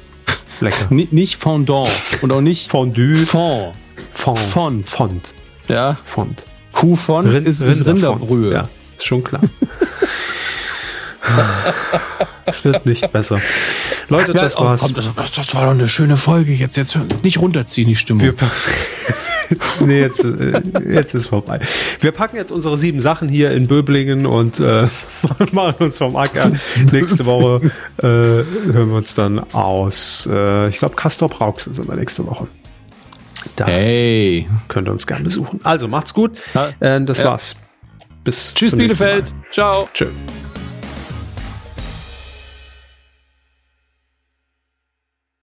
Lecker. 0.59 0.91
N 0.91 1.07
nicht 1.11 1.35
Fondant 1.37 1.89
und 2.21 2.31
auch 2.31 2.41
nicht 2.41 2.69
Fondue. 2.69 3.15
Fond. 3.15 3.73
Fond. 4.11 4.39
Fond. 4.39 4.89
Font. 4.89 5.33
Ja. 5.67 5.97
Font. 6.03 6.43
Rind, 6.81 7.47
ist, 7.47 7.61
ist 7.61 7.85
Rinderbrühe. 7.85 8.51
Ja, 8.51 8.69
ist 8.97 9.05
schon 9.05 9.23
klar. 9.23 9.41
Es 12.45 12.63
wird 12.63 12.85
nicht 12.85 13.11
besser. 13.11 13.41
Leute, 14.07 14.33
das 14.33 14.53
ja, 14.53 14.61
war's. 14.61 14.81
Komm, 14.81 14.93
das, 14.93 15.15
das, 15.15 15.55
war 15.55 15.65
doch 15.65 15.71
eine 15.71 15.87
schöne 15.87 16.15
Folge. 16.15 16.53
Jetzt, 16.53 16.77
jetzt 16.77 16.97
nicht 17.23 17.39
runterziehen, 17.39 17.87
die 17.87 17.95
Stimmung. 17.95 18.21
Wir, 18.21 18.35
nee, 19.85 19.99
jetzt, 19.99 20.23
äh, 20.23 20.61
jetzt 20.91 21.15
ist 21.15 21.27
vorbei. 21.27 21.59
Wir 22.01 22.11
packen 22.11 22.35
jetzt 22.37 22.51
unsere 22.51 22.77
sieben 22.77 22.99
Sachen 22.99 23.29
hier 23.29 23.51
in 23.51 23.67
Böblingen 23.67 24.25
und 24.27 24.59
äh, 24.59 24.87
machen 25.51 25.75
uns 25.79 25.97
vom 25.97 26.15
Acker. 26.15 26.51
Nächste 26.91 27.25
Woche 27.25 27.71
äh, 27.97 28.03
hören 28.05 28.89
wir 28.89 28.97
uns 28.97 29.15
dann 29.15 29.39
aus. 29.53 30.29
Äh, 30.31 30.67
ich 30.67 30.77
glaube, 30.77 30.95
Castor 30.95 31.29
Brauxel 31.29 31.73
sind 31.73 31.87
wir 31.87 31.95
nächste 31.95 32.27
Woche. 32.27 32.47
Da 33.55 33.65
hey. 33.65 34.47
Könnt 34.67 34.87
ihr 34.87 34.91
uns 34.91 35.07
gerne 35.07 35.23
besuchen. 35.23 35.59
Also 35.63 35.87
macht's 35.87 36.13
gut. 36.13 36.37
Äh, 36.79 37.01
das 37.01 37.19
ja. 37.19 37.25
war's. 37.25 37.55
Bis 38.23 38.53
Tschüss, 38.53 38.71
Bielefeld. 38.71 39.33
Ciao. 39.51 39.89
Tschüss. 39.93 40.09